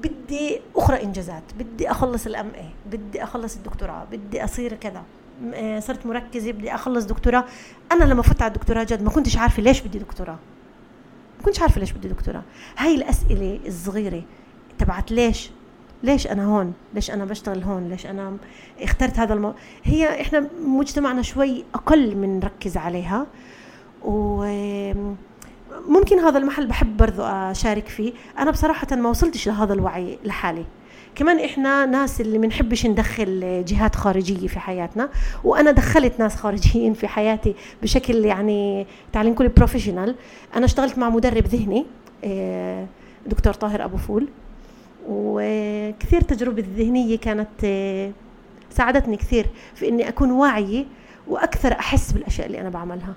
بدي 0.02 0.60
أخرى 0.76 1.02
إنجازات 1.02 1.42
بدي 1.58 1.90
أخلص 1.90 2.26
الأم 2.26 2.50
إيه 2.54 2.70
بدي 2.90 3.22
أخلص 3.22 3.56
الدكتوراه 3.56 4.04
بدي 4.12 4.44
أصير 4.44 4.74
كذا. 4.74 5.02
آه، 5.54 5.80
صرت 5.80 6.06
مركزة 6.06 6.52
بدي 6.52 6.74
أخلص 6.74 7.04
دكتوراه. 7.04 7.44
أنا 7.92 8.04
لما 8.04 8.22
فت 8.22 8.42
على 8.42 8.52
الدكتوراه 8.52 8.84
جد 8.84 9.02
ما 9.02 9.10
كنتش 9.10 9.36
عارفة 9.36 9.62
ليش 9.62 9.80
بدي 9.80 9.98
دكتوراه. 9.98 10.38
ما 11.38 11.44
كنتش 11.44 11.60
عارفة 11.60 11.80
ليش 11.80 11.92
بدي 11.92 12.08
دكتوراه. 12.08 12.42
هاي 12.78 12.94
الأسئلة 12.94 13.60
الصغيرة 13.66 14.22
تبعت 14.78 15.12
ليش؟ 15.12 15.50
ليش 16.02 16.26
أنا 16.26 16.44
هون؟ 16.44 16.72
ليش 16.94 17.10
أنا 17.10 17.24
بشتغل 17.24 17.62
هون؟ 17.62 17.88
ليش 17.88 18.06
أنا 18.06 18.36
اخترت 18.80 19.18
هذا 19.18 19.34
المو... 19.34 19.54
هي 19.84 20.20
إحنا 20.20 20.48
مجتمعنا 20.64 21.22
شوي 21.22 21.64
أقل 21.74 22.16
من 22.16 22.38
نركز 22.38 22.76
عليها. 22.76 23.26
وممكن 24.02 25.18
هذا 26.18 26.38
المحل 26.38 26.66
بحب 26.66 26.96
برضو 26.96 27.22
أشارك 27.22 27.88
فيه. 27.88 28.12
أنا 28.38 28.50
بصراحة 28.50 28.96
ما 28.96 29.08
وصلتش 29.08 29.48
لهذا 29.48 29.72
الوعي 29.72 30.18
لحالي. 30.24 30.64
كمان 31.14 31.40
إحنا 31.40 31.86
ناس 31.86 32.20
اللي 32.20 32.38
بنحبش 32.38 32.86
ندخل 32.86 33.64
جهات 33.66 33.96
خارجية 33.96 34.48
في 34.48 34.60
حياتنا 34.60 35.08
وأنا 35.44 35.70
دخلت 35.70 36.20
ناس 36.20 36.36
خارجيين 36.36 36.94
في 36.94 37.08
حياتي 37.08 37.54
بشكل 37.82 38.24
يعني 38.24 38.86
تعالي 39.12 39.30
نقول 39.30 39.48
بروفيشنال 39.48 40.14
أنا 40.56 40.64
اشتغلت 40.64 40.98
مع 40.98 41.10
مدرب 41.10 41.46
ذهني 41.46 41.86
آه، 42.24 42.86
دكتور 43.26 43.52
طاهر 43.54 43.84
أبو 43.84 43.96
فول 43.96 44.28
وكثير 45.08 46.20
تجربة 46.20 46.62
الذهنية 46.62 47.18
كانت 47.18 47.48
آه، 47.64 48.10
ساعدتني 48.70 49.16
كثير 49.16 49.46
في 49.74 49.88
إني 49.88 50.08
أكون 50.08 50.30
واعية 50.30 50.84
وأكثر 51.28 51.72
أحس 51.72 52.12
بالأشياء 52.12 52.46
اللي 52.46 52.60
أنا 52.60 52.68
بعملها. 52.68 53.14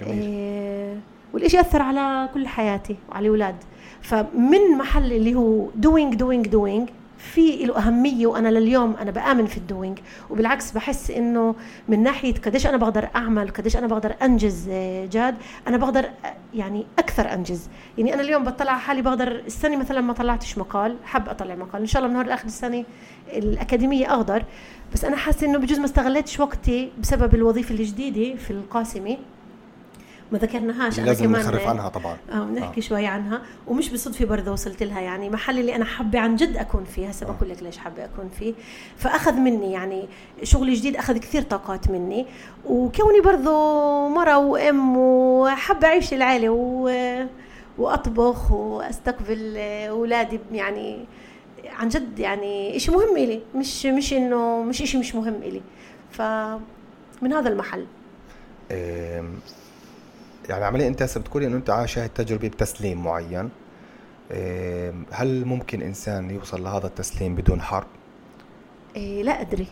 جميل. 0.00 0.22
آه، 0.22 0.96
والإشي 1.32 1.60
أثر 1.60 1.82
على 1.82 2.28
كل 2.34 2.46
حياتي 2.46 2.96
وعلى 3.08 3.22
الأولاد. 3.22 3.56
فمن 4.02 4.78
محل 4.78 5.12
اللي 5.12 5.34
هو 5.34 5.68
doing 5.74 6.14
doing 6.14 6.48
doing 6.48 6.88
في 7.22 7.64
له 7.64 7.78
أهمية 7.78 8.26
وأنا 8.26 8.48
لليوم 8.48 8.96
أنا 8.96 9.10
بآمن 9.10 9.46
في 9.46 9.56
ال 9.56 9.63
doing 9.63 9.98
وبالعكس 10.30 10.72
بحس 10.72 11.10
إنه 11.10 11.54
من 11.88 12.02
ناحية 12.02 12.34
قديش 12.34 12.66
أنا 12.66 12.76
بقدر 12.76 13.08
أعمل 13.16 13.48
قديش 13.48 13.76
أنا 13.76 13.86
بقدر 13.86 14.14
أنجز 14.22 14.68
آه، 14.70 15.06
جاد 15.06 15.34
أنا 15.68 15.76
بقدر 15.76 16.04
آه، 16.04 16.34
يعني 16.54 16.86
أكثر 16.98 17.32
أنجز. 17.32 17.68
يعني 17.98 18.14
أنا 18.14 18.22
اليوم 18.22 18.44
بطلع 18.44 18.70
على 18.72 18.80
حالي 18.80 19.02
بقدر 19.02 19.28
السنة 19.46 19.76
مثلا 19.76 20.00
ما 20.00 20.12
طلعتش 20.12 20.58
مقال 20.58 20.96
حب 21.04 21.28
أطلع 21.28 21.54
مقال 21.54 21.80
إن 21.80 21.86
شاء 21.86 22.00
الله 22.02 22.08
من 22.08 22.14
نهار 22.14 22.26
الآخر 22.26 22.46
السنة 22.46 22.84
الأكاديمية 23.32 24.14
أقدر 24.14 24.44
بس 24.94 25.04
أنا 25.04 25.16
حاسة 25.16 25.46
إنه 25.46 25.58
بجوز 25.58 25.78
ما 25.78 25.84
استغلتش 25.84 26.40
وقتي 26.40 26.92
بسبب 27.00 27.34
الوظيفة 27.34 27.74
الجديدة 27.74 28.36
في 28.36 28.50
القاسمة. 28.50 29.16
ما 30.32 30.38
ذكرناهاش 30.38 30.98
أنا 30.98 31.06
لازم 31.06 31.32
نخرف 31.32 31.66
عنها 31.66 31.88
طبعا. 31.88 32.16
آه 32.32 32.44
بنحكي 32.44 32.80
آه. 32.80 32.84
شوي 32.84 33.06
عنها. 33.06 33.42
ومش 33.66 33.90
بالصدفه 33.90 34.24
برضه 34.24 34.52
وصلت 34.52 34.82
لها 34.82 35.00
يعني. 35.00 35.30
محل 35.30 35.58
اللي 35.58 35.76
أنا 35.76 35.84
حابة 35.84 36.18
عن 36.18 36.36
جد 36.36 36.56
أكون 36.56 36.84
فيه. 36.84 37.08
هسه 37.08 37.26
بقول 37.26 37.50
لك 37.50 37.62
ليش 37.62 37.76
حابة 37.78 38.04
أكون 38.04 38.28
فيه. 38.38 38.54
فأخذ 38.96 39.32
مني 39.32 39.72
يعني. 39.72 40.08
شغلي 40.42 40.74
جديد 40.74 40.96
أخذ 40.96 41.18
كثير 41.18 41.42
طاقات 41.42 41.90
مني. 41.90 42.26
وكوني 42.66 43.20
برضه 43.20 43.50
مرة 44.08 44.38
وأم 44.38 44.96
وحابة 44.96 45.86
أعيش 45.86 46.14
العيلة 46.14 46.48
و 46.50 46.90
وأطبخ 47.78 48.52
وأستقبل 48.52 49.56
أولادي 49.88 50.40
يعني. 50.52 51.04
عن 51.78 51.88
جد 51.88 52.18
يعني 52.18 52.78
شيء 52.78 52.94
مهم 52.94 53.16
إلي. 53.16 53.40
مش 53.54 53.86
مش 53.86 54.12
إنه 54.12 54.62
مش 54.62 54.82
شيء 54.82 55.00
مش 55.00 55.14
مهم 55.14 55.34
إلي. 55.34 55.62
فمن 56.10 57.32
هذا 57.32 57.48
المحل. 57.48 57.86
يعني 60.48 60.64
عمليا 60.64 60.88
انت 60.88 61.02
هسه 61.02 61.20
بتقولي 61.20 61.46
إنه 61.46 61.56
انت 61.56 61.70
عايش 61.70 61.98
هاي 61.98 62.06
التجربه 62.06 62.48
بتسليم 62.48 63.04
معين. 63.04 63.50
هل 65.12 65.44
ممكن 65.44 65.82
إنسان 65.82 66.30
يوصل 66.30 66.64
لهذا 66.64 66.86
التسليم 66.86 67.34
بدون 67.34 67.60
حرب؟ 67.60 67.86
إيه 68.96 69.22
لا 69.22 69.40
أدري. 69.40 69.66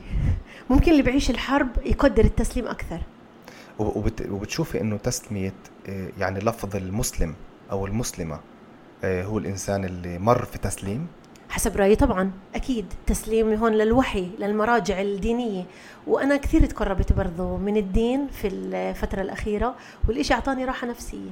ممكن 0.71 0.93
اللي 0.93 1.03
بعيش 1.03 1.31
الحرب 1.31 1.69
يقدر 1.85 2.25
التسليم 2.25 2.67
أكثر. 2.67 3.01
وبت 3.79 4.29
وبتشوفي 4.31 4.81
إنه 4.81 4.97
تسميه 4.97 5.55
إيه، 5.89 6.11
يعني 6.19 6.39
لفظ 6.41 6.77
المسلم 6.77 7.35
أو 7.71 7.87
المسلمة 7.87 8.41
إيه، 9.05 9.25
هو 9.25 9.39
الإنسان 9.39 9.85
اللي 9.85 10.19
مر 10.19 10.45
في 10.45 10.59
تسليم؟ 10.59 11.07
حسب 11.51 11.77
رأيي 11.77 11.97
طبعا 11.97 12.31
أكيد. 12.55 12.85
تسليمي 13.07 13.57
هون 13.59 13.73
للوحي 13.73 14.31
للمراجع 14.39 15.01
الدينية. 15.01 15.65
وأنا 16.07 16.37
كثير 16.37 16.67
تقربت 16.67 17.13
برضو 17.13 17.57
من 17.57 17.77
الدين 17.77 18.29
في 18.29 18.47
الفترة 18.47 19.23
الأخيرة 19.23 19.75
والإشي 20.09 20.35
أعطاني 20.35 20.65
راحة 20.65 20.87
نفسية. 20.87 21.31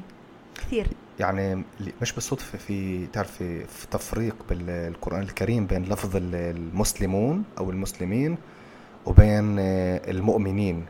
كثير. 0.55 0.87
يعني 1.21 1.65
مش 2.03 2.13
بالصدفة 2.13 2.59
في 2.59 3.07
تعرفي 3.07 3.65
في 3.65 3.87
تفريق 3.91 4.35
بالقرآن 4.51 5.23
الكريم 5.23 5.67
بين 5.67 5.85
لفظ 5.85 6.11
المسلمون 6.17 7.45
أو 7.59 7.71
المسلمين 7.71 8.39
وبين 9.07 9.59
المؤمنين. 9.59 10.87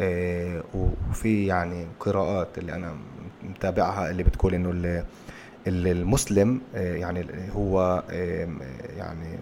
آه 0.00 0.62
وفي 0.74 1.46
يعني 1.46 1.86
قراءات 2.00 2.58
اللي 2.58 2.72
أنا 2.74 2.94
متابعها 3.42 4.10
اللي 4.10 4.22
بتقول 4.22 4.54
إنه 4.54 5.04
المسلم 5.66 6.60
آه، 6.74 6.94
يعني 6.96 7.24
هو 7.56 8.02
يعني 8.96 9.38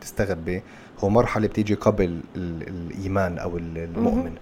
تستغرب 0.00 0.44
به 0.44 0.62
هو 1.04 1.08
مرحلة 1.08 1.46
بتيجي 1.46 1.74
قبل 1.74 2.20
الإيمان 2.36 3.38
أو 3.38 3.56
المؤمن. 3.58 4.32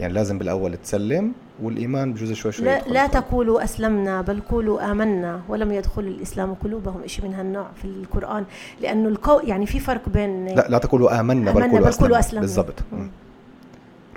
يعني 0.00 0.12
لازم 0.12 0.38
بالأول 0.38 0.76
تسلم 0.76 1.32
والإيمان 1.62 2.12
بجوز 2.12 2.32
شوي 2.32 2.52
شوي 2.52 2.66
لا, 2.66 2.82
لا 2.88 3.06
تقولوا 3.06 3.64
أسلمنا 3.64 4.22
بل 4.22 4.40
قولوا 4.40 4.90
آمنا 4.92 5.40
ولم 5.48 5.72
يدخل 5.72 6.02
الإسلام 6.02 6.54
قلوبهم. 6.54 7.06
شيء 7.06 7.24
من 7.24 7.34
هالنوع 7.34 7.66
في 7.76 7.84
القرآن 7.84 8.44
لأنه 8.80 9.08
القو 9.08 9.40
يعني 9.40 9.66
في 9.66 9.80
فرق 9.80 10.08
بين 10.08 10.46
لا 10.46 10.66
لا 10.68 10.78
تقولوا 10.78 11.20
آمنا, 11.20 11.52
بل 11.52 11.62
قولوا 11.70 11.88
أسلمنا, 11.88 12.18
أسلمنا. 12.18 12.40
بالضبط. 12.40 12.74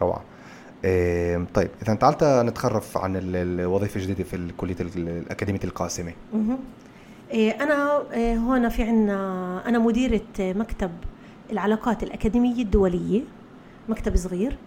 روعة. 0.02 0.18
إيه 0.18 0.33
طيب 1.54 1.70
إذا 1.82 1.94
تعالت 1.94 2.24
نتخرف 2.24 2.98
عن 2.98 3.16
الوظيفه 3.16 3.96
الجديده 4.00 4.24
في 4.24 4.52
كليه 4.58 4.76
الأكاديمية 4.80 5.60
القاسمة. 5.64 6.14
إيه 7.32 7.64
أنا 7.64 8.04
إيه 8.14 8.38
هون 8.38 8.70
في 8.70 8.84
عنا 8.84 9.70
أنا 9.70 9.80
مديرة 9.80 10.22
مكتب 10.40 10.92
العلاقات 11.52 12.04
الأكاديمية 12.04 12.64
الدولية 12.64 13.22
مكتب 13.90 14.16
صغير 14.16 14.58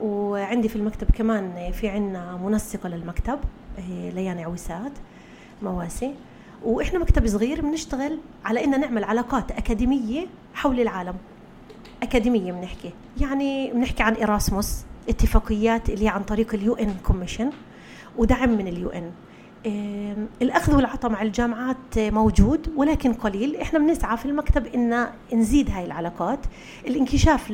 وعندي 0.00 0.68
في 0.68 0.76
المكتب 0.76 1.10
كمان 1.10 1.72
في 1.72 1.88
عنا 1.88 2.36
منسقة 2.36 2.88
للمكتب 2.88 3.38
إيه 3.78 4.10
ليان 4.10 4.38
عويسات 4.38 4.92
مواسي. 5.62 6.14
وإحنا 6.64 6.98
مكتب 6.98 7.26
صغير 7.26 7.60
بنشتغل 7.60 8.18
على 8.44 8.64
ان 8.64 8.80
نعمل 8.80 9.04
علاقات 9.04 9.50
أكاديمية 9.50 10.26
حول 10.54 10.80
العالم. 10.80 11.14
أكاديمية 12.02 12.52
بنحكي. 12.52 12.92
يعني 13.20 13.72
بنحكي 13.72 14.02
عن 14.02 14.14
إيراسموس. 14.14 14.84
اتفاقيات 15.08 15.90
اللي 15.90 16.08
عن 16.08 16.22
طريق 16.22 16.54
ال 16.54 16.74
European 16.74 16.94
Commission 17.06 17.50
ودعم 18.16 18.50
من 18.50 18.68
ال 18.68 18.88
UN. 18.88 19.10
الأخذ 20.42 20.76
والعطاء 20.76 21.10
مع 21.10 21.22
الجامعات 21.22 21.98
موجود 21.98 22.72
ولكن 22.76 23.12
قليل. 23.12 23.56
إحنا 23.56 23.78
بنسعى 23.78 24.16
في 24.16 24.26
المكتب 24.26 24.66
إن 24.66 25.06
نزيد 25.32 25.70
هاي 25.70 25.84
العلاقات. 25.84 26.38
الانكشاف 26.86 27.50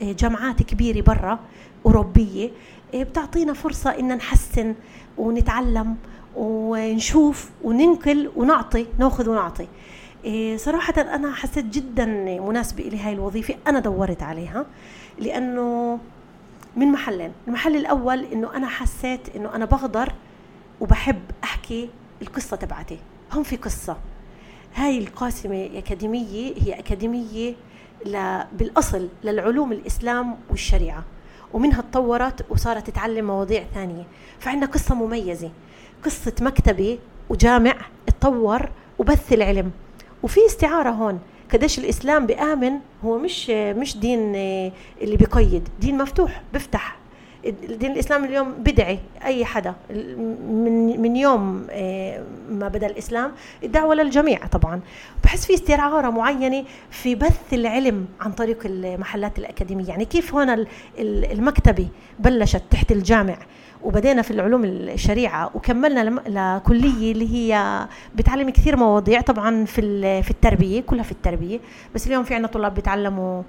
لجامعات 0.00 0.62
كبيرة 0.62 1.00
برا 1.00 1.38
أوروبية 1.86 2.50
إيه، 2.94 3.04
بتعطينا 3.04 3.52
فرصة 3.52 3.90
إن 3.90 4.16
نحسن 4.16 4.74
ونتعلم 5.18 5.96
ونشوف 6.36 7.50
وننقل 7.64 8.30
ونعطي 8.36 8.86
نأخذ 8.98 9.30
ونعطي. 9.30 9.66
إيه، 10.24 10.56
صراحة 10.56 10.94
أنا 11.00 11.32
حسيت 11.32 11.64
جدا 11.64 12.04
مناسبة 12.40 12.84
لي 12.84 12.98
هاي 12.98 13.12
الوظيفة. 13.12 13.54
أنا 13.66 13.80
دورت 13.80 14.22
عليها 14.22 14.66
لأنه 15.18 15.98
من 16.76 16.86
محلين. 16.86 17.32
المحل 17.48 17.76
الأول 17.76 18.24
أنه 18.24 18.56
أنا 18.56 18.68
حسيت 18.68 19.36
أنه 19.36 19.54
أنا 19.54 19.64
بقدر 19.64 20.12
وبحب 20.80 21.20
أحكي 21.44 21.90
القصة 22.22 22.56
تبعتي. 22.56 22.98
هم 23.32 23.42
في 23.42 23.56
قصة. 23.56 23.96
هاي 24.74 24.98
القاسمة 24.98 25.70
أكاديمية 25.74 26.54
هي 26.58 26.78
أكاديمية 26.78 27.54
بالأصل 28.52 29.08
للعلوم 29.24 29.72
الإسلام 29.72 30.36
والشريعة. 30.50 31.04
ومنها 31.52 31.80
تطورت 31.80 32.46
وصارت 32.50 32.86
تتعلم 32.86 33.26
مواضيع 33.26 33.64
ثانية. 33.74 34.04
فعندنا 34.40 34.66
قصة 34.66 34.94
مميزة. 34.94 35.50
قصة 36.04 36.34
مكتبة 36.40 36.98
وجامع 37.30 37.74
اتطور 38.08 38.70
وبث 38.98 39.32
العلم. 39.32 39.70
وفي 40.22 40.40
استعارة 40.46 40.90
هون. 40.90 41.20
قديش 41.52 41.78
الإسلام 41.78 42.26
بآمن 42.26 42.72
هو 43.04 43.18
مش 43.18 43.50
مش 43.50 43.96
دين 43.98 44.34
اللي 45.02 45.16
بيقيد 45.16 45.68
دين 45.80 45.98
مفتوح 45.98 46.42
بيفتح. 46.52 46.96
دين 47.68 47.92
الإسلام 47.92 48.24
اليوم 48.24 48.52
بدعي 48.52 48.98
أي 49.24 49.44
حدا. 49.44 49.74
من 50.50 51.00
من 51.02 51.16
يوم 51.16 51.66
آه، 51.70 52.24
ما 52.50 52.68
بدأ 52.68 52.86
الإسلام 52.86 53.32
الدعوة 53.64 53.94
للجميع 53.94 54.46
طبعا. 54.46 54.80
بحس 55.24 55.46
في 55.46 55.54
استعاره 55.54 56.10
معينة 56.10 56.64
في 56.90 57.14
بث 57.14 57.52
العلم 57.52 58.06
عن 58.20 58.32
طريق 58.32 58.58
المحلات 58.64 59.38
الأكاديمية. 59.38 59.88
يعني 59.88 60.04
كيف 60.04 60.34
هون 60.34 60.66
المكتبة 60.98 61.88
بلشت 62.18 62.62
تحت 62.70 62.92
الجامع؟ 62.92 63.36
وبدينا 63.82 64.22
في 64.22 64.30
العلوم 64.30 64.64
الشريعة 64.64 65.50
وكملنا 65.54 66.20
لكلية 66.26 67.12
اللي 67.12 67.34
هي 67.34 67.86
بتعلم 68.14 68.50
كثير 68.50 68.76
مواضيع 68.76 69.20
طبعا 69.20 69.64
في 69.64 70.22
في 70.22 70.30
التربية 70.30 70.80
كلها 70.80 71.02
في 71.02 71.12
التربية. 71.12 71.60
بس 71.94 72.06
اليوم 72.06 72.24
في 72.24 72.34
عندنا 72.34 72.48
طلاب 72.48 72.74
بيتعلموا 72.74 73.42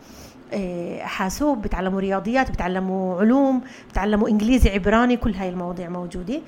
آه، 0.53 0.99
حاسوب 1.03 1.61
بتعلموا 1.61 1.99
رياضيات 1.99 2.51
بتعلموا 2.51 3.19
علوم 3.19 3.61
بتعلموا 3.91 4.29
إنجليزي 4.29 4.69
عبراني 4.69 5.17
كل 5.17 5.33
هاي 5.33 5.49
المواضيع 5.49 5.89
موجودة. 5.89 6.41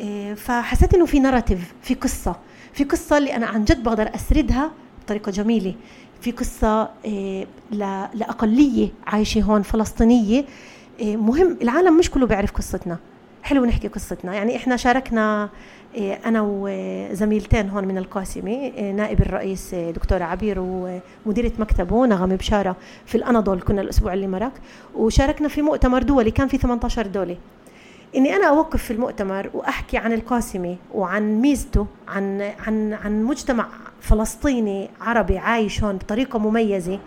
آه، 0.00 0.34
فحسيت 0.34 0.94
إنه 0.94 1.06
في 1.06 1.18
ناراتيف 1.20 1.72
في 1.82 1.94
قصة. 1.94 2.36
في 2.72 2.84
قصة 2.84 3.18
اللي 3.18 3.36
أنا 3.36 3.46
عن 3.46 3.64
جد 3.64 3.82
بقدر 3.82 4.10
أسردها 4.14 4.70
بطريقة 5.04 5.32
جميلة. 5.32 5.74
في 6.20 6.30
قصة 6.30 6.88
آه، 7.06 7.46
لأقلية 8.14 8.88
عايشة 9.06 9.40
هون 9.42 9.62
فلسطينية. 9.62 10.44
مهم 11.02 11.58
العالم 11.62 11.98
مش 11.98 12.10
كله 12.10 12.26
بيعرف 12.26 12.52
قصتنا. 12.52 12.98
حلو 13.42 13.64
نحكي 13.64 13.88
قصتنا. 13.88 14.34
يعني 14.34 14.56
إحنا 14.56 14.76
شاركنا 14.76 15.48
إيه، 15.94 16.18
أنا 16.26 16.40
وزميلتين 16.46 17.68
هون 17.68 17.84
من 17.84 17.98
القاسمة 17.98 18.50
إيه، 18.50 18.92
نائب 18.92 19.20
الرئيس 19.20 19.74
إيه، 19.74 19.90
دكتوره 19.90 20.24
عبير 20.24 20.56
ومديرة 20.58 21.52
مكتبه 21.58 22.06
نغم 22.06 22.28
بشارة 22.36 22.76
في 23.06 23.14
الأناضول 23.14 23.60
كنا 23.60 23.80
الأسبوع 23.80 24.14
اللي 24.14 24.26
مرق. 24.26 24.52
وشاركنا 24.94 25.48
في 25.48 25.62
مؤتمر 25.62 26.02
دولي 26.02 26.30
كان 26.30 26.48
في 26.48 26.58
18 26.58 27.06
دوله 27.06 27.36
إني 28.16 28.36
أنا 28.36 28.48
أوقف 28.48 28.82
في 28.82 28.92
المؤتمر 28.92 29.50
وأحكي 29.54 29.96
عن 29.96 30.12
القاسمة 30.12 30.76
وعن 30.94 31.40
ميزته 31.40 31.86
عن 32.08 32.52
عن 32.66 32.92
عن 32.92 33.22
مجتمع 33.22 33.66
فلسطيني 34.00 34.90
عربي 35.00 35.38
عايش 35.38 35.84
هون 35.84 35.96
بطريقة 35.96 36.38
مميزة. 36.38 36.98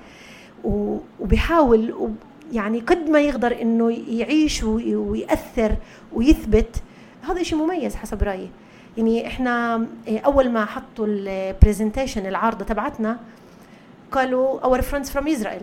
وبيحاول 0.64 2.10
يعني 2.52 2.80
قد 2.80 3.10
ما 3.10 3.20
يقدر 3.20 3.62
إنه 3.62 3.91
يعيش 4.07 4.64
ويأثر 4.64 5.76
ويثبت. 6.16 6.82
هذا 7.30 7.44
شيء 7.44 7.58
مميز 7.58 7.96
حسب 7.96 8.24
رأيي. 8.24 8.50
يعني 8.98 9.28
إحنا 9.28 9.86
إيه، 10.08 10.20
أول 10.20 10.50
ما 10.50 10.66
حطوا 10.66 11.06
البرزنتيشن 11.10 12.26
العارضه 12.26 12.66
تبعتنا 12.66 13.20
قالوا 14.12 14.60
our 14.60 14.82
friends 14.82 15.10
from 15.10 15.28
Israel 15.28 15.62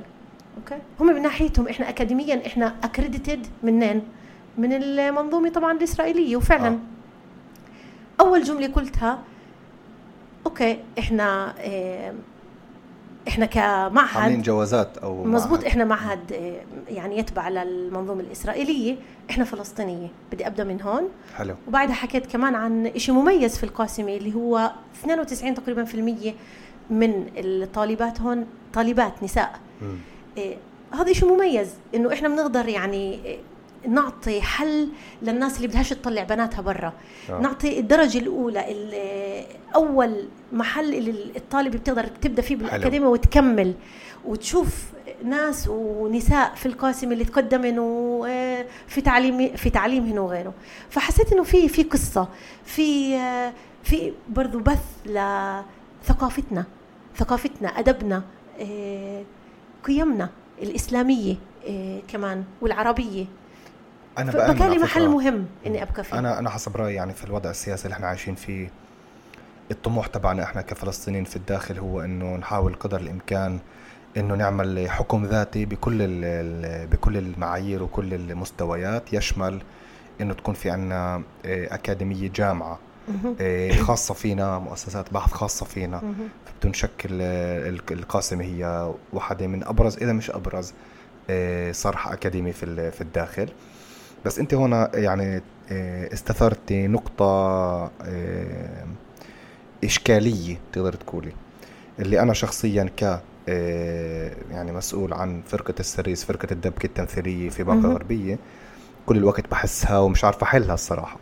okay؟ 0.56 0.82
هم 1.00 1.06
من 1.06 1.22
ناحيتهم 1.22 1.68
إحنا 1.68 1.88
اكاديميا 1.88 2.46
إحنا 2.46 2.74
accredited 2.84 3.46
منين؟ 3.62 4.02
من 4.58 4.72
المنظومة 4.72 5.48
طبعا 5.48 5.72
الإسرائيلية 5.72 6.36
وفعلا. 6.36 6.68
آه. 6.68 6.78
أول 8.20 8.42
جملة 8.42 8.66
قلتها 8.66 9.18
okay 10.46 10.78
إحنا 10.98 11.58
إيه 11.60 12.14
إحنا 13.28 13.46
كمعهد 13.46 14.16
عاملين 14.16 14.42
جوازات 14.42 14.98
أو 14.98 15.24
مزبوط. 15.24 15.64
إحنا 15.64 15.84
معهد 15.84 16.32
آه، 16.32 16.60
يعني 16.88 17.18
يتبع 17.18 17.48
للمنظومه 17.48 18.20
الإسرائيلية. 18.20 18.96
إحنا 19.30 19.44
فلسطينية. 19.44 20.08
بدي 20.32 20.46
أبدأ 20.46 20.64
من 20.64 20.82
هون. 20.82 21.02
حلو. 21.36 21.54
وبعدها 21.68 21.94
حكيت 21.94 22.26
كمان 22.26 22.54
عن 22.54 22.90
شيء 22.96 23.14
مميز 23.14 23.56
في 23.58 23.64
القاسمة 23.64 24.16
اللي 24.16 24.34
هو 24.34 24.72
92 25.00 25.54
تقريبا 25.54 25.84
في 25.84 25.94
المية 25.94 26.34
من 26.90 27.26
الطالبات 27.36 28.20
هون 28.20 28.46
طالبات 28.72 29.22
نساء. 29.22 29.60
إيه 30.36 30.56
هذا 30.92 31.12
شيء 31.12 31.28
مميز 31.34 31.70
إنه 31.94 32.12
إحنا 32.12 32.28
بنقدر 32.28 32.68
يعني 32.68 33.14
إيه، 33.24 33.38
نعطي 33.88 34.42
حل 34.42 34.88
للناس 35.22 35.56
اللي 35.56 35.68
بدهاش 35.68 35.90
تطلع 35.90 36.22
بناتها 36.22 36.60
برا. 36.60 36.92
آه. 37.30 37.40
نعطي 37.40 37.78
الدرجة 37.80 38.18
الأولى 38.18 38.72
ال- 38.72 39.44
أول 39.74 40.28
محل 40.52 40.94
اللي 40.94 41.32
الطالب 41.36 41.72
بتقدر 41.76 42.06
تبدأ 42.06 42.42
فيه 42.42 42.56
بالأكاديمية 42.56 43.06
وتكمل. 43.08 43.74
وتشوف 44.24 44.84
ناس 45.24 45.68
ونساء 45.68 46.54
في 46.54 46.66
القاسم 46.66 47.12
اللي 47.12 47.24
تقدمن 47.24 47.78
وفي 47.78 49.00
تعليم 49.04 49.56
في 49.56 49.70
تعليمهن 49.70 50.18
وغيره. 50.18 50.54
فحسيت 50.90 51.32
إنه 51.32 51.42
في 51.42 51.68
في 51.68 51.82
قصة 51.82 52.28
في 52.64 53.16
آه، 53.16 53.52
في 53.84 54.12
برضو 54.28 54.58
بث 54.58 54.82
لثقافتنا 55.06 56.64
ثقافتنا 57.16 57.68
أدبنا 57.68 58.22
آه، 58.60 59.22
قيمنا 59.84 60.28
الإسلامية 60.62 61.34
آه، 61.68 62.00
كمان 62.08 62.44
والعربية. 62.60 63.24
أنا 64.18 64.30
على 64.64 64.78
محل. 64.78 65.08
مهم 65.08 65.46
إني 65.66 65.82
أبقى 65.82 66.04
فيه 66.04 66.18
أنا 66.18 66.38
أنا 66.38 66.50
حسب 66.50 66.76
رأيي 66.76 66.94
يعني 66.94 67.12
في 67.12 67.24
الوضع 67.24 67.50
السياسي 67.50 67.84
اللي 67.84 67.94
إحنا 67.94 68.06
عايشين 68.06 68.34
فيه 68.34 68.70
الطموح 69.70 70.06
تبعنا 70.06 70.42
إحنا 70.42 70.62
كفلسطينيين 70.62 71.24
في 71.24 71.36
الداخل 71.36 71.78
هو 71.78 72.00
إنه 72.00 72.36
نحاول 72.36 72.74
قدر 72.74 73.00
الإمكان 73.00 73.58
إنه 74.16 74.34
نعمل 74.34 74.90
حكم 74.90 75.24
ذاتي 75.24 75.64
بكل 75.64 75.98
بكل 76.86 77.16
المعايير 77.16 77.82
وكل 77.82 78.14
المستويات 78.14 79.12
يشمل 79.12 79.62
إنه 80.20 80.34
تكون 80.34 80.54
في 80.54 80.70
عنا 80.70 81.16
آه، 81.46 81.74
أكاديمية 81.74 82.28
جامعة. 82.34 82.78
آه، 83.40 83.72
خاصة 83.72 84.14
فينا 84.14 84.58
مؤسسات 84.58 85.12
بحث 85.14 85.32
خاصة 85.32 85.66
فينا. 85.66 86.02
فبدون 86.46 86.72
شك 86.72 87.06
ال- 87.06 87.22
ال- 87.74 87.92
القاسم 87.98 88.40
هي 88.40 88.92
واحدة 89.12 89.46
من 89.46 89.64
أبرز 89.64 89.96
إذا 89.96 90.12
مش 90.12 90.30
أبرز 90.30 90.72
آه، 91.30 91.72
صرح 91.72 92.08
أكاديمي 92.08 92.52
في 92.52 93.00
الداخل 93.00 93.48
بس 94.26 94.38
أنت 94.38 94.54
هنا 94.54 94.90
يعني 94.94 95.42
آه، 95.72 96.12
استثرتي 96.14 96.86
نقطة 96.86 97.24
آه، 98.02 98.86
إشكالية 99.84 100.56
تقدر 100.72 100.92
تقولي. 100.92 101.32
اللي 101.98 102.20
أنا 102.20 102.32
شخصيا 102.32 102.90
ك 102.96 103.20
آه، 103.48 104.32
يعني 104.50 104.72
مسؤول 104.72 105.12
عن 105.12 105.42
فرقة 105.46 105.74
السريس 105.80 106.24
فرقة 106.24 106.48
الدبكة 106.52 106.86
التمثيلية 106.86 107.48
في 107.50 107.64
باقة 107.64 107.76
مهم. 107.78 107.92
غربية 107.92 108.38
كل 109.06 109.16
الوقت 109.16 109.50
بحسها 109.50 109.98
ومش 109.98 110.24
عارف 110.24 110.42
أحلها 110.42 110.74
الصراحة. 110.74 111.16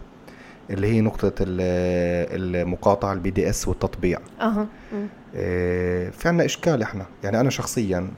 اللي 0.71 0.87
هي 0.87 1.01
نقطة 1.01 1.33
ال- 1.41 2.57
المقاطعة 2.57 3.13
ال 3.13 3.31
BDS 3.31 3.69
والتطبيع. 3.69 4.19
آه، 5.37 6.11
في 6.11 6.29
عنا 6.29 6.45
إشكال 6.45 6.83
إحنا. 6.83 7.07
يعني 7.25 7.41
أنا 7.41 7.51
شخصيا 7.51 8.11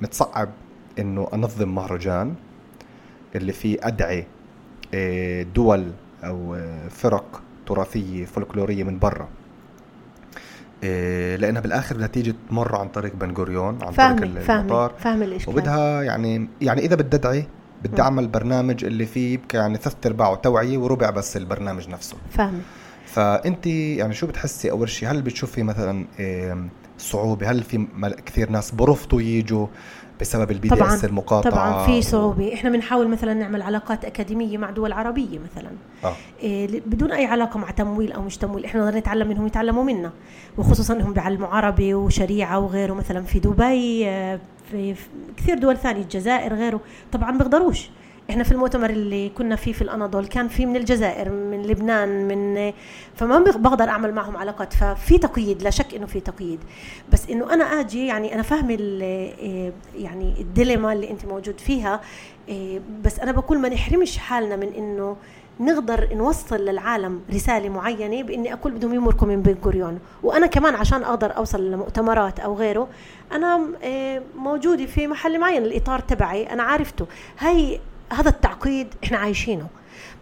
متصعب 0.00 0.48
إنه 0.98 1.28
أنظم 1.34 1.74
مهرجان. 1.74 2.34
اللي 3.36 3.52
فيه 3.52 3.78
أدعي 3.82 4.26
آه، 4.94 5.42
دول 5.42 5.90
أو 6.24 6.54
آه، 6.54 6.88
فرق 6.88 7.42
تراثية 7.66 8.24
فولكلورية 8.24 8.84
من 8.84 8.98
برا. 8.98 9.28
آه، 10.84 11.36
لأنها 11.36 11.60
بالآخر 11.60 11.96
بدها 11.96 12.06
تيجي 12.06 12.34
تمر 12.50 12.76
عن 12.76 12.88
طريق 12.88 13.16
بن 13.16 13.34
غوريون 13.34 13.74
عن 13.82 13.92
طريق 13.92 13.92
فاهمة 13.92 14.40
فاهمة 14.40 14.60
المطار. 14.60 14.92
فاهمة 14.98 15.24
الإشكال. 15.24 15.52
وبدها 15.52 16.02
يعني 16.02 16.48
يعني 16.60 16.80
إذا 16.80 16.96
بدي 16.96 17.16
أدعي 17.16 17.46
بدي. 17.84 18.02
أعمل 18.02 18.28
برنامج 18.28 18.84
اللي 18.84 19.06
فيه 19.06 19.38
يعني 19.54 19.76
ثلاث 19.76 20.06
ارباعه 20.06 20.34
توعية 20.34 20.78
وربع 20.78 21.10
بس 21.10 21.36
البرنامج 21.36 21.88
نفسه. 21.88 22.16
فاهمة. 22.30 22.60
فأنت 23.06 23.66
يعني 23.66 24.14
شو 24.14 24.26
بتحسي 24.26 24.70
أول 24.70 24.88
شيء 24.88 25.10
هل 25.10 25.22
بتشوفي 25.22 25.62
مثلا 25.62 26.06
صعوبة؟ 26.98 27.50
هل 27.50 27.62
في 27.62 27.86
كثير 28.26 28.50
ناس 28.50 28.70
برفضوا 28.70 29.20
يجوا 29.20 29.66
بسبب 30.20 30.50
ال 30.50 30.68
BDS 30.68 31.04
المقاطعة. 31.04 31.52
طبعا 31.52 31.86
في 31.86 32.02
صعوبة. 32.02 32.54
إحنا 32.54 32.70
بنحاول 32.70 33.08
مثلا 33.08 33.34
نعمل 33.34 33.62
علاقات 33.62 34.04
أكاديمية 34.04 34.58
مع 34.58 34.70
دول 34.70 34.92
عربية 34.92 35.38
مثلا. 35.38 35.70
آه. 36.04 36.14
إيه 36.42 36.82
بدون 36.86 37.12
أي 37.12 37.26
علاقة 37.26 37.58
مع 37.58 37.70
تمويل 37.70 38.12
أو 38.12 38.22
مش 38.22 38.36
تمويل. 38.36 38.64
إحنا 38.64 38.84
نقدر 38.84 38.98
نتعلم 38.98 39.28
منهم 39.28 39.46
يتعلموا 39.46 39.84
منا. 39.84 40.12
وخصوصا 40.58 40.94
إنهم 40.94 41.12
بيعلموا 41.12 41.48
عربي 41.48 41.94
وشريعة 41.94 42.58
وغيره 42.58 42.94
مثلا 42.94 43.22
في 43.24 43.38
دبي 43.38 44.08
آه، 44.08 44.40
في, 44.70 44.94
في 44.94 45.06
كثير 45.36 45.58
دول 45.58 45.76
ثانية 45.76 46.02
الجزائر 46.02 46.54
غيره. 46.54 46.80
طبعا 47.12 47.38
بيقدروش. 47.38 47.90
إحنا 48.30 48.44
في 48.44 48.52
المؤتمر 48.52 48.90
اللي 48.90 49.28
كنا 49.28 49.56
فيه 49.56 49.72
في 49.72 49.82
الأناضول 49.82 50.26
كان 50.26 50.48
في 50.48 50.66
من 50.66 50.76
الجزائر 50.76 51.30
من 51.30 51.62
لبنان 51.62 52.28
من 52.28 52.72
فما 53.14 53.38
بق- 53.38 53.56
بقدر 53.56 53.88
أعمل 53.88 54.14
معهم 54.14 54.36
علاقات. 54.36 54.72
ففي 54.72 55.18
تقييد 55.18 55.62
لا 55.62 55.70
شك 55.70 55.94
إنه 55.94 56.06
في 56.06 56.20
تقييد. 56.20 56.58
بس 57.12 57.30
إنه 57.30 57.52
أنا 57.52 57.64
آجي 57.64 58.06
يعني 58.06 58.34
أنا 58.34 58.42
فاهمة 58.42 58.70
إيه 58.78 59.72
يعني 59.98 60.34
الديليما 60.40 60.92
اللي 60.92 61.10
أنت 61.10 61.24
موجود 61.26 61.60
فيها 61.60 62.00
إيه 62.48 62.80
بس 63.04 63.20
أنا 63.20 63.32
بقول 63.32 63.58
ما 63.58 63.68
نحرمش 63.68 64.18
حالنا 64.18 64.56
من 64.56 64.68
إنه 64.72 65.16
نقدر 65.60 66.08
نوصل 66.14 66.56
للعالم 66.56 67.20
رسالة 67.34 67.68
معينة 67.68 68.22
بإني 68.22 68.52
أقول 68.52 68.72
بدهم 68.72 68.94
يمرقوا 68.94 69.28
من 69.28 69.42
بن 69.42 69.56
غوريون 69.64 69.98
وأنا 70.22 70.46
كمان 70.46 70.74
عشان 70.74 71.02
أقدر 71.04 71.36
أوصل 71.36 71.70
لمؤتمرات 71.70 72.40
أو 72.40 72.54
غيره 72.54 72.88
أنا 73.32 73.60
إيه، 73.82 74.22
موجودة 74.36 74.86
في 74.86 75.06
محل 75.06 75.40
معين 75.40 75.62
الإطار 75.64 75.98
تبعي 76.00 76.42
أنا 76.52 76.62
عارفته. 76.62 77.06
هاي 77.38 77.80
هذا 78.12 78.28
التعقيد 78.28 78.94
إحنا 79.04 79.18
عايشينه. 79.18 79.66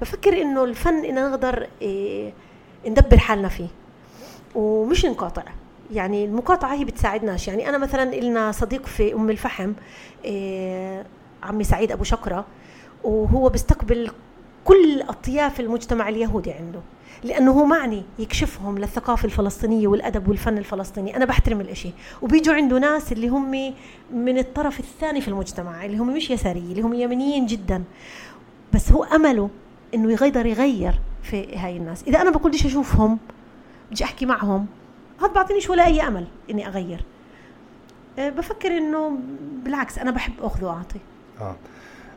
بفكر 0.01 0.43
إنه 0.43 0.65
الفن 0.65 1.05
ان 1.05 1.31
نقدر 1.31 1.66
إيه، 1.82 2.32
ندبر 2.86 3.19
حالنا 3.19 3.48
فيه 3.48 3.69
ومش 4.55 5.05
نقاطع. 5.05 5.43
يعني 5.93 6.24
المقاطعة 6.24 6.74
هي 6.74 6.85
بتساعدناش. 6.85 7.48
يعني 7.48 7.69
أنا 7.69 7.78
مثلا 7.78 8.02
إلنا 8.02 8.52
صديق 8.52 8.86
في 8.86 9.15
أم 9.15 9.31
الفحم 9.31 9.73
إيه 10.24 11.06
عمي 11.43 11.65
سعيد 11.65 11.93
أبو 11.93 12.05
شقرة 12.05 12.47
وهو 13.05 13.48
بيستقبل 13.48 14.11
كل 14.65 15.02
أطياف 15.02 15.61
المجتمع 15.61 16.09
اليهودي 16.09 16.52
عنده. 16.52 16.81
لأنه 17.22 17.50
هو 17.50 17.64
معني 17.64 18.02
يكشفهم 18.18 18.78
للثقافة 18.78 19.26
الفلسطينية 19.26 19.88
والأدب 19.88 20.28
والفن 20.28 20.58
الفلسطيني. 20.58 21.16
أنا 21.16 21.24
بحترم 21.24 21.60
الإشي. 21.60 21.90
وبيجوا 22.22 22.54
عنده 22.54 22.78
ناس 22.78 23.12
اللي 23.12 23.28
هم 23.28 23.74
من 24.12 24.38
الطرف 24.38 24.80
الثاني 24.80 25.20
في 25.20 25.28
المجتمع 25.28 25.84
اللي 25.84 25.98
هم 25.98 26.14
مش 26.14 26.30
يساريين 26.30 26.70
اللي 26.70 26.82
هم 26.82 26.94
يمنيين 26.94 27.46
جدا. 27.46 27.84
بس 28.74 28.92
هو 28.92 29.04
أمله 29.04 29.50
إنه 29.94 30.12
يقدر 30.12 30.46
يغير 30.46 31.00
في 31.22 31.56
هاي 31.56 31.76
الناس. 31.76 32.02
إذا 32.02 32.20
أنا 32.20 32.30
بقول 32.30 32.48
بديش 32.48 32.66
أشوفهم 32.66 33.18
بديش 33.86 34.02
أحكي 34.02 34.26
معهم 34.26 34.66
هذا 35.20 35.32
بعطينيش 35.32 35.70
ولا 35.70 35.86
أي 35.86 36.08
أمل 36.08 36.26
إني 36.50 36.68
أغير. 36.68 37.04
أه، 38.18 38.28
بفكر 38.28 38.78
إنه 38.78 39.18
بالعكس 39.64 39.98
أنا 39.98 40.10
بحب 40.10 40.32
أخذ 40.40 40.64
وأعطي. 40.64 40.98
آه. 41.40 41.56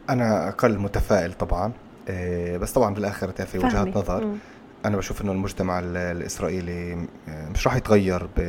أنا 0.10 0.50
أقل 0.50 0.80
متفائل 0.80 1.34
طبعا. 1.34 1.72
آه، 2.10 2.58
بس 2.58 2.72
طبعا 2.72 2.94
بالاخر 2.94 3.32
في 3.32 3.58
وجهات. 3.58 3.98
نظر. 3.98 4.26
مم. 4.26 4.38
أنا 4.88 4.98
بشوف 4.98 5.22
إنه 5.22 5.32
المجتمع 5.32 5.80
ال- 5.80 5.98
الإسرائيلي 5.98 7.08
آه، 7.30 7.50
مش 7.50 7.68
راح 7.68 7.76
يتغير 7.76 8.28
ب 8.38 8.42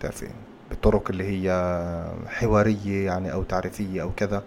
تعرفي 0.00 0.26
بالطرق 0.70 1.10
اللي 1.10 1.24
هي 1.24 1.50
حوارية 2.26 3.06
يعني 3.06 3.32
أو 3.32 3.42
تعريفية 3.42 4.02
أو 4.02 4.10
كذا. 4.16 4.42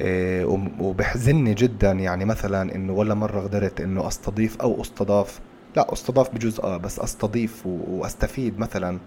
آه، 0.00 0.44
وبحزني 0.80 1.54
جدا 1.54 1.92
يعني 1.92 2.24
مثلا 2.24 2.74
إنه 2.74 2.92
ولا 2.92 3.14
مرة 3.14 3.40
قدرت 3.40 3.80
إنه 3.80 4.08
أستضيف 4.08 4.56
أو 4.60 4.82
أستضاف 4.82 5.40
لا 5.76 5.92
أستضاف 5.92 6.34
بجزء 6.34 6.64
آه 6.64 6.76
بس 6.76 6.98
أستضيف 7.00 7.66
وأستفيد 7.66 8.58
مثلا 8.58 8.98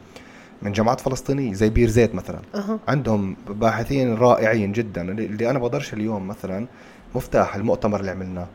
من 0.62 0.72
جامعات 0.72 1.00
فلسطينية 1.00 1.54
زي 1.54 1.70
بير 1.70 1.90
زيت 1.90 2.16
مثلا. 2.16 2.40
أها. 2.56 2.80
عندهم 2.88 3.36
باحثين 3.50 4.14
رائعين 4.16 4.72
جدا. 4.72 5.02
اللي 5.02 5.26
اللي 5.26 5.50
أنا 5.50 5.60
بقدرش 5.60 5.94
اليوم 5.94 6.28
مثلا 6.28 6.68
مفتاح 7.16 7.56
المؤتمر 7.56 8.00
اللي 8.00 8.12
عملناه. 8.12 8.48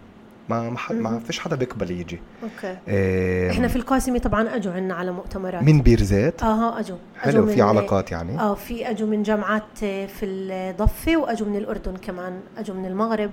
ما 0.48 0.70
ما, 0.70 0.78
ما. 0.90 1.18
فيش 1.18 1.38
حدا 1.40 1.56
بيقبل 1.56 1.90
يجي. 1.90 2.20
أوكي. 2.42 2.78
إيه 2.88 3.50
إحنا 3.50 3.68
في 3.68 3.76
القاسمة 3.76 4.18
طبعا 4.18 4.56
أجوا 4.56 4.72
عنا 4.72 4.94
على 4.94 5.12
مؤتمرات. 5.12 5.62
من 5.62 5.82
بير 5.82 6.02
زيت. 6.02 6.42
أها 6.42 6.80
أجوا 6.80 6.96
حلو 7.20 7.46
في 7.46 7.62
علاقات 7.62 8.12
يعني. 8.12 8.40
آه 8.40 8.54
في 8.54 8.90
اجوا 8.90 9.08
من 9.08 9.22
جامعات 9.22 9.82
آه، 9.82 10.06
في 10.06 10.26
الضفة 10.26 11.16
واجوا 11.16 11.48
من 11.48 11.56
الأردن 11.56 11.96
كمان. 11.96 12.40
اجوا 12.58 12.76
من 12.76 12.86
المغرب. 12.86 13.30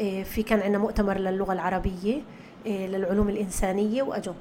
آه، 0.00 0.22
في 0.22 0.42
كان 0.42 0.60
عندنا 0.60 0.78
مؤتمر 0.78 1.18
للغة 1.18 1.52
العربية 1.52 2.20
آه، 2.66 2.86
للعلوم 2.86 3.28
الإنسانية 3.28 4.02
واجوا 4.02 4.34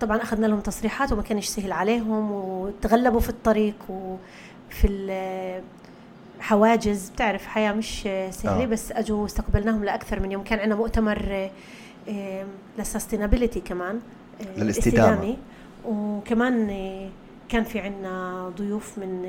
طبعا 0.00 0.22
أخذنا 0.22 0.46
لهم 0.46 0.60
تصريحات 0.60 1.12
وما 1.12 1.22
كانش 1.22 1.46
سهل 1.46 1.72
عليهم 1.72 2.32
وتغلبوا 2.32 3.20
في 3.20 3.28
الطريق 3.28 3.74
وفي 3.88 4.86
حواجز 6.40 7.08
بتعرف 7.08 7.46
حياة 7.46 7.72
مش 7.72 8.06
آه، 8.06 8.30
سهلة 8.30 8.60
آه. 8.60 8.62
آه. 8.62 8.66
بس 8.66 8.92
اجوا 8.92 9.26
استقبلناهم 9.26 9.84
لأكثر 9.84 10.20
من 10.20 10.32
يوم 10.32 10.44
كان 10.44 10.58
عندنا 10.58 10.74
مؤتمر 10.76 11.48
للسستينابيلتي 12.78 13.60
كمان 13.60 14.00
آه، 14.40 14.60
للاستدامة. 14.60 15.36
وكمان 15.86 16.70
آه، 16.70 17.08
كان 17.48 17.64
في 17.64 17.80
عنا 17.80 18.48
ضيوف 18.58 18.98
من 18.98 19.22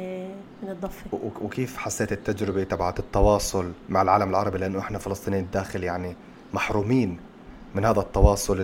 من 0.64 0.70
الضفة 0.70 1.06
وكيف 1.42 1.78
حسيت 1.78 2.12
التجربة 2.12 2.64
تبعت 2.64 3.00
التواصل 3.00 3.72
مع 3.90 4.02
العالم 4.02 4.30
العربي 4.30 4.58
لأنه 4.58 4.80
إحنا 4.80 4.98
فلسطينيين 4.98 5.44
الداخل 5.44 5.84
يعني 5.84 6.16
محرومين 6.54 7.18
من 7.76 7.86
هذا 7.86 8.00
التواصل 8.00 8.58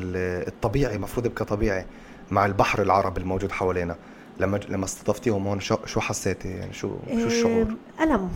الطبيعي 0.48 0.96
المفروض 0.96 1.26
يبقى 1.26 1.46
طبيعي 1.46 1.86
مع 2.32 2.46
البحر 2.46 2.82
العربي 2.82 3.22
الموجود 3.22 3.52
حوالينا 3.52 3.96
لما 4.40 4.60
لما 4.70 4.86
استضفتيهم 4.86 5.48
هون 5.48 5.60
شو 5.60 5.78
شو 5.86 6.00
حسيتي؟ 6.00 6.48
يعني 6.48 6.74
شو 6.74 6.90
شو 7.08 7.18
إيه، 7.18 7.26
الشعور؟ 7.26 7.68
ألم. 8.02 8.30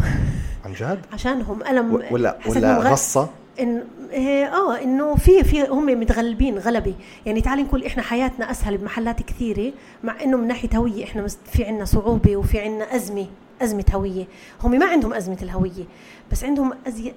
عن 0.66 0.74
جد؟ 0.74 1.00
عشانهم 1.14 1.64
ألم. 1.64 1.94
ولا 2.12 2.38
ولا 2.46 2.80
غصة؟ 2.80 3.30
إن 3.60 3.84
إيه، 4.12 4.46
آه 4.46 4.82
إنه 4.82 5.16
في 5.16 5.44
في 5.44 5.68
هم 5.68 5.86
متغلبين 6.00 6.58
غلبه 6.58 6.96
يعني 7.26 7.42
تعالي 7.42 7.64
نقول 7.64 7.86
إحنا 7.86 8.04
حياتنا 8.04 8.52
أسهل 8.52 8.78
بمحلات 8.78 9.22
كثيرة 9.22 9.74
مع 10.04 10.24
إنه 10.24 10.38
من 10.38 10.48
ناحية 10.48 10.70
هوية 10.76 11.04
إحنا 11.04 11.28
في 11.52 11.64
عندنا 11.66 11.86
صعوبة 11.86 12.38
وفي 12.38 12.60
عندنا 12.60 12.96
أزمة 12.96 13.28
أزمة 13.62 13.86
هوية. 13.94 14.28
هم 14.64 14.72
ما 14.72 14.86
عندهم 14.86 15.14
أزمة 15.14 15.38
الهوية 15.42 15.86
بس 16.32 16.44
عندهم 16.44 16.74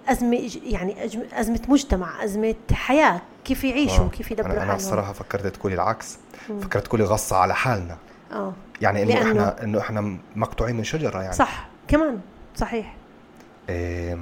أزمة 0.09 0.51
يعني 0.65 0.97
أزمة 1.33 1.61
مجتمع 1.69 2.25
أزمة 2.25 2.55
حياة 2.73 3.21
كيف 3.45 3.65
يعيشوا 3.65 4.05
آه. 4.05 4.09
كيف 4.09 4.31
يدبروا 4.31 4.53
أنا, 4.53 4.63
أنا 4.63 4.77
الصراحة 4.77 5.13
فكرت 5.13 5.47
تقولي 5.47 5.75
العكس. 5.75 6.19
فكرت 6.63 6.87
تقولي 6.87 7.05
غصة 7.05 7.37
على 7.37 7.55
حالنا. 7.55 7.97
آه. 8.33 8.53
يعني 8.83 9.03
إنه 9.03 9.23
إحنا 9.23 9.63
إنه 9.65 9.79
إحنا 9.81 10.17
مقطوعين 10.37 10.77
من 10.77 10.85
شجرة 10.85 11.23
يعني. 11.23 11.35
صح 11.35 11.69
كمان 11.89 12.21
صحيح. 12.57 12.95
إيه 13.69 14.19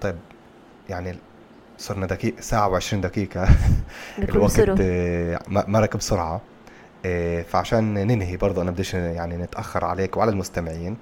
طيب 0.00 0.16
يعني 0.88 1.18
صرنا 1.78 2.06
دقيقة 2.06 2.40
ساعة 2.40 2.80
و20 2.80 2.94
دقيقة. 2.94 3.48
الوقت 4.18 4.58
آه، 4.80 5.40
مرق 5.48 5.96
بسرعة. 5.96 6.40
إيه 7.04 7.42
فعشان 7.42 7.94
ننهي 7.94 8.36
برضه 8.36 8.62
أنا 8.62 8.70
بديش 8.70 8.94
يعني 8.94 9.36
نتأخر 9.36 9.84
عليك 9.84 10.16
وعلى 10.16 10.30
المستمعين. 10.30 10.96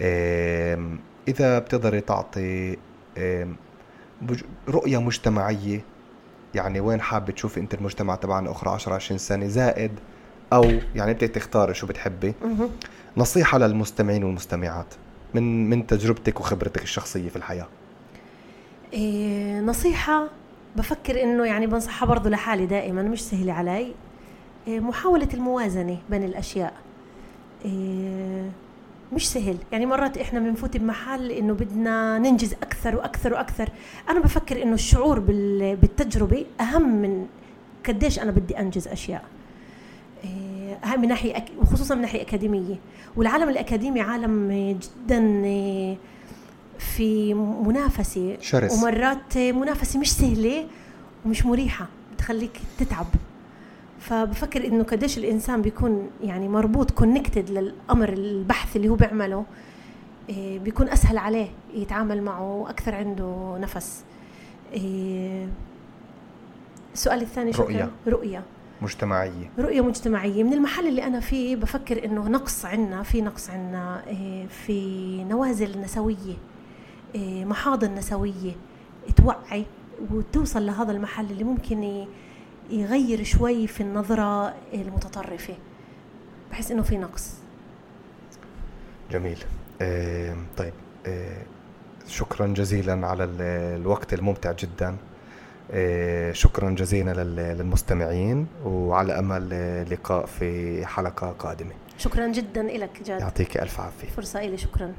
إيه 0.00 0.78
إذا 1.28 1.58
بتقدري 1.58 2.00
تعطي 2.00 2.76
إيه 3.16 3.48
رؤية 4.68 5.00
مجتمعية 5.00 5.84
يعني 6.54 6.80
وين 6.80 7.00
حابة 7.00 7.32
تشوفي 7.32 7.60
أنت 7.60 7.74
المجتمع 7.74 8.14
تبعنا 8.14 8.50
أخرى 8.50 8.70
10 8.70 8.94
20 8.94 9.18
سنة 9.18 9.46
زائد 9.46 10.00
أو 10.52 10.64
يعني 10.94 11.10
أنت 11.10 11.24
تختاري 11.24 11.74
شو 11.74 11.86
بتحبي. 11.86 12.34
نصيحة 13.16 13.58
للمستمعين 13.58 14.24
والمستمعات 14.24 14.94
من 15.34 15.70
من 15.70 15.86
تجربتك 15.86 16.40
وخبرتك 16.40 16.82
الشخصية 16.82 17.28
في 17.28 17.36
الحياة. 17.36 17.66
إيه 18.92 19.60
نصيحة 19.60 20.28
بفكر 20.76 21.22
إنه 21.22 21.44
يعني 21.44 21.66
بنصحها 21.66 22.06
برضه 22.06 22.30
لحالي 22.30 22.66
دائما 22.66 23.02
مش 23.02 23.24
سهلة 23.24 23.52
علي. 23.52 23.92
إيه 24.68 24.80
محاولة 24.80 25.28
الموازنة 25.34 25.98
بين 26.10 26.24
الأشياء. 26.24 26.72
إيه 27.64 28.50
مش 29.12 29.30
سهل. 29.30 29.56
يعني 29.72 29.86
مرات 29.86 30.18
إحنا 30.18 30.40
بنفوت 30.40 30.76
بمحل 30.76 31.30
إنه 31.30 31.52
بدنا 31.54 32.18
ننجز 32.18 32.52
أكثر 32.52 32.96
وأكثر 32.96 33.32
وأكثر. 33.32 33.68
أنا 34.08 34.20
بفكر 34.20 34.62
إنه 34.62 34.74
الشعور 34.74 35.18
بالتجربة 35.20 36.46
أهم 36.60 37.02
من 37.02 37.26
قديش 37.88 38.18
أنا 38.18 38.30
بدي 38.30 38.58
أنجز 38.58 38.88
أشياء. 38.88 39.24
من 40.96 41.08
ناحية 41.08 41.44
وخصوصا 41.58 41.94
من 41.94 42.00
ناحية 42.00 42.22
أكاديمية. 42.22 42.74
والعالم 43.16 43.48
الأكاديمي 43.48 44.00
عالم 44.00 44.52
جدا 44.80 45.20
في 46.78 47.34
منافسة. 47.34 48.36
شرس. 48.40 48.72
ومرات 48.72 49.38
منافسة 49.38 50.00
مش 50.00 50.12
سهلة 50.12 50.66
ومش 51.26 51.46
مريحة 51.46 51.86
بتخليك 52.14 52.60
تتعب. 52.78 53.06
فبفكر 54.00 54.66
إنه 54.66 54.84
قديش 54.84 55.18
الإنسان 55.18 55.62
بيكون 55.62 56.10
يعني 56.24 56.48
مربوط 56.48 56.90
كونكتد 56.90 57.50
للأمر 57.50 58.12
البحث 58.12 58.76
اللي 58.76 58.88
هو 58.88 58.94
بيعمله 58.94 59.44
بيكون 60.38 60.88
أسهل 60.88 61.18
عليه 61.18 61.48
يتعامل 61.74 62.22
معه 62.22 62.66
أكثر 62.70 62.94
عنده 62.94 63.58
نفس. 63.60 64.04
السؤال 66.94 67.22
الثاني 67.22 67.50
رؤية. 67.50 67.90
رؤية. 68.08 68.42
مجتمعية. 68.82 69.50
رؤية 69.58 69.80
مجتمعية. 69.80 70.42
من 70.42 70.52
المحل 70.52 70.88
اللي 70.88 71.04
أنا 71.04 71.20
فيه 71.20 71.56
بفكر 71.56 72.04
إنه 72.04 72.28
نقص 72.28 72.64
عنا 72.64 73.02
في 73.02 73.22
نقص 73.22 73.50
عنا 73.50 74.06
إيه، 74.06 74.46
في 74.46 75.24
نوازل 75.24 75.80
نسوية 75.80 76.36
إيه، 77.14 77.44
محاضن 77.44 77.94
نسوية 77.94 78.52
توعي 79.16 79.66
وتوصل 80.10 80.66
لهذا 80.66 80.92
المحل 80.92 81.30
اللي 81.30 81.44
ممكن 81.44 82.06
يغير 82.70 83.24
شوي 83.24 83.66
في 83.66 83.80
النظرة 83.80 84.54
المتطرفة. 84.74 85.54
بحس 86.50 86.70
إنه 86.70 86.82
في 86.82 86.96
نقص. 86.96 87.34
جميل. 89.10 89.38
إيه 89.80 90.36
طيب 90.56 90.72
شكرا 92.08 92.46
جزيلا 92.46 93.06
على 93.06 93.24
الوقت 93.24 94.14
الممتع 94.14 94.52
جدا. 94.52 94.96
شكرا 96.32 96.70
جزيلا 96.70 97.24
للمستمعين 97.24 98.46
وعلى 98.64 99.18
أمل 99.18 99.50
لقاء 99.90 100.26
في 100.26 100.86
حلقة 100.86 101.30
قادمة. 101.30 101.72
شكرا 101.98 102.32
جدا 102.32 102.62
لك 102.62 103.02
جاد. 103.04 103.20
يعطيك 103.20 103.56
ألف 103.56 103.80
عافية. 103.80 104.08
فرصة 104.08 104.42
لي 104.42 104.56
شكرا. 104.56 104.92